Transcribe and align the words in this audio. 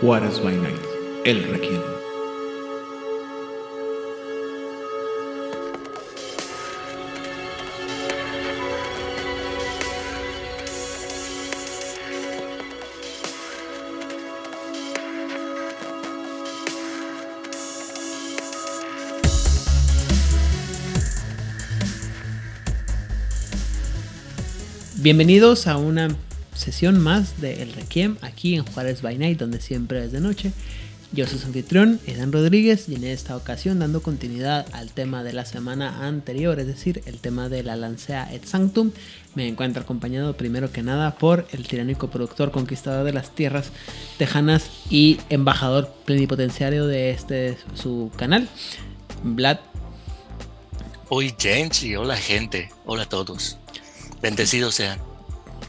Juárez 0.00 0.40
by 0.40 0.54
Night, 0.54 0.78
el 1.24 1.42
Requiem. 1.42 1.82
Bienvenidos 25.00 25.66
a 25.66 25.76
una 25.76 26.10
sesión 26.72 27.00
más 27.00 27.40
de 27.40 27.62
El 27.62 27.72
Requiem 27.72 28.18
aquí 28.20 28.54
en 28.54 28.62
Juárez 28.62 29.00
by 29.00 29.16
Night, 29.16 29.38
donde 29.38 29.58
siempre 29.58 30.04
es 30.04 30.12
de 30.12 30.20
noche. 30.20 30.52
Yo 31.12 31.26
soy 31.26 31.38
su 31.38 31.46
anfitrión, 31.46 31.98
Edan 32.06 32.30
Rodríguez, 32.30 32.90
y 32.90 32.94
en 32.96 33.04
esta 33.04 33.38
ocasión 33.38 33.78
dando 33.78 34.02
continuidad 34.02 34.66
al 34.72 34.90
tema 34.90 35.24
de 35.24 35.32
la 35.32 35.46
semana 35.46 36.06
anterior, 36.06 36.60
es 36.60 36.66
decir, 36.66 37.00
el 37.06 37.20
tema 37.20 37.48
de 37.48 37.62
la 37.62 37.76
Lancea 37.76 38.28
et 38.34 38.44
Sanctum, 38.44 38.90
me 39.34 39.48
encuentro 39.48 39.82
acompañado 39.82 40.36
primero 40.36 40.70
que 40.70 40.82
nada 40.82 41.16
por 41.16 41.48
el 41.52 41.66
tiránico 41.66 42.10
productor 42.10 42.50
conquistador 42.50 43.06
de 43.06 43.14
las 43.14 43.34
tierras 43.34 43.70
tejanas 44.18 44.68
y 44.90 45.18
embajador 45.30 45.90
plenipotenciario 46.04 46.86
de 46.86 47.12
este 47.12 47.56
su 47.72 48.10
canal, 48.16 48.46
Vlad. 49.22 49.60
Hoy 51.08 51.34
James 51.40 51.82
hola 51.96 52.18
gente, 52.18 52.68
hola 52.84 53.04
a 53.04 53.08
todos. 53.08 53.56
Bendecidos 54.20 54.74
sean. 54.74 55.07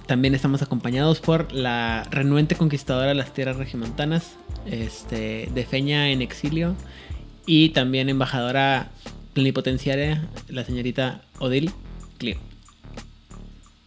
También 0.10 0.34
estamos 0.34 0.63
acompañados 0.63 1.20
por 1.20 1.54
la 1.54 2.04
renuente 2.10 2.55
conquistadora 2.55 3.10
de 3.10 3.13
las 3.13 3.32
tierras 3.32 3.57
regimontanas, 3.57 4.38
este, 4.65 5.48
de 5.54 5.65
Feña 5.65 6.10
en 6.10 6.24
exilio, 6.24 6.76
y 7.46 7.70
también 7.70 8.10
embajadora 8.10 8.90
plenipotenciaria, 9.34 10.27
la 10.48 10.65
señorita 10.65 11.21
Odil 11.37 11.71
Clio. 12.18 12.40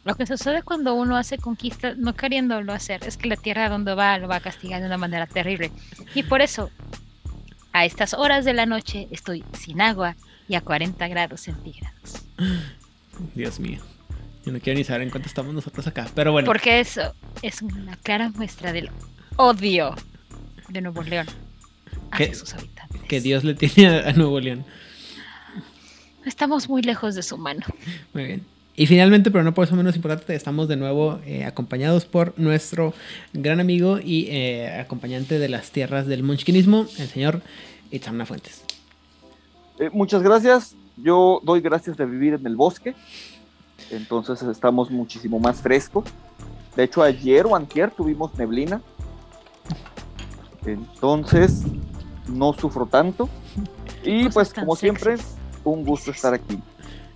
Lo 0.05 0.15
que 0.15 0.25
sucede 0.25 0.62
cuando 0.62 0.95
uno 0.95 1.17
hace 1.17 1.39
conquista, 1.39 1.95
no 1.97 2.15
queriéndolo 2.15 2.73
hacer, 2.73 3.03
es 3.05 3.17
que 3.17 3.28
la 3.28 3.34
tierra 3.34 3.69
donde 3.69 3.93
va 3.97 4.17
lo 4.19 4.28
va 4.28 4.37
a 4.37 4.41
castigar 4.41 4.81
de 4.81 4.87
una 4.87 4.98
manera 4.98 5.27
terrible. 5.27 5.73
Y 6.15 6.23
por 6.23 6.41
eso, 6.41 6.70
a 7.73 7.84
estas 7.84 8.15
horas 8.15 8.45
de 8.45 8.53
la 8.53 8.65
noche, 8.65 9.09
estoy 9.11 9.43
sin 9.59 9.81
agua 9.81 10.15
y 10.47 10.55
a 10.55 10.61
40 10.61 11.09
grados 11.09 11.41
centígrados. 11.41 12.25
Dios 13.34 13.59
mío. 13.59 13.81
Yo 14.45 14.53
no 14.53 14.61
quiero 14.61 14.79
ni 14.79 14.85
saber 14.85 15.03
en 15.03 15.11
cuánto 15.11 15.29
estamos 15.29 15.55
nosotros 15.55 15.87
acá, 15.87 16.09
pero 16.15 16.33
bueno. 16.33 16.47
Porque 16.47 16.81
eso 16.81 17.15
es 17.43 17.62
una 17.62 17.97
clara 17.97 18.31
muestra 18.31 18.73
del 18.73 18.91
odio 19.37 19.95
de 20.69 20.81
Nuevo 20.81 21.03
León 21.03 21.27
hacia 22.11 22.29
¿Qué? 22.29 22.34
sus 22.34 22.53
habitantes. 22.55 23.03
Que 23.03 23.21
Dios 23.21 23.45
le 23.45 23.55
tiene 23.55 24.01
a 24.01 24.12
Nuevo 24.12 24.41
León. 24.41 24.65
Estamos 26.25 26.69
muy 26.69 26.83
lejos 26.83 27.15
de 27.15 27.23
su 27.23 27.37
mano. 27.39 27.65
Muy 28.12 28.25
bien. 28.25 28.47
Y 28.75 28.87
finalmente, 28.87 29.31
pero 29.31 29.45
no 29.45 29.53
por 29.53 29.67
eso 29.67 29.77
menos 29.77 29.97
importante, 29.97 30.34
estamos 30.34 30.67
de 30.67 30.77
nuevo 30.77 31.21
eh, 31.27 31.45
acompañados 31.45 32.06
por 32.06 32.39
nuestro 32.39 32.95
gran 33.34 33.61
amigo 33.61 33.99
y 34.03 34.29
eh, 34.31 34.81
acompañante 34.81 35.39
de 35.39 35.49
las 35.51 35.71
tierras 35.73 36.06
del 36.06 36.23
munchkinismo, 36.23 36.87
el 36.99 37.09
señor 37.09 37.43
Itzamna 37.91 38.25
Fuentes. 38.25 38.65
Eh, 39.79 39.91
muchas 39.93 40.23
gracias. 40.23 40.75
Yo 40.97 41.41
doy 41.45 41.61
gracias 41.61 41.99
de 41.99 42.06
vivir 42.06 42.34
en 42.34 42.47
el 42.47 42.56
bosque. 42.56 42.95
Entonces 43.91 44.42
estamos 44.42 44.91
muchísimo 44.91 45.38
más 45.38 45.61
fresco. 45.61 46.05
De 46.77 46.84
hecho, 46.84 47.02
ayer 47.02 47.47
o 47.47 47.55
antier 47.55 47.91
tuvimos 47.91 48.34
neblina. 48.34 48.80
Entonces, 50.65 51.62
no 52.28 52.53
sufro 52.53 52.87
tanto. 52.87 53.28
Y 54.04 54.25
Cosas 54.25 54.34
pues, 54.34 54.54
como 54.54 54.76
siempre, 54.76 55.16
un 55.65 55.84
gusto 55.84 56.10
estar 56.10 56.34
aquí. 56.34 56.59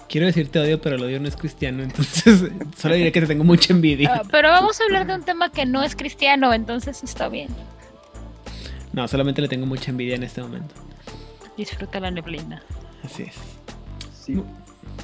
Quiero 0.08 0.26
decirte 0.26 0.60
odio, 0.60 0.80
pero 0.80 0.96
el 0.96 1.02
odio 1.02 1.20
no 1.20 1.26
es 1.26 1.36
cristiano, 1.36 1.82
entonces 1.82 2.44
solo 2.76 2.94
diré 2.94 3.10
que 3.10 3.20
te 3.20 3.26
tengo 3.26 3.42
mucha 3.42 3.72
envidia. 3.72 4.14
Ah, 4.14 4.22
pero 4.30 4.50
vamos 4.50 4.80
a 4.80 4.84
hablar 4.84 5.06
de 5.06 5.14
un 5.14 5.22
tema 5.24 5.50
que 5.50 5.66
no 5.66 5.82
es 5.82 5.96
cristiano, 5.96 6.52
entonces 6.52 7.02
está 7.02 7.28
bien. 7.28 7.48
No, 8.92 9.06
solamente 9.08 9.42
le 9.42 9.48
tengo 9.48 9.66
mucha 9.66 9.90
envidia 9.90 10.14
en 10.14 10.22
este 10.22 10.42
momento. 10.42 10.74
Disfruta 11.56 11.98
la 11.98 12.10
neblina. 12.10 12.62
Así 13.02 13.24
es. 13.24 13.34
Sí. 14.24 14.40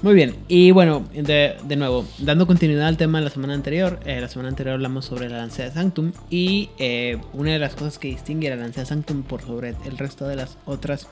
Muy 0.00 0.14
bien, 0.14 0.34
y 0.48 0.72
bueno, 0.72 1.06
de, 1.12 1.56
de 1.62 1.76
nuevo, 1.76 2.04
dando 2.18 2.48
continuidad 2.48 2.88
al 2.88 2.96
tema 2.96 3.18
de 3.18 3.24
la 3.24 3.30
semana 3.30 3.54
anterior, 3.54 4.00
eh, 4.04 4.20
la 4.20 4.26
semana 4.26 4.48
anterior 4.48 4.74
hablamos 4.74 5.04
sobre 5.04 5.28
la 5.28 5.36
Lancea 5.36 5.70
Sanctum 5.70 6.12
y 6.28 6.70
eh, 6.78 7.18
una 7.32 7.52
de 7.52 7.60
las 7.60 7.76
cosas 7.76 8.00
que 8.00 8.08
distingue 8.08 8.48
a 8.50 8.56
la 8.56 8.62
Lancea 8.62 8.84
Sanctum 8.84 9.22
por 9.22 9.42
sobre 9.42 9.76
el 9.84 9.98
resto 9.98 10.26
de 10.26 10.34
las 10.34 10.58
otras 10.66 11.06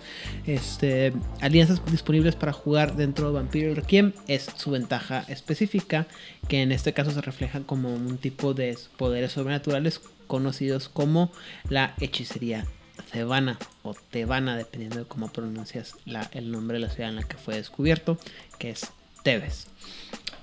este, 0.44 1.12
alianzas 1.40 1.80
disponibles 1.88 2.34
para 2.34 2.52
jugar 2.52 2.96
dentro 2.96 3.28
de 3.28 3.34
Vampiro 3.34 3.74
Requiem 3.76 4.12
es 4.26 4.48
su 4.56 4.72
ventaja 4.72 5.24
específica, 5.28 6.08
que 6.48 6.62
en 6.62 6.72
este 6.72 6.92
caso 6.92 7.12
se 7.12 7.20
refleja 7.20 7.60
como 7.60 7.94
un 7.94 8.18
tipo 8.18 8.54
de 8.54 8.76
poderes 8.96 9.30
sobrenaturales 9.30 10.00
conocidos 10.26 10.88
como 10.88 11.30
la 11.68 11.94
hechicería 12.00 12.66
Cebana 13.10 13.58
o 13.82 13.94
Tebana, 13.94 14.56
dependiendo 14.56 14.98
de 15.00 15.04
cómo 15.04 15.32
pronuncias 15.32 15.94
la- 16.04 16.28
el 16.32 16.50
nombre 16.50 16.78
de 16.78 16.86
la 16.86 16.90
ciudad 16.92 17.10
en 17.10 17.16
la 17.16 17.22
que 17.22 17.36
fue 17.36 17.56
descubierto, 17.56 18.18
que 18.58 18.70
es 18.70 18.90
Tebes. 19.24 19.66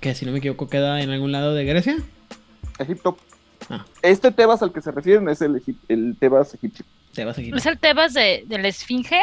Que 0.01 0.13
si 0.16 0.25
no 0.25 0.31
me 0.31 0.39
equivoco 0.39 0.67
queda 0.69 1.01
en 1.01 1.09
algún 1.09 1.31
lado 1.31 1.53
de 1.53 1.66
Grecia. 1.66 1.97
Egipto. 2.79 3.17
Ah, 3.69 3.85
Este 4.01 4.31
Tebas 4.31 4.61
al 4.61 4.72
que 4.72 4.81
se 4.81 4.91
refieren 4.91 5.28
es 5.29 5.41
el, 5.41 5.55
egip- 5.55 5.79
el 5.88 6.16
Tebas 6.19 6.53
egipcio. 6.53 6.85
Tebas. 7.13 7.38
¿Es 7.39 7.66
el 7.66 7.79
Tebas 7.79 8.13
de, 8.13 8.44
de 8.45 8.57
la 8.59 8.67
Esfinge? 8.67 9.19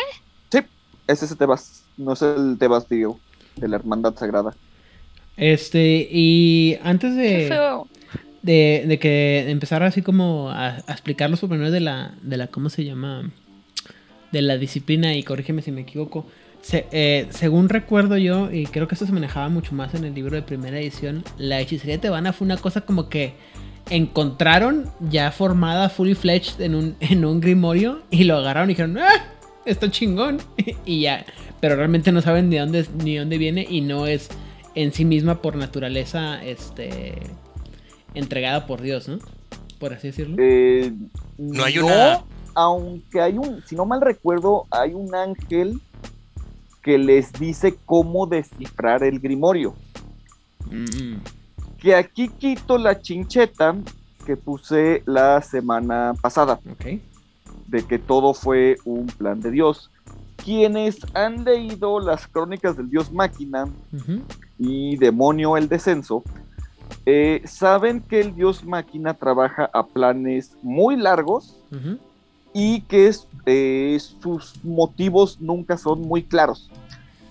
Sí, 0.50 0.58
es 1.06 1.22
ese 1.22 1.36
Tebas. 1.36 1.84
No 1.96 2.14
es 2.14 2.22
el 2.22 2.56
Tebas 2.58 2.88
griego 2.88 3.20
de 3.56 3.68
la 3.68 3.76
Hermandad 3.76 4.16
Sagrada. 4.16 4.54
Este, 5.36 6.08
y 6.10 6.78
antes 6.82 7.14
Qué 7.14 7.20
de, 7.20 7.48
feo. 7.48 7.88
De, 8.44 8.84
de 8.86 8.98
que 8.98 9.50
empezara 9.50 9.86
así 9.86 10.02
como 10.02 10.50
a, 10.50 10.76
explicar 10.88 11.30
los 11.30 11.40
pormenores 11.40 11.72
de 11.72 11.80
la, 11.80 12.14
de 12.20 12.36
la, 12.36 12.48
¿cómo 12.48 12.68
se 12.68 12.84
llama? 12.84 13.30
De 14.32 14.42
la 14.42 14.58
disciplina, 14.58 15.16
y 15.16 15.22
corrígeme 15.22 15.62
si 15.62 15.72
me 15.72 15.80
equivoco. 15.80 16.26
Eh, 16.72 17.26
según 17.30 17.70
recuerdo 17.70 18.18
yo, 18.18 18.52
y 18.52 18.66
creo 18.66 18.86
que 18.86 18.96
esto 18.96 19.06
se 19.06 19.12
manejaba 19.12 19.48
mucho 19.48 19.74
más 19.74 19.94
en 19.94 20.04
el 20.04 20.14
libro 20.14 20.36
de 20.36 20.42
primera 20.42 20.78
edición, 20.78 21.24
la 21.38 21.60
hechicería 21.60 21.98
tebana 22.00 22.34
fue 22.34 22.44
una 22.44 22.58
cosa 22.58 22.82
como 22.82 23.08
que 23.08 23.32
encontraron 23.88 24.90
ya 25.10 25.30
formada, 25.30 25.88
fully 25.88 26.14
fledged 26.14 26.60
en 26.60 26.74
un, 26.74 26.96
en 27.00 27.24
un 27.24 27.40
grimorio, 27.40 28.02
y 28.10 28.24
lo 28.24 28.36
agarraron 28.36 28.68
y 28.68 28.74
dijeron, 28.74 28.98
¡ah! 28.98 29.30
Está 29.64 29.90
chingón. 29.90 30.38
y 30.84 31.00
ya. 31.00 31.24
Pero 31.60 31.76
realmente 31.76 32.12
no 32.12 32.20
saben 32.20 32.50
ni 32.50 32.58
dónde, 32.58 32.84
ni 33.02 33.16
dónde 33.16 33.38
viene, 33.38 33.66
y 33.68 33.80
no 33.80 34.06
es 34.06 34.28
en 34.74 34.92
sí 34.92 35.06
misma 35.06 35.40
por 35.40 35.56
naturaleza, 35.56 36.44
este 36.44 37.14
entregada 38.14 38.66
por 38.66 38.80
Dios, 38.80 39.08
¿no? 39.08 39.18
Por 39.78 39.92
así 39.92 40.08
decirlo. 40.08 40.36
Eh, 40.38 40.92
No 41.38 41.64
hay 41.64 41.78
una- 41.78 42.22
Aunque 42.56 43.20
hay 43.20 43.36
un, 43.36 43.62
si 43.66 43.74
no 43.74 43.84
mal 43.84 44.00
recuerdo, 44.00 44.66
hay 44.70 44.94
un 44.94 45.12
ángel 45.14 45.80
que 46.82 46.98
les 46.98 47.32
dice 47.32 47.76
cómo 47.84 48.26
descifrar 48.26 49.02
el 49.02 49.18
grimorio. 49.18 49.74
Mm, 50.70 51.16
Que 51.78 51.94
aquí 51.96 52.28
quito 52.28 52.78
la 52.78 53.00
chincheta 53.00 53.74
que 54.24 54.36
puse 54.36 55.02
la 55.04 55.42
semana 55.42 56.14
pasada, 56.22 56.60
ok. 56.70 57.00
de 57.66 57.82
que 57.82 57.98
todo 57.98 58.32
fue 58.34 58.76
un 58.84 59.06
plan 59.06 59.40
de 59.40 59.50
Dios. 59.50 59.90
Quienes 60.36 60.98
han 61.14 61.44
leído 61.44 61.98
las 62.00 62.26
crónicas 62.28 62.76
del 62.76 62.88
Dios 62.88 63.10
Máquina 63.12 63.66
y 64.58 64.96
Demonio 64.96 65.56
el 65.56 65.68
Descenso, 65.68 66.22
eh, 67.06 67.42
saben 67.44 68.00
que 68.00 68.20
el 68.20 68.34
Dios 68.34 68.64
Máquina 68.64 69.14
trabaja 69.14 69.68
a 69.72 69.86
planes 69.86 70.56
muy 70.62 70.96
largos 70.96 71.56
y 72.52 72.80
que 72.82 73.08
es- 73.08 73.26
eh, 73.46 73.98
sus 74.22 74.62
motivos 74.64 75.40
nunca 75.40 75.76
son 75.76 76.02
muy 76.02 76.22
claros. 76.22 76.70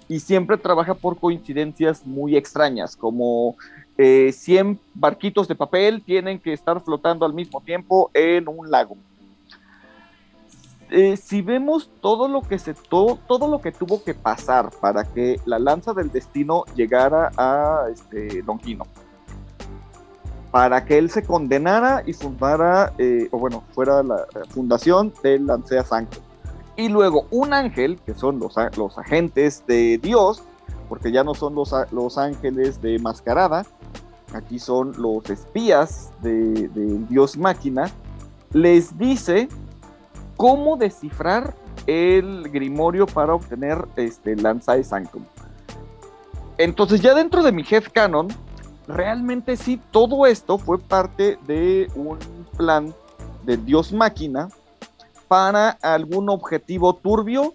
Y 0.10 0.20
siempre 0.20 0.58
trabaja 0.58 0.94
por 0.94 1.18
coincidencias 1.18 2.06
muy 2.06 2.36
extrañas, 2.36 2.96
como 2.96 3.56
eh, 3.98 4.32
100 4.34 4.80
barquitos 4.96 5.48
de 5.48 5.54
papel 5.56 6.02
tienen 6.04 6.40
que 6.40 6.52
estar 6.54 6.82
flotando 6.82 7.26
al 7.26 7.34
mismo 7.34 7.62
tiempo 7.62 8.10
en 8.14 8.48
un 8.48 8.70
lago. 8.72 8.98
Eh, 10.90 11.18
si 11.18 11.42
vemos 11.42 11.90
todo 12.02 12.28
lo 12.28 12.42
que 12.42 12.60
se 12.60 12.74
todo, 12.74 13.18
todo 13.28 13.48
lo 13.48 13.62
que 13.62 13.72
tuvo 13.72 14.04
que 14.04 14.14
pasar 14.14 14.70
para 14.82 15.04
que 15.06 15.40
la 15.46 15.58
lanza 15.58 15.94
del 15.94 16.12
destino 16.12 16.66
llegara 16.76 17.32
a 17.38 17.86
este 17.92 18.44
Longino, 18.44 18.86
para 20.54 20.86
que 20.86 21.00
él 21.00 21.10
se 21.10 21.24
condenara 21.24 22.04
y 22.06 22.14
fundara, 22.14 22.94
eh, 23.00 23.28
o 23.32 23.40
bueno, 23.40 23.64
fuera 23.74 24.04
la 24.04 24.18
eh, 24.36 24.42
fundación 24.50 25.12
del 25.24 25.48
Lancea 25.48 25.84
Sanctum. 25.84 26.22
Y 26.78 26.90
luego 26.90 27.26
un 27.32 27.56
ángel, 27.56 28.00
que 28.06 28.14
son 28.14 28.38
los, 28.38 28.54
los 28.78 29.00
agentes 29.00 29.64
de 29.66 29.98
Dios, 29.98 30.44
porque 30.90 31.12
ya 31.12 31.24
no 31.24 31.34
son 31.34 31.56
los, 31.56 31.74
los 31.92 32.20
ángeles 32.20 32.80
de 32.84 33.00
mascarada, 33.00 33.66
aquí 34.36 34.60
son 34.60 34.94
los 35.02 35.28
espías 35.28 36.12
de- 36.22 36.70
Dios 37.10 37.36
máquina, 37.36 37.90
les 38.52 38.96
dice 39.00 39.48
cómo 40.38 40.78
descifrar 40.78 41.56
el 41.88 42.48
grimorio 42.52 43.08
para 43.08 43.34
obtener 43.34 43.88
este 43.96 44.36
Lanzae 44.36 44.84
Sanctum. 44.84 45.24
Entonces 46.60 47.02
ya 47.02 47.16
dentro 47.16 47.42
de 47.42 47.52
mi 47.52 47.64
headcanon, 47.68 48.28
realmente 48.88 49.58
sí, 49.58 49.80
todo 49.92 50.26
esto 50.26 50.58
fue 50.58 50.80
parte 50.80 51.38
de 51.48 51.90
un 51.96 52.18
plan 52.58 52.94
de 53.44 53.58
Dios 53.58 53.92
máquina 53.92 54.50
para 55.28 55.70
algún 55.82 56.30
objetivo 56.30 56.96
turbio 56.96 57.54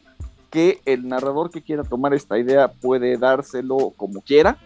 que 0.51 0.81
el 0.85 1.07
narrador 1.09 1.51
que 1.51 1.63
quiera 1.63 1.85
tomar 1.85 2.15
esta 2.15 2.39
idea 2.39 2.69
puede 2.69 3.17
dárselo 3.17 3.93
como 3.97 4.21
quiera. 4.21 4.59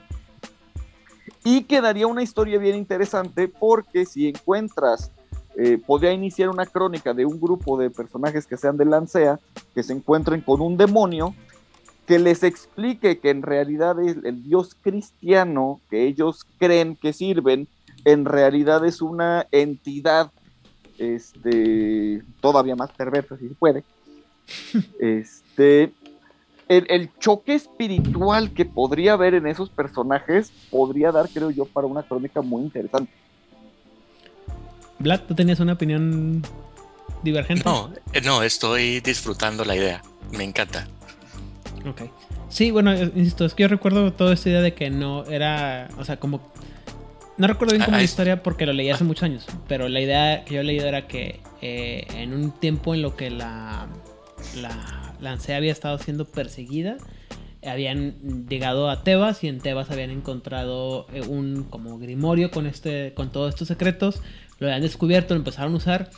Y 1.45 1.65
quedaría 1.65 2.07
una 2.07 2.23
historia 2.23 2.59
bien 2.59 2.77
interesante 2.77 3.49
porque 3.49 4.07
si 4.07 4.29
encuentras, 4.29 5.11
eh, 5.57 5.79
podría 5.85 6.13
iniciar 6.13 6.49
una 6.49 6.67
crónica 6.67 7.13
de 7.13 7.27
un 7.27 7.41
grupo 7.41 7.77
de 7.77 7.91
personajes 7.91 8.47
que 8.47 8.57
sean 8.57 8.77
de 8.77 8.85
Lancea, 8.85 9.41
que 9.75 9.83
se 9.83 9.93
encuentren 9.93 10.41
con 10.41 10.61
un 10.61 10.77
demonio, 10.77 11.35
que 12.07 12.19
les 12.19 12.43
explique 12.43 13.19
que 13.19 13.31
en 13.31 13.43
realidad 13.43 14.01
es 14.03 14.17
el 14.25 14.43
dios 14.43 14.77
cristiano 14.81 15.81
que 15.89 16.07
ellos 16.07 16.47
creen 16.59 16.97
que 16.97 17.13
sirven, 17.13 17.69
en 18.05 18.25
realidad 18.25 18.85
es 18.85 19.01
una 19.01 19.47
entidad 19.53 20.31
este, 20.99 22.23
todavía 22.41 22.77
más 22.77 22.91
perversa 22.93 23.37
si 23.37 23.49
se 23.49 23.55
puede. 23.55 23.85
Este, 24.99 25.93
el, 26.69 26.87
el, 26.89 27.11
choque 27.19 27.55
espiritual 27.55 28.53
que 28.53 28.65
podría 28.65 29.13
haber 29.13 29.35
en 29.35 29.47
esos 29.47 29.71
personajes 29.71 30.53
podría 30.71 31.13
dar, 31.13 31.29
creo 31.29 31.51
yo, 31.51 31.65
para 31.65 31.87
una 31.87 32.03
crónica 32.03 32.43
muy 32.43 32.63
interesante. 32.63 33.13
Vlad, 34.99 35.21
¿tú 35.23 35.35
tenías 35.35 35.61
una 35.61 35.75
opinión 35.75 36.43
divergente? 37.23 37.65
No, 37.65 37.93
eh, 38.13 38.21
no, 38.21 38.43
estoy 38.43 39.01
disfrutando 39.01 39.65
la 39.65 39.77
idea. 39.77 40.03
Me 40.33 40.45
encanta. 40.45 40.87
Ok. 41.89 42.03
Sí, 42.49 42.71
bueno, 42.71 42.93
eh, 42.93 43.11
insisto, 43.17 43.45
es 43.45 43.55
que 43.55 43.63
yo 43.63 43.69
recuerdo 43.69 44.13
toda 44.13 44.35
esta 44.35 44.49
idea 44.49 44.61
de 44.61 44.75
que 44.75 44.91
no 44.91 45.25
era, 45.25 45.89
o 45.99 46.05
sea, 46.05 46.19
como... 46.19 46.53
No 47.39 47.47
recuerdo 47.47 47.73
bien 47.73 47.85
como 47.85 47.97
Ah, 47.97 47.99
la 47.99 48.05
es- 48.05 48.11
historia 48.11 48.43
porque 48.43 48.67
lo 48.67 48.73
leí 48.73 48.91
hace 48.91 49.05
muchos 49.05 49.25
años, 49.25 49.47
pero 49.67 49.89
la 49.89 50.01
idea 50.01 50.45
que 50.45 50.55
yo 50.55 50.61
he 50.61 50.65
leído 50.65 50.87
era 50.87 51.07
que 51.09 51.41
eh, 51.63 52.07
en 52.15 52.35
un 52.35 52.53
tiempo 52.53 52.95
en 52.95 53.03
lo 53.03 53.17
que 53.17 53.31
la, 53.31 53.89
la, 54.61 55.15
la 55.21 55.33
Ansea 55.33 55.57
había 55.57 55.73
estado 55.73 55.99
siendo 55.99 56.27
perseguida, 56.27 56.99
habían 57.65 58.47
llegado 58.49 58.91
a 58.91 59.03
Tebas 59.03 59.43
y 59.45 59.49
en 59.49 59.61
Tebas 59.61 59.91
habían 59.91 60.11
encontrado 60.11 61.07
eh, 61.13 61.23
un 61.23 61.65
como 61.65 61.99
grimorio 61.99 62.51
con 62.51 62.67
este 62.67 63.15
con 63.15 63.31
todos 63.33 63.49
estos 63.55 63.69
secretos, 63.69 64.21
lo 64.59 64.67
habían 64.67 64.83
descubierto, 64.83 65.35
lo 65.35 65.39
empezaron 65.39 65.73
a 65.73 65.77
usar 65.77 66.11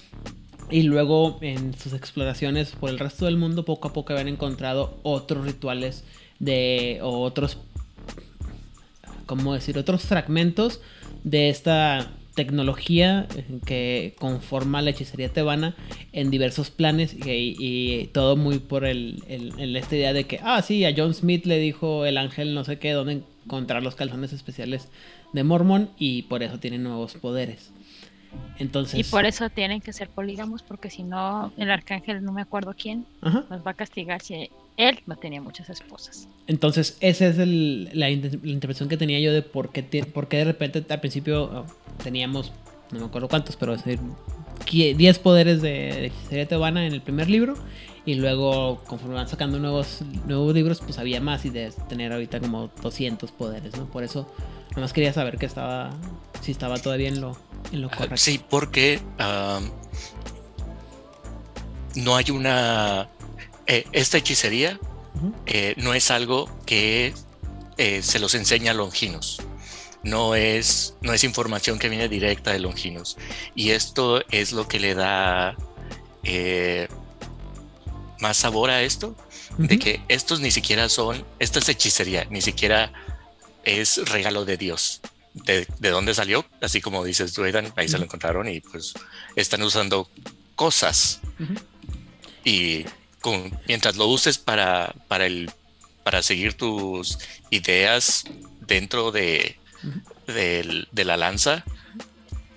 y 0.75 0.82
luego 0.82 1.38
en 1.41 1.73
sus 1.79 1.93
exploraciones 1.93 2.73
por 2.73 2.91
el 2.91 2.99
resto 2.99 3.26
del 3.26 3.37
mundo 3.37 3.65
poco 3.65 3.87
a 3.88 3.93
poco 3.93 4.12
habían 4.12 4.26
encontrado 4.26 4.99
otros 5.05 5.44
rituales 5.44 6.03
de 6.41 6.99
o 7.00 7.21
otros 7.23 7.59
¿cómo 9.26 9.55
decir? 9.55 9.79
otros 9.79 10.03
fragmentos 10.03 10.81
de 11.23 11.49
esta 11.49 12.11
tecnología 12.35 13.29
eh, 13.37 13.44
que 13.65 14.15
conforma 14.19 14.82
la 14.82 14.91
hechicería 14.91 15.29
tebana 15.29 15.76
en 16.12 16.31
diversos 16.32 16.71
planes 16.71 17.15
y, 17.25 18.11
todo 18.12 18.37
muy 18.37 18.59
por 18.59 18.85
el, 18.85 19.23
el- 19.29 19.53
el- 19.61 19.77
esta 19.77 19.94
idea 19.94 20.12
de 20.12 20.25
que, 20.25 20.41
ah, 20.43 20.61
sí, 20.62 20.85
a 20.85 20.93
John 20.97 21.15
Smith 21.15 21.47
le 21.47 21.59
dijo 21.59 22.05
el 22.05 22.19
ángel 22.19 22.53
no 22.55 22.65
sé 22.65 22.81
qué, 22.81 22.91
dónde 22.91 23.23
encontrar 23.47 23.82
los 23.85 23.94
calzones 23.94 24.32
especiales 24.32 24.88
de 25.32 25.44
Mormon 25.44 25.91
y 25.99 26.23
por 26.23 26.43
eso 26.43 26.59
tiene 26.59 26.79
nuevos 26.79 27.15
poderes. 27.15 27.70
Entonces, 28.59 29.01
Y 29.01 29.11
por 29.11 29.25
eso 29.27 29.51
tienen 29.51 29.81
que 29.81 29.93
ser 29.93 30.09
polígamos, 30.09 30.63
porque 30.63 30.91
si 30.91 31.03
no, 31.03 31.53
el 31.57 31.71
arcángel, 31.71 32.23
no 32.25 32.33
me 32.33 32.43
acuerdo 32.43 32.75
quién, 32.81 33.05
Ajá. 33.21 33.45
nos 33.51 33.67
va 33.67 33.73
a 33.73 33.75
castigar 33.75 34.23
si 34.23 34.49
él 34.77 35.01
no 35.07 35.17
tenía 35.17 35.41
muchas 35.41 35.69
esposas. 35.71 36.29
Entonces, 36.47 36.97
esa 37.01 37.27
es 37.27 37.39
el- 37.39 37.85
la, 37.93 38.07
la 38.07 38.11
interpretación 38.11 38.89
que 38.89 38.97
tenía 38.97 39.19
yo 39.21 39.33
de 39.33 39.43
por 39.43 39.71
qué, 39.73 39.83
por 40.05 40.29
qué 40.29 40.39
de 40.39 40.45
repente 40.45 40.85
al 40.89 41.01
principio 41.01 41.45
oh, 41.45 41.67
teníamos, 42.03 42.53
no 42.93 43.01
me 43.01 43.07
acuerdo 43.07 43.29
cuántos, 43.29 43.57
pero 43.57 43.75
es 43.75 43.85
decir, 43.85 44.01
qui- 44.67 44.95
10 44.97 45.19
poderes 45.19 45.61
de, 45.63 46.07
hechicería 46.07 46.47
tebana 46.47 46.87
en 46.87 46.93
el 46.93 47.01
primer 47.03 47.29
libro. 47.29 47.55
Y 48.07 48.17
luego, 48.17 48.83
conforme 48.87 49.15
van 49.15 49.29
sacando 49.29 49.59
nuevos, 49.59 50.03
nuevos 50.27 50.53
libros, 50.55 50.81
pues 50.83 50.99
había 50.99 51.23
más 51.23 51.47
y 51.47 51.51
de 51.51 51.73
tener 51.89 52.13
ahorita 52.13 52.39
como 52.39 52.71
200 52.83 53.33
poderes, 53.33 53.75
¿no? 53.79 53.87
Por 53.87 54.05
eso, 54.05 54.31
nada 54.73 54.83
más 54.83 54.93
quería 54.93 55.13
saber 55.15 55.39
que 55.39 55.47
estaba, 55.47 55.91
si 56.43 56.53
estaba 56.53 56.77
todavía 56.77 57.09
en 57.09 57.23
lo, 57.23 57.35
en 57.73 57.83
lo 57.83 57.89
Ah, 57.89 57.97
correcto. 57.97 58.17
Sí, 58.17 58.43
porque 58.49 59.01
am, 59.19 59.71
no 61.97 62.17
hay 62.17 62.31
una... 62.31 63.09
eh, 63.67 63.87
esta 63.93 64.19
hechicería 64.19 64.79
eh, 65.47 65.75
no 65.77 65.95
es 65.95 66.11
algo 66.11 66.51
que 66.67 67.15
eh, 67.79 68.03
se 68.03 68.19
los 68.19 68.35
enseña 68.35 68.73
a 68.73 68.75
Longinos. 68.75 69.41
No 70.03 70.35
es, 70.35 70.95
no 71.01 71.15
es 71.15 71.25
información 71.25 71.79
que 71.79 71.89
viene 71.89 72.09
directa 72.09 72.53
de 72.53 72.59
Longinos. 72.59 73.17
Y 73.55 73.71
esto 73.71 74.23
es 74.31 74.53
lo 74.53 74.69
que 74.69 74.79
le 74.79 74.95
da 74.95 75.57
más 78.21 78.37
sabor 78.37 78.71
a 78.71 78.83
esto, 78.83 79.15
de 79.59 79.79
que 79.79 80.01
estos 80.09 80.41
ni 80.41 80.51
siquiera 80.51 80.89
son, 80.89 81.25
esta 81.39 81.59
es 81.59 81.69
hechicería, 81.69 82.27
ni 82.31 82.41
siquiera 82.43 82.93
es 83.65 83.99
regalo 84.11 84.45
de 84.45 84.57
Dios. 84.57 85.01
De, 85.35 85.67
de 85.81 85.91
dónde 85.91 86.15
salió, 86.15 86.47
así 86.61 86.81
como 86.81 87.05
dices 87.05 87.37
Aidan, 87.39 87.73
ahí 87.75 87.89
se 87.89 87.99
lo 87.99 88.05
encontraron 88.05 88.49
y 88.49 88.61
pues 88.61 88.95
están 89.35 89.63
usando 89.63 90.09
cosas. 90.55 91.21
Y 92.45 92.85
con, 93.21 93.59
mientras 93.67 93.97
lo 93.97 94.07
uses 94.07 94.39
para, 94.39 94.95
para, 95.09 95.27
el, 95.27 95.51
para 96.05 96.23
seguir 96.23 96.55
tus 96.55 97.19
ideas 97.51 98.25
dentro 98.61 99.11
de, 99.11 99.57
de 100.27 101.05
la 101.05 101.17
lanza, 101.17 101.65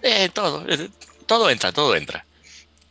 eh, 0.04 0.30
todo, 0.34 0.66
eh, 0.70 0.90
todo 1.26 1.50
entra, 1.50 1.72
todo 1.72 1.96
entra. 1.96 2.26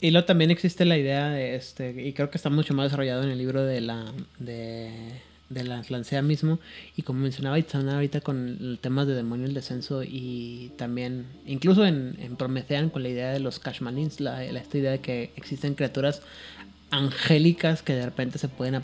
Y 0.01 0.11
luego 0.11 0.27
también 0.27 0.51
existe 0.51 0.85
la 0.85 0.99
idea 0.99 1.31
de 1.31 1.57
este, 1.57 1.91
y 1.91 2.13
creo 2.13 2.31
que 2.31 2.37
está 2.37 2.51
mucho 2.51 2.75
más 2.75 2.87
desarrollado 2.87 3.23
en 3.23 3.31
el 3.31 3.39
libro 3.39 3.65
de 3.65 3.81
la 3.81 4.13
de, 4.39 5.23
de 5.49 5.65
la 5.65 5.83
Lancea 5.89 6.23
mismo. 6.23 6.59
Y 6.97 7.03
como 7.03 7.21
mencionaba 7.21 7.59
Itzana 7.59 7.95
ahorita 7.95 8.21
con 8.21 8.57
el 8.61 8.79
tema 8.81 9.05
de 9.05 9.15
demonio 9.15 9.47
el 9.47 9.55
descenso 9.55 10.03
y 10.03 10.73
también, 10.77 11.27
incluso 11.47 11.87
en, 11.87 12.17
en 12.21 12.37
con 12.91 13.03
la 13.03 13.09
idea 13.09 13.31
de 13.31 13.41
los 13.41 13.59
Kashmalins, 13.59 14.21
la, 14.21 14.43
la- 14.45 14.61
esta 14.61 14.79
idea 14.79 14.91
de 14.93 15.01
que 15.01 15.31
existen 15.37 15.75
criaturas 15.75 16.23
angélicas 16.97 17.83
que 17.83 17.95
de 17.95 18.05
repente 18.05 18.39
se 18.39 18.49
pueden 18.49 18.81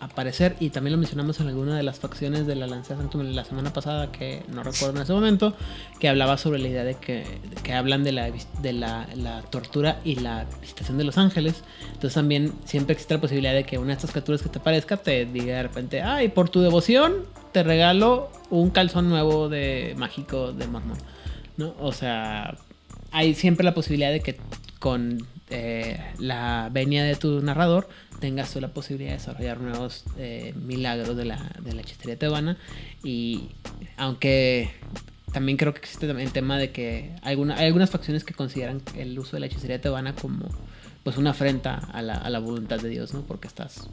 aparecer 0.00 0.56
y 0.58 0.70
también 0.70 0.92
lo 0.92 0.98
mencionamos 0.98 1.38
en 1.40 1.48
alguna 1.48 1.76
de 1.76 1.84
las 1.84 2.00
facciones 2.00 2.46
de 2.46 2.56
la 2.56 2.66
Lancea 2.66 2.96
Sanctum 2.96 3.22
la 3.22 3.44
semana 3.44 3.72
pasada 3.72 4.10
que 4.10 4.42
no 4.48 4.64
recuerdo 4.64 4.96
en 4.96 5.02
ese 5.02 5.12
momento 5.12 5.54
que 6.00 6.08
hablaba 6.08 6.36
sobre 6.36 6.58
la 6.58 6.68
idea 6.68 6.84
de 6.84 6.96
que, 6.96 7.24
que 7.62 7.74
hablan 7.74 8.02
de 8.02 8.12
la 8.12 8.30
de 8.60 8.72
la 8.72 9.42
tortura 9.50 10.00
y 10.04 10.16
la 10.16 10.46
visitación 10.60 10.98
de 10.98 11.04
los 11.04 11.16
ángeles 11.16 11.62
entonces 11.86 12.14
también 12.14 12.52
siempre 12.64 12.94
existe 12.94 13.14
la 13.14 13.20
posibilidad 13.20 13.54
de 13.54 13.64
que 13.64 13.78
una 13.78 13.88
de 13.88 13.94
estas 13.94 14.10
criaturas 14.10 14.42
que 14.42 14.48
te 14.48 14.58
parezca 14.58 14.96
te 14.96 15.24
diga 15.24 15.56
de 15.56 15.62
repente 15.62 16.02
ay 16.02 16.28
por 16.28 16.48
tu 16.48 16.60
devoción 16.60 17.24
te 17.52 17.62
regalo 17.62 18.30
un 18.50 18.70
calzón 18.70 19.08
nuevo 19.08 19.48
de 19.48 19.94
mágico 19.96 20.52
de 20.52 20.66
mormón 20.66 20.98
¿no? 21.56 21.74
o 21.78 21.92
sea 21.92 22.56
hay 23.12 23.34
siempre 23.34 23.64
la 23.64 23.74
posibilidad 23.74 24.10
de 24.10 24.20
que 24.20 24.40
con 24.80 25.18
eh, 25.54 26.00
la 26.18 26.70
venia 26.72 27.04
de 27.04 27.14
tu 27.14 27.42
narrador 27.42 27.88
tengas 28.20 28.52
tú 28.52 28.60
la 28.60 28.68
posibilidad 28.68 29.10
de 29.10 29.18
desarrollar 29.18 29.60
nuevos 29.60 30.04
eh, 30.16 30.54
milagros 30.56 31.14
de 31.16 31.26
la, 31.26 31.50
de 31.60 31.74
la 31.74 31.82
hechicería 31.82 32.18
tebana 32.18 32.56
y 33.04 33.50
aunque 33.96 34.70
también 35.32 35.58
creo 35.58 35.74
que 35.74 35.80
existe 35.80 36.10
el 36.10 36.32
tema 36.32 36.56
de 36.56 36.72
que 36.72 37.14
alguna, 37.22 37.56
hay 37.56 37.66
algunas 37.66 37.90
facciones 37.90 38.24
que 38.24 38.32
consideran 38.32 38.80
el 38.96 39.18
uso 39.18 39.36
de 39.36 39.40
la 39.40 39.46
hechicería 39.46 39.80
tebana 39.80 40.14
como 40.14 40.48
pues 41.02 41.16
una 41.18 41.30
afrenta 41.30 41.74
a 41.74 42.00
la, 42.00 42.14
a 42.14 42.30
la 42.30 42.38
voluntad 42.38 42.80
de 42.80 42.88
Dios, 42.88 43.12
¿no? 43.12 43.22
Porque 43.22 43.48
estás 43.48 43.90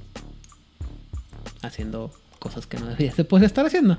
haciendo 1.62 2.14
cosas 2.40 2.68
que 2.68 2.78
no 2.78 2.86
deberías 2.86 3.18
de 3.18 3.26
poder 3.26 3.46
estar 3.46 3.66
haciendo. 3.66 3.98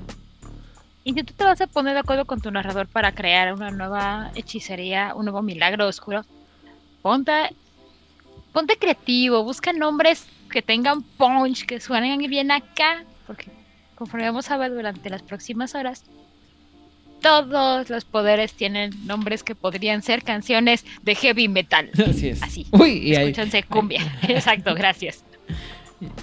Y 1.03 1.13
si 1.13 1.23
tú 1.23 1.33
te 1.33 1.43
vas 1.43 1.59
a 1.61 1.67
poner 1.67 1.93
de 1.93 1.99
acuerdo 1.99 2.25
con 2.25 2.41
tu 2.41 2.51
narrador 2.51 2.87
para 2.87 3.13
crear 3.13 3.53
una 3.53 3.71
nueva 3.71 4.31
hechicería, 4.35 5.13
un 5.15 5.25
nuevo 5.25 5.41
milagro 5.41 5.87
oscuro, 5.87 6.23
ponte, 7.01 7.31
ponte 8.53 8.77
creativo, 8.77 9.43
busca 9.43 9.73
nombres 9.73 10.25
que 10.49 10.61
tengan 10.61 11.01
punch, 11.03 11.65
que 11.65 11.79
suenen 11.79 12.19
bien 12.29 12.51
acá, 12.51 13.03
porque 13.27 13.49
conforme 13.95 14.25
vamos 14.25 14.49
a 14.51 14.57
ver 14.57 14.73
durante 14.73 15.09
las 15.09 15.21
próximas 15.21 15.75
horas, 15.75 16.03
todos 17.21 17.89
los 17.89 18.03
poderes 18.03 18.53
tienen 18.53 18.91
nombres 19.05 19.43
que 19.43 19.53
podrían 19.55 20.01
ser 20.01 20.23
canciones 20.23 20.85
de 21.03 21.15
heavy 21.15 21.47
metal. 21.47 21.89
Así 22.09 22.29
es. 22.29 22.41
Así. 22.43 22.67
Uy, 22.71 22.97
y 22.97 23.15
ahí, 23.15 23.33
cumbia. 23.69 24.01
Exacto, 24.27 24.73
gracias. 24.73 25.23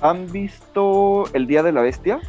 ¿Han 0.02 0.30
visto 0.32 1.32
El 1.35 1.47
Día 1.47 1.62
de 1.62 1.73
la 1.73 1.82
Bestia? 1.82 2.20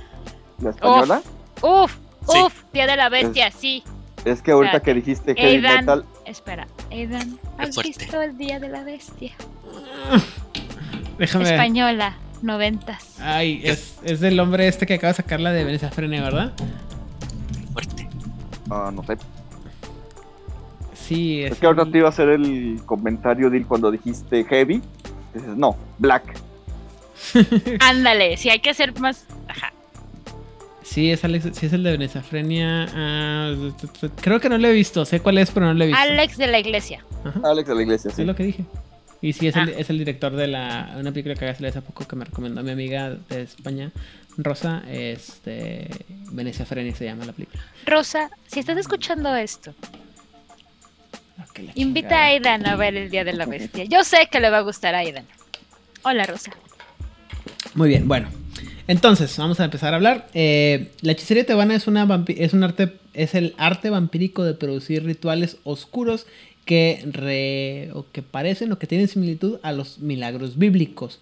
La 0.62 0.70
española. 0.72 1.22
Uf, 1.62 1.96
Sí. 2.32 2.40
uf, 2.46 2.54
Día 2.72 2.86
de 2.86 2.96
la 2.96 3.10
Bestia, 3.10 3.50
sí. 3.50 3.84
Es 4.24 4.42
que 4.44 4.52
ahorita 4.52 4.78
espérate. 4.78 4.86
que 4.86 4.94
dijiste 4.94 5.36
heavy 5.36 5.56
Aidan. 5.66 5.80
metal, 5.80 6.06
Espera, 6.26 6.68
Aidan, 6.92 7.38
¿has 7.58 7.78
visto 7.78 8.22
el 8.22 8.38
Día 8.38 8.60
de 8.60 8.70
la 8.70 8.84
Bestia? 8.84 9.32
Déjame. 11.18 11.50
Española, 11.52 12.16
noventas. 12.42 13.20
Ay, 13.20 13.62
es, 13.64 14.00
es 14.04 14.20
del 14.20 14.40
hombre 14.40 14.68
este 14.68 14.86
que 14.86 14.96
acaba 14.96 15.12
de 15.12 15.18
sacar 15.18 15.40
la 15.40 15.52
de 15.52 15.64
Vanessa 15.64 15.92
Frene, 15.92 16.22
¿verdad? 16.22 16.54
Fuerte. 17.74 18.08
Ah, 18.70 18.92
no 18.94 19.04
sé. 19.04 19.18
Sí, 20.94 21.42
Es 21.42 21.58
que 21.58 21.66
ahora 21.66 21.86
te 21.86 21.98
iba 21.98 22.08
a 22.08 22.10
hacer 22.10 22.30
el 22.30 22.80
comentario 22.86 23.50
de 23.50 23.64
cuando 23.64 23.90
dijiste 23.90 24.44
heavy. 24.46 24.82
Dices, 25.34 25.58
no, 25.58 25.76
black. 25.98 26.24
Ándale, 27.80 28.38
si 28.38 28.50
hay 28.50 28.60
que 28.60 28.70
hacer 28.70 28.98
más. 29.00 29.26
Ajá. 29.48 29.74
Sí, 30.90 31.12
es, 31.12 31.24
Alex, 31.24 31.50
sí 31.54 31.68
es 31.68 31.74
el 31.74 31.84
de 31.84 31.92
Venezafrenia. 31.92 32.88
ah, 32.96 33.54
creo 34.22 34.40
que 34.40 34.50
no 34.50 34.58
lo 34.58 34.68
he 34.70 34.72
visto. 34.74 35.06
Sé 35.06 35.20
cuál 35.20 35.38
es, 35.38 35.52
pero 35.52 35.68
no 35.68 35.74
lo 35.76 35.84
he 35.84 35.88
visto. 35.88 36.02
Alex 36.02 36.38
de 36.38 36.48
la 36.48 36.58
Iglesia. 36.60 37.06
Ajá, 37.24 37.40
Alex 37.44 37.68
de 37.70 37.76
la 37.76 37.82
iglesia, 37.84 38.12
sí. 38.12 38.22
Es 38.22 38.28
lo 38.28 38.36
que 38.36 38.44
dije. 38.44 38.66
Y 39.22 39.34
sí, 39.34 39.48
es, 39.48 39.56
el, 39.56 39.70
Ah. 39.70 39.72
es 39.78 39.90
el 39.90 40.00
director 40.00 40.34
de 40.36 40.48
la 40.48 40.96
una 40.98 41.12
película 41.12 41.36
que 41.36 41.46
hace 41.48 41.68
hace 41.68 41.82
poco 41.82 42.08
que 42.08 42.16
me 42.16 42.26
recomendó 42.26 42.64
mi 42.64 42.72
amiga 42.72 43.10
de 43.30 43.42
España, 43.44 43.92
Rosa. 44.38 44.82
Este, 44.90 45.90
Venecia 46.32 46.66
Frenia 46.66 46.96
se 46.96 47.06
llama 47.06 47.26
la 47.26 47.34
película. 47.34 47.62
Rosa, 47.86 48.30
si 48.48 48.60
estás 48.62 48.78
escuchando 48.78 49.36
esto, 49.36 49.74
Ah, 51.38 51.46
invita 51.76 52.16
a 52.18 52.26
Aidan 52.28 52.66
a 52.66 52.76
ver 52.78 52.96
el 52.96 53.10
Día 53.12 53.24
de 53.24 53.34
la 53.34 53.46
Bestia. 53.46 53.84
Yo 53.86 54.04
sé 54.04 54.28
que 54.32 54.40
le 54.40 54.50
va 54.50 54.58
a 54.58 54.62
gustar 54.62 54.96
a 54.96 55.00
Aidan. 55.00 55.26
Hola, 56.04 56.26
Rosa. 56.26 56.52
Muy 57.76 57.90
bien, 57.90 58.08
bueno. 58.08 58.28
Entonces, 58.90 59.38
vamos 59.38 59.60
a 59.60 59.66
empezar 59.66 59.94
a 59.94 59.98
hablar. 59.98 60.28
Eh, 60.34 60.90
la 61.02 61.12
hechicería 61.12 61.46
tebana 61.46 61.76
es, 61.76 61.88
una 61.88 62.26
es 62.28 62.54
un 62.54 62.64
arte, 62.64 62.94
es 63.14 63.36
el 63.36 63.54
arte 63.58 63.92
vampírico 63.92 64.44
de 64.44 64.56
producir 64.56 65.04
rituales 65.04 65.58
oscuros 65.64 66.26
que, 66.66 67.06
re- 67.12 67.92
o 67.94 68.06
que 68.12 68.24
parecen 68.24 68.72
o 68.72 68.80
que 68.80 68.88
tienen 68.88 69.08
similitud 69.08 69.60
a 69.62 69.74
los 69.74 70.00
milagros 70.00 70.58
bíblicos. 70.58 71.20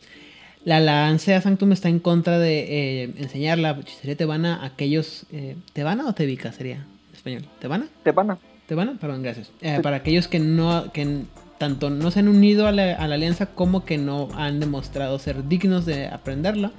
La 0.63 0.79
Lancea 0.79 1.41
Sanctum 1.41 1.73
está 1.73 1.89
en 1.89 1.99
contra 1.99 2.39
de 2.39 2.59
eh, 3.03 3.09
enseñar 3.17 3.57
la 3.59 3.71
hechicería 3.71 4.15
tebana 4.15 4.61
a 4.63 4.67
aquellos... 4.67 5.25
Eh, 5.33 5.55
¿Tebana 5.73 6.07
o 6.07 6.13
tebica 6.13 6.53
sería 6.53 6.75
en 7.09 7.15
español? 7.15 7.45
¿Tebana? 7.59 7.87
Te 8.03 8.11
van 8.11 8.31
a. 8.31 8.37
Tebana, 8.65 8.97
perdón, 8.99 9.23
gracias. 9.23 9.49
Eh, 9.61 9.79
para 9.81 9.97
aquellos 9.97 10.27
que 10.27 10.39
no, 10.39 10.91
que 10.91 11.21
tanto 11.57 11.89
no 11.89 12.11
se 12.11 12.19
han 12.19 12.27
unido 12.27 12.67
a 12.67 12.71
la, 12.71 12.93
alianza 12.95 13.47
como 13.47 13.85
que 13.85 13.97
no 13.97 14.29
han 14.35 14.59
demostrado 14.59 15.17
ser 15.19 15.47
dignos 15.47 15.85
de 15.85 16.07
aprenderla. 16.07 16.71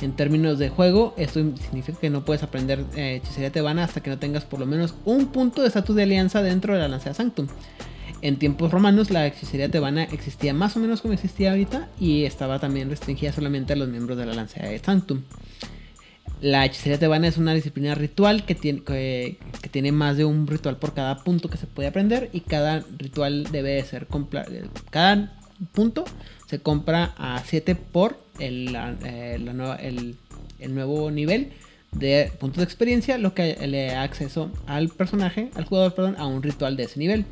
En 0.00 0.12
términos 0.12 0.58
de 0.58 0.68
juego, 0.68 1.14
esto 1.16 1.40
significa 1.60 1.98
que 1.98 2.10
no 2.10 2.24
puedes 2.24 2.42
aprender 2.42 2.84
eh, 2.96 3.20
hechicería 3.22 3.52
tebana 3.52 3.84
hasta 3.84 4.00
que 4.00 4.10
no 4.10 4.18
tengas 4.18 4.44
por 4.44 4.58
lo 4.58 4.66
menos 4.66 4.94
un 5.04 5.26
punto 5.26 5.62
de 5.62 5.68
estatus 5.68 5.94
de 5.94 6.02
alianza 6.02 6.42
dentro 6.42 6.74
de 6.74 6.80
la 6.80 6.88
Lancea 6.88 7.14
Sanctum. 7.14 7.46
En 8.20 8.38
tiempos 8.38 8.70
romanos, 8.70 9.10
la 9.10 9.26
hechicería 9.26 9.68
tebana 9.68 10.04
existía 10.04 10.54
más 10.54 10.76
o 10.76 10.80
menos 10.80 11.02
como 11.02 11.14
existía 11.14 11.50
ahorita 11.50 11.88
y 12.00 12.24
estaba 12.24 12.58
también 12.58 12.88
restringida 12.88 13.32
solamente 13.32 13.72
a 13.72 13.76
los 13.76 13.88
miembros 13.88 14.16
de 14.16 14.26
la 14.26 14.34
Lancea 14.34 14.70
Sanctum. 14.82 15.22
La 16.42 16.66
hechicería 16.66 16.98
tebana 16.98 17.28
es 17.28 17.38
una 17.38 17.54
disciplina 17.54 17.94
ritual 17.94 18.44
que 18.44 18.56
tiene, 18.56 18.82
que, 18.82 19.38
tiene 19.70 19.92
más 19.92 20.16
de 20.16 20.24
un 20.24 20.46
ritual 20.48 20.76
por 20.76 20.92
cada 20.92 21.22
punto 21.22 21.48
que 21.48 21.56
se 21.56 21.68
puede 21.68 21.88
aprender 21.88 22.30
y 22.32 22.40
cada 22.40 22.84
ritual 22.98 23.44
debe 23.52 23.70
de 23.74 23.84
ser 23.84 24.08
compra- 24.08 24.44
cada 24.90 25.32
punto 25.72 26.04
se 26.48 26.58
compra 26.58 27.14
a 27.16 27.40
7 27.46 27.76
por 27.76 28.20
el, 28.40 28.76
eh, 29.04 29.38
la 29.40 29.52
nueva- 29.52 29.76
el- 29.76 30.16
el 30.58 30.74
nuevo 30.74 31.12
nivel 31.12 31.52
de 31.92 32.32
puntos 32.40 32.58
de 32.58 32.64
experiencia, 32.64 33.18
lo 33.18 33.34
que 33.34 33.56
le 33.68 33.86
da 33.86 34.02
acceso 34.02 34.50
al 34.66 34.88
personaje, 34.88 35.50
al 35.54 35.64
jugador, 35.64 35.94
perdón, 35.94 36.16
a 36.18 36.26
un 36.26 36.42
ritual 36.42 36.76
de 36.76 36.84
ese 36.84 36.98
nivel. 36.98 37.24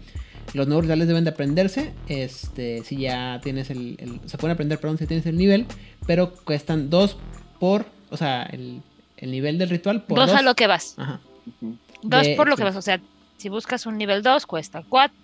Los 0.54 0.68
nuevos 0.68 0.84
rituales 0.84 1.08
deben 1.08 1.24
de 1.24 1.30
aprenderse, 1.30 1.92
este, 2.08 2.84
si 2.84 2.96
ya 2.98 3.40
tienes 3.42 3.70
el, 3.70 3.96
el- 3.98 4.20
se 4.28 4.38
pueden 4.38 4.54
aprender, 4.54 4.78
perdón, 4.78 4.98
si 4.98 5.06
tienes 5.06 5.26
el 5.26 5.36
nivel, 5.36 5.66
pero 6.06 6.32
cuestan 6.44 6.90
2 6.90 7.16
por, 7.58 7.86
o 8.10 8.16
sea, 8.16 8.42
el, 8.44 8.82
el 9.20 9.30
nivel 9.30 9.58
del 9.58 9.70
ritual 9.70 10.02
por 10.02 10.18
Dos 10.18 10.30
a 10.30 10.42
lo 10.42 10.54
que 10.54 10.66
vas. 10.66 10.94
Ajá. 10.98 11.20
Ujú. 11.46 11.76
Dos 12.02 12.26
de 12.26 12.34
por 12.36 12.48
lo 12.48 12.56
que 12.56 12.64
vas. 12.64 12.76
O 12.76 12.82
sea, 12.82 13.00
si 13.36 13.48
buscas 13.48 13.86
un 13.86 13.98
nivel 13.98 14.22
2, 14.22 14.46
cuesta 14.46 14.82
4. 14.88 15.16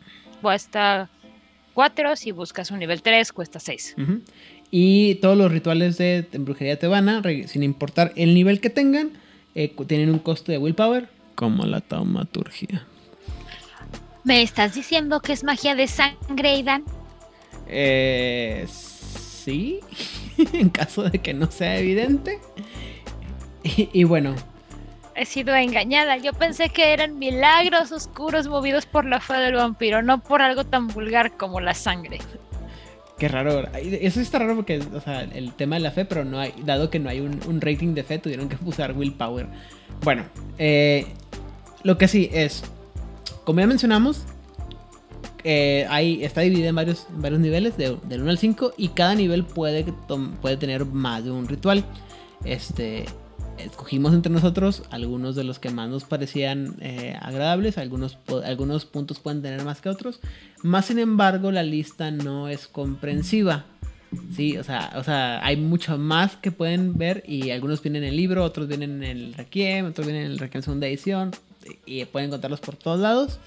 Cuesta 0.42 1.08
4. 1.74 2.16
Si 2.16 2.32
buscas 2.32 2.70
un 2.70 2.78
nivel 2.78 3.02
3, 3.02 3.32
cuesta 3.32 3.58
6. 3.58 3.96
Ujú. 3.98 4.20
Y 4.70 5.16
todos 5.16 5.36
los 5.36 5.50
rituales 5.50 5.96
de 5.98 6.22
de 6.22 6.38
brujería 6.38 6.78
tebana, 6.78 7.22
sin 7.46 7.62
importar 7.62 8.12
el 8.16 8.34
nivel 8.34 8.60
que 8.60 8.70
tengan, 8.70 9.12
eh, 9.54 9.74
tienen 9.86 10.10
un 10.10 10.18
costo 10.18 10.52
de 10.52 10.58
willpower, 10.58 11.08
como 11.34 11.64
la 11.66 11.80
taumaturgia. 11.80 12.84
¿Me 14.24 14.42
estás 14.42 14.74
diciendo 14.74 15.20
que 15.20 15.32
es 15.32 15.44
magia 15.44 15.74
de 15.76 15.86
sangre, 15.86 16.50
Aidan? 16.50 16.84
Eh, 17.68 18.66
sí, 18.68 19.80
en 20.52 20.68
caso 20.68 21.04
de 21.04 21.20
que 21.20 21.32
no 21.32 21.50
sea 21.50 21.78
evidente. 21.78 22.40
Y, 23.76 23.90
y 24.00 24.04
bueno, 24.04 24.34
He 25.16 25.24
sido 25.24 25.54
engañada. 25.54 26.18
Yo 26.18 26.34
pensé 26.34 26.68
que 26.68 26.92
eran 26.92 27.18
milagros 27.18 27.90
oscuros 27.90 28.48
movidos 28.48 28.84
por 28.84 29.06
la 29.06 29.18
fe 29.18 29.34
del 29.34 29.54
vampiro, 29.54 30.02
no 30.02 30.22
por 30.22 30.42
algo 30.42 30.64
tan 30.64 30.88
vulgar 30.88 31.38
como 31.38 31.58
la 31.60 31.72
sangre. 31.72 32.18
qué 33.18 33.28
raro. 33.28 33.66
Eso 33.72 34.20
está 34.20 34.40
raro 34.40 34.56
porque, 34.56 34.78
o 34.78 35.00
sea, 35.00 35.22
el 35.22 35.54
tema 35.54 35.76
de 35.76 35.80
la 35.80 35.90
fe, 35.90 36.04
pero 36.04 36.26
no 36.26 36.38
hay, 36.38 36.52
dado 36.64 36.90
que 36.90 36.98
no 36.98 37.08
hay 37.08 37.20
un, 37.20 37.40
un 37.46 37.62
rating 37.62 37.94
de 37.94 38.02
fe, 38.02 38.18
tuvieron 38.18 38.50
que 38.50 38.58
usar 38.66 38.92
willpower. 38.92 39.46
Bueno, 40.02 40.24
eh, 40.58 41.06
lo 41.82 41.96
que 41.96 42.08
sí 42.08 42.28
es, 42.30 42.62
como 43.44 43.60
ya 43.60 43.66
mencionamos, 43.66 44.24
eh, 45.44 45.86
hay, 45.88 46.22
está 46.24 46.42
dividida 46.42 46.68
en 46.68 46.74
varios, 46.74 47.06
en 47.08 47.22
varios 47.22 47.40
niveles, 47.40 47.78
de, 47.78 47.96
del 48.04 48.20
1 48.20 48.30
al 48.32 48.38
5, 48.38 48.74
y 48.76 48.88
cada 48.88 49.14
nivel 49.14 49.46
puede, 49.46 49.86
puede 50.42 50.58
tener 50.58 50.84
más 50.84 51.24
de 51.24 51.30
un 51.30 51.48
ritual. 51.48 51.84
Este, 52.44 53.06
escogimos 53.58 54.14
entre 54.14 54.32
nosotros 54.32 54.82
algunos 54.90 55.36
de 55.36 55.44
los 55.44 55.58
que 55.58 55.70
más 55.70 55.88
nos 55.88 56.04
parecían 56.04 56.76
eh, 56.80 57.16
agradables, 57.20 57.78
algunos, 57.78 58.18
algunos 58.44 58.84
puntos 58.84 59.18
pueden 59.18 59.42
tener 59.42 59.64
más 59.64 59.80
que 59.80 59.88
otros, 59.88 60.20
más 60.62 60.86
sin 60.86 60.98
embargo 60.98 61.50
la 61.50 61.62
lista 61.62 62.10
no 62.10 62.48
es 62.48 62.66
comprensiva. 62.66 63.66
Sí, 64.34 64.56
o 64.56 64.64
sea, 64.64 64.92
o 64.96 65.02
sea, 65.02 65.44
hay 65.44 65.56
mucho 65.56 65.98
más 65.98 66.36
que 66.36 66.52
pueden 66.52 66.96
ver 66.96 67.24
y 67.26 67.50
algunos 67.50 67.82
vienen 67.82 68.04
en 68.04 68.10
el 68.10 68.16
libro, 68.16 68.44
otros 68.44 68.68
vienen 68.68 69.02
en 69.02 69.18
el 69.18 69.34
Requiem, 69.34 69.86
otros 69.86 70.06
vienen 70.06 70.26
en 70.26 70.32
el 70.32 70.38
Requiem 70.38 70.62
segunda 70.62 70.86
edición 70.86 71.32
y, 71.84 72.04
pueden 72.06 72.28
encontrarlos 72.28 72.60
por 72.60 72.76
todos 72.76 73.00
lados. 73.00 73.38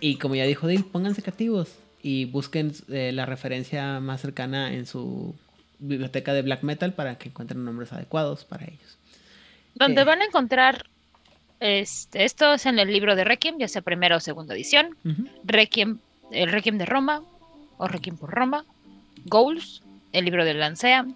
Y 0.00 0.16
como 0.16 0.36
ya 0.36 0.44
dijo 0.44 0.66
Dale, 0.66 0.84
pónganse 0.84 1.22
creativos 1.22 1.74
y 2.02 2.26
busquen 2.26 2.72
eh, 2.88 3.10
la 3.12 3.26
referencia 3.26 4.00
más 4.00 4.20
cercana 4.20 4.72
en 4.72 4.86
su 4.86 5.34
biblioteca 5.78 6.32
de 6.32 6.42
black 6.42 6.62
metal 6.62 6.92
para 6.92 7.18
que 7.18 7.28
encuentren 7.28 7.64
nombres 7.64 7.92
adecuados 7.92 8.44
para 8.44 8.64
ellos. 8.66 8.97
Donde 9.78 10.02
Eh. 10.02 10.04
van 10.04 10.20
a 10.22 10.24
encontrar 10.24 10.86
este, 11.60 12.24
esto 12.24 12.52
es 12.54 12.66
en 12.66 12.78
el 12.78 12.92
libro 12.92 13.16
de 13.16 13.24
Requiem, 13.24 13.58
ya 13.58 13.66
sea 13.68 13.82
primera 13.82 14.16
o 14.16 14.20
segunda 14.20 14.54
edición. 14.54 14.96
Requiem, 15.44 15.98
el 16.30 16.50
Requiem 16.52 16.78
de 16.78 16.86
Roma 16.86 17.22
o 17.78 17.88
Requiem 17.88 18.16
por 18.16 18.30
Roma, 18.30 18.64
Goals, 19.24 19.82
el 20.12 20.24
libro 20.24 20.44
de 20.44 20.54
Lancea, 20.54 21.06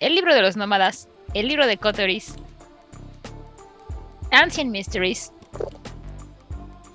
el 0.00 0.14
libro 0.14 0.34
de 0.34 0.42
los 0.42 0.56
nómadas, 0.56 1.08
el 1.34 1.48
libro 1.48 1.66
de 1.66 1.76
Coteris, 1.78 2.34
Ancient 4.30 4.70
Mysteries, 4.70 5.32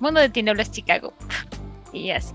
Mundo 0.00 0.20
de 0.20 0.28
Tinieblas 0.28 0.70
Chicago. 0.70 1.12
Y 1.92 2.10
así. 2.10 2.34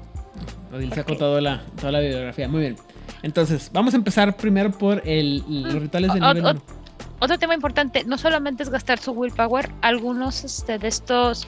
Odil 0.74 0.92
sacó 0.94 1.16
toda 1.16 1.40
la, 1.40 1.62
toda 1.80 1.92
la 1.92 2.00
bibliografía. 2.00 2.48
Muy 2.48 2.62
bien. 2.62 2.78
Entonces, 3.22 3.70
vamos 3.72 3.94
a 3.94 3.98
empezar 3.98 4.36
primero 4.36 4.72
por 4.72 5.08
el, 5.08 5.44
los 5.48 5.74
rituales 5.76 6.12
del 6.14 6.22
nivel 6.24 6.46
o- 6.46 6.50
1. 6.52 6.62
Otro 7.22 7.38
tema 7.38 7.54
importante, 7.54 8.04
no 8.04 8.18
solamente 8.18 8.64
es 8.64 8.70
gastar 8.70 8.98
su 8.98 9.12
willpower, 9.12 9.70
algunos 9.84 10.44
este, 10.44 10.80
de 10.80 10.88
estos 10.88 11.48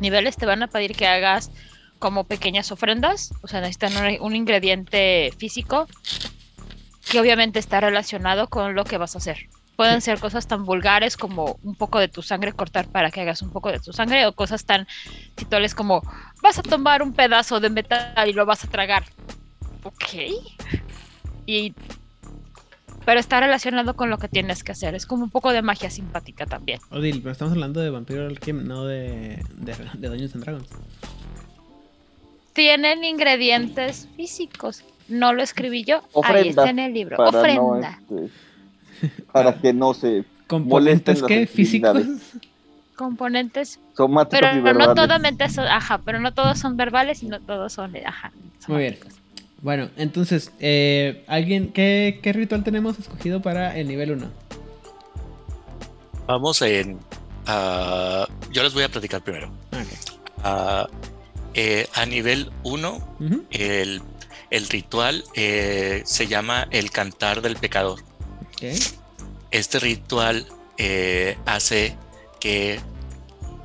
niveles 0.00 0.38
te 0.38 0.46
van 0.46 0.62
a 0.62 0.66
pedir 0.66 0.96
que 0.96 1.06
hagas 1.06 1.50
como 1.98 2.24
pequeñas 2.24 2.72
ofrendas, 2.72 3.34
o 3.42 3.48
sea, 3.48 3.60
necesitan 3.60 3.92
un, 3.98 4.26
un 4.26 4.34
ingrediente 4.34 5.30
físico 5.36 5.86
que 7.10 7.20
obviamente 7.20 7.58
está 7.58 7.82
relacionado 7.82 8.48
con 8.48 8.74
lo 8.74 8.84
que 8.84 8.96
vas 8.96 9.14
a 9.14 9.18
hacer. 9.18 9.50
Pueden 9.76 10.00
ser 10.00 10.18
cosas 10.18 10.48
tan 10.48 10.64
vulgares 10.64 11.18
como 11.18 11.58
un 11.62 11.74
poco 11.74 11.98
de 11.98 12.08
tu 12.08 12.22
sangre 12.22 12.54
cortar 12.54 12.88
para 12.88 13.10
que 13.10 13.20
hagas 13.20 13.42
un 13.42 13.50
poco 13.50 13.70
de 13.70 13.78
tu 13.78 13.92
sangre 13.92 14.24
o 14.24 14.32
cosas 14.32 14.64
tan 14.64 14.88
tituales 15.34 15.74
como 15.74 16.00
vas 16.42 16.58
a 16.58 16.62
tomar 16.62 17.02
un 17.02 17.12
pedazo 17.12 17.60
de 17.60 17.68
metal 17.68 18.26
y 18.26 18.32
lo 18.32 18.46
vas 18.46 18.64
a 18.64 18.68
tragar. 18.68 19.04
Ok. 19.82 20.14
Y 21.44 21.74
pero 23.04 23.18
está 23.20 23.40
relacionado 23.40 23.94
con 23.94 24.10
lo 24.10 24.18
que 24.18 24.28
tienes 24.28 24.62
que 24.64 24.72
hacer. 24.72 24.94
Es 24.94 25.06
como 25.06 25.24
un 25.24 25.30
poco 25.30 25.52
de 25.52 25.62
magia 25.62 25.90
simpática 25.90 26.46
también. 26.46 26.80
Odil, 26.90 27.20
pero 27.20 27.32
estamos 27.32 27.52
hablando 27.52 27.80
de 27.80 27.90
Vampiro 27.90 28.28
Requiem, 28.28 28.66
no 28.66 28.84
de, 28.84 29.42
de, 29.56 29.74
de 29.94 30.08
Dungeons 30.08 30.34
and 30.34 30.44
Dragons. 30.44 30.68
Tienen 32.52 33.04
ingredientes 33.04 34.08
físicos. 34.16 34.84
No 35.08 35.32
lo 35.32 35.42
escribí 35.42 35.84
yo. 35.84 36.02
Ahí 36.22 36.48
está 36.48 36.70
en 36.70 36.78
el 36.78 36.92
libro. 36.94 37.16
Para, 37.16 37.30
no, 37.32 37.38
Ofrenda. 37.38 37.98
este, 38.00 39.22
para 39.32 39.54
que 39.54 39.72
no 39.72 39.94
se 39.94 40.24
¿Componentes 40.46 41.22
qué? 41.22 41.46
¿Físicos? 41.46 41.96
componentes, 42.94 43.80
Somáticos 43.96 44.38
pero 44.38 44.52
y 44.52 44.58
no 44.58 44.64
verbales. 44.64 44.94
totalmente 44.94 45.48
son, 45.48 45.66
ajá, 45.66 45.98
pero 45.98 46.20
no 46.20 46.32
todos 46.34 46.58
son 46.58 46.76
verbales 46.76 47.22
y 47.22 47.26
no 47.26 47.40
todos 47.40 47.72
son, 47.72 47.96
ajá. 47.96 48.30
Muy 48.68 48.78
bien. 48.78 48.98
Bueno, 49.62 49.90
entonces, 49.96 50.52
eh, 50.58 51.24
¿alguien 51.28 51.72
qué, 51.72 52.18
qué 52.20 52.32
ritual 52.32 52.64
tenemos 52.64 52.98
escogido 52.98 53.40
para 53.40 53.78
el 53.78 53.88
nivel 53.88 54.10
1? 54.10 54.30
Vamos 56.26 56.60
en. 56.62 56.98
ah, 57.46 58.26
yo 58.50 58.62
les 58.62 58.74
voy 58.74 58.82
a 58.82 58.88
platicar 58.88 59.22
primero. 59.22 59.50
Ah, 60.42 60.88
eh, 61.54 61.86
a 61.94 62.06
nivel 62.06 62.50
1, 62.64 63.16
el, 63.50 64.02
el 64.50 64.68
ritual 64.68 65.24
eh, 65.34 66.02
se 66.04 66.26
llama 66.26 66.66
el 66.72 66.90
cantar 66.90 67.40
del 67.40 67.56
pecador. 67.56 68.00
Este 69.52 69.78
ritual 69.78 70.46
eh, 70.78 71.38
hace 71.46 71.96
que 72.40 72.80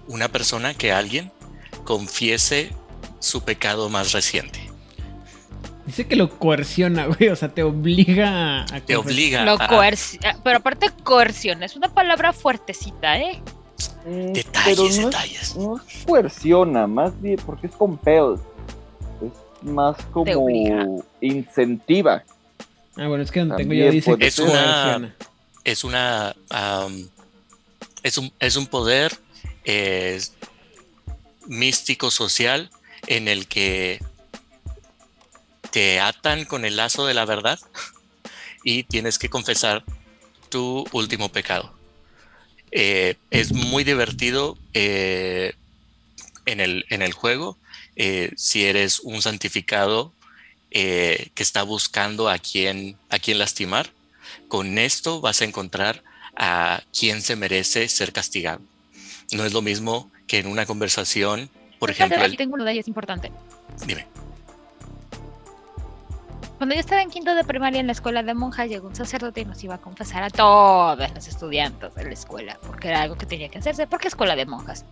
una 0.08 0.28
persona, 0.30 0.74
que 0.74 0.92
alguien, 0.92 1.32
confiese 1.84 2.72
su 3.20 3.42
pecado 3.44 3.90
más 3.90 4.12
reciente. 4.12 4.67
Dice 5.88 6.06
que 6.06 6.16
lo 6.16 6.30
coerciona, 6.38 7.06
güey. 7.08 7.30
O 7.30 7.36
sea, 7.36 7.50
te 7.50 7.64
obliga 7.64 8.62
a. 8.64 8.66
Te 8.82 8.94
confesar. 8.94 8.98
obliga 8.98 9.46
Lo 9.46 9.54
a 9.54 9.66
ah, 9.66 10.38
pero 10.44 10.58
aparte 10.58 10.92
coerción, 11.04 11.64
es 11.64 11.76
una 11.76 11.90
palabra 11.90 12.34
fuertecita, 12.34 13.18
¿eh? 13.18 13.42
Mm, 14.06 14.34
detalles, 14.34 14.64
pero 14.66 14.84
no 14.84 14.90
es- 14.90 14.98
detalles. 14.98 15.56
no 15.56 15.78
es 15.78 16.06
coerciona, 16.06 16.88
más 16.88 17.20
bien 17.22 17.38
porque 17.46 17.68
es 17.68 17.74
compel. 17.76 18.36
Es 19.22 19.64
más 19.68 19.96
como 20.12 20.50
incentiva. 21.22 22.24
Ah, 22.98 23.08
bueno, 23.08 23.24
es 23.24 23.32
que 23.32 23.40
donde 23.40 23.56
tengo 23.58 23.74
yo 23.74 23.90
dice 23.90 24.18
que. 24.18 24.28
Es 24.28 24.40
una- 24.40 24.52
coerciona. 24.52 25.16
es 25.64 25.84
una 25.84 26.36
es 28.04 28.18
un 28.18 28.32
es 28.40 28.56
un 28.56 28.68
poder 28.68 29.18
eh, 29.66 30.20
místico 31.48 32.12
social 32.12 32.70
en 33.08 33.28
el 33.28 33.48
que 33.48 34.02
te 35.78 36.00
atan 36.00 36.46
con 36.46 36.66
el 36.66 36.76
lazo 36.76 37.06
de 37.06 37.14
la 37.14 37.24
verdad 37.26 37.60
y 38.64 38.82
tienes 38.82 39.20
que 39.20 39.30
confesar 39.30 39.84
tu 40.50 40.84
último 40.92 41.30
pecado. 41.32 41.72
Eh, 42.72 43.14
es 43.30 43.54
muy 43.54 43.84
divertido 43.84 44.58
eh, 44.74 45.54
en, 46.48 46.62
el, 46.62 46.84
en 46.90 47.04
el 47.04 47.14
juego 47.14 47.60
eh, 47.96 48.32
si 48.38 48.66
eres 48.66 49.02
un 49.02 49.22
santificado 49.22 50.16
que 50.72 51.32
está 51.38 51.62
buscando 51.62 52.28
a 52.28 52.40
quién, 52.40 52.98
a 53.12 53.20
quién 53.20 53.38
lastimar. 53.38 53.92
Con 54.48 54.80
esto 54.80 55.22
vas 55.22 55.42
a 55.42 55.46
encontrar 55.46 56.04
a 56.36 56.82
quién 56.92 57.22
se 57.22 57.36
merece 57.36 57.88
ser 57.88 58.14
castigado. 58.14 58.62
No 59.32 59.46
es 59.46 59.54
lo 59.54 59.62
mismo 59.62 60.12
que 60.28 60.40
en 60.40 60.48
una 60.48 60.66
conversación, 60.66 61.52
por 61.78 61.92
Espérate, 61.92 62.16
ejemplo, 62.16 62.26
aquí 62.26 62.32
el- 62.32 62.38
tengo 62.38 62.56
una 62.56 62.72
es 62.72 62.88
importante. 62.88 63.32
dime. 63.86 64.08
Cuando 66.58 66.74
yo 66.74 66.80
estaba 66.80 67.04
en 67.04 67.12
quinto 67.12 67.36
de 67.36 67.44
primaria 67.44 67.80
en 67.80 67.86
la 67.86 67.92
escuela 67.92 68.24
de 68.24 68.34
monjas, 68.34 68.68
llegó 68.68 68.88
un 68.88 68.96
sacerdote 68.96 69.42
y 69.42 69.46
nos 69.46 69.64
iba 69.64 69.76
a 69.76 69.78
confesar 69.78 70.24
a 70.24 70.30
todos 70.32 70.98
los 71.14 71.28
estudiantes 71.28 71.94
de 71.94 72.04
la 72.04 72.14
escuela, 72.14 72.58
porque 72.66 72.88
era 72.88 73.04
algo 73.04 73.16
que 73.16 73.28
tenía 73.28 73.48
que 73.50 73.60
hacerse, 73.60 73.86
porque 73.86 74.08
escuela 74.08 74.36
de 74.36 74.48
monjas. 74.48 74.84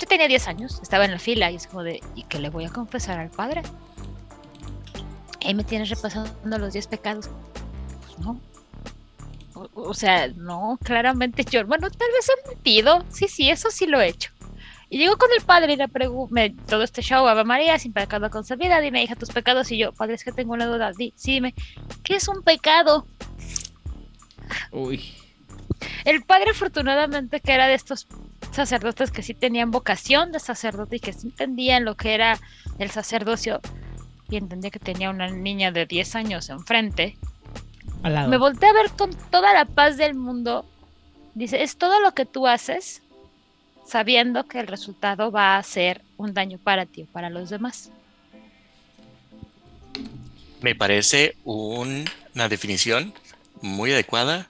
Yo 0.00 0.08
tenía 0.08 0.26
10 0.26 0.48
años, 0.48 0.80
estaba 0.82 1.04
en 1.04 1.12
la 1.12 1.20
fila 1.20 1.48
y 1.52 1.56
es 1.56 1.68
como 1.68 1.84
de, 1.84 2.00
¿y 2.16 2.24
qué 2.24 2.40
le 2.40 2.50
voy 2.50 2.64
a 2.64 2.70
confesar 2.70 3.20
al 3.20 3.30
padre? 3.30 3.62
Ahí 5.44 5.54
me 5.54 5.62
tienes 5.62 5.90
repasando 5.90 6.58
los 6.58 6.72
10 6.72 6.88
pecados. 6.88 7.30
Pues 8.02 8.18
no. 8.18 8.40
O, 9.54 9.68
o 9.74 9.94
sea, 9.94 10.26
no, 10.26 10.76
claramente 10.82 11.44
yo, 11.44 11.64
bueno, 11.66 11.88
tal 11.88 12.08
vez 12.12 12.28
he 12.28 12.48
mentido. 12.48 13.04
Sí, 13.10 13.28
sí, 13.28 13.48
eso 13.48 13.70
sí 13.70 13.86
lo 13.86 14.00
he 14.00 14.08
hecho. 14.08 14.32
Y 14.94 14.98
llego 14.98 15.16
con 15.16 15.28
el 15.36 15.44
padre 15.44 15.72
y 15.72 15.76
le 15.76 15.88
pregunto, 15.88 16.36
todo 16.68 16.84
este 16.84 17.02
show, 17.02 17.26
Ave 17.26 17.42
María, 17.42 17.76
sin 17.80 17.92
pecado 17.92 18.30
concebida, 18.30 18.80
dime, 18.80 19.02
hija, 19.02 19.16
tus 19.16 19.30
pecados. 19.30 19.72
Y 19.72 19.76
yo, 19.76 19.92
padre, 19.92 20.14
es 20.14 20.22
que 20.22 20.30
tengo 20.30 20.52
una 20.52 20.66
duda. 20.66 20.92
Di, 20.96 21.12
sí, 21.16 21.32
dime, 21.32 21.52
¿qué 22.04 22.14
es 22.14 22.28
un 22.28 22.44
pecado? 22.44 23.04
Uy. 24.70 25.02
El 26.04 26.22
padre, 26.22 26.50
afortunadamente, 26.52 27.40
que 27.40 27.52
era 27.52 27.66
de 27.66 27.74
estos 27.74 28.06
sacerdotes 28.52 29.10
que 29.10 29.24
sí 29.24 29.34
tenían 29.34 29.72
vocación 29.72 30.30
de 30.30 30.38
sacerdote 30.38 30.94
y 30.94 31.00
que 31.00 31.12
sí 31.12 31.26
entendían 31.26 31.84
lo 31.84 31.96
que 31.96 32.14
era 32.14 32.38
el 32.78 32.92
sacerdocio 32.92 33.60
y 34.30 34.36
entendía 34.36 34.70
que 34.70 34.78
tenía 34.78 35.10
una 35.10 35.28
niña 35.28 35.72
de 35.72 35.86
10 35.86 36.14
años 36.14 36.50
enfrente, 36.50 37.18
me 38.04 38.36
volteé 38.36 38.68
a 38.68 38.72
ver 38.72 38.92
con 38.92 39.10
toda 39.32 39.54
la 39.54 39.64
paz 39.64 39.96
del 39.96 40.14
mundo. 40.14 40.64
Dice, 41.34 41.64
es 41.64 41.78
todo 41.78 41.98
lo 41.98 42.14
que 42.14 42.26
tú 42.26 42.46
haces 42.46 43.02
sabiendo 43.86 44.44
que 44.46 44.60
el 44.60 44.66
resultado 44.66 45.30
va 45.30 45.56
a 45.56 45.62
ser 45.62 46.02
un 46.16 46.32
daño 46.34 46.58
para 46.58 46.86
ti 46.86 47.02
o 47.02 47.06
para 47.06 47.30
los 47.30 47.50
demás. 47.50 47.90
Me 50.60 50.74
parece 50.74 51.36
un- 51.44 52.08
una 52.34 52.48
definición 52.48 53.12
muy 53.60 53.92
adecuada 53.92 54.48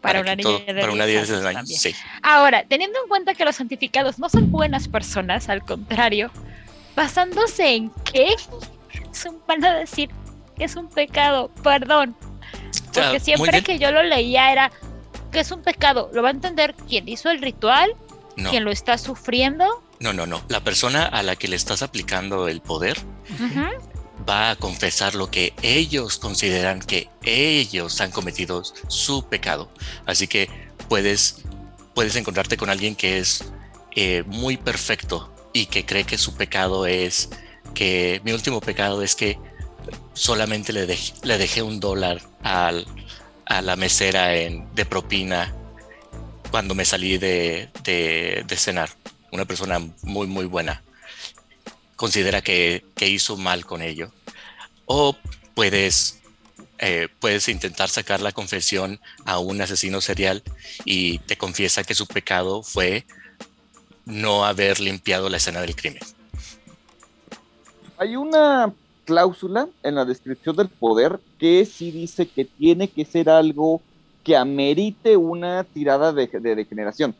Para, 0.00 0.20
una 0.20 0.34
niña 0.34 0.42
todo- 0.42 0.58
de 0.74 0.80
para 0.80 0.92
una 0.92 1.06
10 1.06 1.28
10 1.28 1.44
años. 1.44 1.68
Sí. 1.68 1.94
Ahora, 2.22 2.64
teniendo 2.64 2.98
en 3.00 3.08
cuenta 3.08 3.34
que 3.34 3.44
los 3.44 3.56
santificados 3.56 4.18
no 4.18 4.28
son 4.28 4.50
buenas 4.50 4.88
personas, 4.88 5.48
al 5.48 5.62
contrario, 5.62 6.30
basándose 6.96 7.74
en 7.76 7.90
qué 8.12 8.34
son- 9.12 9.38
van 9.46 9.64
a 9.64 9.74
decir 9.74 10.10
que 10.56 10.64
es 10.64 10.74
un 10.74 10.88
pecado, 10.88 11.50
perdón, 11.62 12.16
porque 12.92 13.10
muy 13.10 13.20
siempre 13.20 13.62
que 13.62 13.78
yo 13.78 13.92
lo 13.92 14.02
leía 14.02 14.50
era 14.52 14.72
que 15.30 15.40
es 15.40 15.50
un 15.52 15.62
pecado, 15.62 16.10
lo 16.12 16.22
va 16.22 16.28
a 16.28 16.32
entender 16.32 16.74
quien 16.88 17.08
hizo 17.08 17.30
el 17.30 17.40
ritual, 17.40 17.94
No, 18.36 18.50
quien 18.50 18.64
lo 18.64 18.70
está 18.70 18.96
sufriendo, 18.98 19.64
no, 20.00 20.12
no, 20.12 20.26
no. 20.26 20.42
La 20.48 20.60
persona 20.64 21.04
a 21.04 21.22
la 21.22 21.36
que 21.36 21.48
le 21.48 21.56
estás 21.56 21.82
aplicando 21.82 22.48
el 22.48 22.60
poder 22.60 22.98
va 24.28 24.50
a 24.50 24.56
confesar 24.56 25.14
lo 25.14 25.30
que 25.30 25.52
ellos 25.62 26.18
consideran 26.18 26.80
que 26.80 27.08
ellos 27.24 28.00
han 28.00 28.10
cometido 28.10 28.62
su 28.88 29.24
pecado. 29.26 29.70
Así 30.06 30.26
que 30.28 30.48
puedes, 30.88 31.42
puedes 31.94 32.16
encontrarte 32.16 32.56
con 32.56 32.70
alguien 32.70 32.94
que 32.96 33.18
es 33.18 33.44
eh, 33.94 34.22
muy 34.26 34.56
perfecto 34.56 35.32
y 35.52 35.66
que 35.66 35.84
cree 35.84 36.04
que 36.04 36.18
su 36.18 36.34
pecado 36.34 36.86
es 36.86 37.30
que 37.74 38.20
mi 38.24 38.32
último 38.32 38.60
pecado 38.60 39.02
es 39.02 39.14
que 39.14 39.38
solamente 40.14 40.72
le, 40.72 40.86
dej- 40.86 41.14
le 41.24 41.38
dejé 41.38 41.62
un 41.62 41.80
dólar 41.80 42.22
al- 42.42 42.86
a 43.46 43.60
la 43.62 43.76
mesera 43.76 44.34
en, 44.36 44.72
de 44.74 44.84
propina 44.86 45.52
cuando 46.52 46.74
me 46.74 46.84
salí 46.84 47.16
de, 47.16 47.70
de- 47.82 48.56
cenar. 48.56 48.90
Una 49.32 49.46
persona 49.46 49.80
muy, 50.02 50.26
muy 50.26 50.44
buena 50.44 50.82
considera 51.96 52.42
que, 52.42 52.84
que 52.94 53.08
hizo 53.08 53.38
mal 53.38 53.64
con 53.64 53.80
ello. 53.80 54.12
O 54.84 55.16
puedes, 55.54 56.20
eh, 56.78 57.08
puedes 57.18 57.48
intentar 57.48 57.88
sacar 57.88 58.20
la 58.20 58.32
confesión 58.32 59.00
a 59.24 59.38
un 59.38 59.62
asesino 59.62 60.02
serial 60.02 60.42
y 60.84 61.20
te 61.20 61.38
confiesa 61.38 61.84
que 61.84 61.94
su 61.94 62.06
pecado 62.06 62.62
fue 62.62 63.06
no 64.04 64.44
haber 64.44 64.78
limpiado 64.78 65.30
la 65.30 65.38
escena 65.38 65.62
del 65.62 65.74
crimen. 65.74 66.02
Hay 67.96 68.16
una 68.16 68.74
cláusula 69.06 69.68
en 69.82 69.94
la 69.94 70.04
descripción 70.04 70.54
del 70.56 70.68
poder 70.68 71.18
que 71.38 71.64
sí 71.64 71.90
dice 71.90 72.28
que 72.28 72.44
tiene 72.44 72.88
que 72.88 73.06
ser 73.06 73.30
algo 73.30 73.80
que 74.22 74.36
amerite 74.36 75.16
una 75.16 75.64
tirada 75.64 76.12
de, 76.12 76.26
de 76.28 76.54
degeneración. 76.54 77.14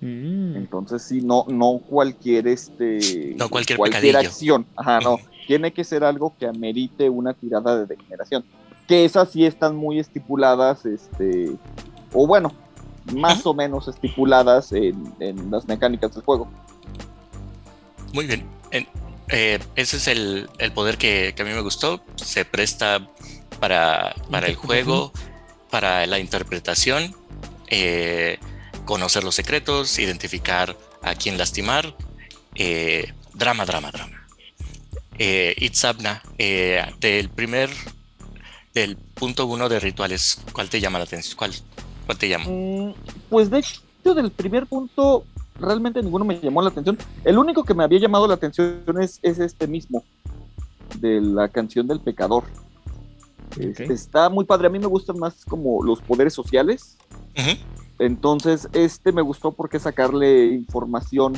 Mm. 0.00 0.56
Entonces 0.56 1.02
sí, 1.02 1.20
no, 1.22 1.44
no 1.48 1.78
cualquier 1.78 2.48
este 2.48 3.34
No 3.36 3.48
cualquier 3.48 3.78
pecadillo. 3.78 4.18
acción. 4.18 4.66
Ajá, 4.76 5.00
no. 5.00 5.18
Tiene 5.46 5.72
que 5.72 5.84
ser 5.84 6.04
algo 6.04 6.34
que 6.38 6.46
amerite 6.46 7.08
una 7.10 7.34
tirada 7.34 7.78
de 7.78 7.86
degeneración. 7.86 8.44
Que 8.86 9.04
esas 9.04 9.30
sí 9.30 9.44
están 9.44 9.76
muy 9.76 9.98
estipuladas, 9.98 10.84
este, 10.86 11.52
o 12.12 12.26
bueno, 12.26 12.52
más 13.14 13.44
o 13.46 13.54
menos 13.54 13.88
estipuladas 13.88 14.72
en, 14.72 15.14
en 15.20 15.50
las 15.50 15.66
mecánicas 15.68 16.14
del 16.14 16.24
juego. 16.24 16.48
Muy 18.12 18.26
bien. 18.26 18.44
En- 18.70 18.86
eh, 19.28 19.58
ese 19.76 19.96
es 19.96 20.08
el, 20.08 20.48
el 20.58 20.72
poder 20.72 20.98
que, 20.98 21.32
que 21.34 21.42
a 21.42 21.44
mí 21.44 21.52
me 21.52 21.60
gustó. 21.62 22.00
Se 22.16 22.44
presta 22.44 23.08
para, 23.60 24.14
para 24.30 24.46
el 24.48 24.56
juego, 24.56 25.12
para 25.72 26.04
la 26.06 26.18
interpretación, 26.18 27.16
eh, 27.68 28.38
conocer 28.84 29.24
los 29.24 29.34
secretos, 29.34 29.98
identificar 29.98 30.76
a 31.00 31.14
quién 31.14 31.38
lastimar. 31.38 31.96
eh, 32.54 33.10
drama, 33.32 33.64
drama, 33.64 33.90
drama. 33.90 34.26
Eh, 35.18 35.54
Itzabna, 35.56 36.22
del 37.00 37.30
primer, 37.30 37.70
del 38.74 38.98
punto 38.98 39.46
uno 39.46 39.70
de 39.70 39.80
rituales, 39.80 40.42
¿cuál 40.52 40.68
te 40.68 40.78
llama 40.78 40.98
la 40.98 41.04
atención? 41.04 41.34
¿Cuál, 41.38 41.52
cuál 42.04 42.18
te 42.18 42.28
llama? 42.28 42.44
Mm, 42.46 42.92
Pues 43.30 43.48
de 43.48 43.60
hecho, 43.60 43.80
del 44.14 44.30
primer 44.30 44.66
punto, 44.66 45.24
realmente 45.58 46.02
ninguno 46.02 46.26
me 46.26 46.38
llamó 46.38 46.60
la 46.60 46.68
atención. 46.68 46.98
El 47.24 47.38
único 47.38 47.64
que 47.64 47.72
me 47.72 47.84
había 47.84 47.98
llamado 48.00 48.28
la 48.28 48.34
atención 48.34 48.84
es 49.00 49.18
este 49.22 49.66
mismo, 49.66 50.04
de 50.98 51.22
la 51.22 51.48
canción 51.48 51.86
del 51.86 52.00
pecador. 52.00 52.44
Este, 53.58 53.92
está 53.92 54.28
muy 54.28 54.44
padre. 54.44 54.66
A 54.66 54.70
mí 54.70 54.78
me 54.78 54.86
gustan 54.86 55.18
más 55.18 55.44
como 55.44 55.82
los 55.82 56.00
poderes 56.00 56.34
sociales. 56.34 56.96
Entonces, 57.98 58.68
este 58.72 59.12
me 59.12 59.22
gustó 59.22 59.52
porque 59.52 59.78
sacarle 59.78 60.46
información 60.46 61.34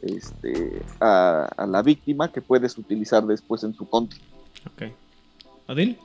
este, 0.00 0.82
a, 1.00 1.48
a 1.56 1.66
la 1.66 1.82
víctima 1.82 2.30
que 2.30 2.40
puedes 2.40 2.76
utilizar 2.78 3.24
después 3.24 3.62
en 3.64 3.74
su 3.74 3.88
contra. 3.88 4.18
Ok. 4.66 4.92
¿Odil? 5.68 5.98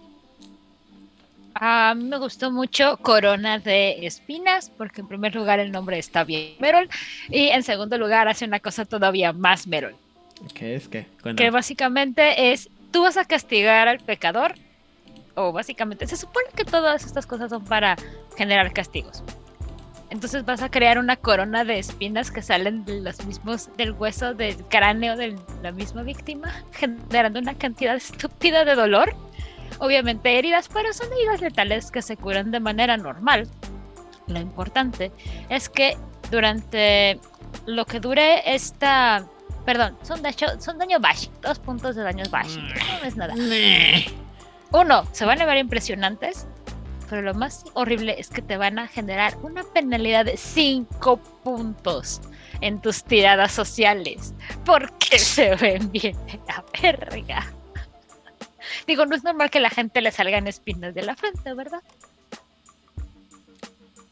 A 1.59 1.95
mí 1.95 2.03
me 2.03 2.19
gustó 2.19 2.51
mucho 2.51 2.97
Corona 2.97 3.57
de 3.57 4.05
Espinas, 4.05 4.69
porque 4.77 5.01
en 5.01 5.07
primer 5.07 5.33
lugar 5.33 5.59
el 5.59 5.71
nombre 5.71 5.97
está 5.97 6.23
bien 6.23 6.53
Merol, 6.59 6.87
y 7.29 7.47
en 7.47 7.63
segundo 7.63 7.97
lugar 7.97 8.27
hace 8.27 8.45
una 8.45 8.59
cosa 8.59 8.85
todavía 8.85 9.33
más 9.33 9.65
Merol, 9.65 9.95
¿Qué 10.53 10.75
es? 10.75 10.87
¿Qué? 10.87 11.07
que 11.35 11.49
básicamente 11.49 12.51
es, 12.51 12.69
tú 12.91 13.01
vas 13.01 13.17
a 13.17 13.25
castigar 13.25 13.87
al 13.87 13.99
pecador, 13.99 14.53
o 15.37 15.51
básicamente, 15.51 16.07
se 16.07 16.17
supone 16.17 16.47
que 16.55 16.65
todas 16.65 17.05
estas 17.05 17.25
cosas 17.25 17.51
son 17.51 17.63
para 17.63 17.95
generar 18.35 18.73
castigos. 18.73 19.23
Entonces 20.09 20.45
vas 20.45 20.63
a 20.63 20.69
crear 20.69 20.97
una 20.97 21.15
corona 21.15 21.63
de 21.63 21.79
espinas 21.79 22.31
que 22.31 22.41
salen 22.41 22.85
de 22.85 23.01
los 23.01 23.23
mismos, 23.25 23.69
del 23.77 23.91
hueso 23.91 24.33
del 24.33 24.55
cráneo 24.65 25.15
de 25.15 25.35
la 25.61 25.71
misma 25.71 26.01
víctima, 26.01 26.63
generando 26.71 27.39
una 27.39 27.53
cantidad 27.53 27.95
estúpida 27.95 28.65
de 28.65 28.75
dolor. 28.75 29.13
Obviamente 29.79 30.39
heridas, 30.39 30.69
pero 30.73 30.91
son 30.91 31.11
heridas 31.13 31.41
letales 31.41 31.91
que 31.91 32.01
se 32.01 32.17
curan 32.17 32.51
de 32.51 32.59
manera 32.59 32.97
normal. 32.97 33.47
Lo 34.27 34.39
importante 34.39 35.11
es 35.49 35.69
que 35.69 35.97
durante 36.31 37.19
lo 37.65 37.85
que 37.85 37.99
dure 37.99 38.41
esta... 38.53 39.27
Perdón, 39.65 39.97
son, 40.01 40.21
daño, 40.21 40.59
son 40.59 40.77
daño 40.77 40.99
bash, 40.99 41.27
dos 41.41 41.59
puntos 41.59 41.95
de 41.95 42.03
daños 42.03 42.31
bash. 42.31 42.57
No 43.01 43.07
es 43.07 43.17
nada. 43.17 43.35
Uno, 44.71 45.05
se 45.13 45.25
van 45.25 45.41
a 45.41 45.45
ver 45.45 45.57
impresionantes, 45.57 46.45
pero 47.09 47.21
lo 47.21 47.33
más 47.33 47.63
horrible 47.73 48.19
es 48.19 48.29
que 48.29 48.41
te 48.41 48.57
van 48.57 48.79
a 48.79 48.87
generar 48.87 49.37
una 49.41 49.63
penalidad 49.63 50.25
de 50.25 50.35
5 50.37 51.17
puntos 51.43 52.21
en 52.61 52.81
tus 52.81 53.03
tiradas 53.03 53.51
sociales, 53.53 54.33
porque 54.65 55.17
se 55.19 55.55
ven 55.55 55.91
bien 55.91 56.17
de 56.25 56.39
la 56.47 56.63
verga. 56.81 57.47
Digo, 58.85 59.05
no 59.05 59.15
es 59.15 59.23
normal 59.23 59.49
que 59.49 59.59
la 59.61 59.69
gente 59.69 60.01
le 60.01 60.11
salgan 60.11 60.47
espinas 60.47 60.93
de 60.93 61.03
la 61.03 61.15
frente, 61.15 61.53
¿verdad? 61.53 61.81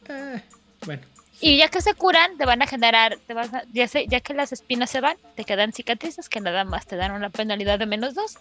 Eh, 0.08 0.40
bueno. 0.86 1.02
Y 1.40 1.58
ya 1.58 1.68
que 1.68 1.82
se 1.82 1.92
curan, 1.94 2.38
te 2.38 2.46
van 2.46 2.62
a 2.62 2.66
generar, 2.66 3.18
te 3.26 3.34
vas 3.34 3.52
a- 3.52 3.64
ya, 3.72 3.86
se- 3.88 4.06
ya 4.06 4.20
que 4.20 4.32
las 4.32 4.52
espinas 4.52 4.88
se 4.88 5.00
van, 5.02 5.18
te 5.34 5.44
quedan 5.44 5.72
cicatrices 5.74 6.30
que 6.30 6.40
nada 6.40 6.64
más 6.64 6.86
te 6.86 6.96
dan 6.96 7.12
una 7.12 7.28
penalidad 7.28 7.78
de 7.78 7.84
menos 7.86 8.14
2. 8.14 8.38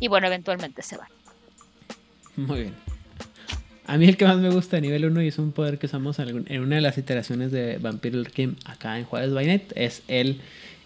Y 0.00 0.08
bueno, 0.08 0.26
eventualmente 0.26 0.82
se 0.82 0.96
van. 0.96 1.08
Muy 2.36 2.60
bien. 2.62 2.74
A 3.86 3.96
mí 3.98 4.06
el 4.06 4.16
que 4.16 4.24
más 4.24 4.36
me 4.38 4.50
gusta 4.50 4.76
de 4.76 4.82
nivel 4.82 5.04
1 5.04 5.22
y 5.22 5.28
es 5.28 5.38
un 5.38 5.52
poder 5.52 5.78
que 5.78 5.86
usamos 5.86 6.18
en 6.20 6.60
una 6.62 6.76
de 6.76 6.80
las 6.80 6.96
iteraciones 6.96 7.50
de 7.50 7.78
Vampire 7.78 8.22
Kim 8.24 8.54
acá 8.64 8.98
en 8.98 9.04
Juárez 9.04 9.30
Night 9.30 9.72
es 9.74 10.02
el. 10.08 10.40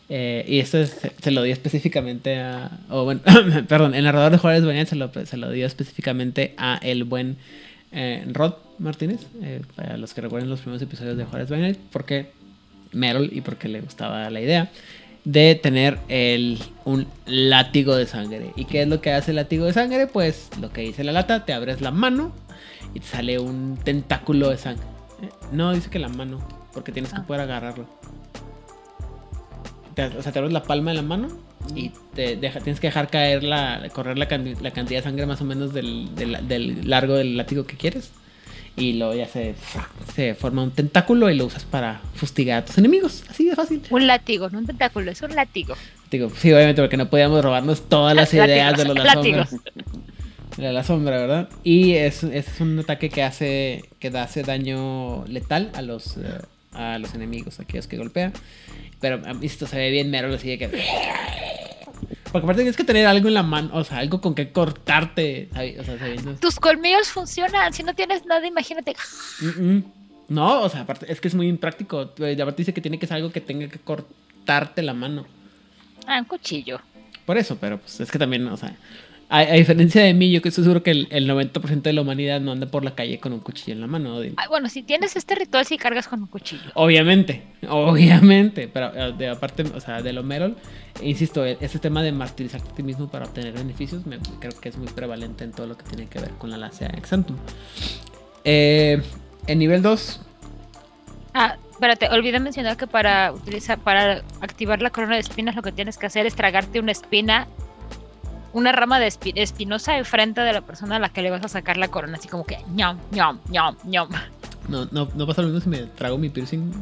eh, 0.09 0.45
y 0.49 0.59
esto 0.59 0.79
es- 0.79 0.97
se, 1.23 1.31
lo 1.31 1.43
dio 1.43 1.53
específicamente 1.53 2.39
a. 2.41 2.71
O 2.89 3.05
bueno, 3.05 3.21
perdón, 3.69 3.95
el 3.95 4.05
narrador 4.05 4.33
de 4.33 4.39
Juárez 4.39 4.63
Night 4.63 4.89
se 4.89 4.97
lo, 4.97 5.11
se 5.27 5.37
lo 5.37 5.51
dio 5.51 5.67
específicamente 5.67 6.55
a 6.57 6.79
el 6.83 7.05
buen 7.05 7.37
eh, 7.93 8.25
Rod 8.33 8.55
Martínez. 8.79 9.21
eh, 9.43 9.61
para 9.77 9.97
los 9.99 10.15
que 10.15 10.23
recuerden 10.23 10.49
los 10.49 10.61
primeros 10.61 10.83
episodios 10.83 11.17
de 11.19 11.25
Juárez 11.25 11.51
Night. 11.51 11.79
Porque 11.93 12.31
Merol 12.93 13.29
y 13.33 13.43
porque 13.43 13.69
le 13.69 13.81
gustaba 13.83 14.31
la 14.31 14.41
idea 14.41 14.71
de 15.25 15.55
tener 15.55 15.99
el, 16.09 16.59
un 16.85 17.07
látigo 17.27 17.97
de 17.97 18.07
sangre. 18.07 18.53
¿Y 18.57 18.67
qué 18.67 18.83
es 18.83 18.89
lo 18.89 19.01
que 19.01 19.13
hace 19.13 19.31
el 19.31 19.37
látigo 19.37 19.65
de 19.65 19.73
sangre? 19.73 20.07
Pues 20.07 20.49
lo 20.61 20.71
que 20.71 20.83
dice 20.83 21.03
la 21.05 21.13
lata, 21.13 21.45
te 21.45 21.53
abres 21.53 21.81
la 21.81 21.91
mano 21.91 22.33
y 22.95 23.01
te 23.01 23.07
sale 23.07 23.39
un 23.39 23.79
tentáculo 23.83 24.51
de 24.51 24.59
sangre. 24.59 24.85
Eh, 25.23 25.29
No, 25.53 25.73
dice 25.73 25.89
que 25.91 25.99
la 25.99 26.09
mano, 26.09 26.47
porque 26.75 26.93
tienes 26.93 27.13
que 27.13 27.21
Ah. 27.21 27.25
poder 27.27 27.43
agarrarlo. 27.43 27.87
Te- 29.95 30.07
o 30.07 30.23
sea, 30.23 30.33
te 30.33 30.39
abres 30.41 30.53
la 30.53 30.63
palma 30.65 30.91
de 30.91 30.97
la 30.97 31.03
mano 31.03 31.29
y 31.75 31.91
te 32.15 32.37
deja, 32.37 32.61
tienes 32.61 32.81
que 32.81 32.89
dejar 32.89 33.09
caer 33.09 33.45
la, 33.45 33.89
correr 33.95 34.19
la, 34.19 34.27
can- 34.29 34.57
la 34.61 34.73
cantidad 34.73 34.99
de 34.99 35.05
sangre 35.05 35.25
más 35.25 35.41
o 35.41 35.45
menos 35.45 35.73
del, 35.73 36.15
del- 36.17 36.47
del 36.49 36.89
largo 36.91 37.15
del 37.15 37.37
látigo 37.37 37.65
que 37.65 37.77
quieres. 37.77 38.11
Y 38.77 38.95
luego 38.95 39.15
ya 39.15 39.27
se, 39.29 39.55
se 40.17 40.35
forma 40.35 40.63
un 40.65 40.73
tentáculo 40.73 41.31
y 41.31 41.37
lo 41.37 41.47
usas 41.47 41.65
para 41.65 42.01
fustigar 42.15 42.59
a 42.63 42.65
tus 42.65 42.77
enemigos. 42.79 43.23
Así 43.29 43.45
de 43.45 43.55
fácil. 43.55 43.83
Un 43.91 44.07
látigo, 44.07 44.51
no 44.51 44.59
un 44.59 44.67
tentáculo, 44.67 45.11
es 45.13 45.23
un 45.23 45.35
látigo. 45.35 45.77
Digo, 46.11 46.31
sí, 46.37 46.53
obviamente, 46.53 46.83
porque 46.83 46.97
no 46.97 47.09
podíamos 47.09 47.43
robarnos 47.45 47.89
todas 47.89 48.17
las 48.17 48.33
Látigos, 48.35 48.49
ideas 48.49 48.77
de 48.77 48.85
los 48.85 48.97
la 48.97 49.03
sombra. 49.13 49.37
látigos. 49.39 49.61
De 50.57 50.73
la 50.73 50.85
sombra, 50.85 51.19
¿verdad? 51.19 51.49
Y 51.63 51.95
es, 51.95 52.25
es 52.25 52.61
un 52.61 52.79
ataque 52.79 53.11
que 53.11 53.23
hace 53.23 53.85
que 53.99 54.09
hace 54.09 54.43
daño 54.43 55.25
letal 55.27 55.71
a 55.75 55.83
los, 55.83 56.17
eh, 56.17 56.21
a 56.73 56.99
los 56.99 57.15
enemigos, 57.15 57.61
a 57.61 57.63
aquellos 57.63 57.87
que 57.87 57.97
golpea. 57.97 58.33
Pero 59.01 59.21
a 59.25 59.35
mí 59.35 59.47
esto 59.47 59.67
se 59.67 59.77
ve 59.77 59.91
bien 59.91 60.11
mero, 60.11 60.33
así 60.35 60.49
de 60.49 60.59
que... 60.59 60.85
Porque 62.35 62.47
aparte 62.47 62.63
tienes 62.63 62.77
que 62.77 62.83
tener 62.83 63.07
algo 63.07 63.29
en 63.29 63.35
la 63.35 63.45
mano, 63.45 63.71
o 63.75 63.85
sea, 63.85 63.99
algo 63.99 64.21
con 64.21 64.35
que 64.35 64.51
cortarte. 64.51 65.49
Tus 66.41 66.59
colmillos 66.59 67.07
funcionan, 67.07 67.73
si 67.73 67.85
no 67.85 67.95
tienes 67.95 68.27
nada, 68.27 68.45
imagínate. 68.45 68.97
Mm, 69.41 69.77
mm. 69.77 69.85
No, 70.31 70.63
o 70.63 70.69
sea, 70.69 70.81
aparte 70.81 71.07
es 71.13 71.21
que 71.21 71.29
es 71.29 71.35
muy 71.37 71.47
impráctico. 71.47 72.13
Y 72.19 72.41
aparte 72.41 72.63
dice 72.63 72.75
que 72.75 72.81
tiene 72.81 72.99
que 72.99 73.07
ser 73.07 73.19
algo 73.19 73.31
que 73.31 73.41
tenga 73.41 73.69
que 73.69 73.79
cortarte 73.79 74.83
la 74.83 74.95
mano. 74.95 75.25
Ah, 76.09 76.19
un 76.19 76.25
cuchillo. 76.25 76.81
Por 77.25 77.39
eso, 77.39 77.57
pero 77.61 77.79
pues 77.79 78.01
es 78.01 78.11
que 78.11 78.19
también, 78.19 78.49
o 78.49 78.57
sea, 78.57 78.75
a, 79.29 79.39
a 79.41 79.53
diferencia 79.55 80.03
de 80.03 80.15
mí, 80.15 80.31
yo 80.31 80.41
que 80.43 80.49
estoy 80.49 80.65
seguro 80.65 80.83
que 80.83 80.91
el, 80.91 81.09
el 81.11 81.29
90% 81.29 81.83
de 81.83 81.93
la 81.93 82.03
humanidad 82.03 82.41
no 82.41 82.53
anda 82.53 82.67
por 82.67 82.85
la 82.85 82.95
calle 82.95 83.19
con 83.19 83.33
un 83.33 83.41
cuchillo 83.41 83.73
en 83.75 83.81
la 83.81 83.87
mano. 83.87 84.21
Bueno, 84.49 84.69
si 84.69 84.83
tienes 84.83 85.17
este 85.17 85.35
ritual, 85.35 85.65
si 85.67 85.79
cargas 85.79 86.09
con 86.09 86.21
un 86.23 86.27
cuchillo. 86.29 86.63
Obviamente, 86.75 87.43
obviamente, 87.69 88.69
pero 88.69 88.93
eh, 88.95 89.13
de 89.17 89.29
aparte, 89.29 89.63
o 89.75 89.81
sea, 89.81 90.03
de 90.03 90.13
lo 90.13 90.23
Merol, 90.23 90.57
insisto, 91.03 91.45
e- 91.45 91.59
ese 91.61 91.79
tema 91.79 92.03
de 92.03 92.13
martirizarte 92.13 92.71
a 92.71 92.75
ti 92.75 92.83
mismo 92.83 93.09
para 93.09 93.25
obtener 93.27 93.53
beneficios, 93.55 94.07
me, 94.07 94.19
creo 94.41 94.53
que 94.61 94.69
es 94.69 94.77
muy 94.77 94.89
prevalente 94.89 95.45
en 95.45 95.53
todo 95.53 95.67
lo 95.67 95.77
que 95.77 95.85
tiene 95.85 96.07
que 96.07 96.19
ver 96.21 96.31
con 96.33 96.51
la 96.51 96.57
Lancea 96.57 96.89
Exantum. 96.97 97.37
Eh, 98.45 99.03
en 99.47 99.59
nivel 99.59 99.83
2, 99.83 100.21
Ah, 101.37 101.57
espérate, 101.73 102.09
olvidé 102.11 102.39
mencionar 102.39 102.77
que 102.77 102.87
para 102.87 103.33
utilizar, 103.33 103.79
para 103.81 104.23
activar 104.41 104.81
la 104.81 104.91
corona 104.91 105.15
de 105.15 105.21
espinas, 105.21 105.57
lo 105.57 105.63
que 105.63 105.73
tienes 105.73 105.99
que 105.99 106.07
hacer 106.07 106.27
es 106.27 106.37
tragarte 106.37 106.79
una 106.79 106.93
espina, 106.93 107.49
una 108.55 108.73
rama 108.73 108.99
de 108.99 109.09
espi- 109.09 109.33
espinosa 109.37 109.99
enfrente 109.99 110.41
de 110.41 110.53
la 110.53 110.63
persona 110.63 110.97
a 110.97 110.99
la 110.99 111.11
que 111.11 111.21
le 111.23 111.31
vas 111.31 111.45
a 111.45 111.49
sacar 111.49 111.77
la 111.77 111.89
corona, 111.89 112.17
así 112.17 112.29
como 112.29 112.45
que 112.45 112.59
ñom, 112.75 112.99
ñom, 113.11 113.39
ñom, 113.51 113.77
ñom. 113.85 114.09
no, 114.69 114.87
no, 114.93 115.09
no 115.15 115.27
pasa 115.27 115.43
lo 115.43 115.49
mismo 115.49 115.61
si 115.61 115.69
me 115.69 115.87
trago 115.89 116.17
mi 116.17 116.31
piercing. 116.31 116.73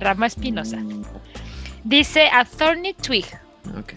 Rama 0.00 0.26
espinosa. 0.26 0.78
Dice 1.84 2.28
a 2.32 2.44
thorny 2.44 2.94
twig, 2.94 3.26
Ok, 3.78 3.92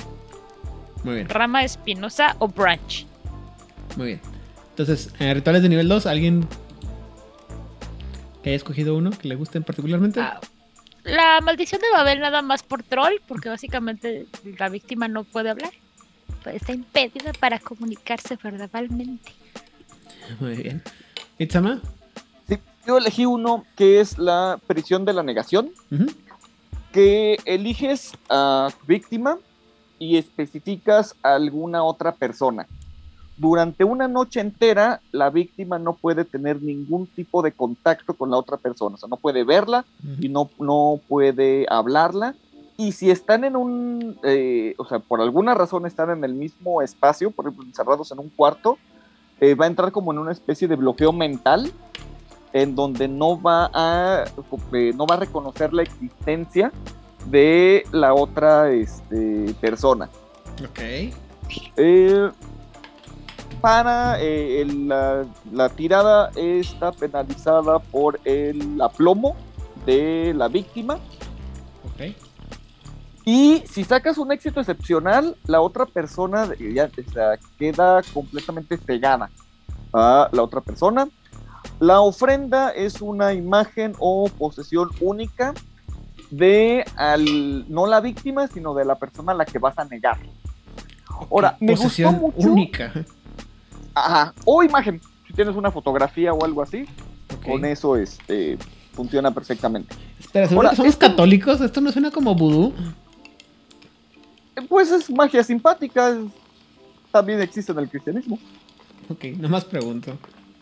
muy 1.04 1.16
bien. 1.16 1.30
rama 1.30 1.64
espinosa 1.64 2.36
o 2.40 2.48
branch. 2.48 3.06
Muy 3.96 4.08
bien. 4.08 4.22
Entonces, 4.70 5.12
en 5.20 5.34
rituales 5.34 5.64
de 5.64 5.70
nivel 5.70 5.88
2, 5.88 6.06
¿alguien 6.06 6.48
que 8.44 8.50
haya 8.52 8.58
escogido 8.58 8.96
uno 8.96 9.10
que 9.10 9.28
le 9.28 9.36
guste 9.36 9.60
particularmente? 9.62 10.20
Ah, 10.20 10.40
la 11.04 11.40
maldición 11.42 11.82
de 11.82 11.88
Babel 11.94 12.20
nada 12.20 12.42
más 12.42 12.62
por 12.64 12.84
troll, 12.84 13.14
porque 13.28 13.50
básicamente 13.50 14.28
la 14.60 14.70
víctima 14.70 15.08
no 15.08 15.24
puede 15.24 15.50
hablar. 15.50 15.72
Está 16.54 16.74
impedida 16.74 17.34
para 17.40 17.60
comunicarse 17.60 18.38
verbalmente. 18.42 19.32
Muy 20.40 20.56
bien. 20.56 20.82
¿Itzama? 21.38 21.82
Sí, 22.48 22.58
yo 22.86 22.98
elegí 22.98 23.26
uno 23.26 23.66
que 23.76 24.00
es 24.00 24.18
la 24.18 24.60
prisión 24.68 25.06
de 25.06 25.14
la 25.14 25.24
negación, 25.24 25.72
que 26.92 27.38
eliges 27.46 28.14
a 28.30 28.70
víctima 28.88 29.38
y 30.00 30.18
especificas 30.18 31.16
a 31.24 31.36
alguna 31.36 31.84
otra 31.84 32.14
persona. 32.14 32.68
Durante 33.38 33.84
una 33.84 34.08
noche 34.08 34.40
entera, 34.40 35.00
la 35.12 35.30
víctima 35.30 35.78
no 35.78 35.94
puede 35.94 36.26
tener 36.26 36.62
ningún 36.62 37.06
tipo 37.06 37.44
de 37.44 37.52
contacto 37.52 38.16
con 38.16 38.32
la 38.32 38.38
otra 38.38 38.58
persona, 38.58 38.96
o 38.96 38.98
sea, 38.98 39.08
no 39.08 39.18
puede 39.18 39.44
verla 39.44 39.86
y 40.20 40.28
no, 40.28 40.50
no 40.60 41.00
puede 41.08 41.68
hablarla. 41.70 42.34
Y 42.78 42.92
si 42.92 43.10
están 43.10 43.44
en 43.44 43.56
un, 43.56 44.20
eh, 44.24 44.76
o 44.78 44.86
sea, 44.86 45.00
por 45.00 45.20
alguna 45.20 45.56
razón 45.56 45.86
están 45.88 46.12
en 46.12 46.24
el 46.24 46.34
mismo 46.36 46.82
espacio, 46.84 47.32
por 47.32 47.46
ejemplo, 47.46 47.66
encerrados 47.66 48.12
en 48.12 48.20
un 48.20 48.30
cuarto, 48.30 48.78
eh, 49.40 49.56
va 49.56 49.66
a 49.66 49.68
entrar 49.68 49.92
como 49.92 50.12
en 50.12 50.20
una 50.20 50.32
especie 50.32 50.68
de 50.68 50.76
bloqueo 50.76 51.12
mental 51.12 51.72
en 52.54 52.76
donde 52.76 53.08
no 53.08 53.40
va 53.42 53.70
a, 53.74 54.26
eh, 54.74 54.92
no 54.96 55.06
va 55.08 55.16
a 55.16 55.20
reconocer 55.20 55.74
la 55.74 55.82
existencia 55.84 56.72
de 57.26 57.84
la 57.92 58.14
otra 58.14 58.70
este, 58.72 59.54
persona. 59.60 60.10
Ok. 60.64 60.80
Eh, 61.78 62.30
para 63.60 64.22
eh, 64.22 64.62
el- 64.62 64.88
la, 64.88 65.26
la 65.52 65.70
tirada 65.70 66.30
está 66.36 66.92
penalizada 66.92 67.80
por 67.80 68.20
el 68.24 68.80
aplomo 68.82 69.36
de 69.86 70.34
la 70.36 70.48
víctima. 70.48 71.00
Y 73.30 73.62
si 73.70 73.84
sacas 73.84 74.18
un 74.18 74.32
éxito 74.32 74.62
excepcional, 74.62 75.36
la 75.48 75.60
otra 75.60 75.86
persona 75.86 76.48
ya, 76.74 76.86
o 76.86 77.12
sea, 77.12 77.32
queda 77.60 78.02
completamente 78.14 78.78
cegada 78.78 79.30
a 79.92 80.30
la 80.32 80.42
otra 80.42 80.62
persona. 80.62 81.10
La 81.82 82.00
ofrenda 82.00 82.70
es 82.70 83.02
una 83.02 83.34
imagen 83.34 83.94
o 84.00 84.30
posesión 84.30 84.88
única 85.02 85.54
de 86.32 86.86
al, 86.96 87.70
no 87.70 87.86
la 87.86 88.00
víctima, 88.00 88.48
sino 88.48 88.74
de 88.74 88.86
la 88.86 88.96
persona 88.96 89.34
a 89.34 89.36
la 89.36 89.44
que 89.46 89.60
vas 89.60 89.78
a 89.78 89.84
negar. 89.84 90.18
Ahora, 91.30 91.58
me 91.60 91.74
Posesión 91.74 92.20
gustó 92.20 92.38
mucho. 92.38 92.54
única. 92.54 92.94
Ajá, 93.94 94.34
o 94.46 94.64
imagen. 94.64 95.02
Si 95.28 95.34
tienes 95.34 95.58
una 95.58 95.70
fotografía 95.70 96.32
o 96.34 96.46
algo 96.46 96.62
así, 96.62 96.86
con 97.46 97.66
eso 97.66 97.98
este, 97.98 98.58
funciona 98.94 99.32
perfectamente. 99.32 99.94
Espera, 100.18 100.48
¿seguro 100.48 100.68
Ahora, 100.68 100.70
que 100.70 100.76
somos 100.78 100.94
esto- 100.94 101.08
católicos? 101.08 101.60
¿Esto 101.60 101.82
no 101.82 101.92
suena 101.92 102.10
como 102.10 102.34
vudú? 102.34 102.74
Pues 104.68 104.92
es 104.92 105.10
magia 105.10 105.44
simpática, 105.44 106.10
es- 106.10 106.18
también 107.12 107.42
existe 107.42 107.72
en 107.72 107.80
el 107.80 107.90
cristianismo. 107.90 108.40
Ok, 109.10 109.24
nomás 109.38 109.66
pregunto. 109.66 110.18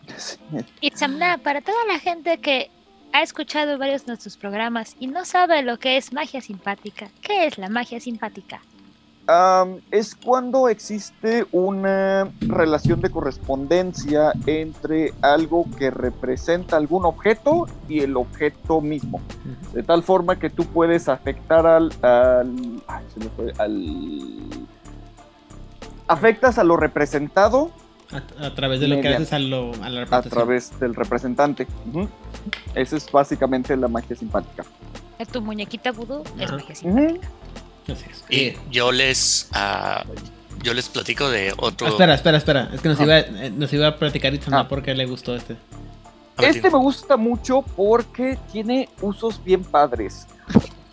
Itzamna, 0.80 1.38
para 1.38 1.60
toda 1.60 1.84
la 1.86 1.98
gente 1.98 2.38
que 2.38 2.70
ha 3.12 3.22
escuchado 3.22 3.78
varios 3.78 4.04
de 4.04 4.10
nuestros 4.12 4.36
programas 4.36 4.94
y 5.00 5.06
no 5.06 5.24
sabe 5.24 5.62
lo 5.62 5.78
que 5.78 5.96
es 5.96 6.12
magia 6.12 6.40
simpática, 6.40 7.08
¿qué 7.22 7.46
es 7.46 7.58
la 7.58 7.68
magia 7.68 7.98
simpática? 8.00 8.60
Es 9.90 10.14
cuando 10.14 10.68
existe 10.68 11.44
una 11.50 12.30
relación 12.42 13.00
de 13.00 13.10
correspondencia 13.10 14.32
entre 14.46 15.12
algo 15.20 15.66
que 15.76 15.90
representa 15.90 16.76
algún 16.76 17.04
objeto 17.04 17.66
y 17.88 18.00
el 18.00 18.16
objeto 18.16 18.80
mismo. 18.80 19.20
De 19.72 19.82
tal 19.82 20.04
forma 20.04 20.38
que 20.38 20.48
tú 20.48 20.64
puedes 20.66 21.08
afectar 21.08 21.66
al. 21.66 21.92
al, 22.02 22.75
ay, 22.88 23.04
se 23.12 23.20
me 23.20 23.30
fue, 23.30 23.52
al- 23.58 24.66
afectas 26.08 26.58
a 26.58 26.64
lo 26.64 26.76
representado 26.76 27.70
A, 28.12 28.46
a 28.46 28.54
través 28.54 28.80
de 28.80 28.88
lo 28.88 29.00
que 29.00 29.08
haces 29.08 29.32
a, 29.32 29.38
lo, 29.38 29.72
a 29.82 29.88
la 29.90 30.02
a 30.08 30.22
través 30.22 30.78
del 30.78 30.94
representante. 30.94 31.66
Ujú. 31.92 32.08
Esa 32.74 32.96
es 32.96 33.10
básicamente 33.10 33.76
la 33.76 33.88
magia 33.88 34.14
simpática. 34.14 34.64
Es 35.18 35.28
tu 35.28 35.40
muñequita 35.42 35.90
vudú, 35.92 36.22
es 36.38 36.52
magia 36.52 36.74
simpática. 36.74 37.28
Así 37.90 38.04
es. 38.10 38.24
Y 38.30 38.56
yo 38.70 38.92
les, 38.92 39.48
ah, 39.52 40.04
yo 40.62 40.72
les 40.74 40.88
platico 40.88 41.28
de 41.28 41.52
otro. 41.56 41.86
ah, 41.88 41.90
espera, 41.90 42.14
espera, 42.14 42.38
espera. 42.38 42.70
Es 42.72 42.80
que 42.80 42.88
nos, 42.88 43.00
Ah. 43.00 43.04
iba, 43.04 43.18
eh, 43.18 43.50
nos 43.50 43.72
iba 43.72 43.88
a 43.88 43.96
platicar 43.98 44.32
Itzamna 44.34 44.60
Ah. 44.60 44.68
porque 44.68 44.94
le 44.94 45.06
gustó 45.06 45.34
este. 45.34 45.56
Este 46.38 46.70
me 46.70 46.78
gusta 46.78 47.16
mucho 47.16 47.62
porque 47.62 48.38
tiene 48.52 48.88
usos 49.00 49.42
bien 49.42 49.64
padres. 49.64 50.26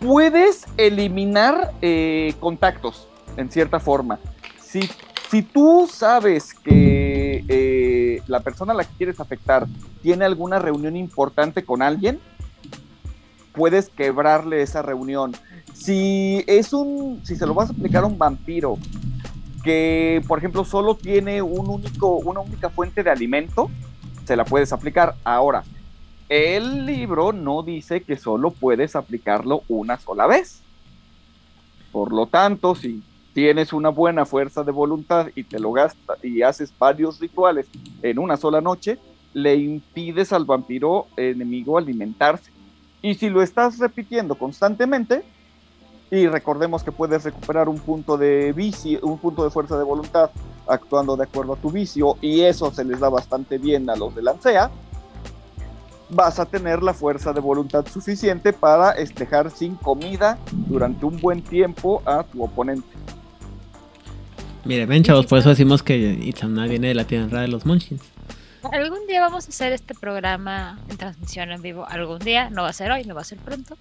Puedes 0.04 0.66
eliminar 0.76 1.72
eh, 1.80 2.34
contactos, 2.38 3.08
en 3.38 3.50
cierta 3.50 3.80
forma. 3.80 4.18
Si, 4.60 4.82
si 5.30 5.40
tú 5.40 5.88
sabes 5.90 6.52
que 6.52 7.42
eh, 7.48 8.22
la 8.26 8.40
persona 8.40 8.74
a 8.74 8.76
la 8.76 8.84
que 8.84 8.94
quieres 8.98 9.18
afectar 9.18 9.66
tiene 10.02 10.26
alguna 10.26 10.58
reunión 10.58 10.94
importante 10.94 11.64
con 11.64 11.80
alguien, 11.80 12.20
puedes 13.54 13.88
quebrarle 13.88 14.60
esa 14.60 14.82
reunión. 14.82 15.34
Si 15.72 16.44
es 16.46 16.74
un, 16.74 17.22
si 17.24 17.34
se 17.34 17.46
lo 17.46 17.54
vas 17.54 17.70
a 17.70 17.72
aplicar 17.72 18.04
a 18.04 18.06
un 18.06 18.18
vampiro 18.18 18.76
que, 19.62 20.22
por 20.28 20.38
ejemplo, 20.38 20.66
solo 20.66 20.96
tiene 20.96 21.40
un 21.40 21.66
único, 21.70 22.16
una 22.18 22.40
única 22.40 22.68
fuente 22.68 23.02
de 23.02 23.10
alimento, 23.10 23.70
se 24.26 24.36
la 24.36 24.44
puedes 24.44 24.70
aplicar. 24.70 25.14
Ahora, 25.24 25.64
el 26.34 26.84
libro 26.84 27.32
no 27.32 27.62
dice 27.62 28.02
que 28.02 28.16
solo 28.16 28.50
puedes 28.50 28.96
aplicarlo 28.96 29.62
una 29.68 30.00
sola 30.00 30.26
vez. 30.26 30.62
Por 31.92 32.12
lo 32.12 32.26
tanto, 32.26 32.74
si 32.74 33.04
tienes 33.32 33.72
una 33.72 33.90
buena 33.90 34.26
fuerza 34.26 34.64
de 34.64 34.72
voluntad 34.72 35.28
y 35.36 35.44
te 35.44 35.60
lo 35.60 35.70
gastas 35.70 36.24
y 36.24 36.42
haces 36.42 36.74
varios 36.76 37.20
rituales 37.20 37.68
en 38.02 38.18
una 38.18 38.36
sola 38.36 38.60
noche, 38.60 38.98
le 39.32 39.54
impides 39.54 40.32
al 40.32 40.44
vampiro 40.44 41.06
enemigo 41.16 41.78
alimentarse. 41.78 42.50
Y 43.00 43.14
si 43.14 43.30
lo 43.30 43.40
estás 43.40 43.78
repitiendo 43.78 44.34
constantemente, 44.34 45.22
y 46.10 46.26
recordemos 46.26 46.82
que 46.82 46.90
puedes 46.90 47.22
recuperar 47.22 47.68
un 47.68 47.78
punto 47.78 48.16
de 48.16 48.52
vicio, 48.52 48.98
un 49.02 49.18
punto 49.18 49.44
de 49.44 49.50
fuerza 49.50 49.78
de 49.78 49.84
voluntad 49.84 50.30
actuando 50.66 51.16
de 51.16 51.24
acuerdo 51.24 51.52
a 51.52 51.56
tu 51.56 51.70
vicio, 51.70 52.16
y 52.20 52.40
eso 52.40 52.72
se 52.72 52.84
les 52.84 52.98
da 52.98 53.08
bastante 53.08 53.56
bien 53.58 53.88
a 53.88 53.94
los 53.94 54.16
de 54.16 54.22
Lancea, 54.22 54.72
vas 56.08 56.38
a 56.38 56.46
tener 56.46 56.82
la 56.82 56.94
fuerza 56.94 57.32
de 57.32 57.40
voluntad 57.40 57.86
suficiente 57.86 58.52
para 58.52 58.92
estejar 58.92 59.50
sin 59.50 59.74
comida 59.76 60.38
durante 60.52 61.06
un 61.06 61.18
buen 61.20 61.42
tiempo 61.42 62.02
a 62.04 62.22
tu 62.22 62.42
oponente. 62.42 62.86
Mire, 64.64 64.86
ven 64.86 65.02
chavos, 65.02 65.26
por 65.26 65.38
eso 65.38 65.50
decimos 65.50 65.82
que 65.82 65.96
Itzamna 65.96 66.66
viene 66.66 66.88
de 66.88 66.94
la 66.94 67.04
tierra 67.04 67.42
de 67.42 67.48
los 67.48 67.66
Munchkins. 67.66 68.02
Algún 68.72 69.06
día 69.06 69.20
vamos 69.20 69.46
a 69.46 69.50
hacer 69.50 69.72
este 69.72 69.94
programa 69.94 70.78
en 70.88 70.96
transmisión 70.96 71.52
en 71.52 71.60
vivo. 71.60 71.86
Algún 71.86 72.18
día, 72.18 72.48
no 72.48 72.62
va 72.62 72.70
a 72.70 72.72
ser 72.72 72.90
hoy, 72.90 73.04
no 73.04 73.14
va 73.14 73.20
a 73.20 73.24
ser 73.24 73.38
pronto. 73.38 73.76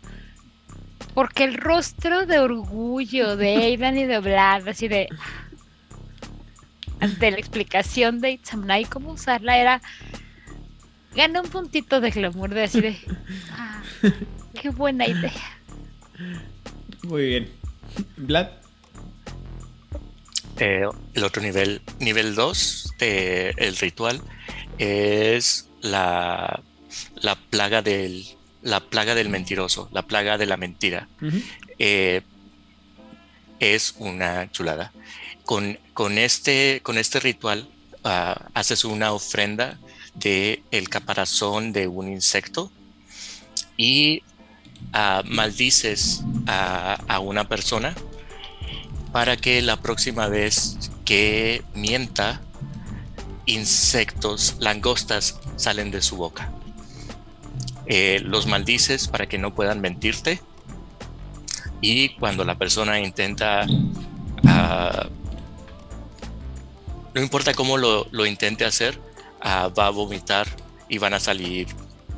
Porque 1.14 1.46
el 1.46 1.56
rostro 1.56 2.26
de 2.26 2.40
orgullo 2.40 3.38
de 3.38 3.56
Aidan 3.56 3.98
y 3.98 4.06
de 4.06 4.20
Vlad, 4.20 4.68
así 4.68 4.88
de. 4.88 5.08
Ante 7.00 7.32
la 7.32 7.38
explicación 7.38 8.20
de 8.20 8.32
Itzamna 8.32 8.80
y 8.80 8.86
cómo 8.86 9.14
usarla, 9.14 9.58
era. 9.58 9.82
Gana 11.16 11.42
un 11.42 11.50
puntito 11.50 12.02
de 12.02 12.10
glamour 12.12 12.54
de 12.54 12.64
así 12.64 12.82
de. 12.82 12.98
"Ah, 13.52 13.82
¡Qué 14.60 14.70
buena 14.70 15.08
idea! 15.08 15.32
Muy 17.04 17.26
bien. 17.28 17.50
Vlad. 18.18 18.48
eh, 20.60 20.88
el 21.14 21.24
otro 21.24 21.42
nivel, 21.42 21.82
nivel 22.00 22.36
2 22.36 22.94
del 23.00 23.76
ritual, 23.78 24.22
es 24.78 25.68
la, 25.82 26.62
la 27.16 27.36
plaga 27.36 27.82
del 27.82 28.26
la 28.62 28.80
plaga 28.80 29.14
del 29.14 29.28
mentiroso, 29.28 29.90
la 29.92 30.04
plaga 30.04 30.38
de 30.38 30.46
la 30.46 30.56
mentira. 30.56 31.10
Eh, 31.80 32.22
es 33.60 33.96
una 33.98 34.50
chulada. 34.52 34.94
Con, 35.44 35.78
con, 35.94 36.18
este, 36.18 36.80
con 36.82 36.98
este 36.98 37.20
ritual 37.20 37.68
ah, 38.06 38.48
haces 38.54 38.86
una 38.86 39.12
ofrenda 39.12 39.78
de 40.16 40.64
el 40.72 40.90
caparazón 40.90 41.74
de 41.74 41.88
un 41.88 42.08
insecto 42.08 42.72
y 43.78 44.24
ah, 44.94 45.24
maldices 45.26 46.24
a, 46.48 47.20
una 47.20 47.48
persona 47.48 47.96
para 49.12 49.38
que 49.38 49.62
la 49.62 49.78
próxima 49.78 50.28
vez 50.28 50.92
que 51.06 51.64
mienta, 51.74 52.42
insectos, 53.46 54.56
langostas 54.60 55.40
salen 55.56 55.92
de 55.92 56.02
su 56.02 56.16
boca. 56.18 56.52
Eh, 57.86 58.22
los 58.24 58.48
maldices 58.48 59.08
para 59.08 59.28
que 59.28 59.38
no 59.38 59.54
puedan 59.54 59.82
mentirte 59.82 60.40
y 61.82 62.10
cuando 62.16 62.46
la 62.46 62.58
persona 62.58 63.02
intenta 63.02 63.66
ah, 64.46 65.10
no 67.14 67.22
importa 67.22 67.54
cómo 67.54 67.78
lo, 67.78 68.08
lo 68.12 68.26
intente 68.26 68.66
hacer 68.66 69.00
ah, 69.44 69.70
va 69.78 69.88
a 69.88 69.90
vomitar 69.92 70.48
y 70.90 70.98
van 70.98 71.14
a 71.14 71.20
salir 71.20 71.68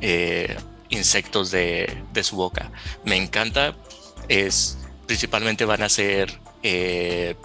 eh, 0.00 0.56
insectos 0.88 1.50
de, 1.50 2.02
de 2.12 2.24
su 2.24 2.36
boca 2.36 2.70
me 3.04 3.16
encanta 3.16 3.76
es 4.28 4.78
principalmente 5.06 5.64
van 5.64 5.82
a 5.82 5.88
ser 5.88 6.40
eh, 6.62 7.36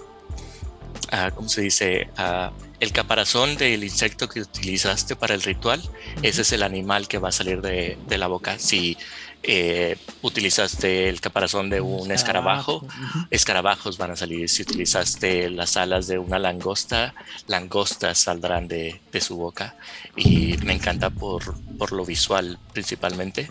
ah, 1.12 1.32
¿cómo 1.32 1.48
se 1.50 1.62
dice? 1.62 2.10
Ah, 2.18 2.52
el 2.80 2.92
caparazón 2.92 3.58
del 3.58 3.84
insecto 3.84 4.28
que 4.28 4.42
utilizaste 4.42 5.16
para 5.16 5.36
el 5.36 5.44
ritual, 5.44 5.82
ese 6.24 6.42
es 6.42 6.52
el 6.52 6.64
animal 6.64 7.08
que 7.08 7.20
va 7.20 7.30
a 7.30 7.32
salir 7.32 7.62
de, 7.62 7.98
de 8.08 8.18
la 8.18 8.28
boca. 8.28 8.58
Si 8.58 8.98
eh, 9.44 9.98
utilizaste 10.22 11.10
el 11.10 11.20
caparazón 11.20 11.70
de 11.70 11.82
un 11.82 12.12
escarabajo, 12.12 12.86
escarabajos 13.30 13.98
van 13.98 14.12
a 14.12 14.16
salir. 14.16 14.48
Si 14.50 14.62
utilizaste 14.62 15.50
las 15.50 15.78
alas 15.78 16.08
de 16.08 16.20
una 16.20 16.40
langosta, 16.40 17.14
langostas 17.48 18.20
saldrán 18.20 18.68
de, 18.68 19.02
de 19.12 19.22
su 19.22 19.38
boca. 19.38 19.76
Y 20.16 20.58
me 20.64 20.74
encanta 20.74 21.10
por, 21.10 21.60
por 21.78 21.92
lo 21.92 22.06
visual 22.06 22.60
principalmente. 22.74 23.50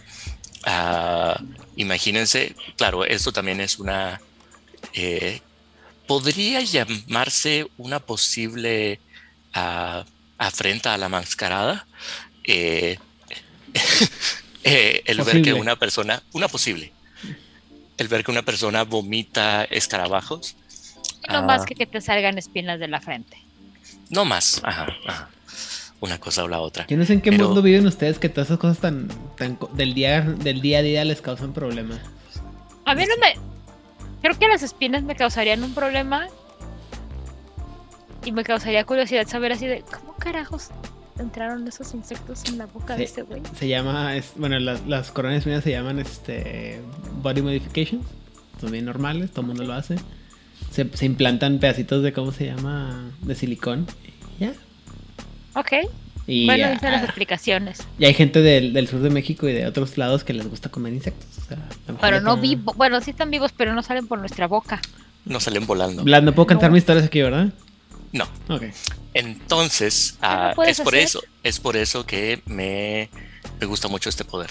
Ah, 0.64 1.40
imagínense, 1.76 2.54
claro, 2.76 3.04
esto 3.04 3.32
también 3.32 3.60
es 3.60 3.78
una... 3.78 4.20
eh, 4.92 5.40
podría 6.06 6.60
llamarse 6.60 7.68
una 7.78 8.00
posible 8.00 9.00
ah, 9.54 10.04
afrenta 10.38 10.92
a 10.94 10.98
la 10.98 11.08
mascarada. 11.08 11.86
Eh, 12.44 12.98
eh, 14.64 15.02
el 15.06 15.22
ver 15.22 15.42
que 15.42 15.52
una 15.54 15.76
persona, 15.76 16.22
una 16.32 16.48
posible, 16.48 16.92
el 17.98 18.08
ver 18.08 18.24
que 18.24 18.30
una 18.30 18.42
persona 18.42 18.84
vomita 18.84 19.64
escarabajos, 19.64 20.56
No 21.28 21.38
Ah. 21.38 21.42
más 21.42 21.66
que 21.66 21.74
que 21.74 21.86
te 21.86 22.00
salgan 22.00 22.38
espinas 22.38 22.80
de 22.80 22.88
la 22.88 23.00
frente. 23.00 23.36
no 24.08 24.24
más, 24.24 24.60
ajá, 24.64 24.86
ajá, 25.06 25.28
una 26.00 26.18
cosa 26.18 26.42
o 26.44 26.48
la 26.48 26.60
otra. 26.60 26.86
Yo 26.88 26.96
no 26.96 27.04
sé 27.04 27.12
en 27.12 27.20
qué 27.20 27.30
Pero- 27.30 27.44
mundo 27.46 27.60
viven 27.62 27.86
ustedes 27.86 28.18
que 28.18 28.28
todas 28.30 28.48
esas 28.48 28.58
cosas 28.58 28.78
tan, 28.78 29.08
tan 29.36 29.58
del 29.74 29.92
día 29.94 30.22
del 30.22 30.60
día 30.62 30.78
a 30.78 30.82
día 30.82 31.04
les 31.04 31.20
causan 31.20 31.52
problemas. 31.52 31.98
A 32.86 32.94
mí 32.94 33.04
no 33.06 33.16
me. 33.18 33.34
Creo 34.22 34.38
que 34.38 34.48
las 34.48 34.62
espinas 34.62 35.02
me 35.02 35.14
causarían 35.14 35.62
un 35.62 35.74
problema. 35.74 36.26
Y 38.24 38.32
me 38.32 38.44
causaría 38.44 38.84
curiosidad 38.84 39.26
saber 39.28 39.52
así 39.52 39.66
de 39.66 39.82
cómo 39.82 40.14
carajos 40.16 40.68
entraron 41.20 41.66
esos 41.68 41.94
insectos 41.94 42.42
en 42.46 42.58
la 42.58 42.66
boca 42.66 42.94
de 42.94 42.98
Sí. 42.98 43.04
este 43.04 43.22
güey. 43.22 43.42
Se 43.58 43.68
llama, 43.68 44.16
es- 44.16 44.32
bueno, 44.36 44.58
las, 44.58 44.86
las 44.86 45.10
coronas 45.12 45.38
espinas 45.38 45.62
se 45.64 45.70
llaman 45.70 45.98
este 45.98 46.80
body 47.22 47.42
modifications. 47.42 48.04
Son 48.60 48.70
bien 48.72 48.84
normales, 48.84 49.30
todo 49.30 49.42
el 49.42 49.46
mundo 49.48 49.64
lo 49.64 49.72
hace. 49.74 49.96
Se, 50.70 50.88
se 50.92 51.06
implantan 51.06 51.58
pedacitos 51.58 52.02
de, 52.02 52.12
¿cómo 52.12 52.32
se 52.32 52.46
llama? 52.46 53.10
De 53.22 53.34
silicón. 53.34 53.86
y 54.38 54.44
Ya. 54.44 54.52
Ok. 55.54 55.72
Y, 56.26 56.46
bueno, 56.46 56.66
esas 56.66 56.80
son 56.82 56.92
las 56.92 57.02
ah, 57.02 57.04
explicaciones. 57.06 57.78
y 57.98 58.04
hay 58.04 58.14
gente 58.14 58.40
del, 58.40 58.72
del 58.72 58.86
sur 58.86 59.00
de 59.00 59.10
México 59.10 59.48
y 59.48 59.52
de 59.52 59.66
otros 59.66 59.98
lados 59.98 60.22
que 60.22 60.32
les 60.32 60.48
gusta 60.48 60.68
comer 60.68 60.92
insectos. 60.92 61.26
O 61.38 61.48
sea, 61.48 61.58
Pero 62.00 62.20
no 62.20 62.36
te- 62.36 62.42
vivo. 62.42 62.72
Bueno, 62.76 63.00
sí 63.00 63.10
están 63.10 63.30
vivos, 63.30 63.52
pero 63.56 63.74
no 63.74 63.82
salen 63.82 64.06
por 64.06 64.18
nuestra 64.20 64.46
boca. 64.46 64.80
No 65.24 65.40
salen 65.40 65.66
volando. 65.66 66.04
Vlad, 66.04 66.22
no 66.22 66.32
puedo 66.32 66.46
cantar 66.46 66.70
No. 66.70 66.74
mis 66.74 66.82
historias 66.82 67.06
aquí, 67.06 67.20
¿verdad? 67.20 67.48
No. 68.12 68.24
Ok. 68.48 68.64
Entonces, 69.14 70.12
¿Qué 70.20 70.26
no 70.26 70.32
ah, 70.32 70.54
es 70.66 70.80
por 70.80 70.94
hacer? 70.94 71.04
eso, 71.04 71.20
es 71.42 71.60
por 71.60 71.76
eso 71.76 72.04
que 72.06 72.40
me, 72.46 73.08
me 73.60 73.66
gusta 73.66 73.88
mucho 73.88 74.08
este 74.08 74.24
poder. 74.24 74.50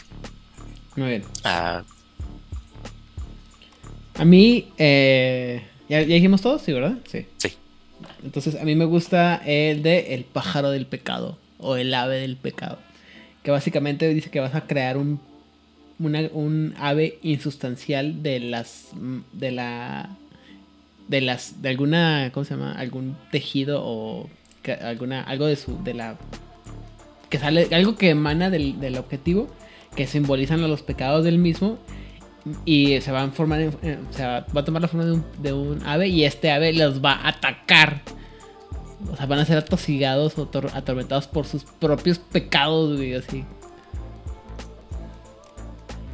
Muy 0.96 1.08
bien. 1.10 1.24
Ah, 1.44 1.84
A 4.16 4.26
mí, 4.26 4.68
eh, 4.78 5.62
¿ya, 5.88 6.02
ya 6.02 6.16
dijimos 6.16 6.42
todos? 6.42 6.62
Sí, 6.62 6.74
¿verdad? 6.74 6.98
Sí. 7.10 7.26
sí. 7.38 7.54
Entonces, 8.24 8.56
a 8.56 8.64
mí 8.66 8.76
me 8.76 8.86
gusta 8.86 9.42
el 9.46 9.82
de 9.84 10.14
El 10.14 10.26
pájaro 10.26 10.72
del 10.72 10.86
pecado 10.86 11.38
o 11.58 11.76
el 11.78 11.94
ave 11.94 12.18
del 12.20 12.36
pecado. 12.38 12.80
Que 13.44 13.52
básicamente 13.52 14.14
dice 14.14 14.30
que 14.30 14.42
vas 14.42 14.56
a 14.56 14.68
crear 14.68 14.98
un, 14.98 15.22
una- 16.00 16.30
un 16.34 16.76
ave 16.78 17.20
insustancial 17.22 18.22
de 18.24 18.40
las. 18.42 18.88
de 19.32 19.52
la. 19.52 20.10
De 21.10 21.20
las. 21.22 21.62
de 21.62 21.68
alguna. 21.70 22.32
¿cómo 22.34 22.46
se 22.46 22.56
llama? 22.56 22.72
algún 22.72 23.18
tejido 23.32 23.82
o. 23.84 24.30
alguna. 24.82 25.22
algo 25.24 25.46
de 25.48 25.58
su. 25.58 25.84
de 25.84 25.94
la. 25.94 26.16
que 27.30 27.38
sale. 27.38 27.68
algo 27.74 27.96
que 27.98 28.12
emana 28.12 28.50
del, 28.50 28.80
del 28.80 28.98
objetivo. 28.98 29.50
que 29.96 30.08
simbolizan 30.08 30.62
los 30.62 30.82
pecados 30.84 31.26
del 31.26 31.38
mismo. 31.38 31.78
Y 32.64 33.02
se 33.02 33.12
van 33.12 33.30
a 33.30 33.32
formar. 33.34 33.60
en- 33.60 33.78
en- 33.82 34.08
o 34.10 34.14
sea, 34.14 34.46
va 34.56 34.62
a 34.62 34.66
tomar 34.66 34.82
la 34.82 34.88
forma 34.88 35.06
de 35.06 35.12
un, 35.12 35.26
de 35.42 35.52
un 35.52 35.86
ave. 35.86 36.08
Y 36.08 36.24
este 36.24 36.52
ave 36.52 36.72
los 36.74 37.04
va 37.04 37.14
a 37.14 37.28
atacar. 37.30 38.02
O 39.12 39.16
sea, 39.16 39.26
van 39.26 39.40
a 39.40 39.46
ser 39.46 39.58
atosigados 39.58 40.38
o 40.38 40.50
ator- 40.50 40.72
atormentados 40.74 41.28
por 41.28 41.46
sus 41.46 41.64
propios 41.64 42.20
pecados, 42.20 43.00
así. 43.18 43.46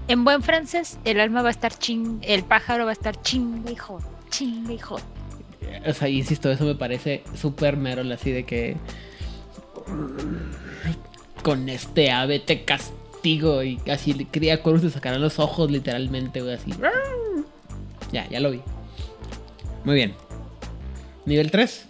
En 0.07 0.23
buen 0.23 0.43
francés, 0.43 0.99
el 1.03 1.19
alma 1.19 1.41
va 1.41 1.47
a 1.47 1.51
estar 1.51 1.73
ching. 1.77 2.19
El 2.21 2.43
pájaro 2.43 2.83
va 2.85 2.91
a 2.91 2.93
estar 2.93 3.19
chingue 3.23 3.71
y 3.71 3.75
y 4.41 4.77
jod. 4.77 5.01
O 5.87 5.93
sea, 5.93 6.09
insisto, 6.09 6.51
eso 6.51 6.63
me 6.65 6.75
parece 6.75 7.23
súper 7.35 7.77
merol, 7.77 8.11
así 8.11 8.31
de 8.31 8.43
que. 8.43 8.77
Con 11.43 11.69
este 11.69 12.11
ave 12.11 12.39
te 12.39 12.63
castigo. 12.63 13.63
Y 13.63 13.79
así 13.91 14.13
le 14.13 14.25
cría 14.25 14.61
cuernos 14.61 14.83
te 14.83 14.89
sacarán 14.89 15.21
los 15.21 15.39
ojos, 15.39 15.71
literalmente, 15.71 16.41
güey, 16.41 16.55
así. 16.55 16.71
Ya, 18.11 18.27
ya 18.29 18.39
lo 18.39 18.51
vi. 18.51 18.61
Muy 19.83 19.95
bien. 19.95 20.13
Nivel 21.25 21.51
3. 21.51 21.87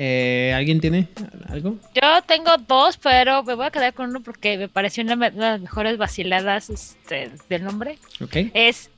Eh, 0.00 0.52
¿Alguien 0.54 0.80
tiene 0.80 1.08
algo? 1.48 1.74
Yo 1.92 2.22
tengo 2.24 2.56
dos, 2.68 2.96
pero 2.98 3.42
me 3.42 3.54
voy 3.54 3.66
a 3.66 3.70
quedar 3.70 3.92
con 3.94 4.10
uno 4.10 4.22
porque 4.22 4.56
me 4.56 4.68
pareció 4.68 5.02
una, 5.02 5.16
de 5.16 5.36
las 5.36 5.60
mejores 5.60 5.98
vaciladas 5.98 6.70
este, 6.70 7.32
del 7.48 7.64
nombre. 7.64 7.98
Ok. 8.20 8.36
Es 8.54 8.90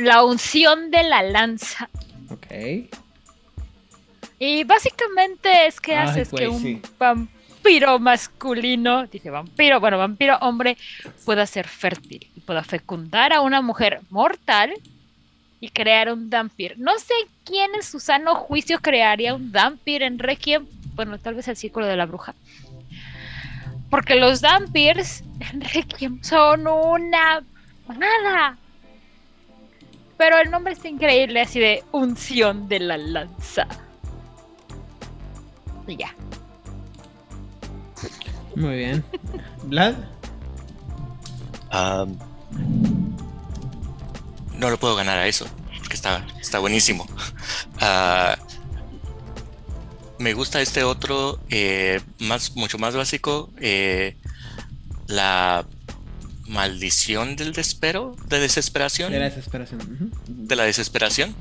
la 0.00 0.24
unción 0.24 0.90
de 0.90 1.02
la 1.04 1.22
lanza. 1.22 1.88
Ok. 2.30 2.90
Y 4.38 4.64
básicamente 4.64 5.66
es 5.66 5.80
que 5.80 5.94
Ay, 5.94 6.08
haces 6.08 6.30
que 6.30 6.48
un 6.48 6.60
sí. 6.60 6.82
vampiro 6.98 7.98
masculino, 7.98 9.06
dije 9.06 9.28
vampiro, 9.30 9.80
bueno, 9.80 9.98
vampiro 9.98 10.38
hombre, 10.40 10.76
pueda 11.24 11.46
ser 11.46 11.68
fértil 11.68 12.26
y 12.34 12.40
pueda 12.40 12.64
fecundar 12.64 13.32
a 13.32 13.42
una 13.42 13.60
mujer 13.60 14.00
mortal 14.08 14.72
y 15.60 15.68
crear 15.68 16.10
un 16.10 16.30
Dampir. 16.30 16.78
No 16.78 16.98
sé 16.98 17.12
quién 17.44 17.74
en 17.74 17.82
su 17.82 18.00
sano 18.00 18.34
juicio 18.34 18.80
crearía 18.80 19.34
un 19.34 19.52
Dampir 19.52 20.02
en 20.02 20.18
Requiem, 20.18 20.66
bueno, 20.94 21.18
tal 21.18 21.34
vez 21.34 21.48
el 21.48 21.56
círculo 21.56 21.86
de 21.86 21.96
la 21.96 22.06
bruja. 22.06 22.34
Porque 23.90 24.14
los 24.14 24.40
Dampirs 24.40 25.22
en 25.52 25.60
Requiem 25.60 26.22
son 26.22 26.66
una 26.66 27.42
nada. 27.88 28.56
Pero 30.20 30.36
el 30.38 30.50
nombre 30.50 30.74
está 30.74 30.86
increíble, 30.86 31.40
así 31.40 31.58
de 31.60 31.82
unción 31.92 32.68
de 32.68 32.78
la 32.78 32.98
lanza. 32.98 33.66
Y 35.86 35.96
ya. 35.96 36.14
Muy 38.54 38.76
bien. 38.76 39.02
¿Vlad? 39.62 39.94
No 44.58 44.68
lo 44.68 44.78
puedo 44.78 44.94
ganar 44.94 45.16
a 45.16 45.26
eso, 45.26 45.46
porque 45.78 45.94
está, 45.94 46.26
está 46.38 46.58
buenísimo. 46.58 47.06
Ah, 47.80 48.36
me 50.18 50.34
gusta 50.34 50.60
este 50.60 50.84
otro, 50.84 51.40
eh, 51.48 52.02
más, 52.18 52.54
mucho 52.56 52.76
más 52.76 52.94
básico, 52.94 53.48
eh, 53.58 54.18
la 55.06 55.64
maldición 56.50 57.36
del 57.36 57.52
despero, 57.52 58.16
de 58.28 58.40
desesperación, 58.40 59.12
De 59.12 59.18
la 59.20 59.24
desesperación. 59.30 59.80
ujú. 59.80 60.10
de 60.26 60.56
la 60.56 60.64
desesperación. 60.64 61.34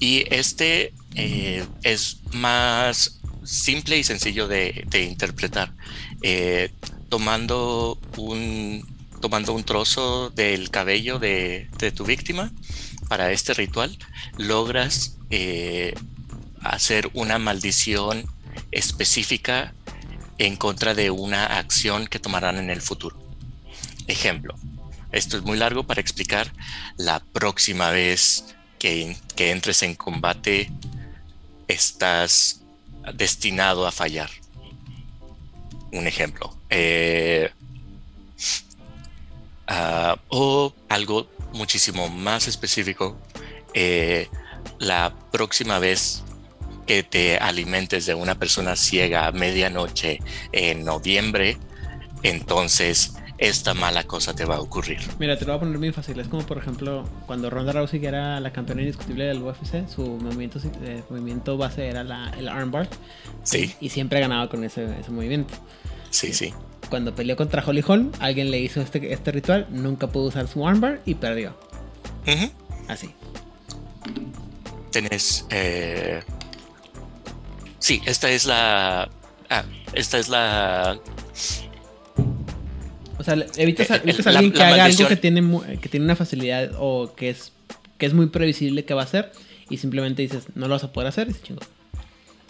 Y 0.00 0.24
este 0.34 0.94
eh, 1.14 1.64
es 1.82 2.18
más 2.32 3.20
simple 3.44 3.98
y 3.98 4.04
sencillo 4.04 4.48
de, 4.48 4.84
de 4.88 5.02
interpretar. 5.04 5.72
Eh, 6.22 6.72
tomando, 7.10 7.98
un, 8.16 8.86
tomando 9.20 9.52
un 9.52 9.64
trozo 9.64 10.30
del 10.30 10.70
cabello 10.70 11.18
de, 11.18 11.68
de 11.78 11.92
tu 11.92 12.04
víctima 12.04 12.50
para 13.08 13.32
este 13.32 13.52
ritual, 13.54 13.96
logras 14.38 15.16
eh, 15.30 15.94
hacer 16.62 17.10
una 17.14 17.38
maldición 17.38 18.24
específica 18.72 19.74
en 20.38 20.56
contra 20.56 20.94
de 20.94 21.10
una 21.10 21.44
acción 21.58 22.06
que 22.06 22.18
tomarán 22.18 22.56
en 22.56 22.70
el 22.70 22.80
futuro. 22.80 23.18
Ejemplo, 24.10 24.56
esto 25.12 25.36
es 25.36 25.44
muy 25.44 25.56
largo 25.56 25.84
para 25.84 26.00
explicar 26.00 26.52
la 26.96 27.20
próxima 27.20 27.90
vez 27.90 28.56
que, 28.80 29.16
que 29.36 29.52
entres 29.52 29.84
en 29.84 29.94
combate 29.94 30.68
estás 31.68 32.62
destinado 33.14 33.86
a 33.86 33.92
fallar. 33.92 34.28
Un 35.92 36.08
ejemplo. 36.08 36.52
Eh, 36.70 37.52
ah, 39.68 40.18
o 40.28 40.74
algo 40.88 41.28
muchísimo 41.52 42.08
más 42.08 42.48
específico. 42.48 43.16
eh, 43.74 44.28
la 44.80 45.14
próxima 45.30 45.78
vez 45.78 46.24
que 46.84 47.04
te 47.04 47.38
alimentes 47.38 48.06
de 48.06 48.14
una 48.14 48.34
persona 48.34 48.74
ciega 48.74 49.28
a 49.28 49.30
medianoche 49.30 50.18
en 50.50 50.84
noviembre, 50.84 51.58
entonces 52.24 53.12
esta 53.40 53.74
mala 53.74 54.04
cosa 54.04 54.34
te 54.34 54.44
va 54.44 54.56
a 54.56 54.60
ocurrir. 54.60 55.00
Mira, 55.18 55.36
te 55.38 55.44
lo 55.46 55.52
voy 55.52 55.56
a 55.56 55.60
poner 55.60 55.78
bien 55.78 55.94
fácil. 55.94 56.20
Es 56.20 56.28
como, 56.28 56.44
por 56.46 56.58
ejemplo, 56.58 57.04
cuando 57.26 57.48
Ronda 57.50 57.72
Rousey, 57.72 57.98
que 58.00 58.06
era 58.06 58.38
la 58.38 58.52
campeona 58.52 58.82
indiscutible 58.82 59.24
del 59.24 59.42
UFC, 59.42 59.88
su 59.88 60.02
movimiento, 60.02 60.60
eh, 60.82 61.02
movimiento 61.10 61.56
base 61.56 61.88
era 61.88 62.04
la, 62.04 62.30
el 62.38 62.48
armbar. 62.48 62.88
Sí, 63.42 63.74
Y 63.80 63.88
siempre 63.88 64.20
ganaba 64.20 64.48
con 64.48 64.62
ese, 64.62 64.84
ese 65.00 65.10
movimiento. 65.10 65.54
sí, 66.10 66.32
sí. 66.32 66.52
Cuando 66.90 67.14
peleó 67.14 67.36
contra 67.36 67.62
Holly 67.64 67.84
Holm, 67.86 68.10
alguien 68.18 68.50
le 68.50 68.58
hizo 68.58 68.80
este, 68.80 69.12
este 69.12 69.30
ritual, 69.32 69.66
nunca 69.70 70.08
pudo 70.08 70.24
usar 70.24 70.48
su 70.48 70.66
armbar 70.66 71.00
y 71.06 71.14
perdió. 71.14 71.56
Ujú. 72.26 72.50
Así. 72.88 73.10
Tenés. 74.90 75.46
eh, 75.50 76.20
Sí, 77.78 78.02
esta 78.04 78.28
es 78.30 78.44
la. 78.44 79.08
Ah, 79.48 79.64
esta 79.94 80.18
es 80.18 80.28
la. 80.28 80.98
O 83.20 83.24
sea, 83.24 83.34
evitas, 83.56 83.90
a- 83.90 83.96
Eh, 83.96 84.00
evitas 84.04 84.26
a 84.26 84.32
la- 84.32 84.38
alguien 84.38 84.52
que 84.54 84.58
la 84.60 84.68
haga 84.68 84.84
algo 84.84 85.06
que 85.08 85.16
tiene, 85.16 85.42
que 85.82 85.88
tiene 85.90 86.04
una 86.06 86.16
facilidad 86.16 86.70
o 86.78 87.14
que 87.14 87.28
es, 87.28 87.52
que 87.98 88.06
es 88.06 88.14
muy 88.14 88.26
previsible 88.28 88.84
que 88.86 88.94
va 88.94 89.02
a 89.02 89.04
hacer 89.04 89.30
y 89.68 89.76
simplemente 89.76 90.22
dices, 90.22 90.44
no 90.54 90.68
lo 90.68 90.74
vas 90.74 90.84
a 90.84 90.92
poder 90.92 91.08
hacer 91.08 91.28
y 91.28 91.34
se 91.34 91.42
chingó. 91.42 91.60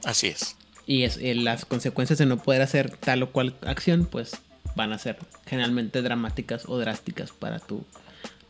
Así 0.04 0.28
es. 0.28 0.54
Y 0.86 1.02
es, 1.02 1.16
eh, 1.16 1.34
las 1.34 1.64
consecuencias 1.64 2.18
de 2.20 2.26
no 2.26 2.40
poder 2.40 2.62
hacer 2.62 2.90
tal 2.96 3.22
o 3.24 3.30
cual 3.32 3.56
acción, 3.66 4.06
pues 4.06 4.30
van 4.76 4.92
a 4.92 4.98
ser 4.98 5.18
generalmente 5.46 6.02
dramáticas 6.02 6.62
o 6.66 6.78
drásticas 6.78 7.32
para 7.32 7.58
tu, 7.58 7.84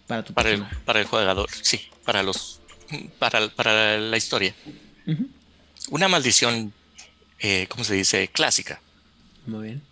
para 0.07 0.23
tu 0.23 0.35
Para 0.35 0.51
el, 0.51 0.57
personaje. 0.59 0.85
para 0.85 1.01
el 1.01 1.07
jugador, 1.07 1.49
sí. 1.63 1.81
Para 2.05 2.23
los. 2.23 2.61
Para, 3.19 3.49
para 3.49 3.97
la 3.99 4.17
historia. 4.19 4.55
Una 5.91 6.09
maldición. 6.09 6.73
eh, 7.39 7.67
¿Cómo 7.71 7.85
se 7.85 7.95
dice? 7.95 8.29
Clásica. 8.29 8.81
Muy 9.47 9.65
bien. 9.69 9.83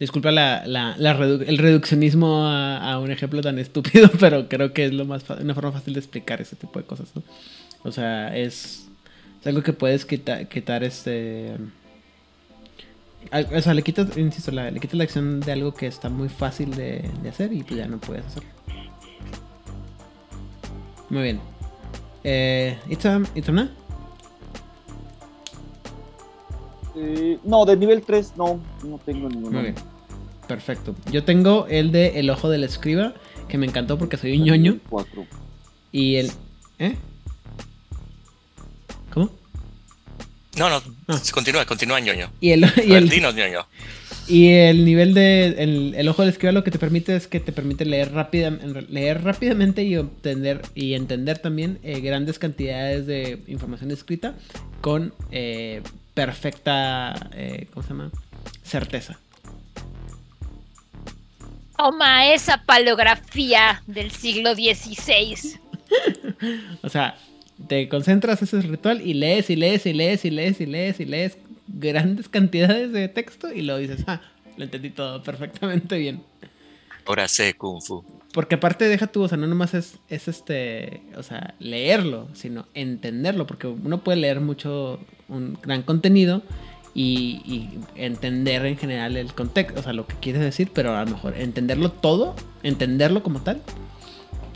Disculpa 0.00 0.30
la, 0.32 0.66
la- 0.66 0.96
la 0.96 1.14
redu- 1.16 1.44
el 1.46 1.58
reduccionismo 1.58 2.44
a, 2.46 2.92
a 2.92 2.98
un 2.98 3.10
ejemplo 3.10 3.42
tan 3.42 3.58
estúpido, 3.64 4.10
pero 4.18 4.48
creo 4.48 4.72
que 4.72 4.86
es 4.86 4.92
lo 4.94 5.04
más 5.04 5.24
una 5.30 5.54
forma 5.54 5.72
fácil 5.72 5.92
de 5.94 6.00
explicar 6.00 6.40
ese 6.40 6.56
tipo 6.56 6.78
de 6.80 6.86
cosas, 6.86 7.10
¿no? 7.14 7.22
O 7.84 7.92
sea, 7.92 8.34
es, 8.36 8.88
es 9.40 9.46
algo 9.46 9.62
que 9.62 9.72
puedes 9.74 10.04
quitar, 10.06 10.48
quitar 10.48 10.82
este... 10.84 11.54
O 13.54 13.60
sea, 13.60 13.74
le 13.74 13.82
quitas, 13.82 14.16
insisto, 14.16 14.50
la- 14.50 14.70
le 14.70 14.80
quitas 14.80 14.96
la 14.96 15.04
acción 15.04 15.40
de 15.40 15.52
algo 15.52 15.74
que 15.74 15.86
está 15.86 16.08
muy 16.08 16.30
fácil 16.30 16.74
de, 16.74 17.08
de 17.22 17.28
hacer 17.28 17.52
y 17.52 17.62
pues 17.62 17.76
ya 17.78 17.86
no 17.86 17.98
puedes 17.98 18.24
hacerlo. 18.24 18.48
Muy 21.10 21.22
bien. 21.24 21.40
Eh, 22.24 22.78
Itzam, 22.88 23.26
Itzamna? 23.34 23.70
Eh, 26.96 27.38
no, 27.44 27.64
de 27.66 27.76
nivel 27.76 28.02
3 28.02 28.32
no, 28.36 28.58
no 28.84 28.98
tengo 28.98 29.28
ninguno. 29.28 29.50
Muy 29.52 29.62
bien. 29.62 29.74
Perfecto. 30.50 30.96
Yo 31.12 31.22
tengo 31.22 31.68
el 31.68 31.92
de 31.92 32.18
El 32.18 32.28
Ojo 32.28 32.50
del 32.50 32.64
Escriba, 32.64 33.14
que 33.48 33.56
me 33.56 33.66
encantó 33.66 33.96
porque 33.98 34.16
soy 34.16 34.36
un 34.36 34.44
ñoño. 34.46 34.78
4. 34.88 35.24
Y 35.92 36.16
el. 36.16 36.32
¿Eh? 36.80 36.96
¿Cómo? 39.14 39.30
No, 40.58 40.68
no, 40.68 40.82
Ah. 41.06 41.20
continúa, 41.32 41.64
continúa, 41.66 42.00
ñoño. 42.00 42.32
Y 42.40 42.50
el, 42.50 42.64
y 42.84 42.88
ver, 42.88 43.02
el, 43.04 43.08
dinos, 43.08 43.34
ñoño. 43.36 43.64
y 44.26 44.48
el 44.48 44.84
nivel 44.84 45.14
de. 45.14 45.54
El, 45.58 45.94
el 45.96 46.08
Ojo 46.08 46.22
del 46.22 46.30
Escriba 46.32 46.50
lo 46.50 46.64
que 46.64 46.72
te 46.72 46.80
permite 46.80 47.14
es 47.14 47.28
que 47.28 47.38
te 47.38 47.52
permite 47.52 47.84
leer, 47.84 48.12
rápida, 48.12 48.50
leer 48.88 49.22
rápidamente 49.22 49.84
y 49.84 49.96
obtener 49.98 50.62
y 50.74 50.94
entender 50.94 51.38
también 51.38 51.78
eh, 51.84 52.00
grandes 52.00 52.40
cantidades 52.40 53.06
de 53.06 53.40
información 53.46 53.92
escrita 53.92 54.34
con 54.80 55.14
eh, 55.30 55.82
perfecta. 56.14 57.30
eh, 57.34 57.68
¿Cómo 57.72 57.84
se 57.84 57.90
llama? 57.90 58.10
Certeza. 58.64 59.20
Toma 61.80 62.30
esa 62.34 62.58
palografía 62.58 63.82
del 63.86 64.10
siglo 64.10 64.54
XVI. 64.54 65.58
O 66.82 66.88
sea, 66.90 67.16
te 67.68 67.88
concentras 67.88 68.40
ese 68.42 68.60
ritual 68.60 69.00
y 69.00 69.14
lees 69.14 69.48
y 69.50 69.56
lees 69.56 69.86
y 69.86 69.92
lees 69.94 70.24
y 70.24 70.30
lees 70.30 70.60
y 70.60 70.66
lees 70.66 71.00
y 71.00 71.04
lees 71.06 71.38
grandes 71.66 72.28
cantidades 72.28 72.92
de 72.92 73.08
texto 73.08 73.52
y 73.52 73.62
luego 73.62 73.80
dices, 73.80 74.04
ah, 74.06 74.20
lo 74.56 74.64
entendí 74.64 74.90
todo 74.90 75.22
perfectamente 75.22 75.96
bien. 75.98 76.22
Ahora 77.06 77.26
sé 77.28 77.54
Kung 77.54 77.80
Fu. 77.82 78.04
Porque 78.32 78.56
aparte 78.56 78.86
deja 78.86 79.06
tú, 79.06 79.22
o 79.22 79.28
sea, 79.28 79.38
no 79.38 79.46
nomás 79.46 79.74
es, 79.74 79.98
es 80.08 80.28
este, 80.28 81.02
o 81.16 81.22
sea, 81.22 81.54
leerlo, 81.58 82.28
sino 82.34 82.66
entenderlo, 82.74 83.46
porque 83.46 83.66
uno 83.66 84.04
puede 84.04 84.18
leer 84.18 84.40
mucho, 84.40 85.00
un 85.28 85.58
gran 85.62 85.82
contenido 85.82 86.42
y, 86.94 87.68
entender 87.94 88.66
en 88.66 88.76
general 88.76 89.16
el 89.16 89.32
contexto, 89.32 89.78
o 89.80 89.82
sea, 89.82 89.92
lo 89.92 90.06
que 90.06 90.14
quieres 90.16 90.42
decir, 90.42 90.70
pero 90.74 90.96
a 90.96 91.04
lo 91.04 91.10
mejor 91.12 91.36
entenderlo 91.36 91.90
todo, 91.92 92.34
entenderlo 92.62 93.22
como 93.22 93.40
tal, 93.42 93.62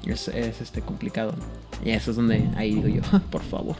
es, 0.06 0.28
es 0.28 0.60
este 0.60 0.80
complicado. 0.82 1.34
Y 1.84 1.90
eso 1.90 2.10
es 2.10 2.16
donde 2.16 2.48
ahí 2.56 2.74
digo 2.74 2.88
yo, 2.88 3.02
"Ah, 3.12 3.20
por 3.30 3.42
favor. 3.42 3.76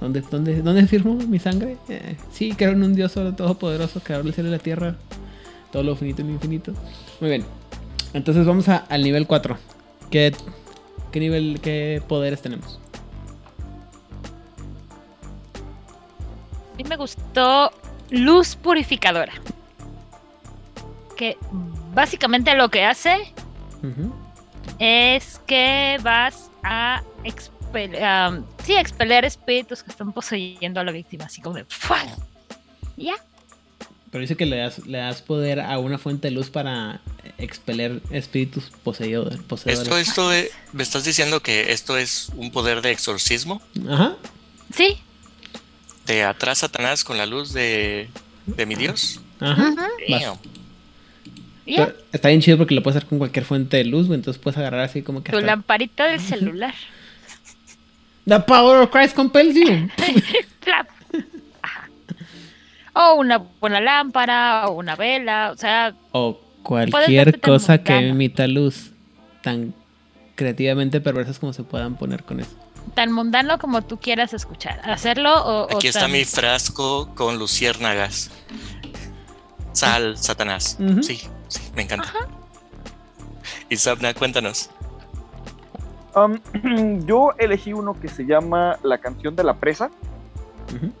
¿Dónde, 0.00 0.22
dónde, 0.30 0.62
¿Dónde 0.62 0.86
firmo 0.86 1.14
mi 1.14 1.38
sangre? 1.38 1.76
Eh, 1.88 2.16
sí, 2.32 2.52
creo 2.56 2.70
en 2.72 2.82
un 2.82 2.94
Dios 2.94 3.12
solo 3.12 3.34
todopoderoso, 3.34 4.00
creador 4.00 4.24
del 4.24 4.34
cielo 4.34 4.48
y 4.48 4.52
la 4.52 4.58
tierra, 4.58 4.96
todo 5.72 5.82
lo 5.82 5.94
finito 5.94 6.22
y 6.22 6.24
lo 6.26 6.30
infinito. 6.30 6.72
Muy 7.20 7.28
bien. 7.30 7.44
Entonces 8.14 8.46
vamos 8.46 8.68
a- 8.68 8.78
al 8.78 9.02
nivel 9.02 9.26
4. 9.26 9.58
¿Qué, 10.10 10.32
qué 11.12 11.20
nivel, 11.20 11.60
qué 11.60 12.02
poderes 12.08 12.40
tenemos? 12.40 12.80
Mí 16.82 16.88
me 16.88 16.96
gustó 16.96 17.70
luz 18.10 18.56
purificadora. 18.56 19.32
Que 21.16 21.36
básicamente 21.94 22.54
lo 22.54 22.70
que 22.70 22.84
hace 22.84 23.32
es 24.78 25.40
que 25.46 25.98
vas 26.02 26.50
a 26.62 27.02
expel 27.24 28.02
am, 28.02 28.44
sí, 28.64 28.74
expeler 28.74 29.24
espíritus 29.24 29.82
que 29.82 29.90
están 29.90 30.12
poseyendo 30.12 30.80
a 30.80 30.84
la 30.84 30.92
víctima, 30.92 31.26
así 31.26 31.40
como 31.40 31.56
de 31.56 31.64
¡fua! 31.68 31.98
ya. 32.96 33.14
Pero 34.10 34.22
dice 34.22 34.36
que 34.36 34.44
le 34.46 34.56
das, 34.56 34.78
le 34.86 34.98
das 34.98 35.22
poder 35.22 35.60
a 35.60 35.78
una 35.78 35.96
fuente 35.98 36.28
de 36.28 36.32
luz 36.32 36.50
para 36.50 37.00
expeler 37.38 38.00
espíritus 38.10 38.70
poseídos. 38.82 39.36
poseedores. 39.42 39.86
Esto, 39.86 39.98
esto 39.98 40.28
de- 40.30 40.50
me 40.72 40.82
estás 40.82 41.04
diciendo 41.04 41.40
que 41.40 41.70
esto 41.72 41.96
es 41.96 42.30
un 42.34 42.50
poder 42.50 42.82
de 42.82 42.90
exorcismo. 42.90 43.62
Ajá. 43.88 44.16
Sí. 44.74 45.00
Te 46.10 46.24
atrás 46.24 46.58
Satanás 46.58 47.04
con 47.04 47.18
la 47.18 47.24
luz 47.24 47.52
de, 47.52 48.08
de 48.44 48.66
mi 48.66 48.74
Dios. 48.74 49.20
Ajá. 49.38 49.72
Damn. 50.08 50.38
Pero 51.64 51.94
está 52.10 52.30
bien 52.30 52.40
chido 52.40 52.58
porque 52.58 52.74
lo 52.74 52.82
puedes 52.82 52.96
hacer 52.96 53.08
con 53.08 53.18
cualquier 53.18 53.44
fuente 53.44 53.76
de 53.76 53.84
luz, 53.84 54.08
güey. 54.08 54.18
Entonces 54.18 54.42
puedes 54.42 54.58
agarrar 54.58 54.80
así 54.80 55.02
como 55.02 55.22
que. 55.22 55.30
Tu 55.30 55.36
hasta- 55.38 55.46
lamparita 55.46 56.06
del 56.06 56.18
celular. 56.18 56.74
The 58.26 58.40
power 58.40 58.82
of 58.82 58.90
Christ 58.90 59.14
compels 59.14 59.54
you. 59.54 59.88
O 62.92 63.14
una 63.14 63.38
buena 63.38 63.80
lámpara, 63.80 64.66
o 64.66 64.72
una 64.72 64.96
vela, 64.96 65.52
o 65.52 65.56
sea, 65.56 65.94
o 66.10 66.40
cualquier 66.64 67.40
cosa 67.40 67.84
que 67.84 68.08
emita 68.08 68.48
luz. 68.48 68.90
Tan 69.42 69.72
creativamente 70.34 71.00
perversas 71.00 71.38
como 71.38 71.52
se 71.52 71.62
puedan 71.62 71.94
poner 71.94 72.24
con 72.24 72.40
eso. 72.40 72.50
Tan 72.94 73.12
mundano 73.12 73.58
como 73.58 73.82
tú 73.82 73.98
quieras 73.98 74.32
escuchar. 74.32 74.80
Hacerlo 74.88 75.32
o. 75.44 75.64
o 75.66 75.76
Aquí 75.76 75.88
está 75.88 76.00
tan- 76.02 76.12
mi 76.12 76.24
frasco 76.24 77.14
con 77.14 77.38
luciérnagas. 77.38 78.30
Sal, 79.72 80.16
Satanás. 80.18 80.76
Sí, 81.02 81.20
sí, 81.48 81.60
me 81.74 81.82
encanta. 81.82 82.12
Y 83.68 83.76
Sabna, 83.76 84.12
cuéntanos. 84.14 84.70
Um, 86.14 86.38
yo 87.06 87.30
elegí 87.38 87.72
uno 87.72 87.98
que 87.98 88.08
se 88.08 88.24
llama 88.24 88.76
La 88.82 88.98
canción 88.98 89.36
de 89.36 89.44
la 89.44 89.54
presa, 89.54 89.90
Ujú. 90.74 90.92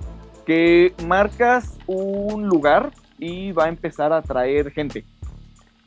que 0.46 0.94
marcas 1.04 1.72
un 1.88 2.46
lugar 2.46 2.92
y 3.18 3.50
va 3.52 3.64
a 3.64 3.68
empezar 3.68 4.12
a 4.12 4.18
atraer 4.18 4.70
gente. 4.70 5.04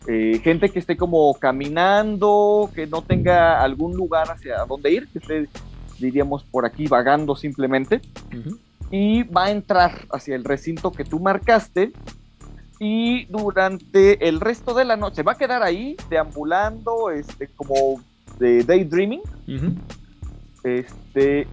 Eh, 0.08 0.42
gente 0.44 0.70
que 0.70 0.80
esté 0.80 0.98
como 0.98 1.34
caminando, 1.36 2.70
que 2.76 2.86
no 2.86 3.02
tenga 3.02 3.62
algún 3.64 3.96
lugar 3.96 4.30
hacia 4.30 4.58
dónde 4.66 4.92
ir, 4.92 5.08
que 5.08 5.20
esté, 5.20 5.48
diríamos, 6.04 6.44
por 6.44 6.66
aquí 6.66 6.88
vagando 6.88 7.36
simplemente. 7.36 8.02
Y 8.92 9.24
va 9.24 9.46
a 9.46 9.52
entrar 9.52 9.92
hacia 10.12 10.36
el 10.36 10.44
recinto 10.44 10.92
que 10.92 11.04
tú 11.04 11.20
marcaste. 11.20 11.92
Y 12.80 13.26
durante 13.26 14.28
el 14.28 14.40
resto 14.40 14.74
de 14.74 14.86
la 14.86 14.98
noche 14.98 15.24
va 15.24 15.32
a 15.34 15.38
quedar 15.38 15.64
ahí 15.64 15.96
deambulando 16.10 17.10
este 17.12 17.48
como 17.48 18.02
de 18.40 18.64
daydreaming. 18.64 19.22
Este 20.64 21.48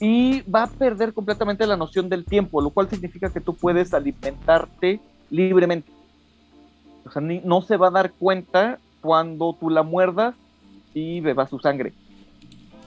y 0.00 0.42
va 0.50 0.64
a 0.64 0.66
perder 0.66 1.12
completamente 1.14 1.66
la 1.66 1.76
noción 1.76 2.08
del 2.08 2.24
tiempo 2.24 2.60
lo 2.60 2.70
cual 2.70 2.90
significa 2.90 3.30
que 3.32 3.40
tú 3.40 3.54
puedes 3.54 3.94
alimentarte 3.94 5.00
libremente. 5.30 5.90
O 7.06 7.10
sea 7.10 7.22
ni- 7.22 7.40
no 7.40 7.62
se 7.62 7.76
va 7.76 7.88
a 7.88 7.90
dar 7.92 8.12
cuenta 8.12 8.78
cuando 9.00 9.56
tú 9.58 9.70
la 9.70 9.82
muerdas 9.82 10.34
y 10.94 11.20
bebas 11.20 11.50
su 11.50 11.58
sangre 11.58 11.92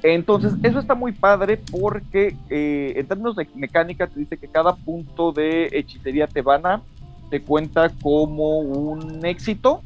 entonces, 0.03 0.53
eso 0.63 0.79
está 0.79 0.95
muy 0.95 1.11
padre 1.11 1.57
porque 1.57 2.35
eh, 2.49 2.93
en 2.95 3.07
términos 3.07 3.35
de 3.35 3.47
mecánica 3.55 4.07
te 4.07 4.19
dice 4.19 4.37
que 4.37 4.47
cada 4.47 4.75
punto 4.75 5.31
de 5.31 5.69
hechicería 5.71 6.27
tebana 6.27 6.81
te 7.29 7.41
cuenta 7.41 7.89
como 8.01 8.59
un 8.59 9.25
éxito 9.25 9.81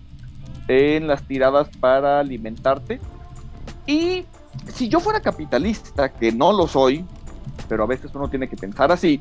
en 0.67 1.07
las 1.07 1.23
tiradas 1.23 1.69
para 1.79 2.19
alimentarte. 2.19 2.99
Y 3.87 4.25
si 4.67 4.89
yo 4.89 4.99
fuera 4.99 5.21
capitalista, 5.21 6.09
que 6.09 6.31
no 6.31 6.51
lo 6.51 6.67
soy, 6.67 7.05
pero 7.67 7.83
a 7.83 7.87
veces 7.87 8.11
uno 8.13 8.29
tiene 8.29 8.47
que 8.47 8.57
pensar 8.57 8.91
así, 8.91 9.19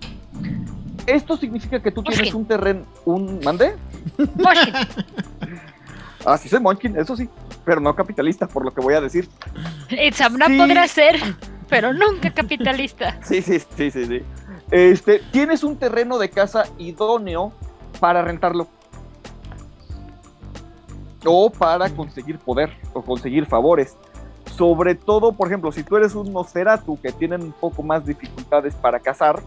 esto 1.06 1.36
significa 1.36 1.80
que 1.80 1.90
tú 1.90 2.02
tienes 2.02 2.34
un 2.34 2.44
terreno, 2.44 2.82
un... 3.04 3.40
¿Mande? 3.44 3.76
Munchkin. 4.18 4.74
Ah, 6.22 6.36
sí 6.36 6.50
soy 6.50 6.60
Munchkin, 6.60 6.98
eso 6.98 7.16
sí, 7.16 7.30
pero 7.64 7.80
no 7.80 7.94
capitalista, 7.94 8.46
por 8.46 8.64
lo 8.64 8.72
que 8.72 8.80
voy 8.80 8.94
a 8.94 9.00
decir. 9.00 9.28
Itzamna 9.90 10.46
Sí. 10.46 10.58
podrá 10.58 10.88
ser, 10.88 11.16
pero 11.68 11.92
nunca 11.92 12.30
capitalista. 12.32 13.18
Sí, 13.24 13.42
sí, 13.42 13.58
sí, 13.76 13.90
sí, 13.90 14.06
sí. 14.06 14.22
Este, 14.70 15.20
tienes 15.32 15.64
un 15.64 15.76
terreno 15.76 16.18
de 16.18 16.30
casa 16.30 16.64
idóneo 16.78 17.52
para 17.98 18.22
rentarlo. 18.22 18.68
O 21.26 21.50
para 21.50 21.90
conseguir 21.90 22.38
poder 22.38 22.70
o 22.94 23.02
conseguir 23.02 23.44
favores. 23.46 23.96
Sobre 24.56 24.94
todo, 24.94 25.32
por 25.32 25.48
ejemplo, 25.48 25.70
si 25.70 25.82
tú 25.82 25.96
eres 25.96 26.14
un 26.14 26.32
Nosferatu 26.32 26.98
que 27.00 27.12
tienen 27.12 27.42
un 27.42 27.52
poco 27.52 27.82
más 27.82 28.04
dificultades 28.06 28.74
para 28.74 28.98
cazar, 29.00 29.42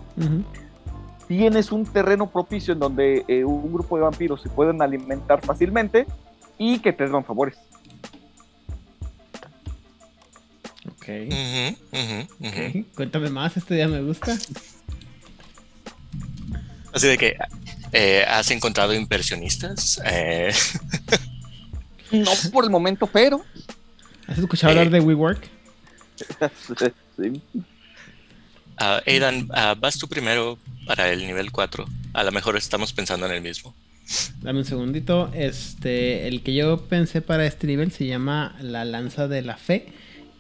tienes 1.28 1.72
un 1.72 1.86
terreno 1.86 2.28
propicio 2.30 2.74
en 2.74 2.80
donde 2.80 3.26
eh, 3.28 3.44
un 3.44 3.74
grupo 3.74 3.96
de 3.98 4.04
vampiros 4.04 4.42
se 4.42 4.50
pueden 4.50 4.82
alimentar 4.82 5.42
fácilmente 5.44 6.06
y 6.58 6.80
que 6.80 6.94
te 6.94 7.08
dan 7.08 7.24
favores. 7.24 7.58
Ok. 11.04 12.86
Cuéntame 12.96 13.30
más, 13.30 13.58
este 13.58 13.76
día 13.76 13.88
me 13.88 14.02
gusta. 14.02 14.38
Así 16.94 17.08
de 17.08 17.18
que 17.18 17.36
Eh, 17.96 18.26
¿Has 18.28 18.50
encontrado 18.52 18.94
inversionistas? 18.96 20.02
Eh, 20.06 20.52
No 22.12 22.32
por 22.52 22.64
el 22.64 22.70
momento, 22.72 23.06
pero. 23.08 23.44
¿Has 24.28 24.38
escuchado 24.40 24.72
hablar 24.72 24.88
Eh. 24.88 24.92
de 24.92 25.00
WeWork? 25.02 25.44
sí. 27.18 27.42
ah, 28.78 29.02
Aidan, 29.06 29.48
ah, 29.54 29.76
vas 29.80 29.98
tú 30.00 30.08
primero 30.08 30.58
para 30.88 31.12
el 31.12 31.26
nivel 31.28 31.52
4. 31.52 31.86
A 32.14 32.24
lo 32.24 32.32
mejor 32.32 32.58
estamos 32.58 32.94
pensando 32.94 33.26
en 33.28 33.32
el 33.34 33.42
mismo. 33.42 33.76
Dame 34.42 34.60
un 34.60 34.66
segundito. 34.66 35.32
Este, 35.36 36.28
el 36.28 36.42
que 36.44 36.54
yo 36.56 36.82
pensé 36.88 37.22
para 37.22 37.46
este 37.46 37.68
nivel 37.68 37.92
se 37.92 38.06
llama 38.08 38.56
la 38.62 38.86
lanza 38.86 39.28
de 39.28 39.42
la 39.44 39.56
fe, 39.58 39.88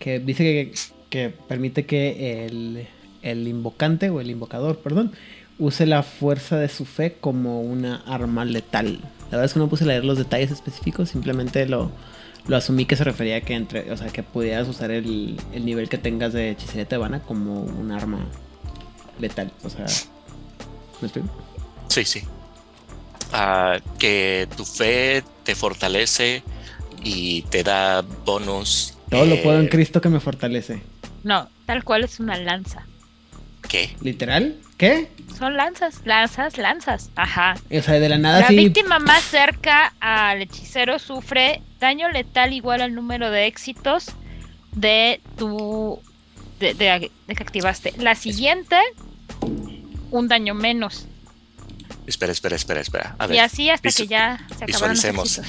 que 0.03 0.19
dice 0.19 0.43
que, 0.43 0.73
que 1.09 1.29
permite 1.29 1.85
que 1.85 2.45
el, 2.45 2.85
el 3.21 3.47
invocante 3.47 4.09
o 4.09 4.19
el 4.19 4.29
invocador, 4.29 4.79
perdón, 4.79 5.13
use 5.59 5.85
la 5.85 6.03
fuerza 6.03 6.57
de 6.57 6.67
su 6.67 6.83
fe 6.83 7.15
como 7.21 7.61
una 7.61 8.03
arma 8.05 8.43
letal. 8.43 8.99
La 9.31 9.37
verdad 9.37 9.45
es 9.45 9.53
que 9.53 9.59
no 9.59 9.69
puse 9.69 9.85
a 9.85 9.87
leer 9.87 10.03
los 10.03 10.17
detalles 10.17 10.51
específicos, 10.51 11.07
simplemente 11.07 11.65
lo, 11.67 11.89
lo 12.47 12.57
asumí 12.57 12.85
que 12.85 12.97
se 12.97 13.05
refería 13.05 13.37
a 13.37 13.41
que 13.41 13.53
entre, 13.53 13.89
o 13.93 13.95
sea, 13.95 14.07
que 14.07 14.23
pudieras 14.23 14.67
usar 14.67 14.91
el, 14.91 15.39
el 15.53 15.63
nivel 15.63 15.87
que 15.87 15.97
tengas 15.97 16.33
de 16.33 16.49
hechicería 16.49 16.85
tebana 16.85 17.21
como 17.21 17.61
un 17.61 17.91
arma 17.93 18.27
letal. 19.21 19.53
O 19.63 19.69
sea, 19.69 19.85
¿me 20.99 21.07
explico? 21.07 21.29
Sí, 21.87 22.03
sí. 22.03 22.23
Ah, 23.31 23.79
que 23.97 24.49
tu 24.57 24.65
fe 24.65 25.23
te 25.43 25.55
fortalece 25.55 26.43
y 27.01 27.43
te 27.43 27.63
da 27.63 28.03
bonus. 28.25 28.97
Todo 29.13 29.25
lo 29.25 29.41
puedo 29.41 29.59
en 29.59 29.65
eh, 29.65 29.69
Cristo 29.69 30.01
que 30.01 30.09
me 30.09 30.19
fortalece. 30.19 30.81
No, 31.23 31.49
tal 31.65 31.83
cual 31.83 32.03
es 32.03 32.19
una 32.19 32.35
lanza. 32.37 32.85
¿Qué? 33.69 33.95
¿Literal? 34.01 34.55
¿Qué? 34.77 35.09
Son 35.37 35.55
lanzas, 35.55 36.01
lanzas, 36.05 36.57
lanzas. 36.57 37.09
Ajá. 37.15 37.55
O 37.71 37.81
sea, 37.81 37.99
de 37.99 38.09
la 38.09 38.17
nada 38.17 38.41
La 38.41 38.47
sí. 38.49 38.55
víctima 38.55 38.99
más 38.99 39.23
cerca 39.23 39.93
al 39.99 40.41
hechicero 40.41 40.99
sufre 40.99 41.61
daño 41.79 42.09
letal 42.09 42.53
igual 42.53 42.81
al 42.81 42.93
número 42.93 43.31
de 43.31 43.45
éxitos 43.47 44.07
de 44.73 45.21
tu. 45.37 45.99
de, 46.59 46.73
de- 46.73 47.11
de 47.27 47.35
que 47.35 47.43
activaste. 47.43 47.93
La 47.97 48.15
siguiente, 48.15 48.75
un 50.11 50.27
daño 50.27 50.53
menos. 50.53 51.07
Espera, 52.05 52.31
espera, 52.33 52.55
espera, 52.57 52.81
espera. 52.81 53.15
A 53.17 53.27
ver. 53.27 53.37
Y 53.37 53.39
así 53.39 53.69
hasta 53.69 53.89
que 53.89 54.07
ya 54.07 54.37
se 54.57 54.65
acabaron 54.65 54.67
visualicemos. 54.95 55.41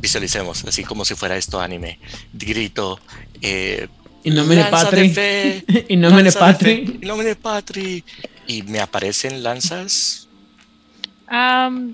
Visualicemos, 0.00 0.64
así 0.64 0.82
como 0.84 1.04
si 1.04 1.14
fuera 1.14 1.36
esto 1.36 1.60
anime. 1.60 1.98
Grito. 2.32 2.98
Eh, 3.40 3.88
Y 4.22 4.30
no 4.30 4.44
me 4.44 4.64
patri. 4.70 5.10
fe, 5.10 5.64
Y 5.88 5.96
no 5.96 6.10
me 6.10 6.30
patri. 6.32 6.98
y 7.02 7.06
no 7.06 7.16
me 7.16 7.34
patri. 7.36 8.04
Y 8.46 8.62
me 8.62 8.80
aparecen 8.80 9.42
lanzas 9.42 10.28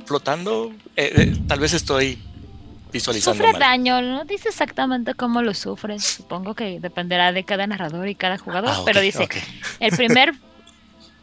flotando. 0.07 0.73
Eh, 0.97 1.13
eh, 1.17 1.37
tal 1.47 1.61
vez 1.61 1.73
estoy 1.73 2.19
visualizando 2.93 3.37
sufre 3.45 3.53
mal. 3.53 3.61
daño, 3.61 4.03
no 4.03 4.25
dice 4.25 4.49
exactamente 4.49 5.15
cómo 5.15 5.43
lo 5.43 5.55
sufre. 5.55 5.99
Supongo 6.01 6.55
que 6.55 6.81
dependerá 6.81 7.33
de 7.33 7.45
cada 7.45 7.67
narrador 7.67 8.09
y 8.09 8.15
cada 8.15 8.37
jugador, 8.39 8.71
Ah, 8.73 8.83
pero 8.85 9.01
dice. 9.01 9.29
El 9.81 9.97
primer, 9.97 10.35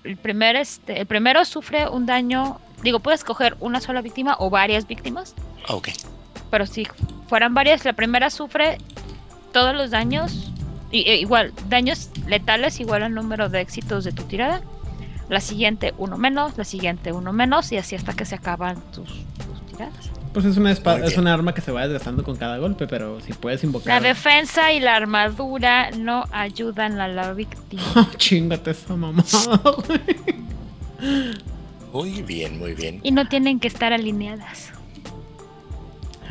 el 0.04 0.18
primer, 0.18 0.56
este, 0.56 1.00
el 1.02 1.06
primero 1.06 1.44
sufre 1.46 1.88
un 1.90 2.06
daño. 2.06 2.60
Digo, 2.84 3.00
puedes 3.00 3.24
coger 3.24 3.58
una 3.60 3.82
sola 3.82 4.02
víctima 4.02 4.36
o 4.40 4.50
varias 4.50 4.88
víctimas, 4.88 5.36
Ok. 5.68 5.90
Pero 6.50 6.66
si 6.66 6.88
fueran 7.28 7.54
varias, 7.54 7.86
la 7.86 7.94
primera 7.94 8.30
sufre 8.30 8.78
todos 9.54 9.76
los 9.76 9.92
daños. 9.92 10.52
Y, 10.92 11.02
e 11.10 11.18
igual, 11.18 11.52
daños 11.70 12.10
letales 12.28 12.80
igual 12.80 13.04
al 13.04 13.14
número 13.14 13.50
de 13.50 13.60
éxitos 13.62 14.04
de 14.04 14.12
tu 14.12 14.24
tirada. 14.24 14.62
La 15.30 15.42
siguiente 15.42 15.94
uno 15.98 16.18
menos, 16.18 16.58
la 16.58 16.64
siguiente 16.64 17.12
uno 17.12 17.34
menos, 17.34 17.72
y 17.74 17.78
así 17.78 17.96
hasta 17.96 18.14
que 18.14 18.24
se 18.26 18.36
acaban 18.36 18.82
tus, 18.94 19.08
tus 19.10 19.66
tiradas. 19.70 20.12
Pues 20.34 20.46
es 20.46 20.56
una 20.58 20.72
espada, 20.72 21.06
es 21.06 21.18
una 21.18 21.34
arma 21.34 21.54
que 21.54 21.62
se 21.62 21.72
va 21.72 21.82
desgastando 21.88 22.24
con 22.24 22.38
cada 22.38 22.58
golpe, 22.60 22.86
pero 22.88 23.20
si 23.22 23.34
puedes 23.34 23.64
La 23.64 23.68
invocar. 23.68 24.02
defensa 24.04 24.72
y 24.72 24.80
la 24.80 24.96
armadura 24.96 25.90
no 25.92 26.26
ayudan 26.32 27.02
a 27.02 27.08
la 27.08 27.34
víctima. 27.34 27.82
Chingate 28.18 28.72
esa 28.72 28.96
mamá. 28.96 29.24
Muy 31.92 32.22
bien, 32.22 32.60
muy 32.60 32.74
bien. 32.74 33.00
Y 33.04 33.12
no 33.12 33.28
tienen 33.28 33.60
que 33.60 33.68
estar 33.68 33.94
alineadas. 33.94 34.72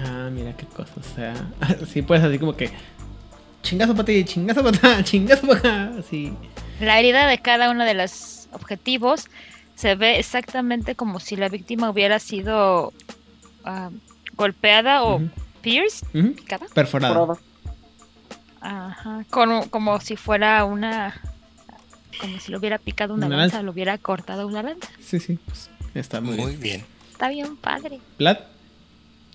Ah, 0.05 0.29
mira 0.33 0.55
qué 0.57 0.67
cosa. 0.67 0.93
O 0.99 1.03
sea, 1.03 1.35
sí 1.93 2.03
puedes 2.03 2.25
así 2.25 2.39
como 2.39 2.57
que. 2.57 2.71
Chingazo 3.63 3.95
para 3.95 4.05
ti, 4.05 4.25
chingazo 4.25 4.63
para 4.63 4.77
acá, 4.77 5.03
chingazo 5.05 5.47
para 5.47 5.59
acá. 5.59 5.93
Así. 5.99 6.33
La 6.81 6.99
herida 7.01 7.27
de 7.27 7.39
cada 7.39 7.71
uno 7.71 7.85
de 7.85 7.95
los 7.95 8.49
objetivos 8.53 9.27
se 9.75 9.95
ve 9.95 10.19
exactamente 10.19 10.95
como 10.95 11.21
si 11.21 11.37
la 11.37 11.49
víctima 11.49 11.91
hubiera 11.91 12.19
sido 12.19 12.93
ah, 13.65 13.91
golpeada 14.37 15.03
o 15.05 15.21
pierced, 15.63 16.07
picada. 16.35 16.67
Perforada. 16.75 17.35
Ajá, 18.61 19.25
con- 19.31 19.69
como 19.69 20.01
si 20.01 20.17
fuera 20.17 20.65
una. 20.65 21.21
Como 22.21 22.39
si 22.41 22.51
lo 22.51 22.59
hubiera 22.59 22.79
picado 22.79 23.15
una, 23.15 23.27
Una 23.27 23.37
lanza, 23.37 23.57
lanza. 23.57 23.63
lo 23.67 23.73
hubiera 23.73 23.99
cortado 23.99 24.47
una 24.47 24.63
lanza. 24.63 24.89
Sí, 25.01 25.21
sí. 25.21 25.39
Pues, 25.45 25.71
está 25.95 26.21
muy, 26.21 26.37
Muy 26.37 26.57
bien. 26.57 26.61
bien. 26.61 26.85
Está 27.13 27.29
bien 27.29 27.57
padre. 27.57 28.01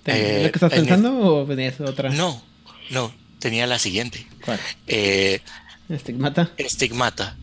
¿Te- 0.02 0.12
Eh, 0.12 0.36
¿Es 0.38 0.42
lo 0.44 0.50
que 0.50 0.56
estás 0.56 0.72
el- 0.72 0.78
pensando 0.80 1.18
o 1.18 1.46
venías 1.46 1.80
otra? 1.80 2.10
No, 2.10 2.42
no, 2.90 3.12
tenía 3.38 3.66
la 3.66 3.78
siguiente. 3.78 4.26
¿Cuál? 4.44 4.58
Eh, 4.86 5.40
¿Estigmata? 5.88 6.50
estigmata, 6.56 7.36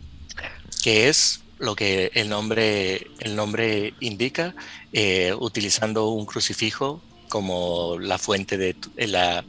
que 0.82 1.08
es 1.10 1.42
lo 1.60 1.76
que 1.76 2.12
el 2.16 2.30
nombre, 2.30 3.08
el 3.20 3.36
nombre 3.36 3.94
indica, 4.00 4.56
eh, 4.94 5.34
utilizando 5.38 6.10
un 6.10 6.26
crucifijo 6.26 7.02
como 7.30 7.98
la 8.00 8.18
fuente 8.18 8.58
de 8.58 8.74
tu- 8.74 8.92
eh, 8.98 9.08
la, 9.08 9.44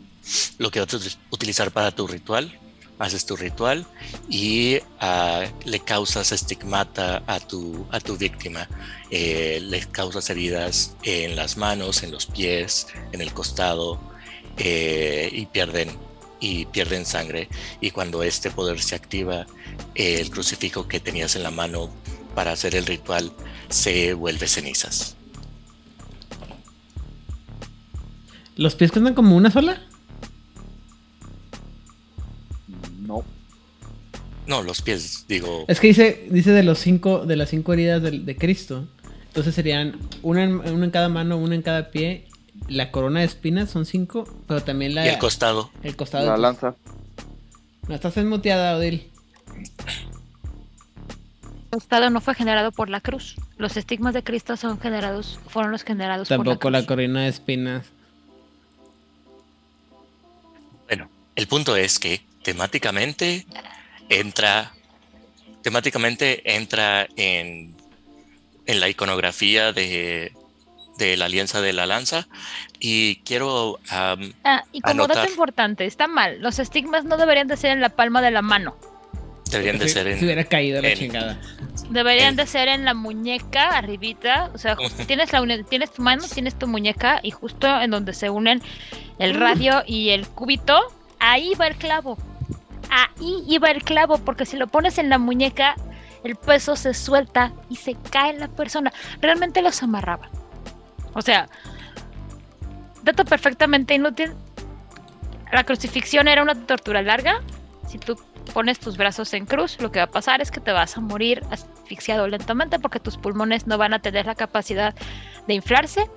lo 0.59 0.71
que 0.71 0.81
vas 0.81 0.93
a 0.95 0.99
utilizar 1.31 1.71
para 1.71 1.91
tu 1.93 2.07
ritual. 2.07 2.53
Haces 3.01 3.27
tu 3.27 3.35
ritual 3.35 3.85
y 4.29 4.79
ah, 5.01 5.45
le 5.65 5.81
causas 5.81 6.31
estigmata 6.31 7.25
a 7.27 7.41
tu, 7.41 7.85
a 7.91 7.99
tu 7.99 8.17
víctima. 8.17 8.69
Eh, 9.11 9.59
le 9.61 9.81
causas 9.87 10.31
heridas 10.31 10.95
en 11.03 11.35
las 11.35 11.57
manos, 11.57 12.05
en 12.05 12.13
los 12.13 12.27
pies, 12.27 12.87
en 13.11 13.21
el 13.21 13.33
costado 13.33 13.99
eh, 14.57 15.29
y 15.33 15.47
pierden 15.47 15.91
y 16.41 16.67
pierden 16.67 17.05
sangre 17.05 17.49
y 17.81 17.91
cuando 17.91 18.23
este 18.23 18.51
poder 18.51 18.81
se 18.81 18.95
activa 18.95 19.47
el 19.95 20.31
crucifijo 20.31 20.89
que 20.89 20.99
tenías 21.01 21.37
en 21.37 21.43
la 21.43 21.51
mano 21.51 21.91
para 22.35 22.53
hacer 22.53 22.75
el 22.75 22.87
ritual 22.87 23.33
se 23.69 24.15
vuelve 24.15 24.49
cenizas. 24.49 25.17
¿Los 28.57 28.75
pies 28.75 28.93
cuentan 28.93 29.15
como 29.15 29.37
una 29.37 29.51
sola? 29.51 29.81
No, 34.51 34.65
los 34.65 34.83
pies, 34.83 35.27
digo, 35.29 35.65
Es 35.69 35.79
que 35.79 35.87
dice, 35.87 36.27
dice 36.29 36.51
de 36.51 36.65
los 36.65 36.81
cinco, 36.81 37.25
de 37.25 37.37
las 37.37 37.51
cinco 37.51 37.73
heridas 37.73 38.03
de, 38.03 38.37
Cristo. 38.37 38.89
Entonces 39.29 39.55
serían 39.55 39.97
una 40.23 40.43
en, 40.43 40.55
una 40.57 40.87
en 40.87 40.91
cada 40.91 41.09
mano, 41.09 41.37
una 41.37 41.55
en 41.55 41.63
cada 41.63 41.93
pie. 41.93 42.27
La 42.69 42.91
corona 42.91 43.21
de 43.21 43.27
espinas 43.27 43.71
son 43.71 43.87
cinco, 43.87 44.25
pero 44.49 44.61
también 44.61 44.97
la, 44.97 45.07
y 45.07 45.09
el 45.09 45.19
costado. 45.19 45.71
el 45.85 45.95
costado. 45.95 46.27
La 46.27 46.37
lanza. 46.37 46.75
No 47.87 47.95
estás 47.95 48.17
enmuteada, 48.17 48.77
Odil. 48.77 49.09
El 51.71 51.79
estado 51.79 52.11
no 52.11 52.21
fue 52.21 52.35
generado 52.35 52.73
por 52.73 52.91
la 52.91 53.01
cruz. 53.01 53.37
Los 53.57 53.77
estigmas 53.77 54.15
de 54.15 54.25
Cristo 54.25 54.57
son 54.57 54.81
generados, 54.81 55.39
fueron 55.47 55.71
los 55.71 55.85
generados 55.85 56.27
Tampoco 56.27 56.59
por 56.59 56.73
la, 56.73 56.81
la 56.81 56.87
cruz. 56.87 56.97
corona 56.97 57.23
de 57.23 57.29
espinas. 57.29 57.87
Bueno, 60.89 61.09
el 61.37 61.47
punto 61.47 61.77
es 61.77 62.01
que 62.01 62.21
temáticamente 62.43 63.47
entra, 64.11 64.73
temáticamente 65.63 66.55
entra 66.57 67.07
en, 67.17 67.75
en 68.67 68.81
la 68.81 68.89
iconografía 68.89 69.73
de, 69.73 70.33
de 70.99 71.17
la 71.17 71.25
Alianza 71.27 71.61
de 71.61 71.73
la 71.73 71.87
Lanza 71.87 72.29
y 72.79 73.17
quiero 73.25 73.79
am, 73.89 74.33
Ah, 74.45 74.63
y 74.73 74.81
como 74.81 75.07
dato 75.07 75.29
importante, 75.29 75.87
está 75.87 76.07
mal. 76.09 76.41
Los 76.41 76.59
estigmas 76.59 77.05
no 77.05 77.17
deberían 77.17 77.49
de 77.49 77.57
ser 77.57 77.71
en 77.73 77.81
la 77.81 77.89
palma 77.91 78.21
de 78.23 78.31
la 78.31 78.43
mano. 78.43 78.77
deberían 79.51 79.79
de 79.79 79.89
ser 79.89 80.07
en, 80.07 80.19
Si 80.19 80.25
hubiera 80.25 80.45
caído 80.45 80.81
la 80.83 80.91
en- 80.91 80.99
chingada. 80.99 81.41
Deberían 81.91 82.37
de 82.37 82.47
ser 82.47 82.69
en 82.69 82.85
la 82.85 82.95
muñeca, 82.95 83.71
arribita. 83.77 84.51
O 84.55 84.59
sea, 84.59 84.77
tienes, 85.07 85.33
la 85.33 85.63
tienes 85.69 85.93
tu 85.93 86.03
mano, 86.03 86.25
tienes 86.33 86.57
tu 86.59 86.69
muñeca 86.69 87.19
y 87.23 87.31
justo 87.33 87.67
en 87.81 87.91
donde 87.91 88.13
se 88.15 88.31
unen 88.31 88.63
el 89.19 89.35
radio 89.35 89.83
y 89.87 90.11
el 90.11 90.27
cúbito, 90.29 90.79
ahí 91.19 91.53
va 91.61 91.67
el 91.67 91.77
clavo. 91.77 92.17
Ahí 92.91 93.45
iba 93.47 93.71
el 93.71 93.83
clavo, 93.83 94.19
porque 94.19 94.45
si 94.47 94.57
lo 94.57 94.67
pones 94.67 94.99
en 94.99 95.09
la 95.09 95.19
muñeca, 95.19 95.75
el 96.25 96.37
peso 96.37 96.77
se 96.77 96.93
suelta 96.93 97.53
y 97.69 97.77
se 97.77 97.95
cae 98.11 98.37
la 98.39 98.49
persona. 98.49 98.93
Realmente 99.21 99.63
los 99.63 99.83
amarraban. 99.83 100.31
O 101.15 101.23
sea, 101.23 101.49
dato 103.03 103.25
perfectamente 103.25 103.95
inútil. 103.95 104.35
La 105.53 105.65
crucifixión 105.65 106.29
era 106.29 106.43
una 106.43 106.55
tortura 106.55 107.03
larga. 107.03 107.41
Si 107.89 107.99
tú 107.99 108.17
pones 108.55 108.79
tus 108.79 108.97
brazos 108.97 109.33
en 109.35 109.47
cruz, 109.47 109.81
lo 109.81 109.91
que 109.91 109.99
va 110.01 110.05
a 110.05 110.11
pasar 110.11 110.41
es 110.41 110.51
que 110.51 110.61
te 110.61 110.73
vas 110.73 110.97
a 110.97 111.01
morir 111.01 111.43
as- 111.51 111.67
asfixiado 111.91 112.29
lentamente 112.29 112.79
porque 112.79 113.01
tus 113.01 113.17
pulmones 113.17 113.67
no 113.67 113.77
van 113.77 113.93
a 113.93 113.99
tener 113.99 114.25
la 114.27 114.37
capacidad 114.37 114.95
de 115.49 115.55
inflarse 115.55 116.09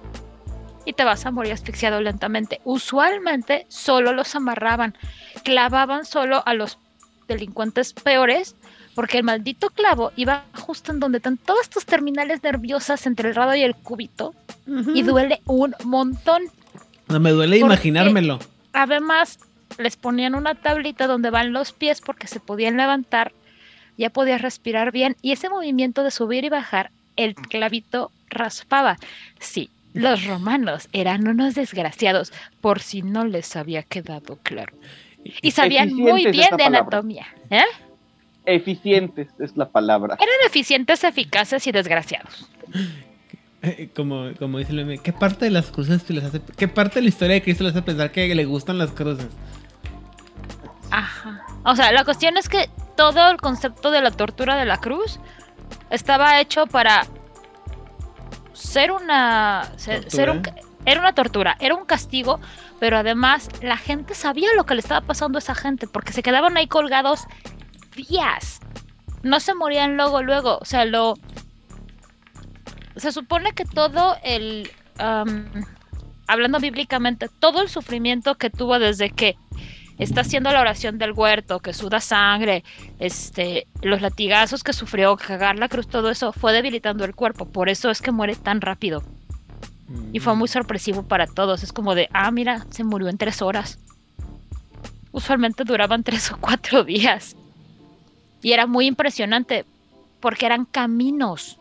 y 0.86 0.94
te 0.94 1.04
vas 1.04 1.26
a 1.26 1.32
morir 1.32 1.54
asfixiado 1.54 2.02
lentamente. 2.02 2.62
Usualmente 2.64 3.66
solo 3.70 4.14
los 4.14 4.36
amarraban, 4.36 4.96
clavaban 5.44 6.06
solo 6.06 6.44
a 6.46 6.54
los 6.54 6.78
delincuentes 7.28 7.94
peores 7.94 8.56
porque 8.96 9.18
el 9.18 9.24
maldito 9.24 9.70
clavo 9.70 10.12
iba 10.16 10.46
justo 10.54 10.92
en 10.92 11.00
donde 11.00 11.18
están 11.18 11.38
todas 11.38 11.70
tus 11.70 11.86
terminales 11.86 12.44
nerviosas 12.44 13.06
entre 13.08 13.30
el 13.30 13.36
rado 13.36 13.56
y 13.56 13.64
el 13.64 13.76
cúbito 13.76 14.36
y 14.94 15.02
duele 15.02 15.42
un 15.46 15.76
montón. 15.84 16.44
No 17.08 17.20
me 17.20 17.32
duele 17.32 17.58
imaginármelo. 17.58 18.40
Además, 18.74 19.40
les 19.78 19.98
ponían 19.98 20.36
una 20.36 20.56
tablita 20.56 21.08
donde 21.08 21.30
van 21.30 21.54
los 21.54 21.72
pies 21.72 22.02
porque 22.02 22.28
se 22.28 22.40
podían 22.40 22.78
levantar, 22.78 23.34
ya 23.98 24.10
podías 24.10 24.42
respirar 24.42 24.92
bien 24.92 25.16
y 25.22 25.32
ese 25.32 25.50
movimiento 25.50 26.04
de 26.04 26.12
subir 26.12 26.44
y 26.46 26.50
bajar, 26.50 26.92
el 27.16 27.36
clavito 27.36 28.12
raspaba. 28.30 28.98
Sí, 29.40 29.70
los 29.94 30.26
romanos 30.26 30.90
eran 30.92 31.28
unos 31.28 31.56
desgraciados, 31.56 32.34
por 32.62 32.80
si 32.80 33.02
no 33.02 33.26
les 33.26 33.56
había 33.56 33.84
quedado 33.84 34.38
claro. 34.44 34.74
Y 35.24 35.52
sabían 35.52 35.94
muy 35.94 36.26
bien 36.28 36.56
de 36.58 36.64
anatomía. 36.64 37.28
¿eh? 37.50 37.64
Eficientes 38.46 39.30
es 39.40 39.56
la 39.56 39.70
palabra. 39.70 40.16
Eran 40.16 40.36
eficientes, 40.46 41.04
eficaces 41.04 41.66
y 41.68 41.72
desgraciados. 41.72 42.50
Eh, 43.62 43.90
Como, 43.96 44.32
como 44.38 44.58
dice 44.58 44.72
el 44.72 44.78
meme, 44.78 44.98
¿qué 44.98 45.14
parte 45.14 45.46
de 45.46 45.52
las 45.52 45.72
cruces 45.72 46.04
te 46.04 46.14
les 46.14 46.26
hace, 46.26 46.42
qué 46.58 46.68
parte 46.68 46.96
de 46.96 47.04
la 47.04 47.10
historia 47.10 47.36
de 47.36 47.42
Cristo 47.42 47.64
les 47.64 47.72
hace 47.72 47.82
pensar 47.82 48.12
que 48.12 48.36
le 48.36 48.46
gustan 48.46 48.78
las 48.78 48.92
cruces? 48.92 49.28
Ajá. 50.92 51.46
O 51.64 51.76
sea, 51.76 51.94
la 51.94 52.04
cuestión 52.04 52.36
es 52.38 52.50
que 52.50 52.70
todo 52.98 53.30
el 53.32 53.38
concepto 53.38 53.90
de 53.90 54.02
la 54.02 54.12
tortura 54.12 54.58
de 54.58 54.66
la 54.66 54.78
cruz 54.78 55.20
estaba 55.90 56.42
hecho 56.42 56.68
para 56.68 57.08
ser 58.54 58.92
una 58.92 59.72
ser, 59.78 60.10
ser 60.10 60.30
un- 60.30 60.42
era 60.86 61.00
una 61.00 61.14
tortura, 61.14 61.56
era 61.60 61.76
un 61.76 61.86
castigo, 61.86 62.40
pero 62.80 62.98
además 62.98 63.50
la 63.62 63.78
gente 63.78 64.16
sabía 64.16 64.50
lo 64.56 64.66
que 64.66 64.76
le 64.76 64.82
estaba 64.82 65.02
pasando 65.02 65.38
a 65.38 65.40
esa 65.40 65.56
gente 65.56 65.88
porque 65.88 66.14
se 66.14 66.24
quedaban 66.24 66.58
ahí 66.58 66.68
colgados 66.68 67.26
días. 67.96 68.60
No 69.22 69.40
se 69.40 69.54
morían 69.56 69.96
luego 69.96 70.22
luego, 70.22 70.58
o 70.62 70.66
sea, 70.66 70.84
lo 70.86 71.16
se 72.98 73.12
supone 73.12 73.54
que 73.54 73.66
todo 73.66 74.18
el 74.24 74.70
hablando 76.28 76.60
bíblicamente, 76.60 77.30
todo 77.40 77.62
el 77.62 77.70
sufrimiento 77.70 78.36
que 78.36 78.50
tuvo 78.50 78.80
desde 78.80 79.10
que 79.10 79.36
está 79.98 80.22
haciendo 80.22 80.52
la 80.52 80.62
oración 80.62 80.98
del 80.98 81.14
huerto, 81.14 81.60
que 81.60 81.74
suda 81.74 82.00
sangre, 82.00 82.64
este, 83.00 83.68
los 83.82 84.02
latigazos 84.02 84.64
que 84.64 84.74
sufrió, 84.74 85.16
cagar 85.18 85.58
la 85.58 85.70
cruz, 85.70 85.88
todo 85.88 86.10
eso 86.10 86.34
fue 86.34 86.54
debilitando 86.54 87.06
el 87.06 87.16
cuerpo. 87.16 87.46
Por 87.46 87.70
eso 87.70 87.90
es 87.90 88.02
que 88.02 88.12
muere 88.12 88.36
tan 88.36 88.62
rápido. 88.62 89.04
Y 90.12 90.20
fue 90.20 90.36
muy 90.36 90.48
sorpresivo 90.48 91.04
para 91.04 91.28
todos. 91.28 91.64
Es 91.64 91.72
como 91.74 91.94
de, 91.96 92.10
ah, 92.14 92.32
mira, 92.32 92.66
se 92.70 92.84
murió 92.84 93.10
en 93.10 93.18
tres 93.18 93.42
horas. 93.42 93.80
Usualmente 95.12 95.64
duraban 95.64 96.04
tres 96.04 96.32
o 96.32 96.38
cuatro 96.38 96.84
días. 96.84 97.36
Y 98.42 98.52
era 98.52 98.66
muy 98.66 98.88
impresionante 98.88 99.66
porque 100.20 100.46
eran 100.46 100.66
caminos. 100.66 101.60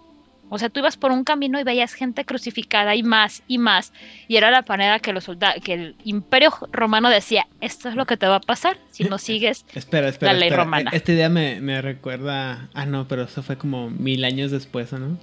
O 0.55 0.59
sea, 0.59 0.69
tú 0.69 0.81
ibas 0.81 0.99
por 0.99 1.13
un 1.13 1.25
camino 1.25 1.59
y 1.59 1.65
veías 1.65 1.95
gente 1.95 2.27
crucificada 2.27 2.95
y 2.95 3.03
más 3.03 3.43
y 3.49 3.57
más. 3.57 3.91
Y 4.29 4.37
era 4.37 4.51
la 4.51 4.63
manera 4.69 4.99
que 5.01 5.15
los 5.15 5.25
soldados, 5.25 5.63
que 5.65 5.73
el 5.73 5.97
imperio 6.05 6.53
romano 6.73 7.09
decía, 7.09 7.47
esto 7.63 7.89
es 7.89 7.95
lo 7.95 8.05
que 8.05 8.19
te 8.19 8.27
va 8.27 8.37
a 8.37 8.41
pasar 8.41 8.77
si 8.91 9.05
no 9.05 9.17
sigues. 9.17 9.65
Espera, 9.75 10.09
espera. 10.09 10.35
La 10.35 10.39
ley 10.39 10.49
espera. 10.49 10.65
romana. 10.65 10.91
E- 10.93 10.97
Esta 10.99 11.13
idea 11.13 11.31
me, 11.31 11.61
me 11.63 11.81
recuerda. 11.81 12.69
Ah, 12.75 12.85
no, 12.85 13.09
pero 13.09 13.23
eso 13.23 13.43
fue 13.43 13.57
como 13.57 13.89
mil 13.89 14.25
años 14.27 14.51
después, 14.51 14.93
¿o 14.93 14.99
¿no? 14.99 15.19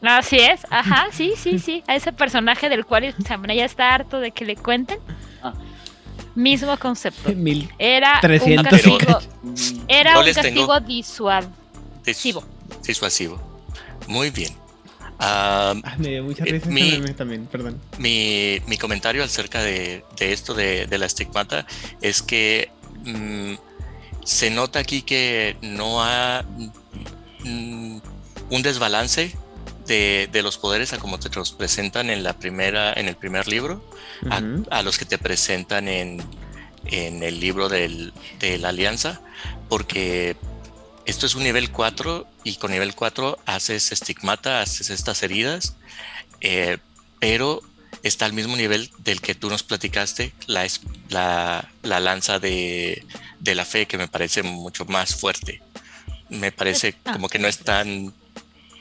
Así 0.00 0.36
es, 0.38 0.64
ajá, 0.70 1.08
sí, 1.10 1.32
sí, 1.36 1.58
sí. 1.58 1.82
A 1.88 1.96
ese 1.96 2.12
personaje 2.12 2.68
del 2.68 2.84
cual 2.86 3.12
Samana 3.26 3.54
ya 3.54 3.64
está 3.64 3.92
harto 3.92 4.20
de 4.20 4.30
que 4.30 4.44
le 4.44 4.54
cuenten. 4.54 5.00
Ah. 5.42 5.54
Mismo 6.36 6.76
concepto. 6.78 7.30
Mil 7.34 7.68
Era 7.80 8.20
un 8.22 8.62
castigo, 8.62 8.96
era 9.88 10.20
un 10.20 10.24
castigo 10.32 10.78
disuasivo. 10.78 11.50
Dis- 12.04 12.86
disuasivo. 12.86 13.42
Muy 14.06 14.30
bien. 14.30 14.52
Ah, 15.18 15.74
Ah, 15.82 15.96
me 15.98 16.08
dio 16.10 16.22
mucha 16.22 16.44
Eh, 16.44 16.52
risa 16.52 16.68
ese 16.70 16.72
mi- 17.00 17.12
también, 17.14 17.46
perdón. 17.46 17.80
mi, 17.98 18.60
mi 18.66 18.78
comentario 18.78 19.24
acerca 19.24 19.62
de, 19.62 20.04
de 20.16 20.32
esto 20.32 20.54
de, 20.54 20.86
de 20.86 20.98
la 20.98 21.06
estigmata 21.06 21.66
es 22.00 22.22
que 22.22 22.70
mm, 23.04 23.54
se 24.24 24.50
nota 24.50 24.78
aquí 24.78 25.02
que 25.02 25.56
no 25.62 26.02
ha 26.04 26.44
mm, 27.44 27.98
un 28.50 28.62
desbalance 28.62 29.34
de, 29.86 30.28
de 30.30 30.42
los 30.42 30.58
poderes 30.58 30.92
a 30.92 30.98
como 30.98 31.18
te 31.18 31.30
los 31.30 31.52
presentan 31.52 32.10
en 32.10 32.22
la 32.22 32.34
primera, 32.34 32.92
en 32.92 33.08
el 33.08 33.16
primer 33.16 33.48
libro, 33.48 33.82
a, 34.30 34.40
a 34.70 34.82
los 34.82 34.98
que 34.98 35.04
te 35.04 35.18
presentan 35.18 35.88
en, 35.88 36.22
en 36.86 37.22
el 37.22 37.40
libro 37.40 37.68
del- 37.68 38.12
de 38.38 38.58
la 38.58 38.68
alianza, 38.68 39.20
porque 39.68 40.36
esto 41.08 41.26
es 41.26 41.34
un 41.34 41.42
nivel 41.42 41.70
4 41.70 42.26
y 42.44 42.56
con 42.56 42.70
nivel 42.70 42.94
4 42.94 43.38
haces 43.46 43.90
estigmata, 43.92 44.60
haces 44.60 44.90
estas 44.90 45.22
heridas, 45.22 45.74
eh, 46.40 46.78
pero 47.18 47.60
está 48.02 48.26
al 48.26 48.32
mismo 48.32 48.56
nivel 48.56 48.90
del 48.98 49.20
que 49.20 49.34
tú 49.34 49.48
nos 49.50 49.62
platicaste, 49.64 50.32
la, 50.46 50.64
es- 50.64 50.80
la, 51.08 51.68
la 51.82 51.98
lanza 52.00 52.38
de, 52.38 53.04
de 53.40 53.54
la 53.54 53.64
fe, 53.64 53.86
que 53.86 53.98
me 53.98 54.06
parece 54.08 54.42
mucho 54.42 54.84
más 54.84 55.16
fuerte. 55.16 55.60
Me 56.28 56.52
parece 56.52 56.94
como 57.12 57.28
que 57.28 57.38
no 57.38 57.48
están 57.48 58.12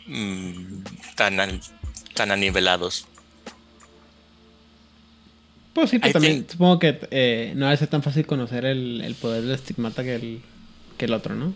mm, 0.05 0.83
tan, 1.15 1.39
an- 1.39 1.61
tan 2.13 2.31
anivelados. 2.31 3.07
Pues 5.73 5.89
sí, 5.91 5.99
pero 5.99 6.13
también 6.13 6.45
think- 6.45 6.51
supongo 6.51 6.79
que 6.79 6.99
eh, 7.11 7.53
no 7.55 7.75
ser 7.77 7.87
tan 7.87 8.03
fácil 8.03 8.25
conocer 8.25 8.65
el, 8.65 9.01
el 9.01 9.15
poder 9.15 9.43
del 9.43 9.51
estigmata 9.51 10.03
que 10.03 10.15
el, 10.15 10.41
que 10.97 11.05
el 11.05 11.13
otro, 11.13 11.35
¿no? 11.35 11.53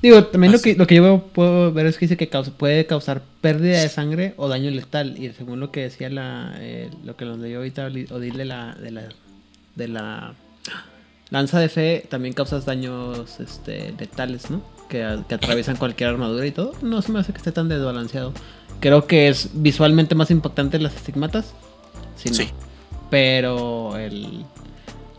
Digo, 0.00 0.24
también 0.24 0.52
lo 0.52 0.60
que, 0.60 0.76
lo 0.76 0.86
que 0.86 0.94
yo 0.94 1.24
puedo 1.32 1.72
ver 1.72 1.86
es 1.86 1.98
que 1.98 2.04
dice 2.06 2.16
que 2.16 2.28
causa- 2.28 2.52
puede 2.52 2.86
causar 2.86 3.20
pérdida 3.40 3.80
de 3.80 3.88
sangre 3.88 4.34
o 4.36 4.48
daño 4.48 4.70
letal. 4.70 5.18
Y 5.18 5.32
según 5.32 5.58
lo 5.58 5.72
que 5.72 5.80
decía 5.82 6.08
la, 6.08 6.54
eh, 6.58 6.88
lo 7.04 7.16
que 7.16 7.24
nos 7.24 7.38
leyó 7.38 7.58
ahorita 7.58 7.86
Odil 7.86 8.36
de 8.36 8.44
la, 8.44 8.74
de 8.76 8.90
la, 8.92 9.08
de 9.74 9.88
la 9.88 10.34
lanza 11.30 11.58
de 11.58 11.68
fe, 11.68 12.06
también 12.08 12.32
causas 12.32 12.64
daños 12.64 13.40
este, 13.40 13.92
letales, 13.98 14.50
¿no? 14.50 14.62
Que 14.88 15.02
atraviesan 15.02 15.76
cualquier 15.76 16.10
armadura 16.10 16.46
y 16.46 16.52
todo. 16.52 16.72
No 16.80 17.02
se 17.02 17.10
me 17.10 17.18
hace 17.18 17.32
que 17.32 17.38
esté 17.38 17.50
tan 17.52 17.68
desbalanceado. 17.68 18.32
Creo 18.80 19.06
que 19.06 19.28
es 19.28 19.50
visualmente 19.54 20.14
más 20.14 20.30
impactante 20.30 20.78
las 20.78 20.94
estigmatas. 20.94 21.52
Sí, 22.16 22.28
no. 22.30 22.34
Sí. 22.36 22.48
Pero 23.10 23.96
el, 23.96 24.44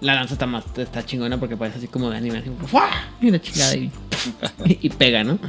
la 0.02 0.16
lanza 0.16 0.34
está 0.34 0.46
más 0.46 0.64
está 0.78 1.06
chingona 1.06 1.38
porque 1.40 1.58
parece 1.58 1.78
así 1.80 1.88
como 1.88 2.10
de 2.10 2.18
anime, 2.18 2.38
así 2.40 2.50
¡fua! 2.68 2.90
y 3.22 3.38
chingada 3.40 3.76
y, 3.76 3.92
y 4.66 4.90
pega, 4.90 5.24
¿no? 5.24 5.40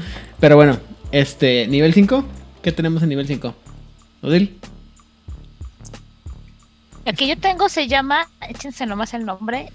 Pero 0.41 0.57
bueno, 0.57 0.79
este, 1.13 1.67
nivel 1.69 1.95
5, 1.95 2.25
¿qué 2.63 2.73
tenemos 2.73 3.03
en 3.03 3.11
nivel 3.11 3.27
5? 3.27 3.55
Odil, 4.23 4.59
El 7.05 7.17
que 7.17 7.27
yo 7.27 7.37
tengo 7.39 7.69
se 7.69 7.89
llama, 7.89 8.29
échense 8.49 8.87
nomás 8.87 9.15
el 9.15 9.25
nombre, 9.25 9.71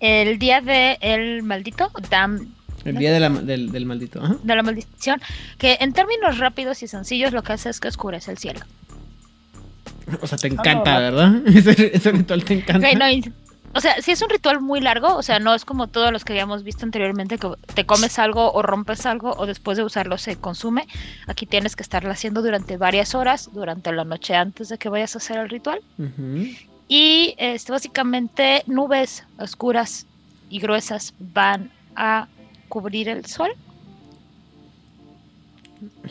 el 0.00 0.38
día 0.38 0.60
de 0.60 0.98
el 1.00 1.42
maldito, 1.42 1.90
dam, 2.10 2.48
el 2.84 2.96
día 2.96 3.12
de 3.12 3.20
la- 3.20 3.28
del, 3.30 3.70
del 3.72 3.86
maldito. 3.86 4.22
Ajá. 4.22 4.36
de 4.42 4.56
la 4.56 4.62
maldición, 4.62 5.20
que 5.58 5.78
en 5.80 5.92
términos 5.92 6.38
rápidos 6.38 6.82
y 6.82 6.88
sencillos 6.88 7.32
lo 7.32 7.42
que 7.42 7.52
hace 7.52 7.70
es 7.70 7.80
que 7.80 7.88
oscurece 7.88 8.30
el 8.30 8.38
cielo. 8.38 8.60
O 10.22 10.26
sea, 10.26 10.38
te 10.38 10.48
encanta, 10.48 10.98
¿verdad? 10.98 11.42
Ese, 11.46 11.94
ese 11.94 12.12
ritual 12.12 12.42
te 12.44 12.54
encanta. 12.54 12.88
Ok, 12.88 12.96
no, 12.98 13.10
y- 13.10 13.32
o 13.74 13.80
sea, 13.80 14.00
si 14.00 14.12
es 14.12 14.22
un 14.22 14.30
ritual 14.30 14.60
muy 14.60 14.80
largo, 14.80 15.14
o 15.16 15.22
sea, 15.22 15.38
no 15.38 15.54
es 15.54 15.64
como 15.64 15.86
todos 15.86 16.12
los 16.12 16.24
que 16.24 16.32
habíamos 16.32 16.64
visto 16.64 16.84
anteriormente, 16.84 17.38
que 17.38 17.50
te 17.74 17.86
comes 17.86 18.18
algo 18.18 18.52
o 18.52 18.62
rompes 18.62 19.06
algo 19.06 19.34
o 19.36 19.46
después 19.46 19.76
de 19.76 19.84
usarlo 19.84 20.18
se 20.18 20.36
consume. 20.36 20.86
Aquí 21.26 21.46
tienes 21.46 21.76
que 21.76 21.82
estarlo 21.82 22.10
haciendo 22.10 22.42
durante 22.42 22.76
varias 22.76 23.14
horas, 23.14 23.50
durante 23.52 23.92
la 23.92 24.04
noche 24.04 24.34
antes 24.34 24.68
de 24.68 24.78
que 24.78 24.88
vayas 24.88 25.14
a 25.14 25.18
hacer 25.18 25.38
el 25.38 25.48
ritual. 25.48 25.80
Y 26.88 27.34
este, 27.38 27.70
básicamente 27.70 28.62
nubes 28.66 29.24
oscuras 29.38 30.06
y 30.48 30.58
gruesas 30.60 31.14
van 31.18 31.70
a 31.94 32.26
cubrir 32.68 33.08
el 33.08 33.26
sol. 33.26 33.50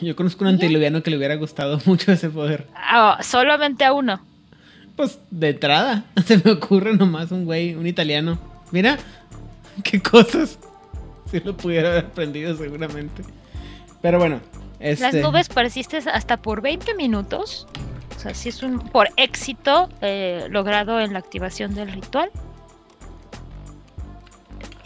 Yo 0.00 0.16
conozco 0.16 0.44
un 0.44 0.50
antiluviano 0.50 1.02
que 1.02 1.10
le 1.10 1.16
hubiera 1.16 1.34
gustado 1.34 1.80
mucho 1.86 2.12
ese 2.12 2.30
poder. 2.30 2.68
Ah, 2.74 3.18
solamente 3.22 3.84
a 3.84 3.92
uno. 3.92 4.20
Pues 4.98 5.20
de 5.30 5.50
entrada, 5.50 6.02
se 6.26 6.38
me 6.38 6.50
ocurre 6.50 6.92
nomás 6.96 7.30
un 7.30 7.44
güey, 7.44 7.76
un 7.76 7.86
italiano. 7.86 8.36
Mira, 8.72 8.98
qué 9.84 10.02
cosas. 10.02 10.58
Si 11.30 11.38
lo 11.38 11.56
pudiera 11.56 11.90
haber 11.90 12.06
aprendido 12.06 12.56
seguramente. 12.56 13.22
Pero 14.02 14.18
bueno, 14.18 14.40
este... 14.80 15.04
Las 15.04 15.14
nubes 15.14 15.48
persisten 15.48 16.02
hasta 16.08 16.38
por 16.38 16.62
20 16.62 16.96
minutos. 16.96 17.68
O 18.16 18.18
sea, 18.18 18.34
si 18.34 18.48
es 18.48 18.60
un 18.64 18.80
por 18.80 19.08
éxito 19.16 19.88
eh, 20.00 20.48
logrado 20.50 20.98
en 20.98 21.12
la 21.12 21.20
activación 21.20 21.76
del 21.76 21.92
ritual. 21.92 22.32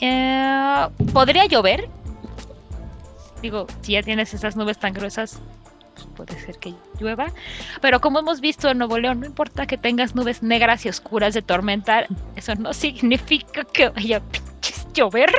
Eh, 0.03 0.89
¿Podría 1.15 1.47
llover? 1.47 1.89
digo, 3.41 3.67
si 3.81 3.93
ya 3.93 4.03
tienes 4.03 4.35
esas 4.35 4.57
nubes 4.57 4.79
tan 4.79 4.93
gruesas, 4.93 5.41
puede 6.17 6.39
ser 6.41 6.59
que 6.59 6.75
llueva. 6.99 7.33
Pero 7.81 8.01
como 8.01 8.19
hemos 8.19 8.41
visto 8.41 8.69
en 8.71 8.79
Nuevo 8.79 8.99
León, 8.99 9.21
no 9.21 9.27
importa 9.27 9.67
que 9.67 9.77
tengas 9.79 10.15
nubes 10.15 10.43
negras 10.43 10.85
y 10.87 10.89
oscuras 10.89 11.35
de 11.35 11.43
tormenta, 11.43 12.07
eso 12.37 12.55
no 12.55 12.73
significa 12.73 13.65
que 13.65 13.89
vaya 13.89 14.19
a 14.19 14.93
llover. 14.93 15.31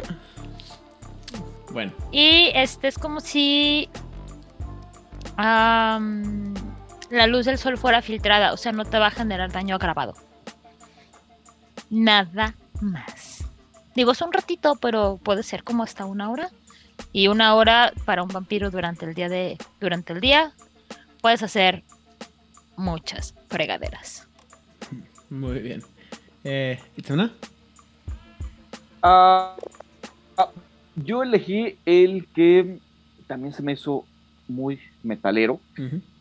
Bueno, 1.72 1.92
Y 2.12 2.52
este 2.54 2.88
es 2.88 2.98
como 3.00 3.20
si 3.20 3.90
la 5.38 5.98
luz 7.28 7.46
del 7.46 7.58
sol 7.58 7.78
fuera 7.78 8.02
filtrada, 8.02 8.54
o 8.54 8.58
sea, 8.58 8.72
no 8.72 8.86
te 8.86 9.00
va 9.00 9.08
a 9.08 9.12
generar 9.12 9.52
daño 9.52 9.76
agravado. 9.76 10.14
Nada 11.90 12.56
más. 12.82 13.44
Digo, 13.96 14.12
es 14.12 14.22
un 14.22 14.34
ratito, 14.34 14.76
pero 14.76 15.20
puede 15.22 15.44
ser 15.44 15.64
como 15.64 15.84
hasta 15.84 16.06
una 16.06 16.32
hora. 16.32 16.50
Y 17.14 17.28
una 17.28 17.54
hora 17.56 17.94
para 18.06 18.24
un 18.24 18.30
vampiro 18.30 18.72
durante 18.72 19.06
el 19.06 19.14
día 19.14 19.30
de. 19.30 19.58
Durante 19.80 20.14
el 20.14 20.20
día 20.20 20.52
puedes 21.22 21.44
hacer 21.44 21.84
muchas 22.76 23.36
fregaderas. 23.48 24.28
muy 25.30 25.60
bien. 25.60 25.84
Eh, 26.44 26.80
¿Itzana? 26.98 27.32
Ah, 29.02 29.56
yo 30.96 31.24
elegí 31.24 31.78
el 31.86 32.28
que 32.28 32.80
también 33.28 33.54
se 33.54 33.62
me 33.62 33.74
hizo 33.74 34.06
muy 34.48 34.80
metalero. 35.04 35.60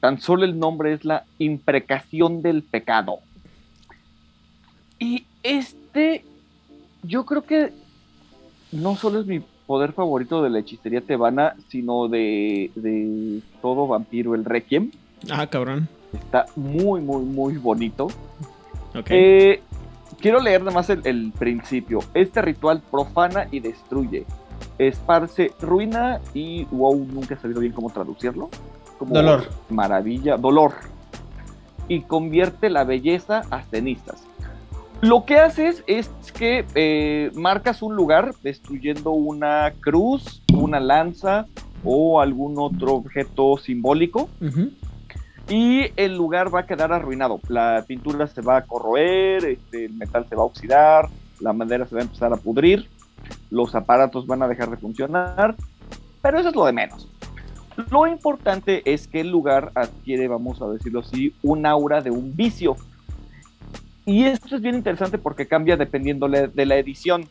Tan 0.00 0.20
solo 0.20 0.44
el 0.44 0.58
nombre 0.58 0.92
es 0.92 1.04
la 1.04 1.24
imprecación 1.38 2.42
del 2.42 2.62
pecado. 2.62 3.18
Y 4.98 5.26
este, 5.42 6.24
yo 7.02 7.24
creo 7.24 7.42
que 7.42 7.72
no 8.70 8.96
solo 8.96 9.20
es 9.20 9.26
mi 9.26 9.42
poder 9.66 9.92
favorito 9.92 10.42
de 10.42 10.50
la 10.50 10.58
hechicería 10.60 11.00
tebana, 11.00 11.54
sino 11.68 12.08
de, 12.08 12.70
de 12.74 13.40
todo 13.60 13.86
vampiro, 13.86 14.34
el 14.34 14.44
Requiem. 14.44 14.90
Ah, 15.30 15.46
cabrón. 15.46 15.88
Está 16.12 16.46
muy, 16.56 17.00
muy, 17.00 17.24
muy 17.24 17.56
bonito. 17.56 18.08
Ok. 18.94 19.06
Eh, 19.10 19.62
quiero 20.20 20.40
leer 20.40 20.60
nada 20.60 20.72
más 20.72 20.90
el, 20.90 21.00
el 21.06 21.32
principio. 21.38 22.00
Este 22.14 22.42
ritual 22.42 22.82
profana 22.90 23.48
y 23.50 23.60
destruye. 23.60 24.26
Esparce 24.78 25.52
ruina 25.60 26.20
y 26.34 26.64
wow, 26.64 26.96
nunca 26.96 27.34
he 27.34 27.38
sabido 27.38 27.60
bien 27.60 27.72
cómo 27.72 27.90
traducirlo. 27.90 28.50
Como 28.98 29.14
Dolor. 29.14 29.48
Maravilla, 29.70 30.36
dolor. 30.36 30.72
Y 31.88 32.02
convierte 32.02 32.70
la 32.70 32.84
belleza 32.84 33.42
a 33.50 33.62
cenizas. 33.62 34.22
Lo 35.02 35.24
que 35.24 35.36
haces 35.36 35.82
es 35.88 36.08
que 36.32 36.64
eh, 36.76 37.32
marcas 37.34 37.82
un 37.82 37.96
lugar 37.96 38.36
destruyendo 38.44 39.10
una 39.10 39.72
cruz, 39.80 40.44
una 40.54 40.78
lanza 40.78 41.46
o 41.82 42.20
algún 42.20 42.54
otro 42.56 42.94
objeto 42.94 43.56
simbólico 43.56 44.28
y 45.48 45.86
el 45.96 46.16
lugar 46.16 46.54
va 46.54 46.60
a 46.60 46.66
quedar 46.66 46.92
arruinado. 46.92 47.40
La 47.48 47.84
pintura 47.84 48.28
se 48.28 48.42
va 48.42 48.58
a 48.58 48.62
corroer, 48.62 49.44
este, 49.44 49.86
el 49.86 49.94
metal 49.94 50.24
se 50.28 50.36
va 50.36 50.42
a 50.42 50.46
oxidar, 50.46 51.08
la 51.40 51.52
madera 51.52 51.84
se 51.84 51.96
va 51.96 52.02
a 52.02 52.04
empezar 52.04 52.32
a 52.32 52.36
pudrir, 52.36 52.88
los 53.50 53.74
aparatos 53.74 54.24
van 54.28 54.44
a 54.44 54.48
dejar 54.48 54.70
de 54.70 54.76
funcionar, 54.76 55.56
pero 56.22 56.38
eso 56.38 56.50
es 56.50 56.54
lo 56.54 56.64
de 56.64 56.72
menos. 56.72 57.08
Lo 57.90 58.06
importante 58.06 58.82
es 58.84 59.08
que 59.08 59.20
el 59.20 59.30
lugar 59.30 59.72
adquiere, 59.74 60.28
vamos 60.28 60.62
a 60.62 60.68
decirlo 60.68 61.00
así, 61.00 61.34
un 61.42 61.66
aura 61.66 62.02
de 62.02 62.12
un 62.12 62.36
vicio. 62.36 62.76
Y 64.04 64.24
esto 64.24 64.56
es 64.56 64.62
bien 64.62 64.74
interesante 64.74 65.18
porque 65.18 65.46
cambia 65.46 65.76
dependiendo 65.76 66.28
de 66.28 66.66
la 66.66 66.76
edición. 66.76 67.28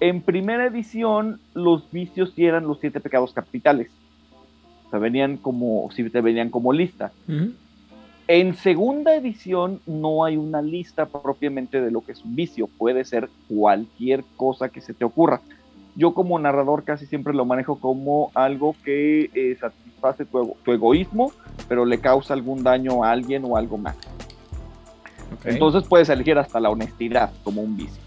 En 0.00 0.22
primera 0.22 0.66
edición, 0.66 1.40
los 1.54 1.90
vicios 1.90 2.32
sí 2.34 2.44
eran 2.44 2.66
los 2.66 2.78
siete 2.80 3.00
pecados 3.00 3.32
capitales. 3.32 3.90
O 4.86 4.90
sea, 4.90 4.98
venían 4.98 5.36
como, 5.36 5.90
si 5.92 6.08
te 6.10 6.20
venían 6.20 6.50
como 6.50 6.72
lista. 6.72 7.12
En 8.26 8.54
segunda 8.54 9.14
edición 9.14 9.80
no 9.86 10.24
hay 10.24 10.36
una 10.36 10.60
lista 10.62 11.06
propiamente 11.06 11.80
de 11.80 11.90
lo 11.90 12.02
que 12.02 12.12
es 12.12 12.22
un 12.24 12.34
vicio, 12.36 12.68
puede 12.78 13.04
ser 13.04 13.30
cualquier 13.48 14.22
cosa 14.36 14.68
que 14.68 14.80
se 14.80 14.92
te 14.94 15.04
ocurra. 15.04 15.40
Yo 15.94 16.12
como 16.14 16.38
narrador 16.38 16.84
casi 16.84 17.06
siempre 17.06 17.32
lo 17.34 17.44
manejo 17.44 17.80
como 17.80 18.30
algo 18.34 18.76
que 18.84 19.30
eh, 19.34 19.56
satisface 19.58 20.26
tu, 20.26 20.38
ego- 20.38 20.56
tu 20.64 20.72
egoísmo, 20.72 21.32
pero 21.68 21.84
le 21.84 21.98
causa 22.00 22.34
algún 22.34 22.62
daño 22.62 23.02
a 23.02 23.10
alguien 23.10 23.44
o 23.46 23.56
algo 23.56 23.78
más. 23.78 23.96
Entonces 25.44 25.84
puedes 25.88 26.08
elegir 26.08 26.38
hasta 26.38 26.58
la 26.60 26.70
honestidad 26.70 27.30
como 27.44 27.60
un 27.62 27.76
vicio. 27.76 28.02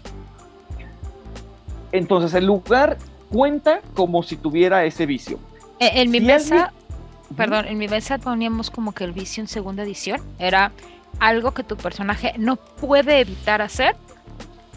Entonces 1.92 2.34
el 2.34 2.46
lugar 2.46 2.98
cuenta 3.30 3.80
como 3.94 4.22
si 4.22 4.36
tuviera 4.36 4.84
ese 4.84 5.06
vicio. 5.06 5.38
Eh, 5.78 5.90
En 5.94 6.10
mi 6.10 6.20
Si 6.20 6.24
mesa, 6.26 6.54
alguien- 6.66 7.36
perdón, 7.36 7.66
en 7.66 7.78
mi 7.78 7.88
mesa 7.88 8.18
poníamos 8.18 8.70
como 8.70 8.92
que 8.92 9.04
el 9.04 9.12
vicio 9.12 9.40
en 9.42 9.48
segunda 9.48 9.82
edición 9.82 10.20
era 10.38 10.72
algo 11.18 11.52
que 11.52 11.62
tu 11.64 11.76
personaje 11.76 12.34
no 12.38 12.56
puede 12.56 13.20
evitar 13.20 13.60
hacer 13.62 13.96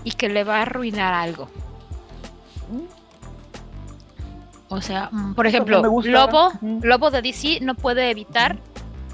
y 0.04 0.12
que 0.12 0.30
le 0.30 0.44
va 0.44 0.58
a 0.60 0.62
arruinar 0.64 1.14
algo. 1.14 1.48
O 4.68 4.82
sea, 4.82 5.10
mm, 5.12 5.36
por 5.36 5.48
ejemplo, 5.48 5.82
me 5.82 5.88
gusta. 5.88 6.12
Lobo. 6.12 6.52
Lobo 6.82 7.12
de 7.12 7.22
DC 7.22 7.60
no 7.62 7.76
puede 7.76 8.10
evitar 8.10 8.58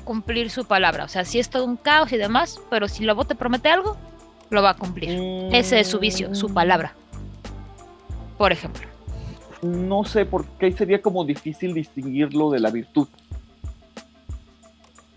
cumplir 0.01 0.49
su 0.49 0.65
palabra. 0.65 1.05
O 1.05 1.07
sea, 1.07 1.25
sí 1.25 1.39
es 1.39 1.49
todo 1.49 1.65
un 1.65 1.77
caos 1.77 2.11
y 2.11 2.17
demás, 2.17 2.59
pero 2.69 2.87
si 2.87 3.03
Lobo 3.03 3.25
te 3.25 3.35
promete 3.35 3.69
algo, 3.69 3.97
lo 4.49 4.61
va 4.61 4.71
a 4.71 4.75
cumplir. 4.75 5.09
Ese 5.53 5.79
es 5.79 5.87
su 5.87 5.99
vicio, 5.99 6.35
su 6.35 6.53
palabra. 6.53 6.93
Por 8.37 8.51
ejemplo. 8.51 8.87
No 9.61 10.03
sé 10.03 10.25
por 10.25 10.45
qué 10.57 10.67
ahí 10.67 10.73
sería 10.73 11.01
como 11.01 11.23
difícil 11.23 11.73
distinguirlo 11.73 12.49
de 12.49 12.59
la 12.59 12.71
virtud. 12.71 13.07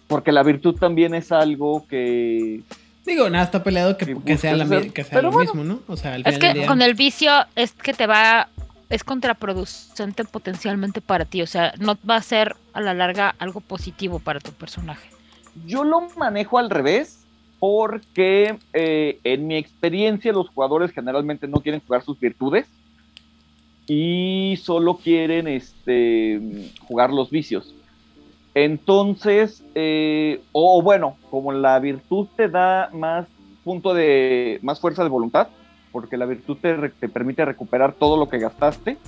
Porque 0.06 0.32
la 0.32 0.42
virtud 0.42 0.76
también 0.76 1.14
es 1.14 1.32
algo 1.32 1.86
que. 1.88 2.60
Digo, 3.06 3.28
nada, 3.28 3.44
está 3.44 3.62
peleado 3.62 3.96
que, 3.96 4.06
sea, 4.38 4.54
la, 4.56 4.82
que 4.82 5.04
sea 5.04 5.20
lo 5.22 5.30
bueno. 5.30 5.52
mismo, 5.54 5.64
¿no? 5.64 5.80
O 5.88 5.96
sea, 5.96 6.14
al 6.14 6.20
Es 6.22 6.26
final 6.26 6.40
que 6.40 6.46
del 6.48 6.56
día. 6.58 6.66
con 6.66 6.82
el 6.82 6.94
vicio 6.94 7.32
es 7.54 7.72
que 7.72 7.92
te 7.92 8.06
va, 8.06 8.48
es 8.88 9.04
contraproducente 9.04 10.24
potencialmente 10.24 11.00
para 11.00 11.24
ti, 11.24 11.42
o 11.42 11.46
sea, 11.46 11.72
no 11.78 11.96
va 12.08 12.16
a 12.16 12.22
ser 12.22 12.56
a 12.72 12.80
la 12.80 12.94
larga 12.94 13.34
algo 13.38 13.60
positivo 13.60 14.18
para 14.18 14.40
tu 14.40 14.52
personaje. 14.52 15.08
Yo 15.66 15.84
lo 15.84 16.08
manejo 16.16 16.58
al 16.58 16.70
revés. 16.70 17.20
Porque 17.60 18.58
eh, 18.74 19.20
en 19.24 19.46
mi 19.46 19.56
experiencia, 19.56 20.34
los 20.34 20.50
jugadores 20.50 20.90
generalmente 20.92 21.48
no 21.48 21.60
quieren 21.60 21.80
jugar 21.80 22.02
sus 22.02 22.20
virtudes. 22.20 22.66
Y 23.86 24.58
solo 24.62 24.98
quieren 24.98 25.48
este, 25.48 26.70
jugar 26.86 27.10
los 27.10 27.30
vicios. 27.30 27.74
Entonces, 28.52 29.64
eh, 29.74 30.42
o 30.52 30.82
bueno, 30.82 31.16
como 31.30 31.52
la 31.52 31.78
virtud 31.78 32.28
te 32.36 32.48
da 32.48 32.90
más 32.92 33.26
punto 33.64 33.94
de, 33.94 34.58
más 34.60 34.78
fuerza 34.78 35.02
de 35.02 35.08
voluntad, 35.08 35.48
porque 35.94 36.16
la 36.16 36.26
virtud 36.26 36.56
te, 36.60 37.08
permite 37.08 37.44
recuperar 37.44 37.92
todo 37.92 38.16
lo 38.16 38.28
que 38.28 38.40
gastaste, 38.40 38.98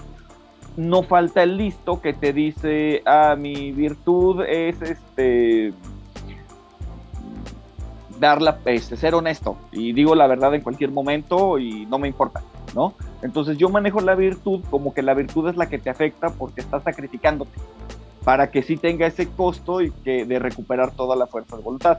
no 0.76 1.02
falta 1.02 1.42
el 1.42 1.56
listo 1.56 2.00
que 2.00 2.12
te 2.12 2.32
dice, 2.32 3.02
ah, 3.04 3.34
mi 3.36 3.72
virtud 3.72 4.44
es 4.48 4.80
este 4.80 5.74
darla, 8.20 8.60
este, 8.66 8.96
ser 8.96 9.16
honesto 9.16 9.58
y 9.72 9.92
digo 9.94 10.14
la 10.14 10.28
verdad 10.28 10.54
en 10.54 10.60
cualquier 10.60 10.92
momento 10.92 11.58
y 11.58 11.86
no 11.86 11.98
me 11.98 12.06
importa, 12.06 12.44
¿no? 12.72 12.94
Entonces 13.20 13.58
yo 13.58 13.68
manejo 13.68 14.00
la 14.00 14.14
virtud 14.14 14.62
como 14.70 14.94
que 14.94 15.02
la 15.02 15.14
virtud 15.14 15.48
es 15.48 15.56
la 15.56 15.68
que 15.68 15.78
te 15.78 15.90
afecta 15.90 16.30
porque 16.30 16.60
estás 16.60 16.84
sacrificándote 16.84 17.58
para 18.22 18.52
que 18.52 18.62
sí 18.62 18.76
tenga 18.76 19.08
ese 19.08 19.26
costo 19.26 19.80
y 19.82 19.90
que 19.90 20.24
de 20.24 20.38
recuperar 20.38 20.92
toda 20.92 21.16
la 21.16 21.26
fuerza 21.26 21.56
de 21.56 21.64
voluntad. 21.64 21.98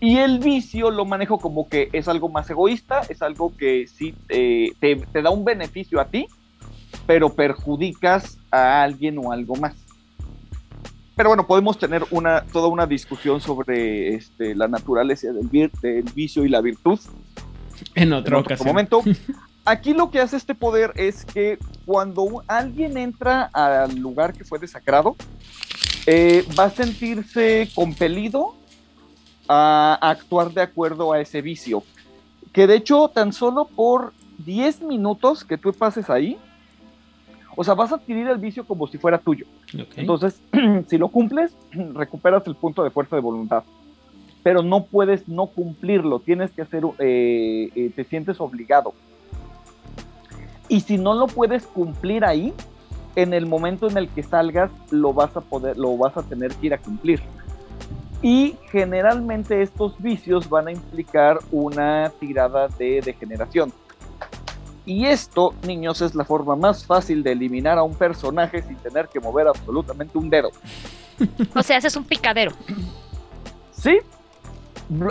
Y 0.00 0.18
el 0.18 0.38
vicio 0.38 0.90
lo 0.90 1.04
manejo 1.04 1.38
como 1.38 1.68
que 1.68 1.88
es 1.92 2.08
algo 2.08 2.28
más 2.28 2.48
egoísta, 2.50 3.02
es 3.08 3.22
algo 3.22 3.54
que 3.56 3.86
sí 3.86 4.14
eh, 4.28 4.72
te, 4.80 4.96
te 4.96 5.22
da 5.22 5.30
un 5.30 5.44
beneficio 5.44 6.00
a 6.00 6.06
ti, 6.06 6.26
pero 7.06 7.34
perjudicas 7.34 8.38
a 8.50 8.82
alguien 8.82 9.18
o 9.18 9.32
algo 9.32 9.56
más. 9.56 9.74
Pero 11.14 11.30
bueno, 11.30 11.46
podemos 11.46 11.78
tener 11.78 12.04
una, 12.10 12.42
toda 12.44 12.68
una 12.68 12.86
discusión 12.86 13.40
sobre 13.40 14.14
este, 14.14 14.54
la 14.54 14.68
naturaleza 14.68 15.32
del, 15.32 15.50
vir- 15.50 15.72
del 15.80 16.04
vicio 16.14 16.44
y 16.44 16.48
la 16.50 16.60
virtud 16.60 17.00
En 17.94 18.04
en 18.04 18.12
otro 18.12 18.40
ocasión. 18.40 18.68
momento. 18.68 19.02
Aquí 19.64 19.94
lo 19.94 20.10
que 20.10 20.20
hace 20.20 20.36
este 20.36 20.54
poder 20.54 20.92
es 20.94 21.24
que 21.24 21.58
cuando 21.86 22.44
alguien 22.46 22.96
entra 22.98 23.50
al 23.52 23.96
lugar 23.96 24.32
que 24.32 24.44
fue 24.44 24.58
desacrado, 24.60 25.16
eh, 26.06 26.44
va 26.56 26.64
a 26.64 26.70
sentirse 26.70 27.68
compelido 27.74 28.54
a 29.48 29.98
actuar 30.00 30.52
de 30.52 30.62
acuerdo 30.62 31.12
a 31.12 31.20
ese 31.20 31.42
vicio. 31.42 31.82
Que 32.52 32.66
de 32.66 32.76
hecho, 32.76 33.08
tan 33.08 33.32
solo 33.32 33.66
por 33.66 34.12
10 34.38 34.82
minutos 34.82 35.44
que 35.44 35.58
tú 35.58 35.72
pases 35.72 36.10
ahí, 36.10 36.38
o 37.56 37.64
sea, 37.64 37.74
vas 37.74 37.90
a 37.90 37.96
adquirir 37.96 38.28
el 38.28 38.38
vicio 38.38 38.66
como 38.66 38.86
si 38.86 38.98
fuera 38.98 39.18
tuyo. 39.18 39.46
Entonces, 39.96 40.40
si 40.88 40.98
lo 40.98 41.08
cumples, 41.08 41.56
recuperas 41.94 42.46
el 42.46 42.54
punto 42.54 42.84
de 42.84 42.90
fuerza 42.90 43.16
de 43.16 43.22
voluntad. 43.22 43.64
Pero 44.42 44.62
no 44.62 44.84
puedes 44.84 45.26
no 45.26 45.46
cumplirlo, 45.46 46.20
tienes 46.20 46.52
que 46.52 46.62
hacer, 46.62 46.84
eh, 46.98 47.70
eh, 47.74 47.90
te 47.96 48.04
sientes 48.04 48.40
obligado. 48.40 48.94
Y 50.68 50.80
si 50.80 50.98
no 50.98 51.14
lo 51.14 51.26
puedes 51.26 51.66
cumplir 51.66 52.24
ahí, 52.24 52.52
en 53.16 53.32
el 53.32 53.46
momento 53.46 53.88
en 53.88 53.96
el 53.96 54.08
que 54.08 54.22
salgas 54.22 54.70
lo 54.90 55.14
vas 55.14 55.34
a 55.36 55.40
poder, 55.40 55.76
lo 55.78 55.96
vas 55.96 56.16
a 56.16 56.22
tener 56.22 56.52
que 56.54 56.66
ir 56.66 56.74
a 56.74 56.78
cumplir. 56.78 57.20
Y 58.22 58.56
generalmente 58.70 59.62
estos 59.62 60.00
vicios 60.00 60.48
van 60.48 60.68
a 60.68 60.72
implicar 60.72 61.38
una 61.52 62.10
tirada 62.18 62.68
de 62.68 63.00
degeneración. 63.04 63.72
Y 64.86 65.06
esto, 65.06 65.52
niños, 65.66 66.00
es 66.00 66.14
la 66.14 66.24
forma 66.24 66.54
más 66.54 66.86
fácil 66.86 67.22
de 67.24 67.32
eliminar 67.32 67.76
a 67.76 67.82
un 67.82 67.94
personaje 67.94 68.62
sin 68.62 68.76
tener 68.76 69.08
que 69.08 69.18
mover 69.18 69.48
absolutamente 69.48 70.16
un 70.16 70.30
dedo. 70.30 70.50
O 71.54 71.62
sea, 71.62 71.78
haces 71.78 71.96
un 71.96 72.04
picadero. 72.04 72.52
¿Sí? 73.72 73.98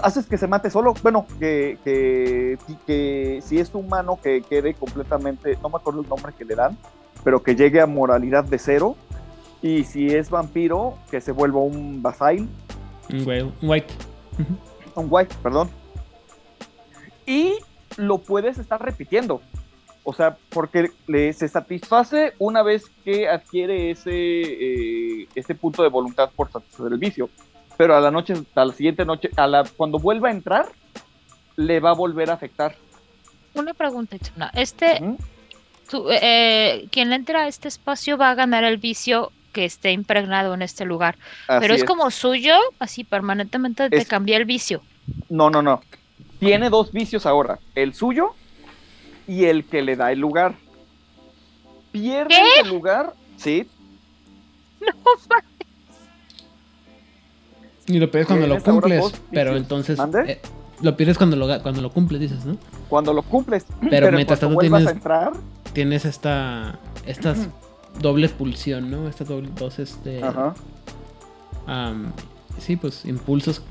Haces 0.02 0.26
que 0.28 0.38
se 0.38 0.48
mate 0.48 0.70
solo. 0.70 0.94
Bueno, 1.04 1.26
que, 1.40 1.78
que, 1.84 2.58
que 2.88 3.42
si 3.44 3.60
es 3.60 3.76
humano 3.76 4.18
que 4.22 4.42
quede 4.42 4.74
completamente, 4.74 5.58
no 5.62 5.70
me 5.70 5.76
acuerdo 5.76 6.02
el 6.02 6.08
nombre 6.08 6.32
que 6.38 6.46
le 6.46 6.56
dan, 6.56 6.78
pero 7.26 7.44
que 7.44 7.56
llegue 7.56 7.82
a 7.82 7.86
moralidad 7.86 8.46
de 8.46 8.58
cero. 8.58 8.96
Y 9.62 9.84
si 9.84 10.08
es 10.08 10.30
vampiro, 10.30 10.98
que 11.12 11.20
se 11.20 11.34
vuelva 11.34 11.60
un 11.60 12.02
basail. 12.02 12.48
Un 13.10 13.70
white. 13.70 13.94
un 14.96 15.08
white, 15.10 15.36
perdón. 15.42 15.70
Y 17.26 17.54
lo 17.98 18.20
puedes 18.20 18.58
estar 18.58 18.84
repitiendo. 18.84 19.42
O 20.04 20.14
sea, 20.14 20.38
porque 20.50 20.92
le, 21.08 21.34
se 21.34 21.48
satisface 21.48 22.34
una 22.38 22.62
vez 22.62 22.86
que 23.04 23.28
adquiere 23.28 23.90
ese, 23.90 24.12
eh, 24.12 25.28
ese 25.34 25.56
punto 25.56 25.82
de 25.82 25.90
voluntad 25.90 26.30
por 26.36 26.52
satisfacer 26.52 26.94
el 26.94 27.00
vicio. 27.00 27.30
Pero 27.76 27.96
a 27.96 28.00
la 28.00 28.12
noche, 28.12 28.36
a 28.54 28.66
la 28.66 28.74
siguiente 28.74 29.04
noche, 29.04 29.32
a 29.36 29.48
la, 29.48 29.64
cuando 29.64 29.98
vuelva 29.98 30.30
a 30.30 30.32
entrar, 30.32 30.68
le 31.56 31.80
va 31.80 31.90
a 31.90 31.94
volver 31.94 32.30
a 32.30 32.34
afectar. 32.34 32.76
Una 33.56 33.74
pregunta, 33.74 34.16
Itzuna. 34.16 34.52
Este, 34.54 35.02
tú, 35.90 36.08
eh, 36.12 36.88
quien 36.92 37.12
entra 37.12 37.44
a 37.44 37.48
este 37.48 37.68
espacio 37.68 38.18
va 38.18 38.30
a 38.30 38.36
ganar 38.36 38.64
el 38.64 38.78
vicio 38.78 39.32
que 39.56 39.64
esté 39.64 39.94
impregnado 39.94 40.54
en 40.54 40.62
este 40.62 40.84
lugar. 40.84 41.16
Pero 41.48 41.74
es, 41.74 41.86
como 41.86 42.12
suyo, 42.12 42.56
así 42.78 43.06
permanentemente 43.06 43.90
te 43.90 43.96
Es- 43.98 44.08
cambia 44.08 44.36
el 44.36 44.44
vicio. 44.44 44.82
No, 45.30 45.50
no, 45.50 45.62
no. 45.62 45.82
Tiene 46.40 46.70
dos 46.70 46.92
vicios 46.92 47.26
ahora. 47.26 47.58
El 47.74 47.94
suyo 47.94 48.36
y 49.28 49.46
el 49.46 49.64
que 49.64 49.82
le 49.82 49.96
da 49.96 50.12
el 50.12 50.20
lugar. 50.20 50.56
Pierde 51.94 52.28
¿Qué? 52.36 52.60
el 52.64 52.68
lugar. 52.70 53.14
Sí, 53.38 53.66
No, 54.82 54.94
Y 57.88 58.00
lo 58.00 58.12
pierdes 58.12 58.28
cuando 58.28 58.48
lo 58.48 58.62
cumples. 58.62 59.22
Pero 59.32 59.56
entonces. 59.56 59.98
¿Mande? 59.98 60.32
eh, 60.34 60.42
lo 60.82 60.98
pierdes 60.98 61.18
cuando 61.18 61.38
lo, 61.38 61.48
cuando 61.64 61.82
lo 61.82 61.92
cumples, 61.92 62.20
dices, 62.20 62.44
¿no? 62.46 62.58
cuando 62.90 63.14
lo 63.14 63.22
cumples. 63.24 63.66
Pero 63.90 64.08
en 64.10 64.16
mientras 64.16 64.40
tanto 64.42 64.58
tienes- 64.58 64.88
a 64.88 64.92
entrar, 64.92 65.32
Tienes 65.72 66.04
esta. 66.06 66.78
Estas 67.06 67.48
doble 68.00 68.30
pulsión, 68.30 68.90
¿no? 68.92 69.08
Estas 69.08 69.28
doble, 69.28 69.50
dos, 69.56 69.80
este. 69.80 70.24
ajá. 70.24 70.54
sí, 72.60 72.76
pues 72.76 73.06
impulsos 73.06 73.62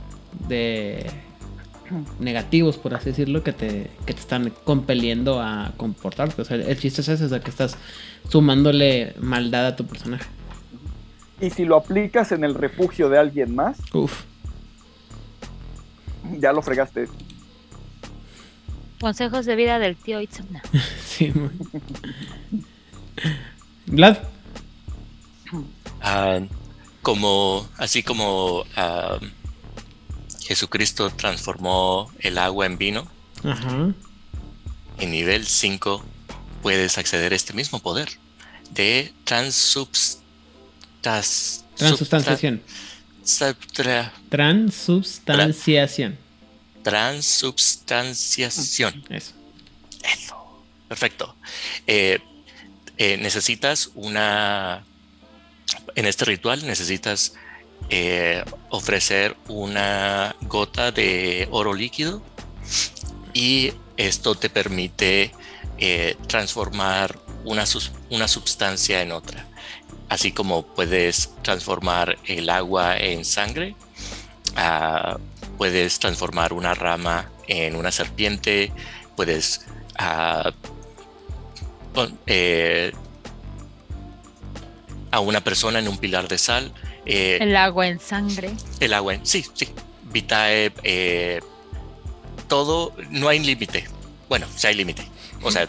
de 0.49 1.11
negativos, 2.19 2.77
por 2.79 2.95
así 2.95 3.11
decirlo, 3.11 3.43
que 3.43 3.53
te, 3.53 3.91
que 4.07 4.15
te 4.15 4.21
están 4.21 4.51
compeliendo 4.65 5.41
a 5.41 5.73
comportarte. 5.77 6.43
O 6.43 6.45
sea, 6.45 6.57
el 6.57 6.79
chiste 6.79 7.03
es 7.03 7.09
ese, 7.09 7.25
o 7.25 7.29
sea, 7.29 7.41
que 7.41 7.51
estás 7.51 7.77
sumándole 8.29 9.15
maldad 9.21 9.67
a 9.67 9.77
tu 9.77 9.87
personaje. 9.87 10.25
Y 11.41 11.51
si 11.51 11.65
lo 11.65 11.77
aplicas 11.77 12.33
en 12.33 12.45
el 12.45 12.55
refugio 12.55 13.09
de 13.09 13.19
alguien 13.19 13.55
más, 13.55 13.79
Uf. 13.93 14.23
ya 16.39 16.53
lo 16.53 16.63
fregaste. 16.63 17.07
Consejos 19.01 19.45
de 19.45 19.57
vida 19.57 19.79
del 19.79 19.97
tío 19.97 20.21
Itzuna. 20.21 20.63
Sí, 21.05 21.33
muy- 21.35 21.51
Vlad. 23.87 24.19
Ah, 26.01 26.41
como, 27.03 27.69
así 27.79 28.03
como 28.03 28.65
ah, 28.77 29.19
Jesucristo 30.43 31.11
transformó 31.11 32.11
el 32.21 32.39
agua 32.39 32.67
en 32.67 32.79
vino, 32.79 33.09
Ajá. 33.43 33.93
en 34.99 35.11
nivel 35.11 35.47
5 35.47 36.05
puedes 36.63 36.97
acceder 36.99 37.33
a 37.33 37.37
este 37.37 37.53
mismo 37.53 37.79
poder 37.81 38.09
de 38.71 39.13
transubstas, 39.25 40.21
Transubstanciación. 41.77 42.63
subtra- 43.25 44.13
Transubstanciación. 44.31 46.17
transubstanciación. 46.83 49.05
Eso. 49.11 49.33
Eso. 50.03 50.65
Perfecto. 50.89 51.35
Eh, 51.87 52.19
eh, 52.99 53.17
necesitas 53.17 53.91
una. 53.95 54.85
En 55.97 56.07
este 56.07 56.25
ritual 56.25 56.67
necesitas 56.67 57.35
eh, 57.91 58.45
ofrecer 58.71 59.37
una 59.49 60.35
gota 60.43 60.93
de 60.93 61.49
oro 61.51 61.75
líquido 61.75 62.23
y 63.33 63.73
esto 63.97 64.35
te 64.35 64.51
permite 64.51 65.33
eh, 65.79 66.17
transformar 66.27 67.19
una, 67.45 67.65
una 68.11 68.29
sustancia 68.29 69.03
en 69.03 69.13
otra. 69.13 69.47
Así 70.09 70.33
como 70.33 70.67
puedes 70.67 71.31
transformar 71.43 72.19
el 72.27 72.51
agua 72.51 72.97
en 72.97 73.25
sangre, 73.25 73.75
ah, 74.57 75.19
puedes 75.59 75.99
transformar 75.99 76.53
una 76.53 76.75
rama 76.75 77.31
en 77.49 77.75
una 77.75 77.91
serpiente, 77.91 78.73
puedes 79.17 79.65
a, 79.97 80.53
pon- 80.63 80.74
eh, 82.27 82.93
a 85.11 85.21
una 85.21 85.43
persona 85.43 85.79
en 85.79 85.89
un 85.89 85.99
pilar 85.99 86.29
de 86.29 86.39
sal. 86.39 86.73
eh, 87.07 87.39
el, 87.41 87.49
El 87.51 87.57
agua 87.57 87.87
en 87.87 88.01
sangre. 88.01 88.53
agua, 88.93 89.15
en- 89.15 89.27
sí, 89.27 89.45
sí. 89.55 89.69
Vitae, 90.05 90.73
eh, 90.83 91.41
todo, 92.49 92.93
no 93.11 93.29
hay 93.29 93.39
límite. 93.41 93.85
Bueno, 94.29 94.47
sí 94.57 94.67
hay 94.67 94.75
límite. 94.75 95.07
O 95.43 95.51
sea, 95.51 95.69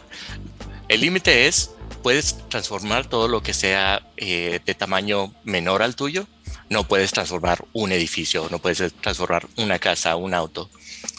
el 0.87 1.01
límite 1.01 1.47
es, 1.47 1.71
puedes 2.03 2.47
transformar 2.49 3.07
todo 3.07 3.27
lo 3.27 3.41
que 3.41 3.53
sea 3.53 4.01
eh, 4.17 4.59
de 4.65 4.75
tamaño 4.75 5.33
menor 5.43 5.81
al 5.81 5.95
tuyo. 5.95 6.27
No 6.69 6.83
puedes 6.87 7.11
transformar 7.11 7.63
un 7.73 7.91
edificio, 7.91 8.47
no 8.49 8.59
puedes 8.59 8.93
transformar 9.01 9.47
una 9.57 9.77
casa, 9.79 10.15
un 10.15 10.33
auto. 10.33 10.69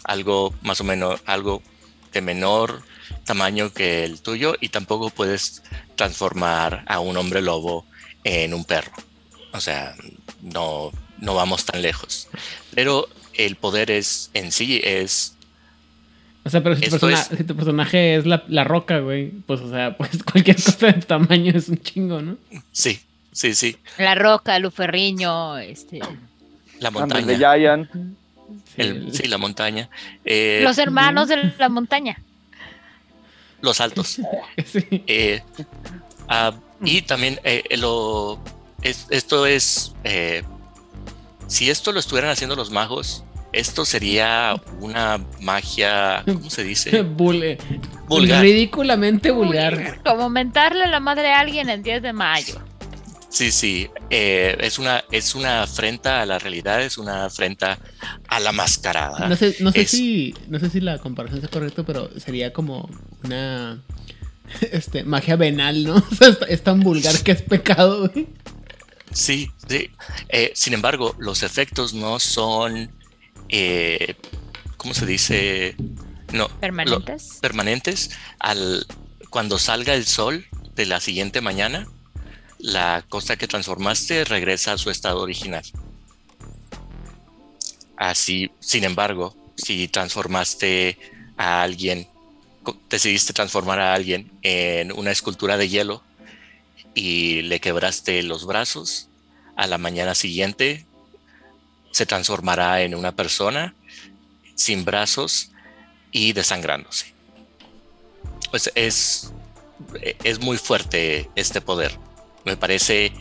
Algo 0.05 0.53
más 0.63 0.81
o 0.81 0.85
menos, 0.85 1.21
algo 1.27 1.63
de 2.17 2.23
menor 2.23 2.83
tamaño 3.25 3.73
que 3.73 4.05
el 4.05 4.21
tuyo 4.23 4.55
y 4.61 4.71
tampoco 4.71 5.11
puedes 5.11 5.63
transformar 5.97 6.85
a 6.87 7.01
un 7.01 7.17
hombre 7.17 7.43
lobo 7.43 7.85
en 8.25 8.55
un 8.55 8.65
perro. 8.65 8.93
O 9.53 9.61
sea, 9.61 9.95
no, 10.43 10.93
no 11.19 11.35
vamos 11.35 11.65
tan 11.67 11.83
lejos. 11.83 12.29
Pero 12.75 13.09
el 13.35 13.57
poder 13.57 13.91
es 13.91 14.31
en 14.35 14.51
sí 14.51 14.81
es 14.83 15.35
O 16.45 16.49
sea, 16.51 16.63
pero 16.63 16.75
si 16.77 16.83
tu, 16.83 16.87
Esto 16.97 17.07
persona- 17.09 17.29
es- 17.31 17.39
si 17.39 17.45
tu 17.45 17.55
personaje 17.57 18.17
es 18.17 18.25
la, 18.27 18.45
la 18.49 18.65
roca, 18.65 19.01
güey, 19.01 19.31
pues, 19.47 19.61
o 19.61 19.71
sea, 19.71 19.97
pues 19.99 20.23
cualquier 20.23 20.57
cosa 20.57 20.87
de 20.87 20.93
tamaño 21.03 21.53
es 21.55 21.69
un 21.69 21.79
chingo, 21.79 22.23
¿no? 22.23 22.37
sí, 22.73 23.01
sí, 23.33 23.55
sí. 23.55 23.77
La 23.99 24.15
roca, 24.15 24.59
Luferriño, 24.59 25.59
este, 25.59 26.01
La 26.81 26.91
montaña. 26.91 27.37
Giant. 27.37 27.91
Sí, 28.77 28.83
el- 28.83 28.97
el- 29.07 29.15
sí, 29.15 29.27
la 29.29 29.39
montaña. 29.39 29.89
Eh, 30.25 30.61
los 30.63 30.79
hermanos 30.79 31.29
de 31.29 31.53
la 31.59 31.69
montaña. 31.69 32.19
los 33.63 33.81
altos. 33.81 34.09
sí. 34.67 34.87
Eh, 35.07 35.43
ah, 36.29 36.53
y 36.83 37.03
también 37.03 37.41
eh, 37.43 37.65
lo, 37.79 38.39
es- 38.83 39.07
esto 39.11 39.47
es, 39.47 39.95
eh, 40.05 40.43
si 41.49 41.71
esto 41.71 41.93
lo 41.93 42.01
estuvieran 42.01 42.31
haciendo 42.31 42.55
los 42.55 42.71
magos, 42.71 43.25
esto 43.53 43.85
sería 43.87 44.61
una 44.81 45.19
magia, 45.41 46.23
¿cómo 46.27 46.51
se 46.51 46.63
dice? 46.65 47.03
Bule- 47.17 47.59
Vulgar. 48.09 48.43
Ridículamente 48.43 49.31
vulgar. 49.31 50.01
Como 50.05 50.29
mentarle 50.29 50.87
la 50.89 51.01
madre 51.01 51.33
a 51.33 51.41
alguien 51.41 51.71
el 51.71 51.83
10 51.83 52.03
de 52.03 52.13
mayo. 52.13 52.61
Sí, 53.37 53.53
sí, 53.53 53.91
eh, 54.09 54.57
es, 54.61 54.79
una, 54.79 55.05
es 55.13 55.35
una 55.35 55.63
afrenta 55.63 56.23
a 56.23 56.27
la 56.27 56.39
realidad, 56.39 56.81
es 56.83 56.97
una 56.97 57.27
afrenta 57.27 57.79
a 58.29 58.41
la 58.41 58.51
mascarada. 58.53 59.29
No 59.29 59.37
sé, 59.37 59.57
no 59.61 59.73
sé 59.73 59.83
Es- 59.83 59.91
si. 59.91 60.35
No 60.49 60.59
sé 60.59 60.71
si 60.71 60.81
la 60.81 60.97
comparación 60.99 61.45
es 61.45 61.51
correcta, 61.51 61.83
pero 61.83 62.09
sería 62.19 62.53
como 62.55 62.89
una. 63.25 63.83
Este, 64.73 65.05
magia 65.05 65.37
venal, 65.37 65.85
¿no? 65.85 65.97
O 66.11 66.15
sea, 66.15 66.29
es, 66.29 66.39
es 66.49 66.63
tan 66.63 66.81
vulgar 66.81 67.19
que 67.23 67.33
es 67.33 67.43
pecado, 67.43 68.09
güey. 68.09 68.27
Sí, 69.13 69.51
sí. 69.69 69.91
Eh, 70.31 70.53
sin 70.55 70.73
embargo, 70.73 71.15
los 71.19 71.43
efectos 71.43 71.93
no 71.93 72.19
son, 72.21 72.91
eh, 73.51 74.15
¿cómo 74.79 74.95
se 74.95 75.05
dice? 75.05 75.75
No, 76.33 76.45
lo- 76.49 76.49
Permanentes. 76.61 77.39
permanentes. 77.43 78.11
Al, 78.39 78.87
cuando 79.29 79.59
salga 79.59 79.95
el 79.95 80.07
sol 80.07 80.47
de 80.75 80.87
la 80.87 81.01
siguiente 81.01 81.41
mañana, 81.43 81.87
la 82.59 83.05
cosa 83.09 83.37
que 83.37 83.49
transformaste 83.49 84.25
regresa 84.25 84.73
a 84.73 84.79
su 84.79 84.91
estado 84.91 85.21
original. 85.21 85.65
Así, 87.97 88.51
sin 88.61 88.85
embargo, 88.85 89.35
si 89.57 89.89
transformaste 89.89 90.99
a 91.37 91.63
alguien, 91.63 92.09
decidiste 92.91 93.33
transformar 93.33 93.81
a 93.81 93.95
alguien 93.95 94.31
en 94.43 94.93
una 94.93 95.11
escultura 95.11 95.57
de 95.57 95.69
hielo 95.69 96.03
y 96.95 97.43
le 97.43 97.61
quebraste 97.61 98.23
los 98.23 98.47
brazos, 98.47 99.09
a 99.57 99.67
la 99.67 99.79
mañana 99.79 100.15
siguiente 100.15 100.87
se 101.91 102.05
transformará 102.05 102.83
en 102.83 102.95
una 102.95 103.13
persona 103.17 103.75
sin 104.55 104.85
brazos 104.85 105.51
y 106.13 106.35
desangrándose. 106.35 107.15
Pues 108.51 108.71
es, 108.75 109.33
es 110.23 110.41
muy 110.41 110.59
fuerte 110.59 111.31
este 111.35 111.63
poder. 111.63 111.99
Me 112.47 112.57
parece 112.57 113.13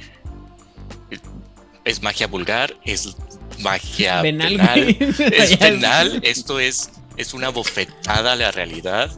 es 1.85 2.01
magia 2.01 2.27
vulgar, 2.27 2.75
es 2.83 3.15
magia 3.59 4.21
Venal, 4.21 4.57
penal, 4.57 4.97
es 4.99 5.57
penal, 5.59 6.19
esto 6.23 6.59
es, 6.59 6.89
es 7.15 7.33
una 7.33 7.49
bofetada 7.49 8.33
a 8.33 8.35
la 8.35 8.51
realidad, 8.51 9.11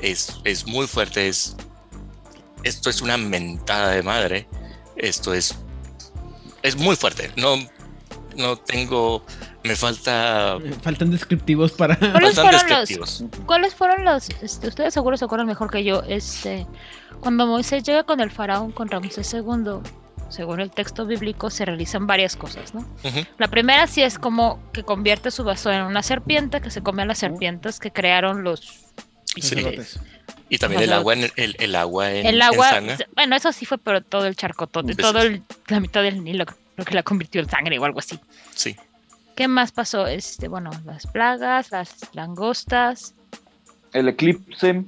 es, 0.00 0.40
es 0.44 0.66
muy 0.66 0.86
fuerte, 0.86 1.28
es, 1.28 1.56
esto 2.64 2.90
es 2.90 3.00
una 3.00 3.16
mentada 3.16 3.92
de 3.92 4.02
madre, 4.02 4.48
esto 4.96 5.32
es, 5.32 5.54
es 6.62 6.76
muy 6.76 6.96
fuerte, 6.96 7.30
no, 7.36 7.56
no 8.36 8.56
tengo, 8.56 9.24
me 9.62 9.76
falta, 9.76 10.58
Faltan 10.82 11.12
descriptivos 11.12 11.72
para. 11.72 11.96
¿Cuáles 11.96 12.34
faltan 12.34 12.34
fueron 12.34 12.52
los, 12.52 12.88
descriptivos. 12.88 13.24
¿Cuáles 13.46 13.74
fueron 13.74 14.04
los, 14.04 14.28
este, 14.42 14.66
ustedes 14.66 14.92
seguro 14.94 15.16
se 15.16 15.24
acuerdan 15.24 15.46
mejor 15.46 15.70
que 15.70 15.84
yo, 15.84 16.02
este, 16.08 16.66
cuando 17.20 17.46
Moisés 17.46 17.82
llega 17.82 18.04
con 18.04 18.20
el 18.20 18.30
faraón, 18.30 18.72
con 18.72 18.88
Ramsés 18.88 19.32
II, 19.34 19.80
según 20.28 20.60
el 20.60 20.70
texto 20.70 21.06
bíblico, 21.06 21.50
se 21.50 21.64
realizan 21.64 22.06
varias 22.06 22.36
cosas, 22.36 22.74
¿no? 22.74 22.86
La 23.38 23.48
primera 23.48 23.86
sí 23.86 24.02
es 24.02 24.18
como 24.18 24.60
que 24.72 24.82
convierte 24.82 25.30
su 25.30 25.44
bastón 25.44 25.74
en 25.74 25.82
una 25.82 26.02
serpiente, 26.02 26.60
que 26.60 26.70
se 26.70 26.82
come 26.82 27.02
a 27.02 27.06
las 27.06 27.18
serpientes 27.18 27.78
que 27.78 27.90
crearon 27.90 28.44
los... 28.44 28.84
Sí. 29.36 29.64
Y 30.48 30.58
también 30.58 30.82
el 30.82 30.92
agua 30.92 31.14
en, 31.14 31.30
el, 31.36 31.56
el 31.60 31.76
agua 31.76 32.10
en, 32.12 32.26
El 32.26 32.34
en 32.36 32.42
agua, 32.42 32.70
sangre. 32.70 33.06
bueno, 33.14 33.36
eso 33.36 33.52
sí 33.52 33.66
fue, 33.66 33.78
pero 33.78 34.00
todo 34.02 34.26
el 34.26 34.34
charcotote, 34.34 34.96
todo 34.96 35.20
el, 35.20 35.42
la 35.68 35.78
mitad 35.78 36.02
del 36.02 36.24
Nilo, 36.24 36.44
creo 36.74 36.84
que 36.84 36.94
la 36.94 37.04
convirtió 37.04 37.40
en 37.40 37.48
sangre 37.48 37.78
o 37.78 37.84
algo 37.84 38.00
así. 38.00 38.18
Sí, 38.54 38.76
¿Qué 39.40 39.48
más 39.48 39.72
pasó? 39.72 40.06
Este, 40.06 40.48
bueno, 40.48 40.70
las 40.84 41.06
plagas, 41.06 41.70
las 41.70 41.94
langostas, 42.12 43.14
El 43.92 44.08
eclipse. 44.08 44.84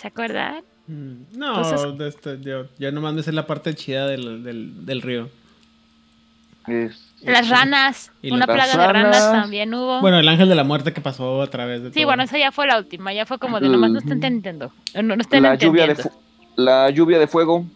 ¿Se 0.00 0.08
acuerdan? 0.08 0.62
Mm, 0.86 1.36
No, 1.38 1.56
Entonces- 1.62 1.98
de 1.98 2.08
este, 2.08 2.40
yo, 2.40 2.66
yo 2.78 2.90
nomás 2.92 3.14
me 3.14 3.22
sé 3.22 3.32
la 3.32 3.46
parte 3.46 3.74
chida 3.74 4.06
del, 4.06 4.42
del, 4.42 4.86
del 4.86 5.02
río. 5.02 5.28
es- 6.66 7.06
Las 7.22 7.48
ranas, 7.48 8.12
Y 8.22 8.30
una 8.32 8.46
las 8.46 8.54
plaga 8.56 8.86
de 8.86 8.92
ranas 8.92 9.32
también 9.32 9.74
hubo. 9.74 10.00
Bueno, 10.00 10.18
el 10.18 10.28
ángel 10.28 10.48
de 10.48 10.54
la 10.54 10.64
muerte 10.64 10.92
que 10.92 11.00
pasó 11.02 11.42
a 11.42 11.46
través 11.48 11.82
de 11.82 11.88
sí, 11.90 12.00
todo. 12.00 12.06
bueno, 12.06 12.22
esa 12.22 12.38
ya 12.38 12.50
fue 12.50 12.66
la 12.66 12.78
última, 12.78 13.12
ya 13.12 13.26
fue 13.26 13.38
como 13.38 13.60
de 13.60 13.68
nomás 13.68 13.90
no 13.90 13.98
están 13.98 14.18
Ujú. 14.18 14.26
entendiendo. 14.26 14.72
No, 14.94 15.02
no 15.02 15.20
están 15.20 15.42
la, 15.42 15.54
lluvia 15.54 15.86
de 15.86 16.10
la 16.56 16.88
lluvia 16.90 17.18
de 17.18 17.26
fuego. 17.26 17.66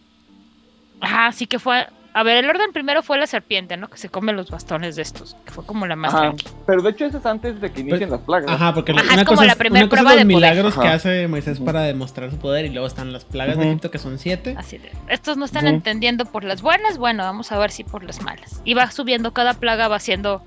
Ajá, 0.99 1.31
sí 1.31 1.45
que 1.45 1.59
fue. 1.59 1.87
A 2.17 2.23
ver, 2.23 2.37
el 2.37 2.49
orden 2.49 2.71
primero 2.71 3.03
fue 3.03 3.17
la 3.19 3.27
serpiente, 3.27 3.75
¿no? 3.75 3.89
Que 3.89 3.97
se 3.97 4.07
come 4.07 4.31
los 4.31 4.49
bastones 4.49 4.95
de 4.95 5.01
estos, 5.01 5.35
que 5.43 5.51
fue 5.51 5.65
como 5.65 5.85
la 5.85 5.97
más 5.97 6.13
Ajá. 6.13 6.21
tranqui. 6.21 6.47
Pero 6.65 6.81
de 6.81 6.89
hecho 6.91 7.05
eso 7.07 7.17
es 7.17 7.25
antes 7.25 7.59
de 7.59 7.69
que 7.73 7.81
inicien 7.81 8.09
las 8.09 8.21
plagas. 8.21 8.49
Ajá, 8.49 8.73
porque 8.73 8.93
Ajá, 8.93 9.01
una 9.03 9.21
es 9.21 9.27
como 9.27 9.35
cosa, 9.35 9.45
la 9.47 9.51
es- 9.51 9.57
primer 9.57 9.83
una 9.83 9.89
cosa 9.89 10.01
prueba 10.01 10.15
los 10.15 10.19
de 10.27 10.33
poder. 10.33 10.35
milagros 10.53 10.77
que 10.77 10.87
hace 10.87 11.27
Moisés 11.27 11.59
para 11.59 11.81
demostrar 11.81 12.31
su 12.31 12.37
poder 12.37 12.63
y 12.63 12.69
luego 12.69 12.87
están 12.87 13.11
las 13.11 13.25
plagas 13.25 13.57
de. 13.57 13.65
Egipto 13.67 13.91
que 13.91 13.97
son 13.97 14.17
siete. 14.17 14.55
Así 14.57 14.77
de, 14.77 14.93
estos 15.09 15.35
no 15.35 15.43
están 15.43 15.67
entendiendo 15.67 16.23
por 16.23 16.45
las 16.45 16.61
buenas, 16.61 16.97
bueno, 16.97 17.23
vamos 17.23 17.51
a 17.51 17.57
ver 17.57 17.69
si 17.69 17.83
por 17.83 18.03
las 18.05 18.21
malas. 18.21 18.61
Y 18.63 18.75
va 18.75 18.89
subiendo, 18.91 19.33
cada 19.33 19.53
plaga 19.53 19.89
va 19.89 19.99
siendo 19.99 20.41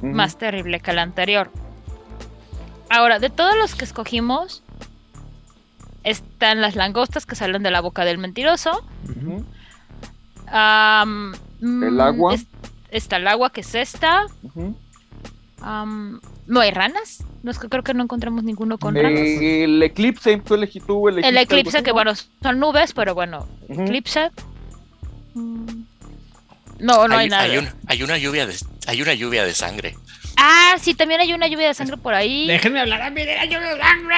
más 0.00 0.38
terrible 0.38 0.78
que 0.78 0.92
la 0.92 1.02
anterior. 1.02 1.50
Ahora, 2.88 3.18
de 3.18 3.30
todos 3.30 3.56
los 3.56 3.74
que 3.74 3.84
escogimos, 3.84 4.62
están 6.04 6.60
las 6.60 6.76
langostas 6.76 7.26
que 7.26 7.34
salen 7.34 7.64
de 7.64 7.72
la 7.72 7.80
boca 7.80 8.04
del 8.04 8.18
mentiroso. 8.18 8.84
Ujú. 9.08 9.44
Am, 10.56 11.34
El 11.60 11.68
mm, 11.92 12.00
agua. 12.00 12.34
es- 12.34 12.46
está 12.90 13.16
el 13.16 13.26
agua 13.28 13.50
que 13.50 13.60
es 13.62 13.74
esta. 13.74 14.26
No 16.46 16.60
hay 16.60 16.70
ranas. 16.70 17.22
No 17.42 17.50
es 17.50 17.58
que 17.58 17.68
creo 17.68 17.82
que 17.82 17.94
no 17.94 18.02
encontramos 18.02 18.44
ninguno 18.44 18.78
con 18.78 18.94
ranas. 18.94 19.20
El 19.20 19.82
eclipse, 19.82 20.36
tú 20.38 20.54
elegí 20.54 20.80
tú 20.80 21.08
el 21.08 21.24
El 21.24 21.36
eclipse, 21.36 21.82
que 21.82 21.92
bueno, 21.92 22.12
son 22.42 22.58
nubes, 22.58 22.92
pero 22.92 23.14
bueno, 23.14 23.46
eclipse. 23.68 24.30
Mm, 25.34 25.82
No, 26.80 27.06
no 27.08 27.16
hay, 27.16 27.28
nada. 27.28 27.44
hay, 27.44 27.58
un- 27.58 27.68
hay 27.86 28.02
una 28.02 28.18
lluvia 28.18 28.46
de, 28.46 28.54
hay 28.86 29.00
una 29.02 29.14
lluvia 29.14 29.44
de 29.44 29.54
sangre. 29.54 29.94
Ah, 30.36 30.74
sí, 30.80 30.94
también 30.94 31.20
hay 31.20 31.32
una 31.32 31.46
lluvia 31.46 31.68
de 31.68 31.74
sangre 31.74 31.96
por 31.96 32.12
ahí. 32.14 32.46
Déjenme 32.46 32.80
hablar 32.80 33.00
a 33.02 33.10
mí 33.10 33.24
de 33.24 33.34
la 33.36 33.44
lluvia 33.44 33.74
de 33.74 33.80
sangre. 33.80 34.16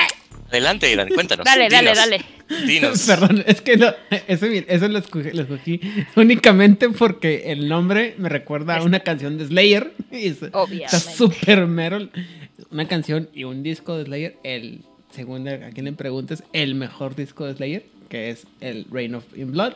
Adelante, 0.49 0.91
Irán, 0.93 1.09
cuéntanos. 1.09 1.45
Dale, 1.45 1.69
dale, 1.69 1.91
dinos, 1.91 1.97
dale. 1.97 2.67
Dinos. 2.67 3.03
Perdón, 3.07 3.45
es 3.47 3.61
que 3.61 3.77
no, 3.77 3.93
eso, 4.29 4.47
eso 4.47 4.89
lo, 4.89 4.99
escogí, 4.99 5.31
lo 5.33 5.43
escogí 5.43 5.81
únicamente 6.15 6.89
porque 6.91 7.45
el 7.53 7.69
nombre 7.69 8.15
me 8.19 8.29
recuerda 8.29 8.77
a 8.77 8.83
una 8.83 9.01
canción 9.01 9.39
de 9.39 9.47
Slayer. 9.47 9.93
Y 10.13 10.27
es- 10.29 10.43
está 10.43 10.59
Obviamente. 10.63 10.99
súper 10.99 11.67
mero. 11.67 12.09
Una 12.71 12.87
canción 12.89 13.29
y 13.35 13.45
un 13.45 13.63
disco 13.63 13.97
de 13.99 14.05
Slayer, 14.05 14.37
el, 14.45 14.81
según 15.15 15.49
a 15.49 15.71
quien 15.71 15.87
le 15.87 15.93
preguntes, 15.93 16.43
el 16.53 16.75
mejor 16.75 17.17
disco 17.17 17.45
de 17.47 17.55
Slayer, 17.55 17.85
que 18.09 18.31
es 18.31 18.47
el 18.61 18.87
Rain 18.91 19.15
of 19.17 19.25
in 19.37 19.51
Blood. 19.53 19.73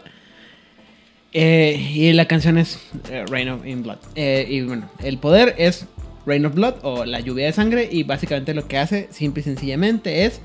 Eh, 1.32 1.90
y 1.94 2.12
la 2.12 2.26
canción 2.26 2.58
es 2.58 2.80
eh, 3.10 3.24
Rain 3.28 3.48
of 3.50 3.64
in 3.66 3.82
Blood. 3.82 3.98
Eh, 4.16 4.46
y 4.48 4.62
bueno, 4.62 4.90
el 5.02 5.18
poder 5.18 5.54
es 5.58 5.86
Rain 6.30 6.46
of 6.46 6.54
Blood 6.54 6.76
o 6.82 7.04
la 7.04 7.20
lluvia 7.20 7.46
de 7.46 7.52
sangre. 7.52 7.88
Y 7.90 8.04
básicamente 8.04 8.54
lo 8.54 8.68
que 8.68 8.78
hace, 8.78 9.08
simple 9.10 9.40
y 9.40 9.44
sencillamente, 9.44 10.24
es 10.24 10.40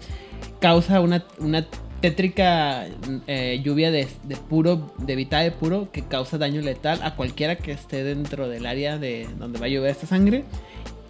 causa 0.59 0.99
una, 0.99 1.23
una 1.37 1.65
tétrica 2.01 2.87
eh, 3.27 3.61
lluvia 3.63 3.91
de, 3.91 4.07
de 4.23 4.35
puro, 4.35 4.93
de 4.97 5.15
vitae 5.15 5.51
puro, 5.51 5.91
que 5.91 6.01
causa 6.01 6.37
daño 6.37 6.61
letal 6.61 7.01
a 7.03 7.15
cualquiera 7.15 7.55
que 7.57 7.71
esté 7.71 8.03
dentro 8.03 8.49
del 8.49 8.65
área 8.65 8.97
de 8.97 9.27
donde 9.37 9.59
va 9.59 9.67
a 9.67 9.69
llover 9.69 9.91
esta 9.91 10.07
sangre, 10.07 10.43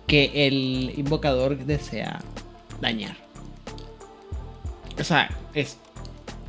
que 0.08 0.48
el 0.48 0.94
invocador 0.98 1.58
desea 1.58 2.22
dañar. 2.82 3.16
O 5.00 5.04
sea, 5.04 5.30
es. 5.54 5.78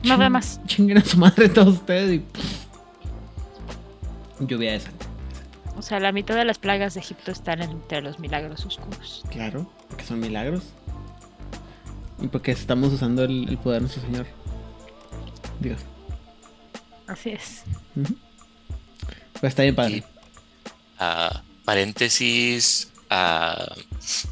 No 0.03 0.19
ve 0.19 0.29
más. 0.29 0.61
Chinguen 0.67 0.99
a 0.99 1.05
su 1.05 1.19
madre 1.19 1.49
todos 1.49 1.75
ustedes 1.75 2.15
y. 2.15 2.19
pff, 2.19 2.67
lluvia 4.41 4.73
de 4.73 4.81
sangre. 4.81 5.06
O 5.77 5.83
sea, 5.83 6.01
la 6.01 6.13
mitad 6.13 6.35
de 6.35 6.45
las 6.45 6.59
plagas 6.59 6.95
de 6.95 7.01
Egipto 7.01 7.31
están 7.31 7.63
entre 7.63 8.01
los 8.01 8.19
milagros 8.19 8.65
oscuros. 8.65 9.25
Claro, 9.31 9.71
porque 9.89 10.05
son 10.05 10.21
milagros. 10.21 10.65
Y 12.21 12.29
porque 12.29 12.51
estamos 12.53 12.93
usando 12.93 13.25
el, 13.25 13.49
el 13.49 13.59
poder 13.59 13.83
de 13.83 13.89
nuestro 13.89 14.03
Señor. 14.03 14.27
Dios. 15.61 15.81
Así 17.07 17.31
es. 17.31 17.63
Pues 17.95 19.51
está 19.51 19.63
bien 19.63 19.75
padre. 19.75 19.97
Y, 19.97 20.05
ah, 20.99 21.43
paréntesis 21.65 22.91
ah, 23.11 23.75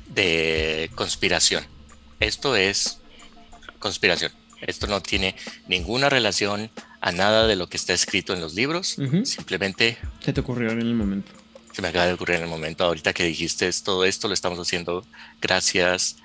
de 0.09 0.90
conspiración. 0.95 1.64
Esto 2.20 2.57
es 2.57 3.01
conspiración. 3.78 4.32
Esto 4.61 4.86
no 4.86 5.03
tiene 5.03 5.36
ninguna 5.68 6.09
relación 6.09 6.70
a 7.07 7.13
nada 7.13 7.47
de 7.47 7.55
lo 7.55 7.69
que 7.69 7.77
está 7.77 7.93
escrito 7.93 8.33
en 8.33 8.41
los 8.41 8.55
libros. 8.55 8.97
Simplemente 9.25 9.99
Se 10.25 10.33
te 10.33 10.41
ocurrió 10.41 10.71
en 10.71 10.81
el 10.81 10.95
momento. 10.95 11.33
se 11.73 11.83
me 11.83 11.89
acaba 11.89 12.07
de 12.07 12.15
ocurrir 12.15 12.37
en 12.37 12.45
el 12.45 12.49
momento. 12.49 12.83
Ahorita 12.85 13.13
que 13.13 13.25
dijiste 13.25 13.69
es- 13.69 13.83
todo 13.83 14.07
esto 14.07 14.27
lo 14.29 14.33
estamos 14.33 14.59
haciendo 14.59 15.05
gracias 15.43 16.17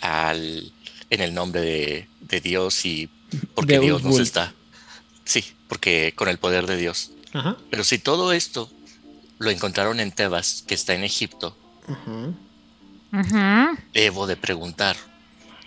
al 0.00 0.72
en 1.10 1.20
el 1.20 1.34
nombre 1.34 1.60
de, 1.60 2.08
de 2.22 2.40
Dios 2.40 2.86
y 2.86 3.10
porque 3.54 3.78
Dios 3.78 4.02
nos 4.02 4.18
está. 4.18 4.54
Sí, 5.26 5.44
porque 5.68 6.14
con 6.16 6.28
el 6.28 6.38
poder 6.38 6.66
de 6.66 6.76
Dios. 6.78 7.10
Ajá. 7.34 7.56
Pero 7.70 7.84
si 7.84 7.98
todo 7.98 8.32
esto 8.32 8.70
lo 9.38 9.50
encontraron 9.50 10.00
en 10.00 10.10
Tebas, 10.10 10.64
que 10.66 10.74
está 10.74 10.94
en 10.94 11.04
Egipto, 11.04 11.54
Ajá. 11.86 12.32
Ujú. 13.12 13.78
debo 13.92 14.26
de 14.26 14.36
preguntar, 14.36 14.96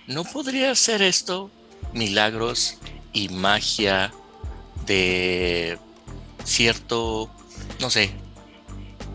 ¿no 0.07 0.23
podría 0.23 0.73
ser 0.75 1.01
esto 1.03 1.51
milagros 1.93 2.77
y 3.13 3.29
magia 3.29 4.11
de 4.87 5.77
cierto, 6.43 7.29
no 7.81 7.89
sé, 7.89 8.11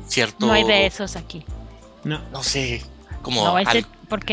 cierto, 0.06 0.46
No 0.46 0.52
hay 0.52 0.64
de 0.64 0.86
esos 0.86 1.16
aquí. 1.16 1.44
No. 2.04 2.20
no 2.32 2.42
sé, 2.42 2.82
como 3.22 3.44
No 3.44 3.56
al- 3.56 3.86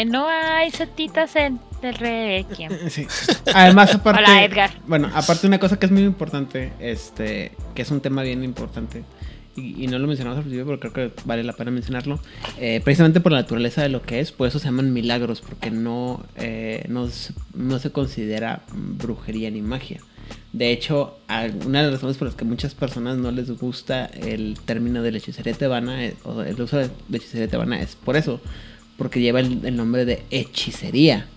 no 0.08 0.28
hay 0.28 0.72
setitas 0.72 1.36
en 1.38 1.60
el 1.82 1.96
Requiem. 1.96 2.72
Eh, 2.74 2.90
Sí. 2.90 3.08
Además, 3.54 3.94
aparte. 3.96 4.22
Hola, 4.22 4.44
Edgar. 4.44 4.72
Bueno, 4.86 5.10
aparte 5.14 5.48
una 5.48 5.60
cosa 5.60 5.80
que 5.80 5.86
es 5.86 5.92
muy 5.92 6.04
importante, 6.04 6.74
este, 6.80 7.54
que 7.76 7.84
es 7.84 7.92
un 7.92 8.02
tema 8.02 8.24
bien 8.24 8.44
importante, 8.44 9.06
y, 9.56 9.84
y 9.86 9.88
no 9.88 9.98
lo 10.00 10.08
mencionamos 10.08 10.38
al 10.38 10.44
principio, 10.44 10.66
pero 10.66 10.80
creo 10.80 10.94
que 10.94 11.22
vale 11.26 11.44
la 11.44 11.54
pena 11.54 11.72
mencionarlo, 11.72 12.20
eh, 12.58 12.82
precisamente 12.84 13.22
por 13.22 13.32
la 13.32 13.40
naturaleza 13.40 13.82
de 13.82 13.90
lo 13.90 14.02
que 14.02 14.20
es, 14.20 14.32
por 14.34 14.48
eso 14.50 14.60
se 14.60 14.66
llaman 14.66 14.92
milagros, 14.92 15.40
porque 15.42 15.72
no, 15.72 16.26
eh, 16.36 16.84
no, 16.90 17.08
no 17.54 17.80
se 17.80 17.92
considera 17.92 18.62
brujería 18.74 19.50
ni 19.52 19.62
magia. 19.62 20.02
De 20.54 20.72
hecho, 20.72 21.18
una 21.66 21.80
de 21.80 21.86
las 21.86 21.94
razones 21.94 22.18
por 22.18 22.28
las 22.28 22.36
que 22.36 22.46
muchas 22.46 22.74
personas 22.74 23.18
no 23.18 23.32
les 23.32 23.52
gusta 23.52 24.06
el 24.06 24.58
término 24.66 25.04
de 25.04 25.12
la 25.12 25.18
hechicería 25.20 25.54
tebana, 25.54 26.06
eh, 26.06 26.16
o 26.24 26.42
el 26.42 26.60
uso 26.60 26.78
de 26.78 26.90
hechicería 27.14 27.48
tebana, 27.48 27.80
es 27.82 27.96
por 27.96 28.18
eso, 28.18 28.42
porque 28.98 29.22
lleva 29.22 29.42
el, 29.42 29.76
nombre 29.76 30.06
de 30.06 30.24
hechicería. 30.32 31.28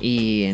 Y 0.00 0.46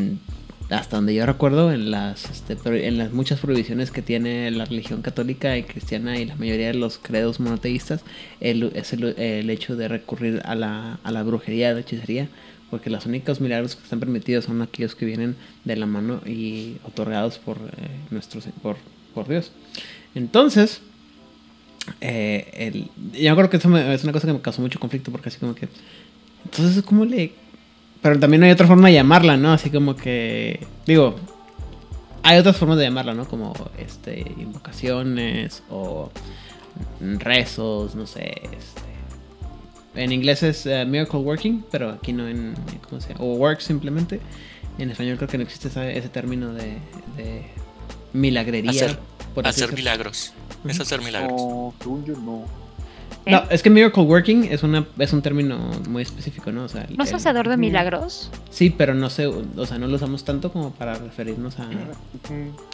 hasta 0.71 0.97
donde 0.97 1.15
yo 1.15 1.27
recuerdo, 1.27 1.71
en 1.71 1.91
las, 1.91 2.31
este, 2.31 2.57
en 2.87 2.99
las 2.99 3.13
muchas 3.13 3.41
prohibiciones 3.41 3.91
que 3.91 4.03
tiene 4.03 4.51
la 4.51 4.65
religión 4.65 5.03
católica 5.03 5.57
y 5.57 5.63
cristiana 5.63 6.19
y 6.19 6.25
la 6.25 6.37
mayoría 6.37 6.69
de 6.69 6.75
los 6.75 6.99
credos 6.99 7.41
monoteístas, 7.41 8.03
el, 8.41 8.73
es 8.75 8.93
el, 8.95 9.05
el 9.19 9.51
hecho 9.51 9.77
de 9.77 9.89
recurrir 9.89 10.43
a 10.45 10.55
la, 10.55 10.99
a 11.05 11.13
la 11.13 11.23
brujería, 11.23 11.71
a 11.71 11.75
la 11.75 11.81
hechicería, 11.81 12.29
porque 12.71 12.91
los 12.91 13.07
únicos 13.07 13.41
milagros 13.41 13.77
que 13.77 13.83
están 13.83 14.01
permitidos 14.01 14.45
son 14.45 14.63
aquellos 14.63 14.95
que 14.95 15.07
vienen 15.07 15.37
de 15.65 15.77
la 15.77 15.87
mano 15.87 16.21
y 16.27 16.77
otorgados 16.85 17.39
por, 17.39 17.57
eh, 17.57 17.89
nuestro, 18.11 18.41
por, 18.63 18.77
por 19.15 19.29
Dios. 19.29 19.53
Entonces, 20.15 20.81
eh, 22.01 22.51
el, 22.55 22.89
yo 23.21 23.35
creo 23.37 23.51
que 23.51 23.57
eso 23.57 23.77
es 23.77 24.05
una 24.05 24.13
cosa 24.13 24.27
que 24.27 24.33
me 24.33 24.41
causó 24.41 24.61
mucho 24.61 24.79
conflicto, 24.79 25.11
porque 25.11 25.29
así 25.29 25.39
como 25.39 25.55
que, 25.55 25.69
entonces, 26.45 26.83
¿cómo 26.83 27.05
le 27.05 27.33
pero 28.03 28.19
también 28.19 28.43
hay 28.45 28.51
otra 28.51 28.67
forma 28.67 28.89
de 28.89 28.95
llamarla, 28.95 29.37
¿no? 29.37 29.53
Así 29.53 29.71
como 29.71 29.97
que. 29.97 30.67
Digo. 30.87 31.17
Hay 32.23 32.39
otras 32.39 32.57
formas 32.57 32.79
de 32.79 32.85
llamarla, 32.85 33.15
¿no? 33.15 33.27
Como 33.27 33.55
este. 33.79 34.21
invocaciones 34.39 35.63
o 35.71 36.11
rezos, 37.01 37.95
no 37.95 38.07
sé. 38.07 38.41
Este. 38.57 38.88
En 39.99 40.13
inglés 40.13 40.43
es 40.43 40.65
eh, 40.67 40.85
miracle 40.87 41.19
working, 41.21 41.65
pero 41.71 41.91
aquí 41.91 42.13
no 42.13 42.29
en. 42.29 42.55
¿Cómo 42.89 43.01
se 43.01 43.09
llama? 43.13 43.25
O 43.25 43.35
work 43.35 43.61
simplemente. 43.61 44.21
En 44.79 44.91
español 44.91 45.17
creo 45.17 45.29
que 45.29 45.39
no 45.39 45.43
existe 45.45 45.69
ese, 45.69 45.99
ese 45.99 46.09
término 46.09 46.53
de, 46.55 46.79
de 47.17 47.43
milagrería. 48.13 48.71
Hacer- 48.71 48.99
por 49.35 49.47
Hacer 49.47 49.73
milagros. 49.73 50.33
Es 50.67 50.81
hacer 50.81 51.01
milagros. 51.03 51.33
No, 51.41 51.75
según 51.81 52.05
yo 52.05 52.15
no. 52.17 52.45
No, 53.27 53.43
es 53.51 53.63
que 53.63 53.69
miracle 53.71 54.03
working 54.05 54.45
es, 54.45 54.63
una, 54.63 54.87
es 54.99 55.13
un 55.13 55.21
término 55.21 55.59
muy 55.89 56.03
específico, 56.03 56.51
¿no? 56.51 56.65
O 56.65 56.69
sea, 56.69 56.87
¿No 56.97 57.05
es 57.05 57.13
hacedor 57.13 57.49
de 57.49 57.57
milagros? 57.59 58.31
Sí, 58.51 58.71
pero 58.71 58.95
no 58.95 59.11
sé, 59.11 59.27
o 59.27 59.67
sea, 59.67 59.79
no 59.79 59.87
lo 59.87 59.97
usamos 59.97 60.25
tanto 60.25 60.51
como 60.51 60.71
para 60.73 60.95
referirnos 60.95 61.57
a 61.59 61.69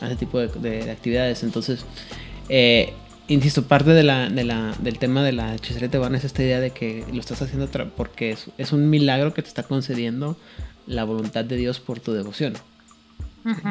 ese 0.06 0.16
tipo 0.16 0.38
de, 0.38 0.48
de- 0.48 0.84
de 0.84 0.90
actividades. 0.92 1.42
Entonces, 1.42 1.84
eh, 2.48 2.92
insisto, 3.28 3.64
parte 3.64 3.90
de 3.90 4.02
la, 4.02 4.28
de 4.28 4.44
la, 4.44 4.74
del 4.80 4.98
tema 4.98 5.22
de 5.22 5.32
la 5.32 5.54
hechicería 5.54 5.90
tebana 5.90 6.18
es 6.18 6.24
esta 6.24 6.42
idea 6.42 6.60
de 6.60 6.70
que 6.70 7.04
lo 7.12 7.20
estás 7.20 7.40
haciendo 7.42 7.68
porque 7.96 8.30
es, 8.30 8.46
es 8.58 8.72
un 8.72 8.90
milagro 8.90 9.32
que 9.34 9.42
te 9.42 9.48
está 9.48 9.62
concediendo 9.62 10.36
la 10.86 11.04
voluntad 11.04 11.44
de 11.44 11.56
Dios 11.56 11.80
por 11.80 12.00
tu 12.00 12.12
devoción. 12.12 12.54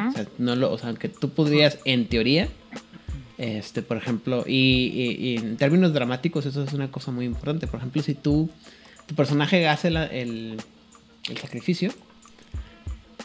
O 0.08 0.12
sea, 0.12 0.26
no 0.38 0.54
lo, 0.56 0.72
o 0.72 0.78
sea, 0.78 0.94
que 0.94 1.08
tú 1.08 1.30
podrías, 1.30 1.78
en 1.84 2.06
teoría, 2.06 2.48
este, 3.38 3.82
por 3.82 3.96
ejemplo, 3.96 4.44
y, 4.46 4.52
y- 4.54 5.28
y 5.30 5.36
en 5.38 5.56
términos 5.56 5.92
dramáticos, 5.92 6.46
eso 6.46 6.62
es 6.62 6.72
una 6.72 6.90
cosa 6.90 7.10
muy 7.10 7.24
importante. 7.24 7.66
Por 7.66 7.78
ejemplo, 7.78 8.02
si 8.02 8.14
tú, 8.14 8.50
tu 9.06 9.14
personaje 9.16 9.66
hace 9.68 9.90
la- 9.90 10.06
el, 10.06 10.56
el 11.28 11.36
sacrificio 11.38 11.92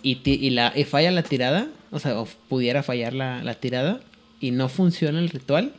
y, 0.02 0.16
ti- 0.18 0.40
y 0.42 0.50
la, 0.52 0.74
y 0.76 0.84
falla 0.86 1.12
la 1.12 1.24
tirada, 1.24 1.68
o 1.92 2.00
sea, 2.00 2.20
o 2.20 2.28
pudiera 2.48 2.82
fallar 2.84 3.14
la, 3.14 3.44
la 3.44 3.54
tirada 3.56 4.00
y 4.40 4.52
no 4.52 4.70
funciona 4.70 5.20
el 5.20 5.30
ritual, 5.30 5.74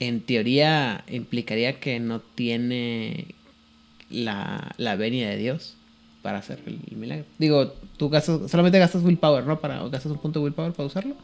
en 0.00 0.20
teoría 0.22 1.04
implicaría 1.08 1.78
que 1.78 2.00
no 2.00 2.20
tiene 2.20 3.26
la, 4.10 4.72
la 4.78 4.96
venia 4.96 5.28
de 5.30 5.36
Dios 5.36 5.76
para 6.22 6.38
hacer 6.38 6.58
el, 6.66 6.80
el 6.90 6.96
milagro. 6.96 7.24
Digo, 7.38 7.72
tú 7.96 8.08
gastas, 8.10 8.50
solamente 8.50 8.78
gastas 8.78 9.02
willpower, 9.04 9.44
¿no? 9.46 9.60
Para, 9.60 9.84
o 9.84 9.90
gastas 9.90 10.12
un 10.12 10.18
punto 10.18 10.40
de 10.40 10.44
willpower 10.44 10.72
para 10.72 10.86
usarlo. 10.86 11.14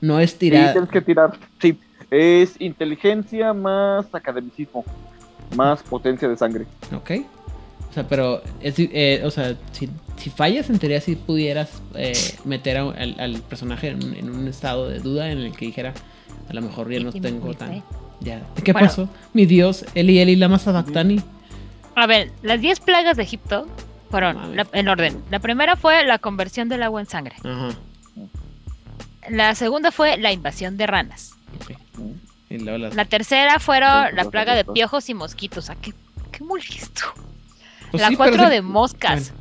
No 0.00 0.18
es 0.18 0.30
Sí, 0.32 0.38
tirar. 0.38 0.72
tienes 0.72 0.90
que 0.90 1.00
tirar. 1.00 1.38
Sí, 1.60 1.76
es 2.10 2.60
inteligencia 2.60 3.52
más 3.52 4.06
academicismo, 4.14 4.84
más 5.56 5.82
potencia 5.82 6.28
de 6.28 6.36
sangre. 6.36 6.66
Ok. 6.94 7.10
O 7.90 7.92
sea, 7.92 8.06
pero, 8.08 8.40
es, 8.60 8.74
eh, 8.78 9.20
o 9.24 9.30
sea, 9.32 9.56
si, 9.72 9.90
si 10.16 10.30
fallas, 10.30 10.70
en 10.70 10.78
teoría 10.78 11.00
sí 11.00 11.16
pudieras 11.16 11.82
eh, 11.96 12.12
meter 12.44 12.76
a- 12.78 12.90
al, 12.90 13.16
al 13.18 13.42
personaje 13.42 13.88
en 13.88 14.30
un 14.30 14.46
estado 14.46 14.88
de 14.88 15.00
duda 15.00 15.30
en 15.32 15.38
el 15.38 15.52
que 15.56 15.66
dijera, 15.66 15.92
a 16.50 16.52
lo 16.52 16.62
mejor 16.62 16.90
ya 16.90 17.00
no 17.00 17.12
tengo 17.12 17.54
tan... 17.54 17.82
Ya. 18.20 18.42
¿Qué 18.62 18.72
Bueno. 18.72 18.88
pasó? 18.88 19.08
Mi 19.32 19.46
Dios, 19.46 19.86
Eli 19.94 20.18
Eli 20.18 20.36
Lama 20.36 20.58
Sabactani. 20.58 21.22
A 21.94 22.06
ver, 22.06 22.32
las 22.42 22.60
10 22.60 22.80
plagas 22.80 23.16
de 23.16 23.22
Egipto 23.22 23.66
fueron 24.10 24.56
la- 24.56 24.66
en 24.72 24.88
orden. 24.88 25.22
La 25.30 25.38
primera 25.38 25.76
fue 25.76 26.04
la 26.04 26.18
conversión 26.18 26.68
del 26.68 26.82
agua 26.82 27.00
en 27.00 27.06
sangre. 27.06 27.36
Ajá. 27.44 27.70
La 29.30 29.54
segunda 29.54 29.90
fue 29.90 30.18
la 30.18 30.32
invasión 30.32 30.76
de 30.76 30.86
ranas. 30.86 31.34
La 32.48 33.04
tercera 33.04 33.58
fueron 33.60 34.14
la 34.16 34.24
plaga 34.24 34.54
de 34.54 34.64
piojos 34.64 35.08
y 35.08 35.14
mosquitos. 35.14 35.70
¿A 35.70 35.76
qué, 35.76 35.94
qué 36.32 36.42
molesto? 36.44 37.04
Pues 37.90 38.02
la 38.02 38.08
sí, 38.08 38.16
cuatro 38.16 38.44
sí- 38.44 38.50
de 38.50 38.60
moscas. 38.62 39.32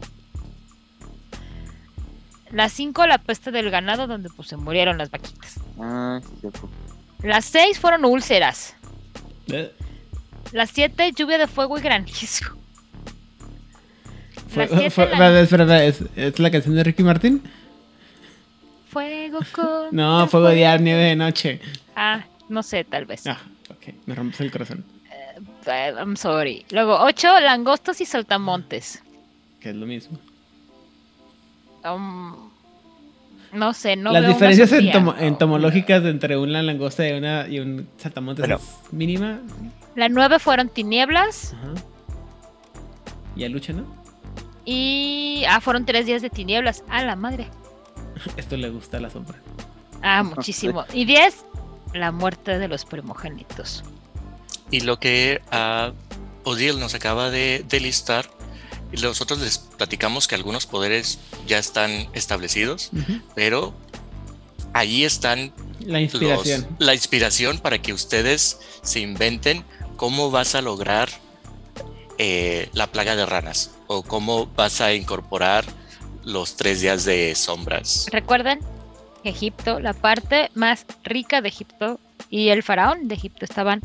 La 2.52 2.70
cinco 2.70 3.06
la 3.06 3.18
peste 3.20 3.52
del 3.52 3.70
ganado 3.70 4.08
donde 4.08 4.30
pues 4.30 4.48
se 4.48 4.58
murieron 4.58 4.98
las 4.98 5.12
vaquitas. 5.12 5.60
Ah, 5.80 6.20
sí. 6.42 6.48
Las 7.24 7.46
seis 7.46 7.80
fueron 7.80 8.06
úlceras. 8.06 8.76
Eh, 9.48 9.74
Las 10.52 10.70
siete 10.72 11.12
lluvia 11.12 11.38
de 11.38 11.48
fuego 11.48 11.78
y 11.78 11.82
granizo. 11.82 12.46
fue- 14.50 14.68
siete, 14.68 14.90
fue- 14.90 15.10
la- 15.18 15.42
espera, 15.42 15.84
¿es, 15.84 16.04
es 16.16 16.40
la 16.40 16.50
canción 16.52 16.76
de 16.76 16.84
Ricky 16.84 17.04
Martin? 17.04 17.42
Fuego 18.90 19.40
con... 19.52 19.88
No, 19.92 20.28
fuego 20.28 20.48
de 20.48 20.56
día, 20.56 20.78
nieve 20.78 21.04
de 21.04 21.16
noche. 21.16 21.60
Ah, 21.96 22.26
no 22.48 22.64
sé, 22.64 22.84
tal 22.84 23.06
vez. 23.06 23.28
Ah, 23.28 23.40
ok, 23.70 23.94
me 24.08 24.16
rompes 24.16 24.42
el 24.42 24.52
corazón. 24.52 24.84
Eh, 25.68 25.94
I'm 25.96 26.16
sorry. 26.18 26.66
Luego, 26.72 26.98
ocho 27.00 27.28
langostos 27.40 28.02
y 28.02 28.06
saltamontes. 28.06 29.04
Que 29.60 29.70
es 29.70 29.76
lo 29.76 29.86
mismo. 29.86 30.18
Um, 31.84 32.49
no 33.54 33.74
sé, 33.74 33.96
no 33.96 34.12
Las 34.12 34.24
veo 34.24 34.34
diferencias 34.34 34.72
entomológicas 34.72 36.04
entre 36.06 36.38
una 36.38 36.62
langosta 36.62 37.08
y, 37.08 37.14
una, 37.14 37.48
y 37.48 37.60
un 37.60 37.88
saltamontes 37.98 38.44
Bueno. 38.44 38.56
es 38.62 38.94
mínima. 38.94 39.40
La 39.96 40.10
nueve 40.10 40.40
fueron 40.40 40.70
tinieblas. 40.70 41.54
Ajá. 41.54 41.74
Y 43.36 43.44
a 43.44 43.50
lucha, 43.50 43.74
¿no? 43.74 43.86
Y. 44.66 45.44
Ah, 45.50 45.62
fueron 45.62 45.86
tres 45.86 46.06
días 46.06 46.22
de 46.22 46.30
tinieblas. 46.30 46.84
A 46.90 47.04
la 47.04 47.16
madre. 47.16 47.48
Esto 48.38 48.58
le 48.58 48.70
gusta 48.70 48.98
a 48.98 49.00
la 49.00 49.10
sombra. 49.10 49.38
Ah, 50.02 50.24
muchísimo. 50.24 50.86
Y 50.94 51.06
diez, 51.06 51.44
la 51.94 52.12
muerte 52.12 52.60
de 52.60 52.68
los 52.68 52.86
primogénitos. 52.86 53.84
Y 54.72 54.82
lo 54.82 55.00
que 55.00 55.42
Odiel 56.44 56.80
nos 56.80 56.94
acaba 56.94 57.30
de, 57.30 57.66
de 57.68 57.80
listar, 57.80 58.26
nosotros 58.92 59.40
les 59.40 59.58
platicamos 59.60 60.28
que 60.28 60.36
algunos 60.36 60.66
poderes 60.66 61.20
ya 61.48 61.58
están 61.60 62.10
establecidos, 62.14 62.92
pero 63.36 63.74
ahí 64.74 65.04
están 65.04 65.54
La 65.80 66.00
los- 66.00 66.14
inspiración. 66.14 66.68
la 66.80 66.94
inspiración 66.94 67.60
para 67.60 67.82
que 67.82 67.94
ustedes 67.94 68.60
se 68.82 69.00
inventen 69.00 69.64
cómo 69.96 70.32
vas 70.32 70.56
a 70.56 70.62
lograr 70.62 71.10
eh, 72.18 72.70
la 72.74 72.88
plaga 72.88 73.16
de 73.16 73.26
ranas 73.26 73.72
o 73.88 74.04
cómo 74.04 74.48
vas 74.48 74.82
a 74.82 74.94
incorporar 74.94 75.66
los 76.26 76.58
tres 76.58 76.82
días 76.82 77.06
de 77.06 77.34
sombras. 77.36 78.08
Recuerden 78.12 78.60
que 79.24 79.30
Egipto, 79.30 79.80
la 79.80 79.94
parte 79.94 80.50
más 80.54 80.86
rica 81.04 81.42
de 81.42 81.48
Egipto 81.50 82.00
y 82.30 82.50
el 82.50 82.62
faraón 82.64 83.08
de 83.08 83.16
Egipto 83.16 83.46
estaban 83.46 83.82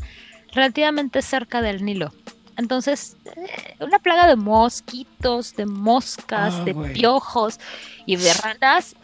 relativamente 0.53 1.21
cerca 1.21 1.61
del 1.61 1.83
Nilo. 1.85 2.13
Entonces, 2.57 3.17
eh, 3.25 3.75
una 3.79 3.99
plaga 3.99 4.27
de 4.27 4.35
mosquitos, 4.35 5.55
de 5.55 5.65
moscas, 5.65 6.53
Ah, 6.55 6.63
de 6.63 6.73
piojos 6.93 7.59
y 8.05 8.15
de 8.15 8.33
ranas, 8.33 8.95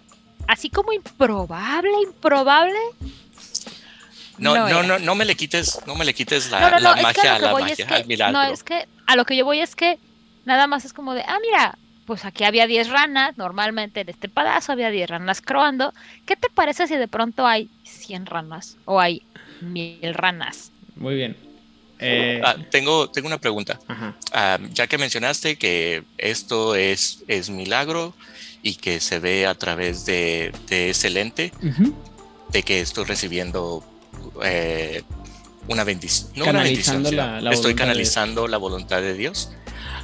así 0.47 0.69
como 0.69 0.93
improbable, 0.93 1.91
improbable. 2.05 2.79
No, 4.37 4.55
no, 4.67 4.83
no, 4.83 4.99
no 4.99 5.15
me 5.15 5.25
le 5.25 5.35
quites, 5.35 5.79
no 5.85 5.95
me 5.95 6.05
le 6.05 6.13
quites 6.13 6.49
la, 6.49 6.59
magia 6.59 7.37
la 7.39 7.51
magia, 7.51 7.73
es 7.73 7.91
al 7.91 8.05
milagro. 8.05 8.39
no, 8.39 8.43
es 8.51 8.63
que 8.63 8.87
a 9.05 9.15
lo 9.15 9.25
que 9.25 9.35
yo 9.35 9.45
voy 9.45 9.59
es 9.59 9.75
que 9.75 9.99
nada 10.45 10.65
más 10.67 10.85
es 10.85 10.93
como 10.93 11.13
de, 11.13 11.21
ah, 11.21 11.37
mira, 11.41 11.77
pues 12.05 12.25
aquí 12.25 12.43
había 12.43 12.65
10 12.65 12.89
ranas, 12.89 13.37
normalmente 13.37 14.01
en 14.01 14.09
este 14.09 14.29
pedazo 14.29 14.71
había 14.71 14.89
10 14.89 15.09
ranas 15.09 15.41
croando. 15.41 15.93
¿Qué 16.25 16.35
te 16.35 16.49
parece 16.49 16.87
si 16.87 16.95
de 16.95 17.07
pronto 17.07 17.45
hay 17.45 17.69
100 17.83 18.25
ranas 18.25 18.77
o 18.85 18.99
hay 18.99 19.21
mil 19.61 20.13
ranas? 20.13 20.71
Muy 20.95 21.15
bien. 21.15 21.50
Eh, 22.01 22.41
Ah, 22.43 22.55
tengo, 22.69 23.09
tengo 23.09 23.27
una 23.27 23.39
pregunta. 23.39 23.79
Ah, 24.33 24.57
ya 24.73 24.87
que 24.87 24.97
mencionaste 24.97 25.57
que 25.57 26.03
esto 26.17 26.75
es, 26.75 27.23
es 27.27 27.49
milagro 27.49 28.13
y 28.63 28.75
que 28.75 28.99
se 28.99 29.19
ve 29.19 29.45
a 29.47 29.55
través 29.55 30.05
de, 30.05 30.51
de 30.67 30.89
ese 30.91 31.09
lente, 31.09 31.51
de 32.49 32.63
que 32.63 32.81
estoy 32.81 33.05
recibiendo 33.05 33.83
eh, 34.43 35.03
una 35.67 35.83
bendición. 35.83 36.29
No 36.35 36.43
una 36.51 36.63
bendición, 36.63 37.03
la- 37.15 37.51
estoy 37.51 37.71
canalizando 37.75 38.47
la 38.47 38.57
voluntad 38.57 39.01
de 39.01 39.13
Dios. 39.13 39.51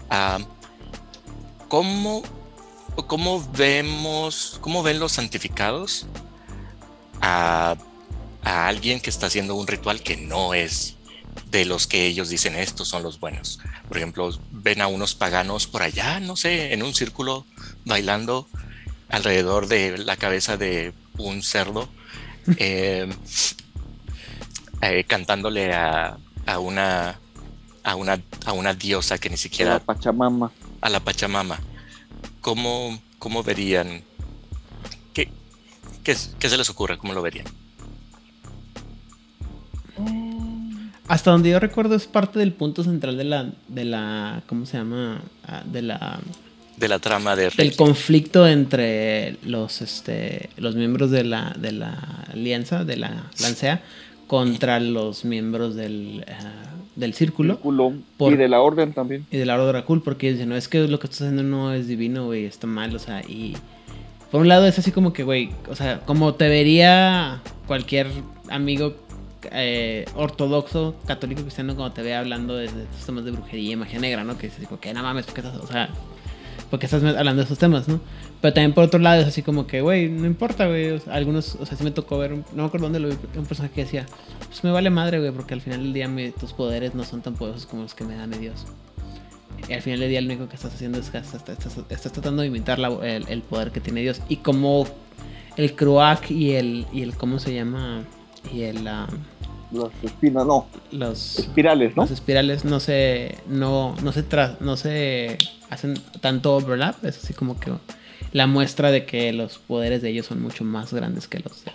Ah, 0.10 0.40
¿cómo, 1.68 2.24
cómo 3.08 3.48
vemos, 3.54 4.58
cómo 4.62 4.84
ven 4.84 5.00
los 5.00 5.12
santificados 5.14 6.06
a, 7.22 7.76
a 8.44 8.68
alguien 8.68 9.00
que 9.00 9.10
está 9.10 9.28
haciendo 9.28 9.56
un 9.56 9.68
ritual 9.68 10.02
que 10.02 10.18
no 10.18 10.54
es 10.54 10.96
de 11.52 11.66
los 11.66 11.88
que 11.88 12.06
ellos 12.06 12.30
dicen 12.30 12.56
estos 12.56 12.88
son 12.88 13.04
los 13.04 13.20
buenos? 13.20 13.60
Por 13.88 13.98
ejemplo, 13.98 14.30
ven 14.52 14.82
a 14.82 14.88
unos 14.88 15.16
paganos 15.16 15.68
por 15.68 15.84
allá, 15.84 16.20
no 16.20 16.36
sé, 16.36 16.74
en 16.74 16.84
un 16.84 16.94
círculo 16.94 17.46
bailando 17.86 18.48
alrededor 19.10 19.68
de 19.68 19.98
la 19.98 20.18
cabeza 20.18 20.58
de 20.58 20.94
un 21.18 21.42
cerdo, 21.44 21.90
eh, 22.58 23.08
eh, 24.82 25.04
cantándole 25.06 25.74
a, 25.74 26.18
a 26.46 26.60
una 26.60 27.20
a 27.88 27.96
una, 27.96 28.22
a 28.46 28.52
una 28.52 28.74
diosa 28.74 29.18
que 29.18 29.30
ni 29.30 29.38
siquiera... 29.38 29.76
La 29.76 29.80
Pachamama. 29.80 30.52
A 30.82 30.90
la 30.90 31.00
Pachamama. 31.00 31.58
¿Cómo, 32.42 33.02
cómo 33.18 33.44
verían? 33.44 34.04
¿Qué, 35.14 35.30
qué, 36.04 36.18
qué 36.38 36.50
se 36.50 36.58
les 36.58 36.70
ocurre? 36.70 36.98
¿Cómo 36.98 37.14
lo 37.14 37.22
verían? 37.22 37.46
Hasta 41.08 41.32
donde 41.32 41.50
yo 41.50 41.60
recuerdo 41.60 41.96
es 41.96 42.06
parte 42.08 42.40
del 42.40 42.52
punto 42.52 42.84
central 42.84 43.18
de 43.18 43.24
la, 43.24 43.50
de 43.68 43.86
la, 43.86 44.42
¿cómo 44.48 44.66
se 44.66 44.78
llama? 44.78 45.22
Ah, 45.46 45.64
de 45.66 45.82
la, 45.82 46.20
de 46.76 46.88
la 46.88 47.00
trama 47.00 47.36
de 47.36 47.50
del 47.50 47.76
conflicto 47.76 48.48
entre 48.48 49.38
los, 49.44 49.82
este, 49.82 50.50
los 50.58 50.76
miembros 50.76 51.10
de 51.10 51.24
la, 51.24 51.56
de 51.58 51.72
la 51.72 52.26
alianza, 52.32 52.84
de 52.84 52.98
la 52.98 53.24
lancea, 53.42 53.82
contra 54.28 54.80
los 54.80 55.24
miembros 55.24 55.76
del, 55.76 56.26
uh, 56.28 57.00
del 57.00 57.14
círculo. 57.14 57.56
círculo 57.56 57.94
por, 58.18 58.34
y 58.34 58.36
de 58.36 58.50
la 58.50 58.62
orden 58.62 58.94
también. 58.94 59.26
Y 59.32 59.38
de 59.38 59.46
la 59.46 59.56
orden 59.56 59.68
de 59.68 59.72
Dracul, 59.74 60.04
porque 60.04 60.34
dicen, 60.34 60.50
no, 60.50 60.56
es 60.56 60.68
que 60.68 60.88
lo 60.88 61.00
que 61.00 61.08
estás 61.08 61.22
haciendo 61.22 61.44
no 61.44 61.74
es 61.74 61.88
divino, 61.88 62.26
güey, 62.26 62.46
está 62.46 62.68
mal, 62.68 62.94
o 62.96 63.00
sea, 63.00 63.22
y 63.22 63.56
por 64.30 64.42
un 64.42 64.50
lado 64.50 64.68
es 64.68 64.78
así 64.78 64.92
como 64.92 65.14
que, 65.14 65.24
güey, 65.24 65.52
o 65.70 65.76
sea, 65.76 66.02
como 66.02 66.34
te 66.34 66.50
vería 66.50 67.42
cualquier 67.66 68.08
amigo 68.50 68.96
eh, 69.52 70.06
ortodoxo, 70.16 70.96
católico, 71.06 71.42
cristiano, 71.42 71.76
cuando 71.76 71.94
te 71.94 72.02
ve 72.02 72.16
hablando 72.16 72.56
de, 72.56 72.66
estos 72.66 73.06
temas 73.06 73.26
de 73.26 73.32
brujería 73.32 73.74
y 73.74 73.76
magia 73.76 74.00
negra, 74.00 74.24
¿no? 74.24 74.38
Que 74.38 74.48
dices, 74.48 74.68
que 74.80 74.94
no 74.94 75.04
mames, 75.04 75.26
porque 75.26 75.42
estás, 75.42 75.58
o 75.58 75.68
sea, 75.68 75.90
porque 76.70 76.86
estás 76.86 77.04
hablando 77.04 77.42
de 77.42 77.46
esos 77.46 77.58
temas, 77.58 77.88
¿no? 77.88 78.00
Pero 78.42 78.54
también 78.54 78.74
por 78.74 78.84
otro 78.84 79.00
lado 79.00 79.22
es 79.22 79.28
así 79.28 79.42
como 79.42 79.68
que, 79.68 79.82
güey, 79.82 80.10
no 80.10 80.26
importa, 80.26 80.68
güey. 80.68 81.02
algunos, 81.08 81.56
o 81.56 81.66
sea, 81.66 81.78
sí 81.78 81.84
me 81.84 81.92
tocó 81.92 82.18
ver, 82.18 82.32
no 82.32 82.44
me 82.54 82.64
acuerdo 82.66 82.86
dónde 82.86 83.00
lo 83.00 83.10
vi, 83.10 83.16
un 83.36 83.46
personaje 83.46 83.74
que 83.74 83.84
decía, 83.84 84.06
pues 84.48 84.64
me 84.64 84.72
vale 84.72 84.90
madre, 84.90 85.20
güey, 85.20 85.32
porque 85.32 85.54
al 85.54 85.62
final 85.62 85.82
del 85.82 85.94
día 85.94 86.10
tus 86.40 86.54
poderes 86.54 86.94
no 86.94 87.04
son 87.04 87.22
tan 87.22 87.36
poderosos 87.36 87.66
como 87.66 87.84
los 87.84 87.94
que 87.94 88.04
me 88.04 88.16
da 88.16 88.28
mi 88.28 88.38
Dios. 88.38 88.66
Y 89.68 89.74
al 89.74 89.82
final 89.82 90.00
del 90.00 90.10
día 90.10 90.22
lo 90.22 90.28
único 90.28 90.48
que 90.48 90.56
estás 90.56 90.74
haciendo 90.74 91.00
es 91.00 91.10
que 91.10 91.18
estás, 91.18 91.44
estás, 91.90 92.12
tratando 92.12 92.42
de 92.42 92.48
imitar 92.48 92.80
el, 92.80 93.42
poder 93.42 93.72
que 93.72 93.80
tiene 93.80 94.02
Dios. 94.02 94.22
Y 94.30 94.38
como 94.38 94.86
el 95.56 95.74
Croak 95.74 96.30
y 96.30 96.52
el, 96.52 96.86
y 96.94 97.02
el, 97.02 97.16
¿cómo 97.16 97.40
se 97.40 97.54
llama? 97.54 98.04
Y 98.54 98.64
el... 98.64 98.84
los 99.72 99.92
espinas, 100.04 100.46
no. 100.46 100.68
Los 100.92 101.40
espirales, 101.40 101.96
¿no? 101.96 102.04
Los 102.04 102.12
espirales 102.12 102.66
no 102.66 102.80
se, 102.80 103.38
no, 103.48 103.96
no 104.02 104.12
se, 104.12 104.24
no 104.60 104.78
se 104.78 105.38
hacen 105.70 105.96
tanto 106.22 106.56
overlap. 106.56 107.04
Es 107.06 107.24
así 107.24 107.34
como 107.34 107.60
que 107.60 107.72
la 108.32 108.48
muestra 108.48 108.92
de 108.92 109.06
que 109.06 109.34
los 109.34 109.58
poderes 109.58 110.02
de 110.02 110.10
ellos 110.10 110.26
son 110.26 110.42
mucho 110.42 110.64
más 110.64 110.94
grandes 110.94 111.28
que 111.28 111.40
los 111.40 111.64
de. 111.66 111.72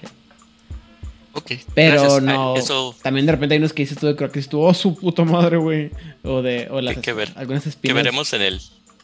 Ok. 1.35 1.53
Pero 1.74 2.20
no. 2.20 2.55
También 3.03 3.27
de 3.27 3.32
repente 3.32 3.55
hay 3.55 3.59
unos 3.59 3.73
que 3.73 3.82
dices 3.82 3.99
tú 3.99 4.07
de 4.07 4.16
Croc 4.16 4.36
tú, 4.49 4.61
oh 4.61 4.74
su 4.74 4.94
puta 4.94 5.24
madre, 5.24 5.57
güey. 5.57 5.90
O 6.23 6.43
de. 6.43 6.69
O 6.70 6.81
las 6.81 6.99
que, 6.99 7.12
ver. 7.12 7.32
algunas 7.36 7.66
espinas. 7.66 7.94
Que 7.94 8.03
veremos 8.03 8.32
en 8.32 8.43
él. 8.43 8.61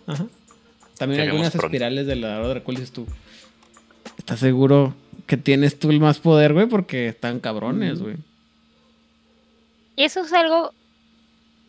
Ajá. 0.07 0.27
También 0.99 1.23
algunas 1.23 1.55
espirales 1.55 2.07
de 2.07 2.17
la 2.17 2.41
hora 2.41 2.63
cual 2.63 2.77
dices 2.77 2.93
tú. 2.93 3.07
¿Estás 4.19 4.41
seguro 4.41 4.95
que 5.29 5.37
tienes 5.37 5.79
tú 5.79 5.91
el 5.91 6.01
más 6.01 6.19
poder, 6.19 6.55
güey? 6.55 6.67
Porque 6.67 7.09
están 7.09 7.39
cabrones, 7.39 8.01
güey. 8.01 8.17
Eso 9.95 10.23
es 10.23 10.33
algo 10.33 10.73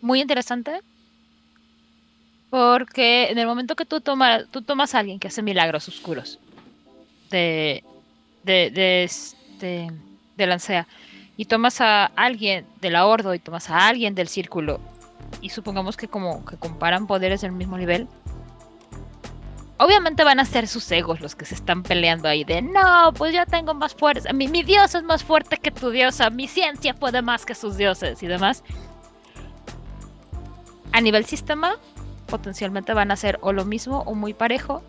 muy 0.01 0.21
interesante 0.21 0.79
porque 2.49 3.29
en 3.29 3.37
el 3.37 3.45
momento 3.45 3.75
que 3.75 3.85
tú, 3.85 3.99
tomas 3.99 4.45
tú 4.49 4.61
tomas 4.61 4.95
a 4.95 4.99
alguien 4.99 5.19
que 5.19 5.27
hace 5.27 5.43
milagros 5.43 5.87
oscuros 5.89 6.39
de, 7.29 7.83
de, 8.43 8.71
de, 8.71 9.03
este, 9.03 9.91
de 10.37 10.47
Lancea 10.47 10.87
y 11.35 11.45
tomas 11.45 11.81
a 11.81 12.05
alguien 12.05 12.65
de 12.79 12.91
la 12.91 13.05
Ordo 13.05 13.35
y 13.35 13.39
tomas 13.39 13.69
a 13.69 13.87
alguien 13.87 14.15
del 14.15 14.29
Círculo 14.29 14.79
y 15.41 15.49
supongamos 15.49 15.97
que 15.97 16.07
como 16.07 16.45
que 16.45 16.55
comparan 16.55 17.07
poderes 17.07 17.41
del 17.41 17.51
mismo 17.51 17.77
nivel, 17.77 18.07
obviamente 19.79 20.23
van 20.23 20.39
a 20.39 20.45
ser 20.45 20.67
sus 20.67 20.91
egos 20.91 21.21
los 21.21 21.35
que 21.35 21.45
se 21.45 21.55
están 21.55 21.83
peleando 21.83 22.27
ahí 22.27 22.43
de 22.43 22.61
no, 22.61 23.13
pues 23.15 23.33
yo 23.33 23.45
tengo 23.45 23.73
más 23.73 23.95
fuerza, 23.95 24.31
mi, 24.33 24.47
mi 24.47 24.61
dios 24.63 24.93
es 24.93 25.03
más 25.03 25.23
fuerte 25.23 25.57
que 25.57 25.71
tu 25.71 25.89
diosa, 25.89 26.29
mi 26.29 26.47
ciencia 26.47 26.93
puede 26.93 27.21
más 27.21 27.45
que 27.45 27.55
sus 27.55 27.77
dioses 27.77 28.21
y 28.21 28.27
demás. 28.27 28.63
A 30.91 31.01
nivel 31.01 31.25
sistema, 31.25 31.77
potencialmente 32.29 32.93
van 32.93 33.11
a 33.11 33.15
ser 33.15 33.39
o 33.41 33.51
lo 33.51 33.65
mismo 33.65 34.03
o 34.05 34.15
muy 34.15 34.33
parejo. 34.33 34.81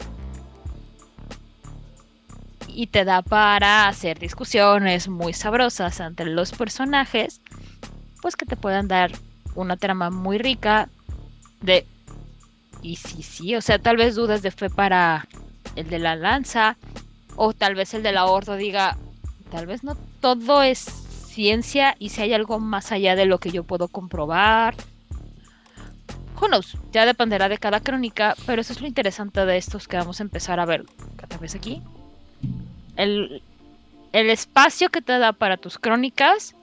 Y 2.69 2.87
te 2.87 3.05
da 3.05 3.23
para 3.23 3.89
hacer 3.89 4.19
discusiones 4.19 5.09
muy 5.09 5.33
sabrosas 5.33 5.99
entre 6.01 6.27
los 6.27 6.53
personajes, 6.53 7.41
pues 8.23 8.37
que 8.37 8.47
te 8.47 8.57
puedan 8.57 8.87
dar 8.87 9.11
una 9.55 9.77
trama 9.77 10.11
muy 10.11 10.39
rica 10.39 10.89
de... 11.61 11.87
Y 12.83 12.97
sí, 12.97 13.23
sí, 13.23 13.55
o 13.55 13.61
sea, 13.61 13.79
tal 13.79 13.97
vez 13.97 14.15
dudas 14.15 14.43
de 14.43 14.51
fe 14.51 14.71
para 14.71 15.27
el 15.77 15.89
de 15.89 15.99
la 15.99 16.17
lanza, 16.17 16.77
o 17.37 17.53
tal 17.53 17.75
vez 17.75 17.95
el 17.95 18.03
de 18.03 18.13
la 18.13 18.27
horda 18.27 18.57
diga, 18.57 18.97
tal 19.51 19.67
vez 19.67 19.85
no 19.85 19.97
todo 20.21 20.63
es 20.63 20.79
ciencia 20.79 21.95
y 21.99 22.09
si 22.09 22.23
hay 22.23 22.33
algo 22.33 22.59
más 22.59 22.93
allá 22.93 23.15
de 23.17 23.27
lo 23.27 23.39
que 23.39 23.51
yo 23.51 23.65
puedo 23.65 23.89
comprobar 23.89 24.75
who 26.41 26.49
knows, 26.49 26.77
ya 26.93 27.05
dependerá 27.05 27.49
de 27.49 27.59
cada 27.59 27.81
crónica, 27.81 28.35
pero 28.47 28.63
eso 28.63 28.73
es 28.73 28.81
lo 28.81 28.87
interesante 28.87 29.45
de 29.45 29.57
estos 29.57 29.87
que 29.87 29.97
vamos 29.97 30.21
a 30.21 30.23
empezar 30.23 30.59
a 30.59 30.65
ver 30.65 30.85
cada 31.17 31.37
vez 31.37 31.55
aquí. 31.55 31.83
El, 32.97 33.43
el 34.13 34.31
espacio 34.31 34.89
que 34.89 35.03
te 35.03 35.19
da 35.19 35.33
para 35.33 35.57
tus 35.57 35.79
crónicas 35.79 36.55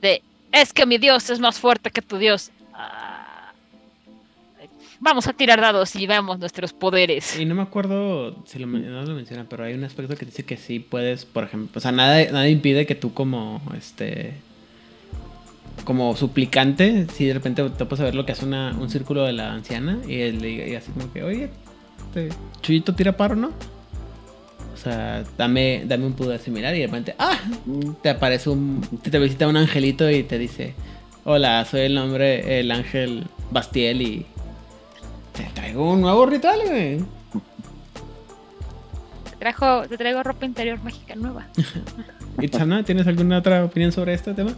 de 0.00 0.22
es 0.52 0.72
que 0.72 0.86
mi 0.86 0.98
dios 0.98 1.30
es 1.30 1.40
más 1.40 1.58
fuerte 1.58 1.90
que 1.90 2.02
tu 2.02 2.18
dios. 2.18 2.50
Ah, 2.72 3.19
vamos 5.00 5.26
a 5.26 5.32
tirar 5.32 5.60
dados 5.60 5.96
y 5.96 6.06
veamos 6.06 6.38
nuestros 6.38 6.72
poderes. 6.72 7.38
Y 7.38 7.44
no 7.44 7.54
me 7.54 7.62
acuerdo 7.62 8.36
si 8.46 8.58
lo, 8.58 8.66
no 8.66 9.02
lo 9.02 9.14
menciona, 9.14 9.46
pero 9.48 9.64
hay 9.64 9.74
un 9.74 9.84
aspecto 9.84 10.14
que 10.16 10.26
dice 10.26 10.44
que 10.44 10.56
sí 10.56 10.78
puedes, 10.78 11.24
por 11.24 11.44
ejemplo, 11.44 11.78
o 11.78 11.80
sea, 11.80 11.92
nada, 11.92 12.22
nada 12.30 12.48
impide 12.48 12.86
que 12.86 12.94
tú 12.94 13.12
como 13.12 13.60
este 13.76 14.34
como 15.84 16.14
suplicante, 16.14 17.06
si 17.14 17.24
de 17.24 17.32
repente 17.32 17.68
te 17.70 17.84
puedes 17.86 18.04
ver 18.04 18.14
lo 18.14 18.26
que 18.26 18.32
hace 18.32 18.44
un 18.44 18.90
círculo 18.90 19.24
de 19.24 19.32
la 19.32 19.54
anciana 19.54 19.98
y, 20.06 20.20
él, 20.20 20.44
y 20.44 20.74
así 20.74 20.92
como 20.92 21.10
que, 21.10 21.22
oye, 21.22 21.50
este, 22.10 22.28
Chuyito 22.60 22.94
tira 22.94 23.16
paro, 23.16 23.36
¿no? 23.36 23.52
O 24.74 24.76
sea, 24.76 25.24
dame, 25.36 25.82
dame 25.86 26.06
un 26.06 26.14
poder 26.14 26.40
similar 26.40 26.74
y 26.74 26.80
de 26.80 26.86
repente, 26.86 27.14
¡ah! 27.18 27.38
Te 28.02 28.08
aparece 28.08 28.50
un. 28.50 28.80
Te, 29.02 29.18
visita 29.18 29.46
un 29.46 29.56
angelito 29.56 30.10
y 30.10 30.22
te 30.22 30.38
dice: 30.38 30.74
Hola, 31.24 31.64
soy 31.66 31.82
el 31.82 31.94
nombre, 31.94 32.60
el 32.60 32.70
ángel 32.70 33.24
Bastiel 33.50 34.02
y. 34.02 34.26
Te 35.40 35.48
traigo 35.54 35.92
un 35.92 36.02
nuevo 36.02 36.26
ritual, 36.26 36.60
güey. 36.66 36.98
Te, 36.98 37.06
trajo, 39.38 39.88
te 39.88 39.96
traigo 39.96 40.22
ropa 40.22 40.44
interior 40.44 40.78
mágica 40.82 41.14
nueva. 41.14 41.46
Itzana, 42.42 42.84
¿tienes 42.84 43.06
alguna 43.06 43.38
otra 43.38 43.64
opinión 43.64 43.90
sobre 43.90 44.12
este 44.12 44.34
tema? 44.34 44.52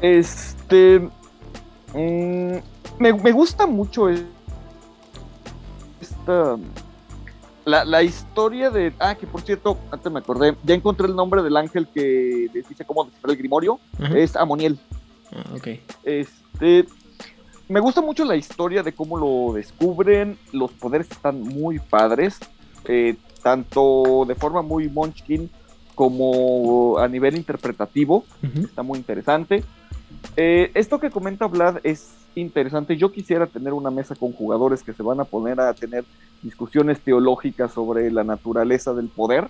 Este. 0.00 1.08
Mm, 1.94 2.56
me, 2.98 3.32
gusta 3.32 3.68
mucho 3.68 4.08
esta. 6.00 6.56
La, 7.64 8.02
historia 8.02 8.70
de. 8.70 8.92
Ah, 8.98 9.14
que 9.14 9.28
por 9.28 9.42
cierto, 9.42 9.78
antes 9.92 10.10
me 10.10 10.18
acordé. 10.18 10.56
Ya 10.64 10.74
encontré 10.74 11.06
el 11.06 11.14
nombre 11.14 11.44
del 11.44 11.56
ángel 11.56 11.86
que 11.86 12.48
dice 12.52 12.84
cómo 12.84 13.04
descifrar 13.04 13.30
el 13.30 13.38
grimorio. 13.38 13.78
Es 14.16 14.34
Amoniel. 14.34 14.80
Ah, 15.32 15.44
ok. 15.54 15.68
Este. 16.02 16.86
Me 17.68 17.80
gusta 17.80 18.00
mucho 18.00 18.24
la 18.24 18.36
historia 18.36 18.82
de 18.82 18.92
cómo 18.92 19.18
lo 19.18 19.54
descubren. 19.54 20.38
Los 20.52 20.72
poderes 20.72 21.10
están 21.10 21.40
muy 21.40 21.78
padres. 21.78 22.38
Eh, 22.84 23.16
tanto 23.42 24.24
de 24.26 24.34
forma 24.34 24.62
muy 24.62 24.88
Munchkin 24.88 25.50
como 25.94 26.98
a 26.98 27.08
nivel 27.08 27.36
interpretativo. 27.36 28.24
Está 28.42 28.82
muy 28.82 28.98
interesante. 28.98 29.64
Eh, 30.36 30.70
esto 30.74 31.00
que 31.00 31.10
comenta 31.10 31.46
Vlad 31.46 31.78
es 31.82 32.14
interesante. 32.36 32.96
Yo 32.96 33.10
quisiera 33.10 33.46
tener 33.46 33.72
una 33.72 33.90
mesa 33.90 34.14
con 34.14 34.32
jugadores 34.32 34.82
que 34.82 34.92
se 34.92 35.02
van 35.02 35.20
a 35.20 35.24
poner 35.24 35.58
a 35.60 35.72
tener 35.74 36.04
discusiones 36.42 37.00
teológicas 37.00 37.72
sobre 37.72 38.10
la 38.10 38.22
naturaleza 38.22 38.94
del 38.94 39.08
poder. 39.08 39.48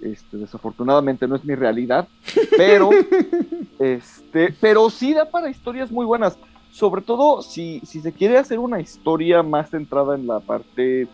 Este, 0.00 0.36
desafortunadamente 0.36 1.28
no 1.28 1.36
es 1.36 1.44
mi 1.44 1.54
realidad, 1.54 2.08
pero, 2.56 2.90
este, 3.78 4.52
pero 4.60 4.90
sí 4.90 5.14
da 5.14 5.30
para 5.30 5.48
historias 5.48 5.92
muy 5.92 6.04
buenas. 6.04 6.36
Sobre 6.72 7.02
todo 7.02 7.42
si, 7.42 7.80
si 7.84 8.00
se 8.00 8.12
quiere 8.12 8.38
hacer 8.38 8.58
una 8.58 8.80
historia 8.80 9.44
más 9.44 9.70
centrada 9.70 10.16
en 10.16 10.26
la 10.26 10.40
parte 10.40 11.06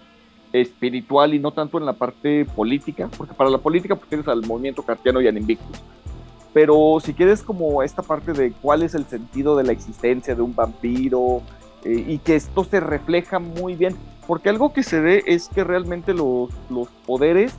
espiritual 0.52 1.34
y 1.34 1.38
no 1.38 1.50
tanto 1.52 1.76
en 1.76 1.84
la 1.84 1.92
parte 1.92 2.46
política, 2.46 3.10
porque 3.18 3.34
para 3.34 3.50
la 3.50 3.58
política 3.58 3.94
pues 3.94 4.08
tienes 4.08 4.26
al 4.28 4.46
movimiento 4.46 4.82
cartiano 4.82 5.20
y 5.20 5.28
al 5.28 5.36
Invictus 5.36 5.82
pero 6.52 6.98
si 7.00 7.14
quieres 7.14 7.42
como 7.42 7.82
esta 7.82 8.02
parte 8.02 8.32
de 8.32 8.52
cuál 8.52 8.82
es 8.82 8.94
el 8.94 9.04
sentido 9.04 9.56
de 9.56 9.64
la 9.64 9.72
existencia 9.72 10.34
de 10.34 10.42
un 10.42 10.54
vampiro 10.54 11.42
eh, 11.84 12.04
y 12.08 12.18
que 12.18 12.36
esto 12.36 12.64
se 12.64 12.80
refleja 12.80 13.38
muy 13.38 13.76
bien, 13.76 13.96
porque 14.26 14.48
algo 14.48 14.72
que 14.72 14.82
se 14.82 15.00
ve 15.00 15.22
es 15.26 15.48
que 15.48 15.64
realmente 15.64 16.14
los, 16.14 16.50
los 16.70 16.88
poderes 17.06 17.52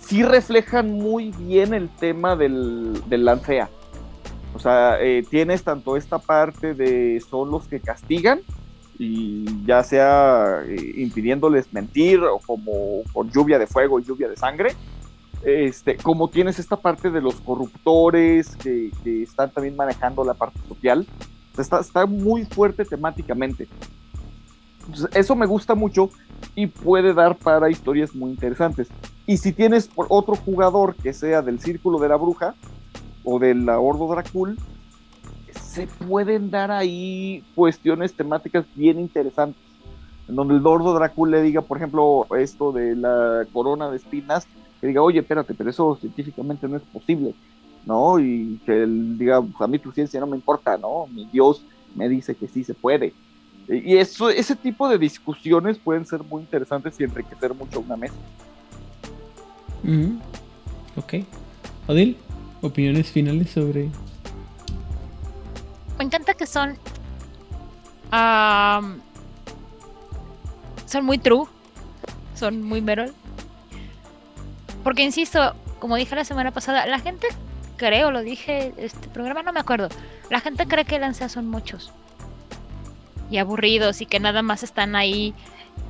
sí 0.00 0.22
reflejan 0.22 0.92
muy 0.92 1.32
bien 1.32 1.74
el 1.74 1.88
tema 1.88 2.36
del, 2.36 3.02
del 3.08 3.24
lancea. 3.24 3.68
O 4.54 4.58
sea, 4.58 5.00
eh, 5.00 5.24
tienes 5.28 5.64
tanto 5.64 5.96
esta 5.96 6.18
parte 6.18 6.74
de 6.74 7.20
son 7.28 7.50
los 7.50 7.66
que 7.66 7.80
castigan, 7.80 8.40
y 8.98 9.44
ya 9.66 9.82
sea 9.82 10.62
eh, 10.66 10.94
impidiéndoles 10.96 11.72
mentir 11.72 12.20
o 12.22 12.38
como 12.38 13.02
con 13.12 13.30
lluvia 13.30 13.58
de 13.58 13.66
fuego 13.66 13.98
y 13.98 14.04
lluvia 14.04 14.28
de 14.28 14.36
sangre, 14.36 14.74
este, 15.44 15.96
como 15.96 16.28
tienes 16.28 16.58
esta 16.58 16.76
parte 16.76 17.10
de 17.10 17.20
los 17.20 17.34
corruptores 17.36 18.56
que, 18.56 18.90
que 19.02 19.24
están 19.24 19.50
también 19.50 19.76
manejando 19.76 20.24
la 20.24 20.34
parte 20.34 20.58
social, 20.68 21.06
está, 21.58 21.80
está 21.80 22.06
muy 22.06 22.44
fuerte 22.44 22.84
temáticamente. 22.84 23.68
Entonces, 24.86 25.08
eso 25.14 25.34
me 25.34 25.46
gusta 25.46 25.74
mucho 25.74 26.10
y 26.54 26.66
puede 26.66 27.12
dar 27.14 27.36
para 27.36 27.70
historias 27.70 28.14
muy 28.14 28.30
interesantes. 28.30 28.88
Y 29.26 29.38
si 29.38 29.52
tienes 29.52 29.90
otro 29.96 30.36
jugador 30.36 30.94
que 30.94 31.12
sea 31.12 31.42
del 31.42 31.58
Círculo 31.58 31.98
de 31.98 32.08
la 32.08 32.16
Bruja 32.16 32.54
o 33.24 33.38
de 33.38 33.54
la 33.54 33.80
Ordo 33.80 34.06
Dracul, 34.08 34.58
se 35.52 35.86
pueden 35.86 36.50
dar 36.50 36.70
ahí 36.70 37.42
cuestiones 37.54 38.14
temáticas 38.14 38.64
bien 38.74 39.00
interesantes. 39.00 39.60
En 40.28 40.36
donde 40.36 40.54
el 40.54 40.66
Ordo 40.66 40.94
Dracul 40.94 41.30
le 41.30 41.42
diga, 41.42 41.62
por 41.62 41.76
ejemplo, 41.76 42.26
esto 42.38 42.72
de 42.72 42.96
la 42.96 43.44
corona 43.52 43.90
de 43.90 43.96
espinas, 43.96 44.46
que 44.80 44.86
diga, 44.86 45.02
oye, 45.02 45.20
espérate, 45.20 45.52
pero 45.54 45.70
eso 45.70 45.96
científicamente 46.00 46.66
no 46.68 46.76
es 46.76 46.82
posible, 46.82 47.34
¿no? 47.84 48.18
Y 48.18 48.60
que 48.64 48.84
él 48.84 49.18
diga, 49.18 49.42
pues, 49.42 49.60
a 49.60 49.66
mí 49.66 49.78
tu 49.78 49.92
ciencia 49.92 50.20
no 50.20 50.26
me 50.26 50.36
importa, 50.36 50.78
¿no? 50.78 51.06
Mi 51.08 51.26
Dios 51.26 51.62
me 51.94 52.08
dice 52.08 52.34
que 52.34 52.48
sí 52.48 52.64
se 52.64 52.74
puede. 52.74 53.12
Y 53.68 53.96
eso, 53.96 54.28
ese 54.28 54.56
tipo 54.56 54.88
de 54.88 54.98
discusiones 54.98 55.78
pueden 55.78 56.06
ser 56.06 56.22
muy 56.22 56.42
interesantes 56.42 56.98
y 57.00 57.04
enriquecer 57.04 57.54
mucho 57.54 57.80
una 57.80 57.96
mesa. 57.96 58.14
Ok. 60.96 61.14
Odil, 61.86 62.16
opiniones 62.64 63.10
finales 63.10 63.50
sobre. 63.50 63.88
Me 65.98 66.04
encanta 66.04 66.34
que 66.34 66.46
son. 66.46 66.76
son 70.86 71.04
muy 71.04 71.18
true. 71.18 71.46
Son 72.34 72.62
muy 72.62 72.80
Merol. 72.80 73.14
Porque 74.82 75.02
insisto, 75.02 75.54
como 75.78 75.96
dije 75.96 76.14
la 76.14 76.24
semana 76.24 76.50
pasada, 76.50 76.86
la 76.86 76.98
gente 76.98 77.28
creo, 77.76 78.10
lo 78.10 78.22
dije, 78.22 78.72
este 78.76 79.08
programa 79.08 79.42
no 79.42 79.52
me 79.52 79.60
acuerdo. 79.60 79.88
La 80.30 80.40
gente 80.40 80.66
cree 80.66 80.84
que 80.84 80.98
Lancea 80.98 81.28
son 81.28 81.48
muchos 81.48 81.92
y 83.30 83.38
aburridos 83.38 84.00
y 84.00 84.06
que 84.06 84.20
nada 84.20 84.42
más 84.42 84.62
están 84.62 84.96
ahí 84.96 85.34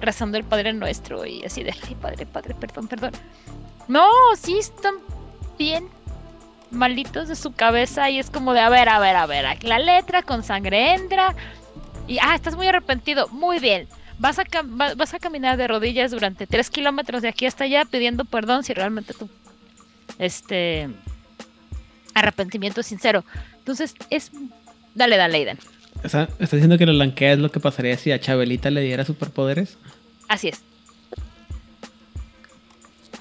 rezando 0.00 0.38
el 0.38 0.44
Padre 0.44 0.72
Nuestro 0.72 1.26
y 1.26 1.44
así 1.44 1.62
de, 1.62 1.74
Padre, 2.00 2.26
Padre, 2.26 2.54
perdón, 2.54 2.88
perdón. 2.88 3.12
No, 3.88 4.08
sí 4.36 4.58
están 4.58 4.94
bien 5.58 5.88
malitos 6.74 7.28
de 7.28 7.36
su 7.36 7.52
cabeza 7.52 8.10
y 8.10 8.18
es 8.18 8.30
como 8.30 8.52
de, 8.52 8.60
a 8.60 8.68
ver, 8.68 8.88
a 8.88 8.98
ver, 8.98 9.16
a 9.16 9.26
ver, 9.26 9.64
la 9.64 9.78
letra 9.78 10.22
con 10.22 10.42
sangre 10.42 10.94
entra 10.94 11.34
y, 12.06 12.18
ah, 12.18 12.34
estás 12.34 12.56
muy 12.56 12.66
arrepentido, 12.66 13.28
muy 13.28 13.58
bien. 13.58 13.88
Vas 14.18 14.38
a, 14.38 14.44
vas 14.62 15.14
a 15.14 15.18
caminar 15.18 15.56
de 15.56 15.66
rodillas 15.66 16.10
durante 16.10 16.46
tres 16.46 16.70
kilómetros 16.70 17.22
de 17.22 17.28
aquí 17.28 17.46
hasta 17.46 17.64
allá 17.64 17.84
pidiendo 17.84 18.24
perdón 18.24 18.62
si 18.62 18.72
realmente 18.72 19.12
tu 19.12 19.28
este 20.18 20.88
arrepentimiento 22.14 22.80
es 22.80 22.86
sincero. 22.86 23.24
Entonces 23.58 23.94
es, 24.10 24.30
dale, 24.94 25.16
dale, 25.16 25.38
Aiden. 25.38 25.58
¿Está, 26.02 26.28
diciendo 26.38 26.78
que 26.78 26.86
la 26.86 26.92
blanquea 26.92 27.32
es 27.32 27.38
lo 27.38 27.50
que 27.50 27.60
pasaría 27.60 27.96
si 27.96 28.12
a 28.12 28.20
Chabelita 28.20 28.70
le 28.70 28.82
diera 28.82 29.04
superpoderes? 29.04 29.78
Así 30.28 30.48
es. 30.48 30.62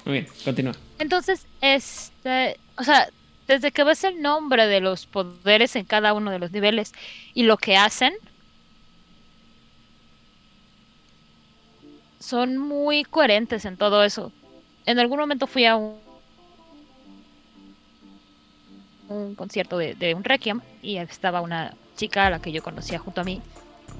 Muy 0.04 0.12
bien, 0.12 0.28
continúa. 0.44 0.74
Entonces, 0.98 1.46
este, 1.62 2.58
o 2.76 2.84
sea, 2.84 3.08
desde 3.46 3.72
que 3.72 3.84
ves 3.84 4.04
el 4.04 4.22
nombre 4.22 4.66
de 4.66 4.80
los 4.80 5.06
poderes 5.06 5.76
en 5.76 5.84
cada 5.84 6.12
uno 6.12 6.30
de 6.30 6.38
los 6.38 6.52
niveles 6.52 6.92
y 7.34 7.44
lo 7.44 7.56
que 7.56 7.76
hacen, 7.76 8.14
son 12.18 12.56
muy 12.56 13.04
coherentes 13.04 13.64
en 13.64 13.76
todo 13.76 14.02
eso. 14.02 14.32
En 14.86 14.98
algún 14.98 15.18
momento 15.18 15.46
fui 15.46 15.66
a 15.66 15.76
un, 15.76 16.02
concierto 19.36 19.78
de, 19.78 19.94
de 19.94 20.14
un 20.14 20.24
Requiem 20.24 20.60
y 20.82 20.96
estaba 20.96 21.40
una 21.40 21.74
chica 21.96 22.26
a 22.26 22.30
la 22.30 22.40
que 22.40 22.52
yo 22.52 22.62
conocía 22.62 22.98
junto 22.98 23.20
a 23.20 23.24
mí. 23.24 23.40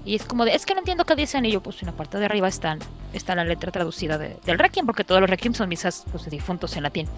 Y 0.05 0.15
es 0.15 0.25
como 0.25 0.45
de, 0.45 0.55
es 0.55 0.67
que 0.67 0.75
no 0.75 0.81
entiendo 0.81 1.05
qué 1.05 1.15
dicen. 1.15 1.45
Y 1.45 1.53
yo, 1.53 1.63
pues 1.63 1.81
en 1.83 1.87
la 1.87 1.93
parte 1.93 2.19
de 2.19 2.27
arriba 2.27 2.49
están, 2.49 2.79
está 3.13 3.35
la 3.35 3.45
letra 3.45 3.71
traducida 3.71 4.19
del 4.19 4.59
Requiem, 4.59 4.87
porque 4.87 5.05
todos 5.05 5.21
los 5.21 5.31
Requiem 5.31 5.55
son 5.55 5.69
misas 5.69 6.05
pues, 6.11 6.25
de 6.25 6.31
difuntos 6.31 6.77
en 6.77 6.83
latín. 6.83 7.09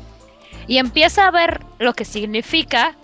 Y 0.66 0.78
empieza 0.78 1.26
a 1.26 1.30
ver 1.30 1.60
lo 1.78 1.94
que 1.94 2.04
significa. 2.04 2.96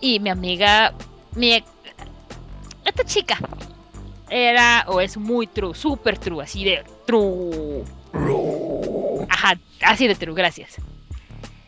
Y 0.00 0.20
mi 0.20 0.30
amiga, 0.30 0.94
mi. 1.34 1.62
Esta 2.84 3.04
chica 3.04 3.38
era 4.30 4.84
o 4.86 5.00
es 5.00 5.16
muy 5.16 5.46
true, 5.46 5.74
super 5.74 6.16
true, 6.18 6.42
así 6.42 6.64
de 6.64 6.84
true. 7.06 7.84
Ajá, 9.28 9.58
así 9.82 10.06
de 10.06 10.14
true, 10.14 10.34
gracias. 10.34 10.76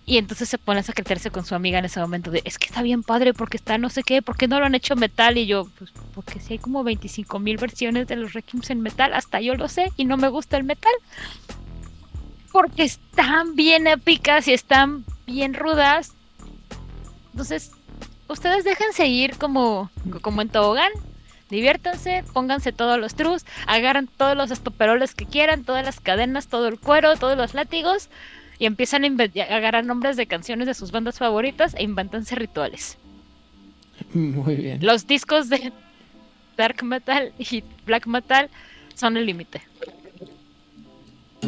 Y 0.05 0.19
entonces 0.19 0.49
se 0.49 0.59
pone 0.59 0.81
a 0.81 0.83
secretarse 0.83 1.31
con 1.31 1.45
su 1.45 1.55
amiga 1.55 1.79
en 1.79 1.85
ese 1.85 2.01
momento 2.01 2.31
de, 2.31 2.43
es 2.45 2.59
que 2.59 2.67
está 2.67 2.83
bien 2.83 3.03
padre 3.03 3.35
porque 3.35 3.57
está 3.57 3.79
no 3.79 3.89
sé 3.89 4.03
qué, 4.03 4.21
¿por 4.21 4.37
qué 4.37 4.49
no 4.49 4.59
lo 4.59 4.67
han 4.67 4.75
hecho 4.75 4.97
metal? 4.97 5.39
Y 5.39 5.47
yo, 5.47 5.69
pues 5.79 5.93
porque 6.15 6.41
si 6.41 6.55
hay 6.55 6.59
como 6.59 6.83
25 6.83 7.39
mil 7.39 7.57
versiones 7.57 8.09
de 8.09 8.17
los 8.17 8.33
Requiems 8.33 8.71
en 8.71 8.81
metal, 8.81 9.15
hasta 9.15 9.41
yo 9.41 9.55
lo 9.55 9.69
sé 9.69 9.93
y 9.97 10.05
no 10.05 10.17
me 10.17 10.29
gusta 10.29 10.57
el 10.57 10.65
metal. 10.65 10.93
Porque 12.53 12.85
están 12.85 13.57
bien 13.57 13.87
épicas 13.87 14.47
y 14.47 14.53
están 14.53 15.05
bien 15.27 15.55
rudas. 15.55 16.13
Entonces, 17.33 17.73
ustedes 18.29 18.65
dejen 18.65 18.93
seguir 18.93 19.37
como, 19.39 19.91
como 20.21 20.43
en 20.43 20.49
tobogán. 20.49 20.93
Diviértanse, 21.49 22.25
pónganse 22.33 22.73
todos 22.73 22.99
los 22.99 23.15
trus, 23.15 23.45
agarran 23.67 24.07
todos 24.07 24.37
los 24.37 24.51
estoperoles 24.51 25.15
que 25.15 25.27
quieran, 25.27 25.65
todas 25.65 25.85
las 25.85 26.01
cadenas, 26.01 26.49
todo 26.49 26.67
el 26.69 26.79
cuero, 26.79 27.17
todos 27.17 27.37
los 27.37 27.53
látigos 27.53 28.09
y 28.59 28.67
empiezan 28.67 29.05
a, 29.05 29.09
agarrar 29.55 29.85
nombres 29.85 30.17
de 30.17 30.27
canciones 30.27 30.69
de 30.69 30.75
sus 30.75 30.93
bandas 30.93 31.19
favoritas 31.19 31.75
e 31.75 31.83
inventanse 31.83 32.37
rituales. 32.37 32.97
Muy 34.15 34.55
bien. 34.55 34.79
Los 34.85 35.07
discos 35.07 35.49
de 35.49 35.73
dark 36.57 36.83
metal 36.85 37.33
y 37.39 37.65
black 37.85 38.07
metal 38.07 38.49
son 38.95 39.17
el 39.17 39.27
límite. 39.27 39.63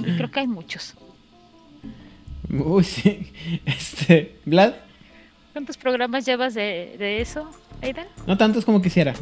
Creo 0.02 0.30
que 0.30 0.40
hay 0.40 0.46
muchos. 0.46 0.94
Uy, 2.50 2.84
sí. 2.84 3.32
Este, 3.64 4.38
Vlad. 4.44 4.74
¿Cuántos 5.52 5.76
programas 5.76 6.26
llevas 6.26 6.54
de, 6.54 7.20
eso, 7.20 7.48
Aidan? 7.80 8.06
No 8.26 8.36
tantos 8.36 8.64
como 8.64 8.82
quisiera. 8.82 9.14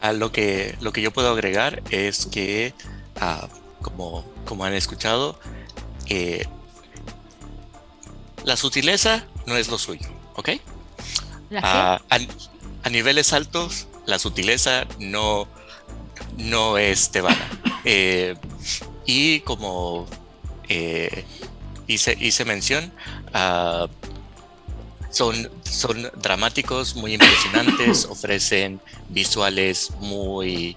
A 0.00 0.12
lo 0.12 0.32
que, 0.32 0.74
lo 0.80 0.92
que 0.92 1.00
yo 1.00 1.12
puedo 1.12 1.30
agregar 1.30 1.82
es 1.90 2.26
que, 2.26 2.74
ah, 3.20 3.48
como, 3.80 4.24
como 4.44 4.64
han 4.64 4.74
escuchado, 4.74 5.38
la 8.44 8.56
sutileza 8.56 9.24
no 9.46 9.56
es 9.56 9.68
lo 9.68 9.78
suyo, 9.78 10.08
¿ok? 10.34 10.50
a, 11.62 12.00
niveles 12.90 13.32
altos, 13.32 13.88
la 14.06 14.18
sutileza 14.18 14.86
no, 14.98 15.48
no 16.36 16.78
es 16.78 17.10
tebana. 17.10 17.48
Eh, 17.84 18.34
y 19.06 19.40
como 19.40 20.06
eh, 20.68 21.24
hice, 21.86 22.16
hice, 22.20 22.44
mención, 22.44 22.92
ah, 23.32 23.88
son, 25.10 25.50
son 25.64 26.10
dramáticos, 26.16 26.96
muy 26.96 27.14
impresionantes, 27.14 28.04
ofrecen 28.10 28.80
visuales 29.08 29.90
muy, 30.00 30.76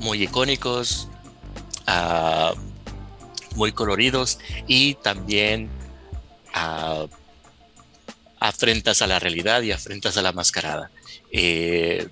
muy 0.00 0.22
icónicos. 0.22 1.08
Uh, 1.86 2.56
muy 3.54 3.72
coloridos 3.72 4.38
y 4.66 4.94
también 4.94 5.70
uh, 6.54 7.08
afrentas 8.40 9.02
a 9.02 9.06
la 9.06 9.18
realidad 9.18 9.62
y 9.62 9.72
afrentas 9.72 10.16
a 10.16 10.22
la 10.22 10.32
mascarada. 10.32 10.90
Eh, 11.32 12.08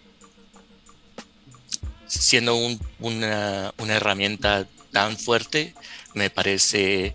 siendo 2.21 2.57
una, 3.01 3.73
herramienta 3.89 4.67
tan 4.93 5.17
fuerte, 5.17 5.75
me 6.15 6.31
parece 6.31 7.15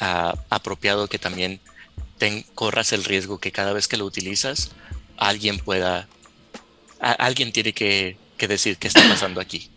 ah, 0.00 0.34
apropiado 0.50 1.08
que 1.08 1.18
también 1.18 1.60
corras 2.54 2.92
el 2.92 3.04
riesgo 3.04 3.38
que 3.38 3.52
cada 3.52 3.72
vez 3.72 3.86
que 3.86 3.96
lo 3.96 4.06
utilizas, 4.06 4.70
alguien 5.16 5.58
pueda, 5.58 6.08
alguien 7.00 7.52
tiene 7.52 7.72
que, 7.72 8.16
que, 8.38 8.48
decir 8.48 8.78
qué 8.78 8.88
está 8.88 9.06
pasando 9.08 9.40
aquí. 9.40 9.70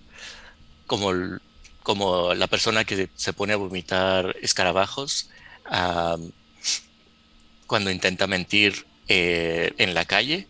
Como 0.86 1.12
como 1.84 2.34
la 2.34 2.48
persona 2.48 2.84
que 2.84 3.08
se 3.16 3.32
pone 3.32 3.54
a 3.54 3.56
vomitar 3.56 4.36
escarabajos 4.42 5.30
cuando 7.66 7.92
intenta 7.92 8.28
mentir 8.28 8.86
eh, 9.08 9.72
en 9.78 9.94
la 9.94 10.04
calle. 10.04 10.48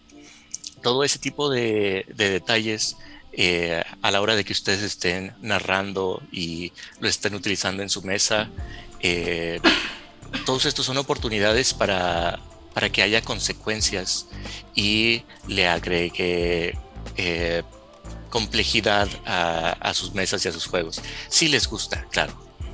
Todo 0.82 1.04
ese 1.04 1.20
tipo 1.20 1.52
de, 1.52 2.08
detalles 2.16 2.98
eh, 3.38 3.84
a 4.02 4.12
la 4.12 4.20
hora 4.20 4.36
de 4.36 4.44
que 4.44 4.52
ustedes 4.52 4.82
estén 4.82 5.34
narrando 5.42 6.22
y 6.32 6.74
lo 7.00 7.08
estén 7.08 7.36
utilizando 7.36 7.84
en 7.84 7.90
su 7.90 8.02
mesa. 8.02 8.50
Eh, 9.00 9.62
todos 10.46 10.66
estos 10.66 10.86
son 10.86 10.98
oportunidades 10.98 11.74
para, 11.74 12.40
para 12.74 12.92
que 12.92 13.04
haya 13.04 13.22
consecuencias 13.22 14.28
y 14.76 15.24
le 15.48 15.68
agregue 15.68 16.78
eh, 17.16 17.64
complejidad 18.30 19.08
a, 19.26 19.94
sus 19.94 20.14
mesas 20.14 20.44
y 20.46 20.50
a 20.50 20.52
sus 20.52 20.66
juegos. 20.68 21.02
Si 21.30 21.48
les 21.48 21.68
gusta, 21.68 22.06
claro. 22.12 22.34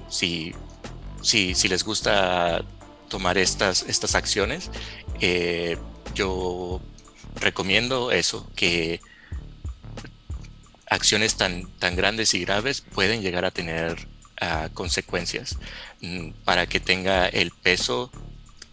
Si, 0.10 0.53
si, 1.22 1.56
si 1.56 1.68
les 1.68 1.84
gusta 1.84 2.64
tomar 3.10 3.38
estas, 3.38 3.84
estas 3.84 4.15
acciones, 4.15 4.72
eh, 5.22 5.77
yo 6.15 6.81
recomiendo 7.35 8.11
eso, 8.11 8.49
que 8.56 8.99
acciones 10.94 11.36
tan, 11.36 11.68
tan 11.80 11.95
grandes 11.95 12.34
y 12.34 12.40
graves 12.40 12.82
pueden 12.82 13.22
llegar 13.22 13.45
a 13.45 13.52
tener 13.52 14.07
ah, 14.40 14.70
consecuencias 14.74 15.57
mm, 16.02 16.30
para 16.45 16.68
que 16.68 16.80
tenga 16.80 17.28
el 17.28 17.52
peso 17.52 18.11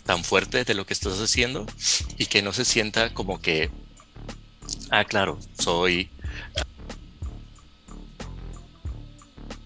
tan 0.05 0.23
fuerte 0.23 0.65
de 0.65 0.75
lo 0.75 0.87
que 0.87 0.93
estás 0.93 1.19
haciendo 1.21 1.67
y 2.19 2.27
que 2.27 2.43
no 2.43 2.53
se 2.53 2.65
sienta 2.65 3.15
como 3.15 3.41
que, 3.41 3.71
ah, 4.91 5.05
claro, 5.05 5.39
soy, 5.59 6.11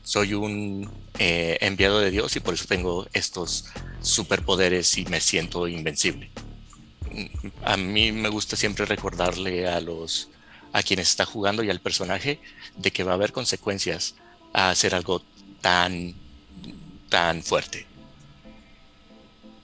soy 0.02 0.34
un 0.34 0.90
eh, 1.18 1.58
enviado 1.60 1.98
de 1.98 2.10
Dios 2.10 2.36
y 2.36 2.40
por 2.40 2.54
eso 2.54 2.66
tengo 2.66 3.06
estos 3.14 3.66
superpoderes 4.00 4.96
y 4.98 5.06
me 5.06 5.20
siento 5.20 5.66
invencible. 5.66 6.30
Mm, 7.10 7.48
a 7.64 7.76
mí 7.76 8.12
me 8.12 8.28
gusta 8.28 8.56
siempre 8.56 8.86
recordarle 8.86 9.66
a 9.66 9.80
los 9.80 10.30
a 10.74 10.82
quien 10.82 10.98
está 10.98 11.24
jugando 11.24 11.62
y 11.62 11.70
al 11.70 11.80
personaje 11.80 12.40
de 12.76 12.90
que 12.90 13.04
va 13.04 13.12
a 13.12 13.14
haber 13.14 13.32
consecuencias 13.32 14.16
a 14.52 14.70
hacer 14.70 14.94
algo 14.94 15.22
tan 15.60 16.14
tan 17.08 17.42
fuerte. 17.44 17.86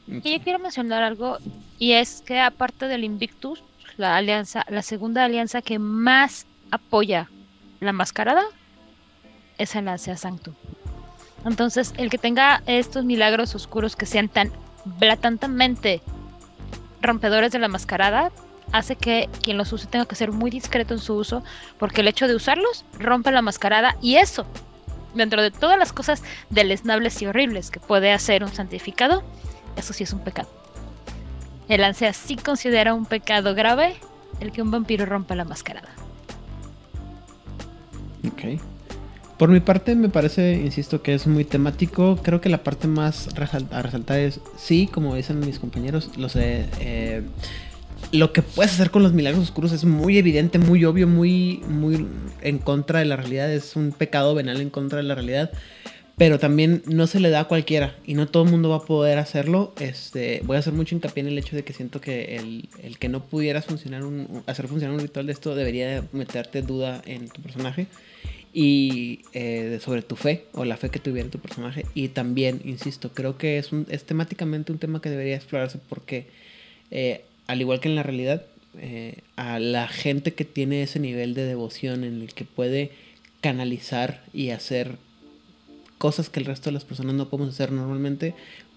Y 0.07 0.39
yo 0.39 0.43
quiero 0.43 0.61
mencionar 0.61 1.03
algo 1.03 1.39
y 1.81 1.93
es 1.93 2.23
que 2.24 2.39
aparte 2.39 2.87
del 2.87 3.03
Invictus, 3.03 3.65
la 3.97 4.16
alianza, 4.16 4.65
la 4.69 4.82
segunda 4.82 5.24
alianza 5.24 5.62
que 5.62 5.81
más 5.81 6.47
apoya 6.70 7.28
la 7.81 7.93
mascarada 7.93 8.45
es 9.59 9.74
el 9.74 9.87
Lancea 9.87 10.16
Sanctum. 10.16 10.55
Entonces, 11.45 11.93
el 11.97 12.09
que 12.09 12.19
tenga 12.19 12.62
estos 12.66 13.05
milagros 13.05 13.57
oscuros 13.57 13.97
que 13.97 14.07
sean 14.07 14.28
tan 14.28 14.53
blatantemente 14.85 16.03
rompedores 17.03 17.51
de 17.51 17.59
la 17.59 17.69
mascarada 17.69 18.31
hace 18.73 18.97
que 18.97 19.29
quien 19.43 19.57
los 19.57 19.73
use 19.73 19.87
tenga 19.87 20.07
que 20.07 20.15
ser 20.15 20.33
muy 20.33 20.51
discreto 20.51 20.95
en 20.95 21.01
su 21.01 21.15
uso, 21.15 21.43
porque 21.79 22.01
el 22.01 22.09
hecho 22.09 22.29
de 22.29 22.35
usarlos 22.35 22.85
rompe 22.99 23.31
la 23.33 23.43
mascarada 23.43 23.97
y 24.01 24.17
eso, 24.17 24.47
dentro 25.15 25.43
de 25.43 25.51
todas 25.51 25.79
las 25.79 25.93
cosas 25.93 26.23
deleznables 26.51 27.21
y 27.23 27.27
horribles 27.27 27.71
que 27.71 27.81
puede 27.81 28.13
hacer 28.13 28.45
un 28.45 28.53
santificado, 28.53 29.23
eso 29.77 29.93
sí 29.93 30.05
es 30.05 30.13
un 30.13 30.21
pecado. 30.21 30.49
El 31.69 31.85
Ansea 31.85 32.13
sí 32.13 32.37
considera 32.37 32.95
un 32.95 33.07
pecado 33.07 33.55
grave 33.55 33.97
el 34.41 34.53
que 34.53 34.63
un 34.63 34.71
vampiro 34.71 35.07
rompa 35.07 35.35
la 35.35 35.45
mascarada. 35.45 35.89
Ok. 38.27 38.61
Por 39.39 39.49
mi 39.49 39.61
parte 39.61 39.95
me 39.95 40.11
parece, 40.11 40.53
insisto, 40.53 41.01
que 41.01 41.15
es 41.15 41.27
muy 41.27 41.45
temático. 41.45 42.19
Creo 42.23 42.41
que 42.41 42.51
la 42.51 42.63
parte 42.63 42.89
más 42.89 43.29
a 43.29 43.81
resaltar 43.83 44.19
es, 44.19 44.41
sí, 44.57 44.87
como 44.87 45.15
dicen 45.15 45.41
mis 45.41 45.59
compañeros, 45.59 46.11
lo 46.19 46.29
sé. 46.29 46.69
Eh, 46.81 47.23
lo 48.12 48.32
que 48.32 48.43
puedes 48.43 48.73
hacer 48.73 48.91
con 48.91 49.03
los 49.03 49.12
milagros 49.12 49.45
oscuros 49.45 49.73
es 49.73 49.85
muy 49.85 50.19
evidente, 50.19 50.59
muy 50.59 50.85
obvio, 50.85 51.07
muy, 51.07 51.62
muy 51.69 52.07
en 52.43 52.59
contra 52.59 52.99
de 53.01 53.05
la 53.05 53.16
realidad. 53.16 53.53
Es 53.53 53.77
un 53.77 53.93
pecado 53.93 54.35
venal 54.35 54.61
en 54.61 54.70
contra 54.70 54.99
de 54.99 55.05
la 55.05 55.15
realidad. 55.15 55.51
Pero 56.16 56.39
también 56.39 56.82
no 56.85 57.07
se 57.07 57.19
le 57.19 57.31
da 57.31 57.41
a 57.41 57.45
cualquiera 57.45 57.97
y 58.05 58.12
no 58.12 58.28
todo 58.28 58.43
el 58.43 58.51
mundo 58.51 58.69
va 58.69 58.77
a 58.77 58.85
poder 58.85 59.16
hacerlo. 59.16 59.73
Este, 59.81 60.43
voy 60.45 60.57
a 60.57 60.59
hacer 60.59 60.74
mucho 60.74 60.95
hincapié 60.95 61.23
en 61.23 61.28
el 61.28 61.39
hecho 61.39 61.57
de 61.57 61.65
que 61.65 61.73
siento 61.73 62.03
que 62.03 62.37
el, 62.37 62.69
el 62.82 62.99
que 62.99 63.09
no 63.09 63.24
pudieras 63.24 63.65
funcionar 63.65 64.05
un, 64.05 64.43
hacer 64.47 64.69
funcionar 64.69 64.97
un 64.97 65.01
ritual 65.01 65.24
de 65.24 65.32
esto 65.32 65.55
debería 65.55 66.05
meterte 66.12 66.61
duda 66.61 67.01
en 67.07 67.31
tu 67.31 67.41
personaje 67.41 67.87
y 68.53 69.20
eh, 69.32 69.78
sobre 69.82 70.03
tu 70.03 70.16
fe 70.16 70.47
o 70.53 70.65
la 70.65 70.77
fe 70.77 70.91
que 70.91 70.99
tuviera 70.99 71.31
tu 71.31 71.39
personaje. 71.39 71.87
Y 71.95 72.09
también, 72.09 72.61
insisto, 72.65 73.12
creo 73.12 73.39
que 73.39 73.59
es, 73.59 73.73
un, 73.73 73.87
es 73.89 74.05
temáticamente 74.05 74.73
un 74.73 74.78
tema 74.78 75.01
que 75.01 75.11
debería 75.11 75.37
explorarse 75.37 75.78
porque, 75.89 76.27
eh, 76.91 77.24
al 77.51 77.61
igual 77.61 77.81
que 77.81 77.89
en 77.89 77.97
la 77.97 78.05
realidad, 78.05 78.43
eh, 78.79 79.23
a 79.35 79.59
la 79.59 79.89
gente 79.89 80.35
que 80.35 80.45
tiene 80.45 80.83
ese 80.83 81.01
nivel 81.01 81.35
de 81.35 81.45
devoción 81.45 82.05
en 82.05 82.23
el 82.23 82.33
que 82.33 82.45
puede 82.45 82.93
canalizar 83.41 84.23
y 84.33 84.51
hacer 84.51 84.99
cosas 85.99 86.31
que 86.31 86.39
el 86.39 86.47
resto 86.47 86.71
de 86.71 86.75
las 86.75 86.85
personas 86.85 87.15
no 87.17 87.29
podemos 87.29 87.53
hacer 87.53 87.73
normalmente, 87.73 88.35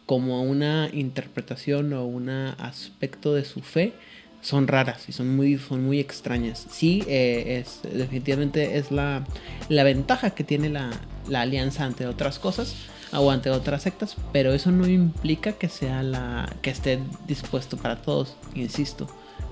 como 0.07 0.41
una 0.41 0.89
interpretación 0.91 1.93
o 1.93 2.05
un 2.05 2.29
aspecto 2.29 3.35
de 3.35 3.45
su 3.45 3.61
fe, 3.61 3.93
son 4.41 4.67
raras 4.67 5.07
y 5.07 5.13
son 5.13 5.35
muy, 5.35 5.57
son 5.59 5.85
muy 5.85 5.99
extrañas. 5.99 6.65
Sí, 6.69 7.03
eh, 7.07 7.63
es, 7.63 7.81
definitivamente 7.93 8.77
es 8.79 8.91
la, 8.91 9.25
la 9.69 9.83
ventaja 9.83 10.31
que 10.31 10.43
tiene 10.43 10.69
la, 10.69 10.89
la, 11.29 11.41
alianza 11.41 11.85
ante 11.85 12.07
otras 12.07 12.39
cosas 12.39 12.75
o 13.13 13.31
ante 13.31 13.49
otras 13.49 13.83
sectas, 13.83 14.15
pero 14.31 14.53
eso 14.53 14.71
no 14.71 14.87
implica 14.87 15.53
que 15.53 15.69
sea 15.69 16.03
la 16.03 16.55
que 16.61 16.69
esté 16.69 16.99
dispuesto 17.27 17.77
para 17.77 18.01
todos, 18.01 18.35
insisto, 18.55 19.07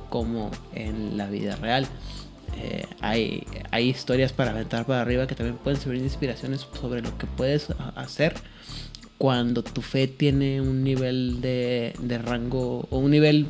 como 0.09 0.51
en 0.73 1.17
la 1.17 1.27
vida 1.27 1.55
real. 1.55 1.87
Eh, 2.57 2.85
hay, 2.99 3.45
hay 3.71 3.89
historias 3.89 4.33
para 4.33 4.51
aventar 4.51 4.85
para 4.85 5.01
arriba 5.01 5.25
que 5.25 5.35
también 5.35 5.57
pueden 5.57 5.79
servir 5.79 5.99
de 5.99 6.07
inspiraciones 6.07 6.67
sobre 6.79 7.01
lo 7.01 7.17
que 7.17 7.25
puedes 7.25 7.67
hacer 7.95 8.33
cuando 9.17 9.63
tu 9.63 9.81
fe 9.81 10.07
tiene 10.07 10.59
un 10.59 10.83
nivel 10.83 11.39
de, 11.39 11.93
de 11.99 12.17
rango 12.17 12.87
o 12.89 12.97
un 12.97 13.11
nivel 13.11 13.47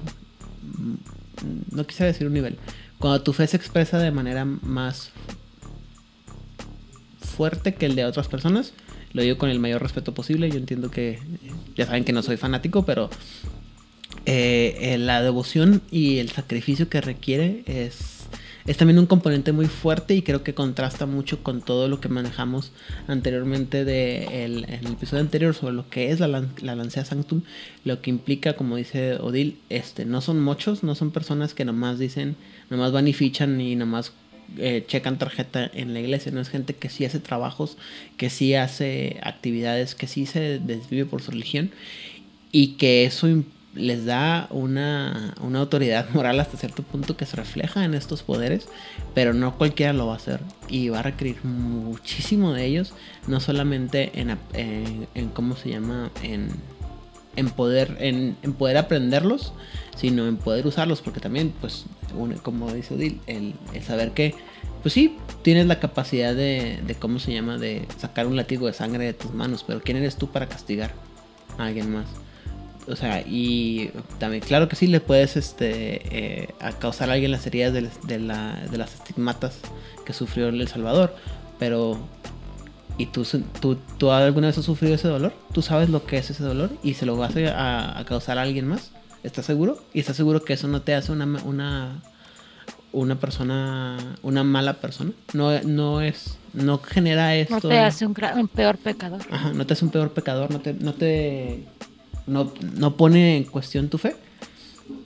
no 1.72 1.86
quisiera 1.86 2.12
decir 2.12 2.28
un 2.28 2.34
nivel, 2.34 2.58
cuando 3.00 3.22
tu 3.24 3.34
fe 3.34 3.48
se 3.48 3.58
expresa 3.58 3.98
de 3.98 4.12
manera 4.12 4.46
más 4.46 5.12
fuerte 7.20 7.74
que 7.74 7.86
el 7.86 7.96
de 7.96 8.06
otras 8.06 8.28
personas, 8.28 8.74
lo 9.14 9.22
digo 9.22 9.38
con 9.38 9.50
el 9.50 9.60
mayor 9.60 9.82
respeto 9.82 10.14
posible, 10.14 10.50
yo 10.50 10.58
entiendo 10.58 10.92
que 10.92 11.20
ya 11.76 11.86
saben 11.86 12.04
que 12.04 12.14
no 12.14 12.24
soy 12.24 12.38
fanático, 12.38 12.86
pero 12.86 13.10
eh, 14.26 14.78
eh, 14.80 14.98
la 14.98 15.22
devoción 15.22 15.82
y 15.92 16.18
el 16.18 16.30
sacrificio 16.30 16.90
que 16.90 17.02
requiere 17.02 17.64
es 17.66 18.22
es 18.66 18.78
también 18.78 19.00
un 19.00 19.06
componente 19.06 19.52
muy 19.52 19.68
fuerte 19.68 20.14
y 20.14 20.22
creo 20.22 20.44
que 20.44 20.54
contrasta 20.54 21.06
mucho 21.06 21.44
con 21.44 21.62
todo 21.62 21.88
lo 21.88 22.00
que 22.00 22.10
manejamos 22.10 22.72
anteriormente 23.08 23.86
de 23.86 24.46
en 24.46 24.64
el 24.70 24.94
episodio 24.94 25.22
anterior 25.22 25.56
sobre 25.56 25.74
lo 25.74 25.90
que 25.90 26.12
es 26.12 26.20
la, 26.20 26.28
la 26.28 26.76
Lancea 26.76 27.06
Sanctum, 27.06 27.42
lo 27.84 28.02
que 28.02 28.10
implica, 28.10 28.54
como 28.54 28.76
dice 28.76 29.16
Odil, 29.16 29.58
este, 29.70 30.06
no 30.06 30.22
son 30.22 30.42
muchos, 30.42 30.84
no 30.84 30.96
son 30.96 31.12
personas 31.12 31.54
que 31.54 31.66
nomás 31.66 31.98
dicen, 31.98 32.36
nomás 32.70 32.92
van 32.92 33.08
y 33.08 33.14
fichan 33.14 33.60
y 33.60 33.76
nomás 33.76 34.14
eh, 34.58 34.84
checan 34.88 35.18
tarjeta 35.18 35.70
en 35.74 35.94
la 35.94 36.00
iglesia, 36.00 36.32
no 36.32 36.42
es 36.42 36.50
gente 36.50 36.74
que 36.74 36.90
sí 36.90 37.06
hace 37.06 37.20
trabajos, 37.20 37.78
que 38.18 38.30
sí 38.30 38.56
hace 38.56 39.20
actividades, 39.24 39.96
que 39.96 40.08
sí 40.08 40.26
se 40.26 40.60
desvive 40.60 41.06
por 41.06 41.22
su 41.22 41.32
religión 41.32 41.72
y 42.52 42.74
que 42.74 43.06
eso 43.06 43.28
les 43.74 44.06
da 44.06 44.48
una, 44.50 45.34
autoridad 45.56 46.10
moral 46.14 46.40
hasta 46.40 46.58
cierto 46.58 46.84
punto 46.84 47.16
que 47.16 47.26
se 47.26 47.38
refleja 47.38 47.86
en 47.86 47.94
estos 47.94 48.24
poderes, 48.24 48.68
pero 49.14 49.34
no 49.34 49.58
cualquiera 49.58 49.94
lo 49.94 50.08
va 50.08 50.14
a 50.14 50.18
hacer 50.18 50.42
y 50.68 50.90
va 50.90 51.00
a 51.00 51.04
requerir 51.04 51.44
muchísimo 51.44 52.54
de 52.54 52.66
ellos, 52.66 52.94
no 53.28 53.40
solamente 53.40 54.12
en, 54.20 54.38
en, 54.54 55.30
cómo 55.30 55.56
se 55.56 55.70
llama, 55.70 56.12
en, 56.24 56.50
en 57.36 57.50
poder, 57.50 57.98
en, 58.00 58.36
poder 58.58 58.78
aprenderlos, 58.78 59.54
sino 59.96 60.28
en 60.28 60.38
poder 60.38 60.68
usarlos, 60.68 61.02
porque 61.02 61.20
también, 61.20 61.54
pues, 61.62 61.86
como 62.44 62.72
dice 62.74 62.96
Odil, 62.96 63.22
el, 63.28 63.56
saber 63.86 64.12
que, 64.12 64.36
pues 64.82 64.94
sí, 64.94 65.18
tienes 65.42 65.68
la 65.68 65.80
capacidad 65.80 66.36
de, 66.36 66.80
de, 66.86 66.96
¿cómo 66.96 67.20
se 67.20 67.34
llama?, 67.34 67.58
de 67.58 67.88
sacar 67.98 68.28
un 68.28 68.36
latigo 68.36 68.68
de 68.68 68.74
sangre 68.74 69.06
de 69.06 69.14
tus 69.14 69.34
manos, 69.34 69.64
pero 69.66 69.82
¿quién 69.82 69.98
eres 69.98 70.18
tú 70.18 70.32
para 70.32 70.48
castigar 70.48 70.92
a 71.58 71.66
alguien 71.66 71.92
más? 71.92 72.08
o 72.88 72.96
sea, 72.96 73.24
y 73.26 73.92
también, 74.20 74.44
claro 74.44 74.68
que 74.68 74.76
sí, 74.76 74.88
le 74.88 75.00
puedes 75.00 75.38
este, 75.38 76.44
eh, 76.44 76.50
causar 76.80 77.10
a 77.10 77.14
alguien 77.14 77.32
las 77.32 77.46
heridas 77.48 77.74
de, 77.74 78.20
las 78.20 78.94
estigmatas 78.94 79.60
que 80.06 80.14
sufrió 80.14 80.50
El 80.50 80.68
Salvador, 80.68 81.16
pero 81.60 82.00
¿y 83.02 83.08
tú, 83.08 83.26
tú, 83.60 83.78
tú, 83.98 84.12
alguna 84.12 84.48
vez 84.48 84.58
has 84.60 84.66
sufrido 84.66 84.94
ese 84.94 85.08
dolor? 85.08 85.34
¿Tú 85.54 85.64
sabes 85.64 85.90
lo 85.90 86.06
que 86.06 86.18
es 86.18 86.30
ese 86.30 86.44
dolor 86.44 86.70
y 86.84 86.94
se 86.94 87.08
lo 87.08 87.18
vas 87.18 87.34
a, 87.36 88.04
causar 88.08 88.38
a 88.38 88.44
alguien 88.44 88.68
más? 88.68 88.92
¿Estás 89.24 89.46
seguro? 89.46 89.84
¿Y 89.92 90.00
estás 90.00 90.16
seguro 90.16 90.44
que 90.44 90.54
eso 90.54 90.68
no 90.68 90.84
te 90.84 90.94
hace 90.94 91.12
una, 91.12 91.26
una, 91.44 92.04
una 92.92 93.20
persona, 93.20 93.98
una 94.22 94.44
mala 94.44 94.74
persona? 94.76 95.14
No, 95.34 95.60
no 95.64 96.02
es, 96.02 96.38
no 96.54 96.78
genera 96.78 97.36
esto. 97.36 97.56
No 97.56 97.62
te 97.62 97.80
hace 97.80 98.06
un, 98.06 98.16
un 98.36 98.48
peor 98.48 98.78
pecador. 98.78 99.22
Ajá, 99.32 99.52
no 99.52 99.66
te 99.66 99.74
hace 99.74 99.84
un 99.84 99.92
peor 99.92 100.12
pecador, 100.14 100.52
no 100.52 100.60
te, 100.60 100.74
no 100.76 100.94
te 100.94 101.66
no, 102.28 102.54
no 102.76 102.98
pone 102.98 103.38
en 103.38 103.46
cuestión 103.46 103.90
tu 103.90 103.98
fe. 103.98 104.16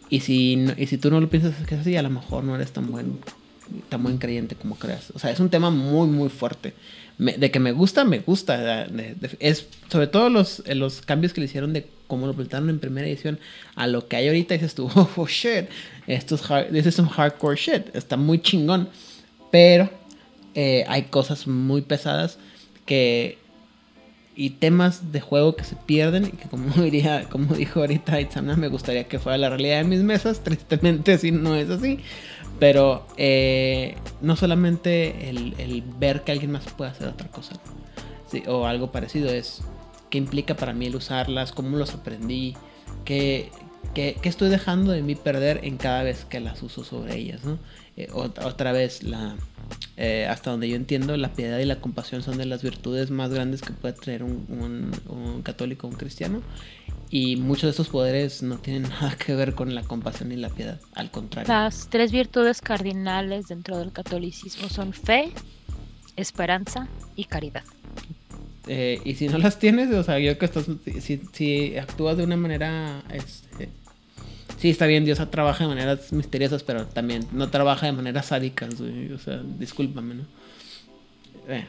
Y 0.09 0.19
si, 0.19 0.65
y 0.77 0.87
si 0.87 0.97
tú 0.97 1.09
no 1.09 1.21
lo 1.21 1.29
piensas 1.29 1.55
que 1.65 1.75
es 1.75 1.81
así, 1.81 1.95
a 1.95 2.01
lo 2.01 2.09
mejor 2.09 2.43
no 2.43 2.55
eres 2.55 2.73
tan 2.73 2.91
buen 2.91 3.19
tan 3.89 4.03
buen 4.03 4.17
creyente 4.17 4.55
como 4.55 4.75
creas. 4.75 5.11
O 5.15 5.19
sea, 5.19 5.31
es 5.31 5.39
un 5.39 5.49
tema 5.49 5.69
muy, 5.69 6.07
muy 6.07 6.29
fuerte. 6.29 6.73
De 7.17 7.49
que 7.49 7.59
me 7.59 7.71
gusta, 7.71 8.03
me 8.03 8.19
gusta. 8.19 8.87
es 9.39 9.67
sobre 9.89 10.07
todo 10.07 10.29
los, 10.29 10.63
los 10.67 11.01
cambios 11.01 11.33
que 11.33 11.41
le 11.41 11.45
hicieron 11.45 11.71
de 11.73 11.87
cómo 12.07 12.27
lo 12.27 12.33
presentaron 12.33 12.69
en 12.69 12.79
primera 12.79 13.07
edición 13.07 13.39
a 13.75 13.87
lo 13.87 14.07
que 14.07 14.17
hay 14.17 14.27
ahorita. 14.27 14.53
Dices 14.53 14.75
tú, 14.75 14.89
oh, 15.15 15.27
shit, 15.27 15.65
esto 16.07 16.35
es, 16.35 16.51
hard, 16.51 17.09
hardcore 17.09 17.55
shit. 17.55 17.95
Está 17.95 18.17
muy 18.17 18.39
chingón. 18.41 18.89
Pero 19.51 19.89
eh, 20.53 20.83
hay 20.87 21.03
cosas 21.03 21.47
muy 21.47 21.81
pesadas 21.81 22.37
que 22.85 23.37
y 24.35 24.51
temas 24.51 25.11
de 25.11 25.21
juego 25.21 25.55
que 25.55 25.63
se 25.63 25.75
pierden 25.75 26.25
y 26.25 26.31
que 26.31 26.49
como 26.49 26.69
diría, 26.83 27.27
como 27.29 27.55
dijo 27.55 27.79
ahorita 27.79 28.19
Itzamna, 28.19 28.55
me 28.55 28.67
gustaría 28.67 29.05
que 29.05 29.19
fuera 29.19 29.37
la 29.37 29.49
realidad 29.49 29.77
de 29.77 29.83
mis 29.85 30.01
mesas, 30.01 30.39
tristemente 30.43 31.13
así 31.13 31.31
no 31.31 31.55
es 31.55 31.69
así, 31.69 31.99
pero 32.59 33.05
eh, 33.17 33.95
no 34.21 34.35
solamente 34.35 35.29
el, 35.29 35.55
el 35.57 35.81
ver 35.99 36.23
que 36.23 36.31
alguien 36.31 36.51
más 36.51 36.65
puede 36.77 36.91
hacer 36.91 37.07
otra 37.07 37.27
cosa 37.29 37.55
o 38.47 38.65
algo 38.65 38.91
parecido, 38.91 39.29
es 39.29 39.61
qué 40.09 40.17
implica 40.17 40.55
para 40.55 40.73
mí 40.73 40.87
el 40.87 40.95
usarlas, 40.95 41.51
cómo 41.51 41.77
los 41.77 41.93
aprendí, 41.93 42.55
qué, 43.05 43.49
qué- 43.93 44.17
qué 44.21 44.29
estoy 44.29 44.49
dejando 44.49 44.91
de 44.91 45.01
mí 45.01 45.15
perder 45.15 45.61
en 45.63 45.77
cada 45.77 46.03
vez 46.03 46.25
que 46.25 46.39
las 46.39 46.61
uso 46.63 46.83
sobre 46.83 47.15
ellas, 47.17 47.43
¿no? 47.43 47.59
Eh, 47.97 48.09
ot- 48.11 48.43
otra 48.43 48.71
vez, 48.73 49.03
la, 49.03 49.35
eh, 49.95 50.27
hasta 50.29 50.51
donde 50.51 50.67
yo 50.67 50.75
entiendo, 50.75 51.15
la 51.17 51.29
piedad 51.33 51.59
y 51.59 51.65
la 51.65 51.77
compasión 51.77 52.23
son 52.23 52.37
de 52.37 52.45
las 52.45 52.61
virtudes 52.61 53.09
más 53.11 53.31
grandes 53.31 53.61
que 53.61 53.71
puede 53.73 53.93
tener 53.93 54.23
un, 54.23 54.45
un- 54.49 54.91
un 55.15 55.41
católico 55.43 55.87
o 55.87 55.91
un 55.91 55.95
cristiano. 55.95 56.41
Y 57.17 57.37
muchos 57.37 57.63
de 57.63 57.69
estos 57.69 57.87
poderes 57.87 58.43
no 58.43 58.57
tienen 58.57 58.81
nada 58.89 59.15
que 59.15 59.33
ver 59.35 59.55
con 59.55 59.73
la 59.73 59.83
compasión 59.83 60.33
y 60.33 60.35
la 60.35 60.49
piedad, 60.49 60.81
al 60.95 61.11
contrario. 61.11 61.47
Las 61.47 61.89
tres 61.89 62.11
virtudes 62.11 62.59
cardinales 62.59 63.47
dentro 63.47 63.77
del 63.77 63.93
catolicismo 63.93 64.67
son 64.67 64.91
fe, 64.91 65.31
esperanza 66.17 66.89
y 67.15 67.23
caridad. 67.23 67.63
Eh, 68.67 68.99
y 69.05 69.15
si 69.15 69.29
no 69.29 69.37
las 69.37 69.59
tienes, 69.59 69.93
o 69.93 70.03
sea, 70.03 70.19
yo 70.19 70.37
que 70.37 70.43
estás, 70.43 70.65
si, 70.99 71.21
si 71.31 71.77
actúas 71.77 72.17
de 72.17 72.25
una 72.25 72.35
manera, 72.35 73.01
este, 73.09 73.69
sí, 74.57 74.71
está 74.71 74.85
bien, 74.85 75.05
Dios 75.05 75.21
trabaja 75.31 75.63
de 75.63 75.69
maneras 75.69 76.11
misteriosas, 76.11 76.63
pero 76.63 76.85
también 76.85 77.25
no 77.31 77.49
trabaja 77.49 77.85
de 77.85 77.93
maneras 77.93 78.25
sádicas, 78.25 78.81
güey, 78.81 79.13
o 79.13 79.19
sea, 79.19 79.41
discúlpame, 79.57 80.15
¿no? 80.15 80.23
Eh, 81.47 81.65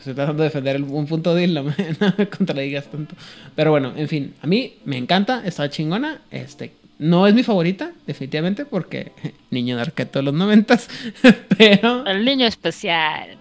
estoy 0.00 0.14
tratando 0.14 0.42
de 0.42 0.48
defender 0.48 0.76
el- 0.76 0.82
un 0.84 1.06
punto 1.06 1.34
de 1.34 1.46
no 1.46 1.62
me, 1.64 1.74
no 2.00 2.12
me 2.18 2.28
contradigas 2.28 2.90
tanto. 2.90 3.14
Pero 3.54 3.70
bueno, 3.70 3.92
en 3.96 4.08
fin, 4.08 4.34
a 4.42 4.46
mí 4.46 4.74
me 4.84 4.96
encanta, 4.98 5.42
está 5.46 5.70
chingona, 5.70 6.20
este, 6.30 6.72
no 6.98 7.26
es 7.26 7.34
mi 7.34 7.42
favorita, 7.42 7.92
definitivamente, 8.06 8.64
porque 8.66 9.12
niño 9.50 9.76
de 9.76 9.82
arqueto 9.82 10.18
de 10.18 10.24
los 10.24 10.34
noventas, 10.34 10.88
pero... 11.58 12.04
El 12.06 12.24
niño 12.24 12.46
especial. 12.46 13.38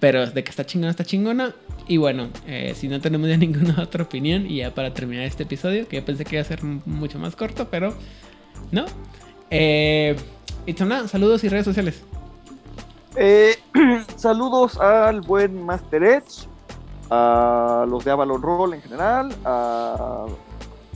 Pero 0.00 0.26
de 0.26 0.42
que 0.42 0.50
está 0.50 0.64
chingona, 0.66 0.90
está 0.90 1.04
chingona. 1.04 1.54
Y 1.88 1.96
bueno, 1.96 2.28
eh, 2.46 2.74
si 2.76 2.86
no 2.88 3.00
tenemos 3.00 3.28
ya 3.28 3.36
ninguna 3.36 3.82
otra 3.82 4.04
opinión, 4.04 4.48
y 4.50 4.58
ya 4.58 4.72
para 4.72 4.94
terminar 4.94 5.24
este 5.24 5.42
episodio, 5.42 5.86
que 5.88 5.96
yo 5.96 6.04
pensé 6.04 6.24
que 6.24 6.36
iba 6.36 6.42
a 6.42 6.44
ser 6.44 6.62
mucho 6.62 7.18
más 7.18 7.34
corto, 7.36 7.68
pero 7.70 7.94
no. 8.70 8.86
Eh, 9.50 10.16
Itzamna, 10.66 11.08
saludos 11.08 11.42
y 11.44 11.48
redes 11.48 11.64
sociales. 11.64 12.02
Eh, 13.16 13.56
saludos 14.16 14.78
al 14.78 15.20
buen 15.20 15.64
Master 15.64 16.02
Edge, 16.02 16.48
a 17.10 17.84
los 17.88 18.04
de 18.04 18.10
Avalon 18.10 18.40
Roll 18.40 18.74
en 18.74 18.82
general, 18.82 19.34
a 19.44 20.26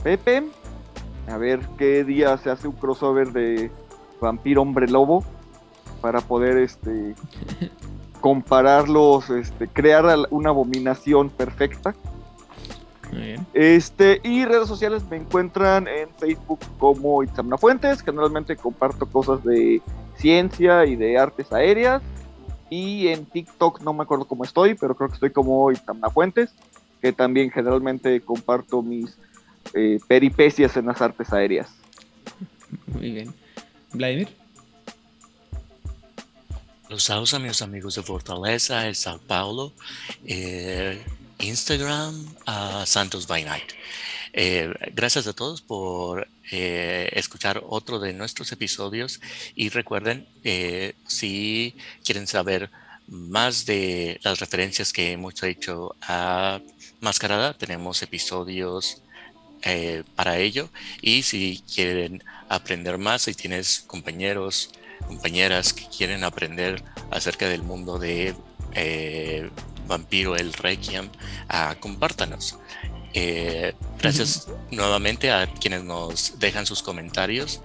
Pepe. 0.03 0.43
A 1.27 1.37
ver 1.37 1.59
qué 1.77 2.03
día 2.03 2.37
se 2.37 2.49
hace 2.49 2.67
un 2.67 2.75
crossover 2.75 3.31
de 3.31 3.69
Vampiro 4.21 4.61
Hombre 4.61 4.87
Lobo 4.87 5.23
para 6.01 6.21
poder 6.21 6.57
este 6.57 7.15
compararlos, 8.21 9.29
este, 9.29 9.67
crear 9.67 10.05
una 10.31 10.49
abominación 10.49 11.29
perfecta. 11.29 11.93
Muy 13.11 13.21
bien. 13.21 13.47
Este, 13.53 14.19
y 14.23 14.45
redes 14.45 14.67
sociales 14.67 15.03
me 15.09 15.17
encuentran 15.17 15.87
en 15.87 16.09
Facebook 16.17 16.59
como 16.79 17.23
Itzamna 17.23 17.57
Fuentes. 17.57 18.01
Generalmente 18.01 18.55
comparto 18.55 19.05
cosas 19.05 19.43
de 19.43 19.81
ciencia 20.17 20.85
y 20.85 20.95
de 20.95 21.17
artes 21.17 21.51
aéreas. 21.51 22.01
Y 22.69 23.07
en 23.07 23.25
TikTok 23.25 23.81
no 23.81 23.93
me 23.93 24.03
acuerdo 24.03 24.25
cómo 24.25 24.43
estoy, 24.43 24.75
pero 24.75 24.95
creo 24.95 25.09
que 25.09 25.15
estoy 25.15 25.31
como 25.31 25.71
Itzamna 25.71 26.09
Fuentes, 26.09 26.51
que 27.01 27.13
también 27.13 27.49
generalmente 27.49 28.19
comparto 28.21 28.81
mis 28.81 29.17
eh, 29.73 29.99
peripecias 30.07 30.75
en 30.75 30.87
las 30.87 31.01
artes 31.01 31.31
aéreas. 31.31 31.69
Muy 32.87 33.11
bien. 33.11 33.33
Vladimir. 33.93 34.27
Los 36.89 37.03
saludos 37.03 37.33
a 37.33 37.39
mis 37.39 37.61
amigos 37.61 37.95
de 37.95 38.03
Fortaleza, 38.03 38.81
de 38.81 38.95
Sao 38.95 39.19
Paulo, 39.19 39.73
eh, 40.25 41.03
Instagram, 41.39 42.25
a 42.45 42.85
Santos 42.85 43.27
by 43.27 43.43
Night. 43.43 43.73
Eh, 44.33 44.73
gracias 44.93 45.27
a 45.27 45.33
todos 45.33 45.61
por 45.61 46.27
eh, 46.51 47.09
escuchar 47.13 47.61
otro 47.67 47.99
de 47.99 48.13
nuestros 48.13 48.51
episodios 48.51 49.21
y 49.55 49.69
recuerden, 49.69 50.27
eh, 50.43 50.93
si 51.07 51.75
quieren 52.03 52.27
saber 52.27 52.69
más 53.07 53.65
de 53.65 54.19
las 54.23 54.39
referencias 54.39 54.91
que 54.91 55.11
hemos 55.11 55.41
hecho 55.43 55.95
a 56.01 56.59
Mascarada, 56.99 57.53
tenemos 57.53 58.01
episodios 58.01 59.01
para 60.15 60.37
ello 60.37 60.69
y 61.01 61.23
si 61.23 61.61
quieren 61.73 62.23
aprender 62.47 62.97
más, 62.97 63.23
si 63.23 63.33
tienes 63.33 63.79
compañeros 63.79 64.71
compañeras 65.07 65.73
que 65.73 65.85
quieren 65.87 66.23
aprender 66.23 66.83
acerca 67.11 67.47
del 67.47 67.63
mundo 67.63 67.97
de 67.99 68.35
Vampiro 69.87 70.35
el 70.35 70.53
Requiem, 70.53 71.09
ah, 71.49 71.75
compártanos. 71.79 72.57
Eh, 73.13 73.73
gracias 73.99 74.47
nuevamente 74.69 75.31
a 75.31 75.47
quienes 75.47 75.83
nos 75.83 76.37
dejan 76.39 76.65
sus 76.65 76.83
comentarios 76.83 77.61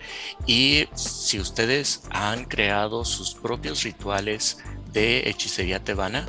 y 0.46 0.88
si 0.94 1.40
ustedes 1.40 2.02
han 2.10 2.44
creado 2.44 3.04
sus 3.04 3.34
propios 3.34 3.82
rituales 3.82 4.58
de 4.92 5.28
hechicería 5.28 5.82
tebana, 5.82 6.26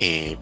eh, 0.00 0.36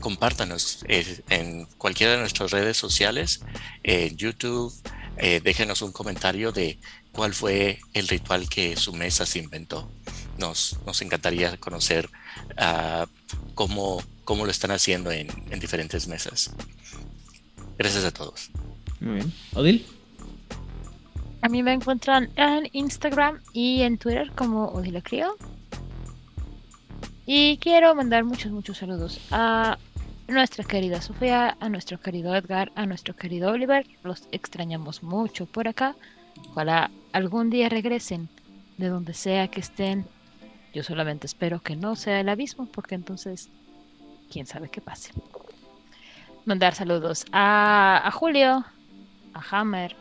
compártanos 0.00 0.84
eh, 0.88 1.20
en 1.28 1.66
cualquiera 1.78 2.12
de 2.14 2.20
nuestras 2.20 2.50
redes 2.50 2.76
sociales, 2.76 3.40
en 3.82 4.16
YouTube, 4.16 4.72
eh, 5.16 5.40
déjenos 5.42 5.82
un 5.82 5.92
comentario 5.92 6.52
de 6.52 6.78
cuál 7.12 7.34
fue 7.34 7.80
el 7.94 8.06
ritual 8.06 8.48
que 8.48 8.76
su 8.76 8.92
mesa 8.92 9.26
se 9.26 9.38
inventó. 9.38 9.90
Nos, 10.38 10.78
nos 10.86 11.02
encantaría 11.02 11.56
conocer 11.56 12.08
ah, 12.56 13.06
cómo, 13.54 14.02
cómo 14.24 14.44
lo 14.44 14.50
están 14.50 14.70
haciendo 14.70 15.10
en, 15.10 15.28
en 15.50 15.58
diferentes 15.58 16.06
mesas. 16.06 16.52
Gracias 17.78 18.04
a 18.04 18.10
todos. 18.10 18.50
Muy 19.00 19.14
bien. 19.14 19.32
Odil. 19.54 19.86
A 21.40 21.48
mí 21.48 21.62
me 21.62 21.72
encuentran 21.72 22.30
en 22.34 22.68
Instagram 22.72 23.40
y 23.52 23.82
en 23.82 23.96
Twitter 23.96 24.32
como 24.32 24.66
Odila 24.66 25.00
Crio. 25.00 25.36
Y 27.24 27.58
quiero 27.58 27.94
mandar 27.94 28.24
muchos, 28.24 28.50
muchos 28.50 28.78
saludos 28.78 29.20
a 29.30 29.78
nuestra 30.26 30.64
querida 30.64 31.00
Sofía, 31.00 31.56
a 31.60 31.68
nuestro 31.68 32.00
querido 32.00 32.34
Edgar, 32.34 32.72
a 32.74 32.86
nuestro 32.86 33.14
querido 33.14 33.50
Oliver. 33.50 33.86
Los 34.02 34.28
extrañamos 34.32 35.02
mucho 35.02 35.46
por 35.46 35.68
acá. 35.68 35.94
Ojalá 36.50 36.90
algún 37.12 37.50
día 37.50 37.68
regresen 37.68 38.28
de 38.76 38.88
donde 38.88 39.14
sea 39.14 39.48
que 39.48 39.60
estén. 39.60 40.06
Yo 40.74 40.82
solamente 40.82 41.26
espero 41.26 41.60
que 41.60 41.76
no 41.76 41.94
sea 41.96 42.20
el 42.20 42.28
abismo, 42.28 42.66
porque 42.66 42.94
entonces, 42.94 43.48
quién 44.30 44.46
sabe 44.46 44.68
qué 44.68 44.80
pase. 44.80 45.12
Mandar 46.48 46.74
saludos 46.74 47.26
a, 47.30 48.10
Julio, 48.10 48.64
a 49.34 49.42
Hammer, 49.50 49.94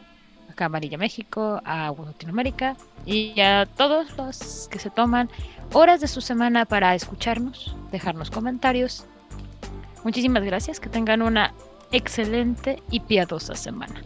a 0.49 0.53
Camarilla 0.53 0.97
México, 0.97 1.61
a 1.65 1.91
Latinoamérica 1.91 2.77
y 3.05 3.37
a 3.41 3.65
todos 3.65 4.15
los 4.15 4.69
que 4.71 4.79
se 4.79 4.89
toman 4.89 5.29
horas 5.73 5.99
de 5.99 6.07
su 6.07 6.21
semana 6.21 6.63
para 6.63 6.95
escucharnos, 6.95 7.75
dejarnos 7.91 8.31
comentarios. 8.31 9.05
Muchísimas 10.05 10.41
gracias, 10.45 10.79
que 10.79 10.87
tengan 10.87 11.21
una 11.21 11.53
excelente 11.91 12.81
y 12.91 13.01
piadosa 13.01 13.53
semana. 13.53 14.01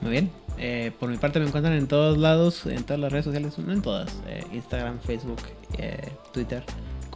Muy 0.00 0.12
bien. 0.12 0.30
Eh, 0.56 0.92
por 0.98 1.10
mi 1.10 1.18
parte 1.18 1.40
me 1.40 1.46
encuentran 1.46 1.74
en 1.74 1.86
todos 1.86 2.16
lados, 2.16 2.64
en 2.64 2.84
todas 2.84 2.98
las 2.98 3.12
redes 3.12 3.26
sociales, 3.26 3.58
no 3.58 3.70
en 3.70 3.82
todas, 3.82 4.18
eh, 4.26 4.42
Instagram, 4.50 4.98
Facebook, 5.00 5.42
eh, 5.76 6.10
Twitter, 6.32 6.64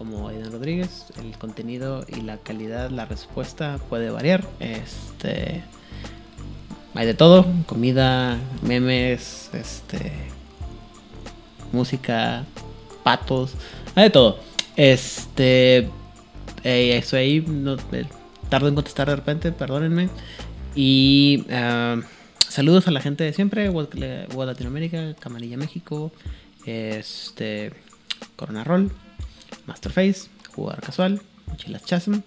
como 0.02 0.26
Aidan 0.26 0.50
Rodríguez. 0.50 1.06
El 1.16 1.38
contenido 1.38 2.04
y 2.08 2.22
la 2.22 2.36
calidad, 2.36 2.90
la 2.90 3.04
respuesta 3.04 3.78
puede 3.88 4.10
variar. 4.10 4.44
Este, 4.58 5.62
hay 6.92 7.06
de 7.06 7.14
todo, 7.14 7.46
comida, 7.66 8.36
memes, 8.62 9.48
este, 9.52 10.10
música, 11.70 12.44
patos, 13.04 13.54
hay 13.94 14.04
de 14.04 14.10
todo. 14.10 14.40
Este, 14.74 15.88
eh, 16.64 16.96
eso 16.96 17.16
ahí 17.16 17.44
no, 17.46 17.76
eh, 17.92 18.04
tardo 18.48 18.66
en 18.66 18.74
contestar 18.74 19.08
de 19.08 19.14
repente, 19.14 19.52
perdónenme. 19.52 20.08
Y 20.74 21.44
ah, 21.52 22.00
saludos 22.48 22.88
a 22.88 22.90
la 22.90 23.00
gente 23.00 23.22
de 23.22 23.32
siempre, 23.32 23.70
Web 23.70 23.90
Web 24.34 24.46
Latinoamérica, 24.48 25.14
Camarilla 25.14 25.56
México, 25.56 26.10
este, 26.66 27.72
Corona 28.34 28.64
Roll, 28.64 28.90
Masterface, 29.66 30.28
Jugador 30.54 30.82
Casual, 30.82 31.22
Mochilas 31.46 31.84
Chasm, 31.84 32.20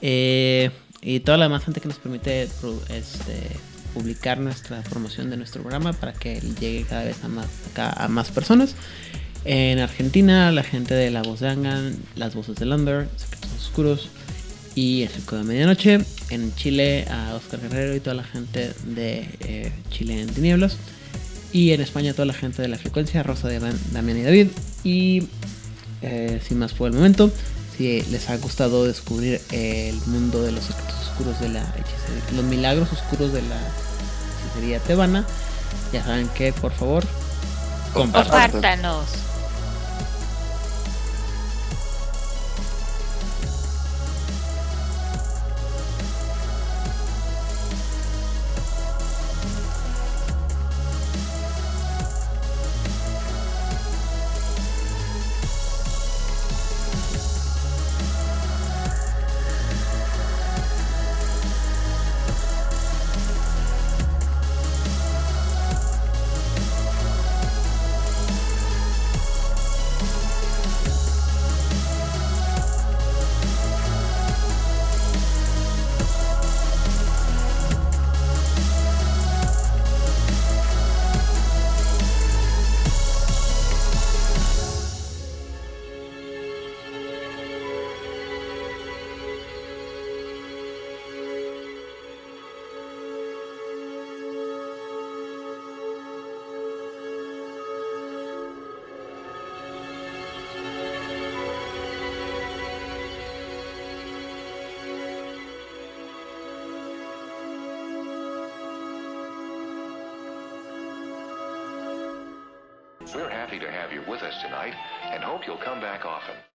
eh, 0.00 0.70
y 1.00 1.20
toda 1.20 1.38
la 1.38 1.44
demás 1.44 1.64
gente 1.64 1.80
que 1.80 1.88
nos 1.88 1.98
permite 1.98 2.42
este, 2.42 3.58
publicar 3.94 4.38
nuestra 4.38 4.82
promoción 4.82 5.30
de 5.30 5.36
nuestro 5.36 5.62
programa 5.62 5.92
para 5.92 6.12
que 6.12 6.40
llegue 6.40 6.84
cada 6.88 7.04
vez 7.04 7.22
a 7.24 7.28
más, 7.28 7.46
a 7.76 8.08
más 8.08 8.30
personas. 8.30 8.74
En 9.44 9.78
Argentina, 9.78 10.50
la 10.52 10.62
gente 10.62 10.94
de 10.94 11.10
La 11.10 11.22
Voz 11.22 11.40
de 11.40 11.48
Angan, 11.48 11.96
Las 12.16 12.34
Voces 12.34 12.56
del 12.56 12.72
Under, 12.72 13.08
Secretos 13.16 13.50
Oscuros 13.56 14.08
y 14.74 15.02
El 15.02 15.08
Circo 15.08 15.36
de 15.36 15.44
Medianoche. 15.44 16.00
En 16.30 16.54
Chile, 16.54 17.06
a 17.10 17.34
Oscar 17.34 17.60
Guerrero 17.60 17.96
y 17.96 18.00
toda 18.00 18.14
la 18.14 18.24
gente 18.24 18.74
de 18.84 19.28
eh, 19.40 19.72
Chile 19.90 20.20
en 20.20 20.28
Tinieblas. 20.28 20.76
Y 21.52 21.70
en 21.70 21.80
España, 21.80 22.12
toda 22.12 22.26
la 22.26 22.34
gente 22.34 22.60
de 22.60 22.68
La 22.68 22.76
Frecuencia, 22.76 23.22
Rosa, 23.22 23.48
Damián 23.48 24.18
y 24.18 24.22
David. 24.22 24.48
Y 24.84 25.28
eh, 26.02 26.40
sin 26.46 26.58
más 26.58 26.72
por 26.72 26.88
el 26.88 26.94
momento, 26.94 27.30
si 27.76 28.02
les 28.02 28.28
ha 28.30 28.36
gustado 28.36 28.84
descubrir 28.84 29.40
el 29.52 29.94
mundo 30.06 30.42
de 30.42 30.52
los 30.52 30.64
secretos 30.64 30.94
oscuros 31.08 31.40
de 31.40 31.48
la 31.48 31.62
hechicería, 31.62 32.22
los 32.34 32.44
milagros 32.44 32.92
oscuros 32.92 33.32
de 33.32 33.42
la 33.42 33.60
hechicería 34.46 34.80
tebana, 34.80 35.24
ya 35.92 36.04
saben 36.04 36.28
que 36.28 36.52
por 36.52 36.72
favor 36.72 37.04
compartan. 37.92 38.50
Compártanos. 38.50 39.27